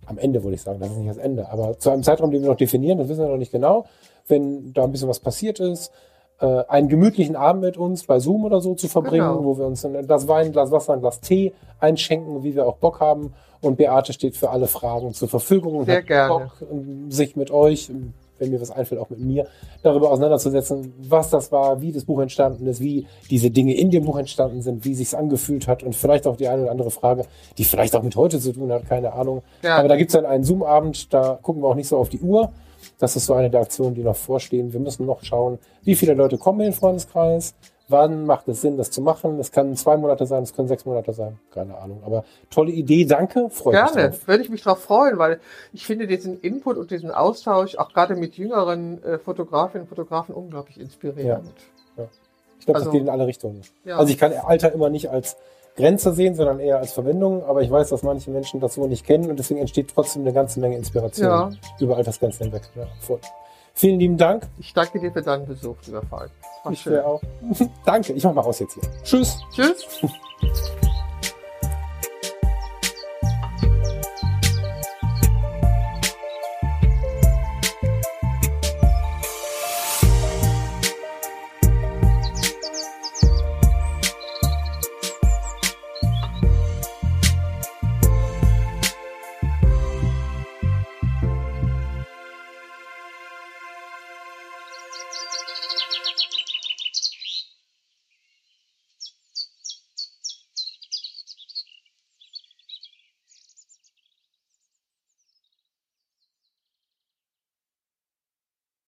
[0.08, 2.42] am Ende würde ich sagen, das ist nicht das Ende, aber zu einem Zeitraum, den
[2.42, 3.84] wir noch definieren, das wissen wir noch nicht genau,
[4.26, 5.92] wenn da ein bisschen was passiert ist,
[6.40, 9.44] äh, einen gemütlichen Abend mit uns bei Zoom oder so zu verbringen, genau.
[9.44, 12.66] wo wir uns ein Glas Wein, ein Glas Wasser, ein Glas Tee einschenken, wie wir
[12.66, 13.34] auch Bock haben.
[13.60, 16.50] Und Beate steht für alle Fragen zur Verfügung und Sehr hat gerne.
[16.60, 16.68] Bock,
[17.08, 17.90] sich mit euch
[18.39, 19.47] wenn mir was einfällt, auch mit mir,
[19.83, 24.05] darüber auseinanderzusetzen, was das war, wie das Buch entstanden ist, wie diese Dinge in dem
[24.05, 27.25] Buch entstanden sind, wie sich's angefühlt hat und vielleicht auch die eine oder andere Frage,
[27.57, 29.42] die vielleicht auch mit heute zu tun hat, keine Ahnung.
[29.62, 29.76] Ja.
[29.76, 32.50] Aber da gibt's dann einen Zoom-Abend, da gucken wir auch nicht so auf die Uhr.
[32.99, 34.73] Das ist so eine der Aktionen, die noch vorstehen.
[34.73, 37.55] Wir müssen noch schauen, wie viele Leute kommen in den Freundeskreis,
[37.91, 39.41] Wann macht es Sinn, das zu machen?
[39.41, 41.39] Es kann zwei Monate sein, es können sechs Monate sein.
[41.50, 42.02] Keine Ahnung.
[42.05, 43.49] Aber tolle Idee, danke.
[43.49, 45.41] Freue mich Gerne, würde ich mich darauf freuen, weil
[45.73, 50.34] ich finde diesen Input und diesen Austausch auch gerade mit jüngeren äh, Fotografinnen und Fotografen
[50.34, 51.55] unglaublich inspirierend.
[51.97, 52.08] Ja, ja.
[52.58, 53.62] Ich glaube, also, das geht in alle Richtungen.
[53.84, 53.97] Ja.
[53.97, 55.36] Also ich kann Alter immer nicht als
[55.76, 57.44] Grenze sehen, sondern eher als Verwendung.
[57.44, 60.34] Aber ich weiß, dass manche Menschen das so nicht kennen und deswegen entsteht trotzdem eine
[60.34, 61.50] ganze Menge Inspiration ja.
[61.81, 62.62] über Altersgrenzen hinweg.
[62.75, 63.20] Ja, voll.
[63.78, 64.42] Vielen lieben Dank.
[64.58, 66.32] Ich danke dir für deinen Besuch, lieber Falk.
[66.68, 66.98] Ich schön.
[66.98, 67.23] auch.
[67.86, 68.12] danke.
[68.12, 68.82] Ich mach mal aus jetzt hier.
[69.05, 69.39] Tschüss.
[69.55, 69.86] Tschüss.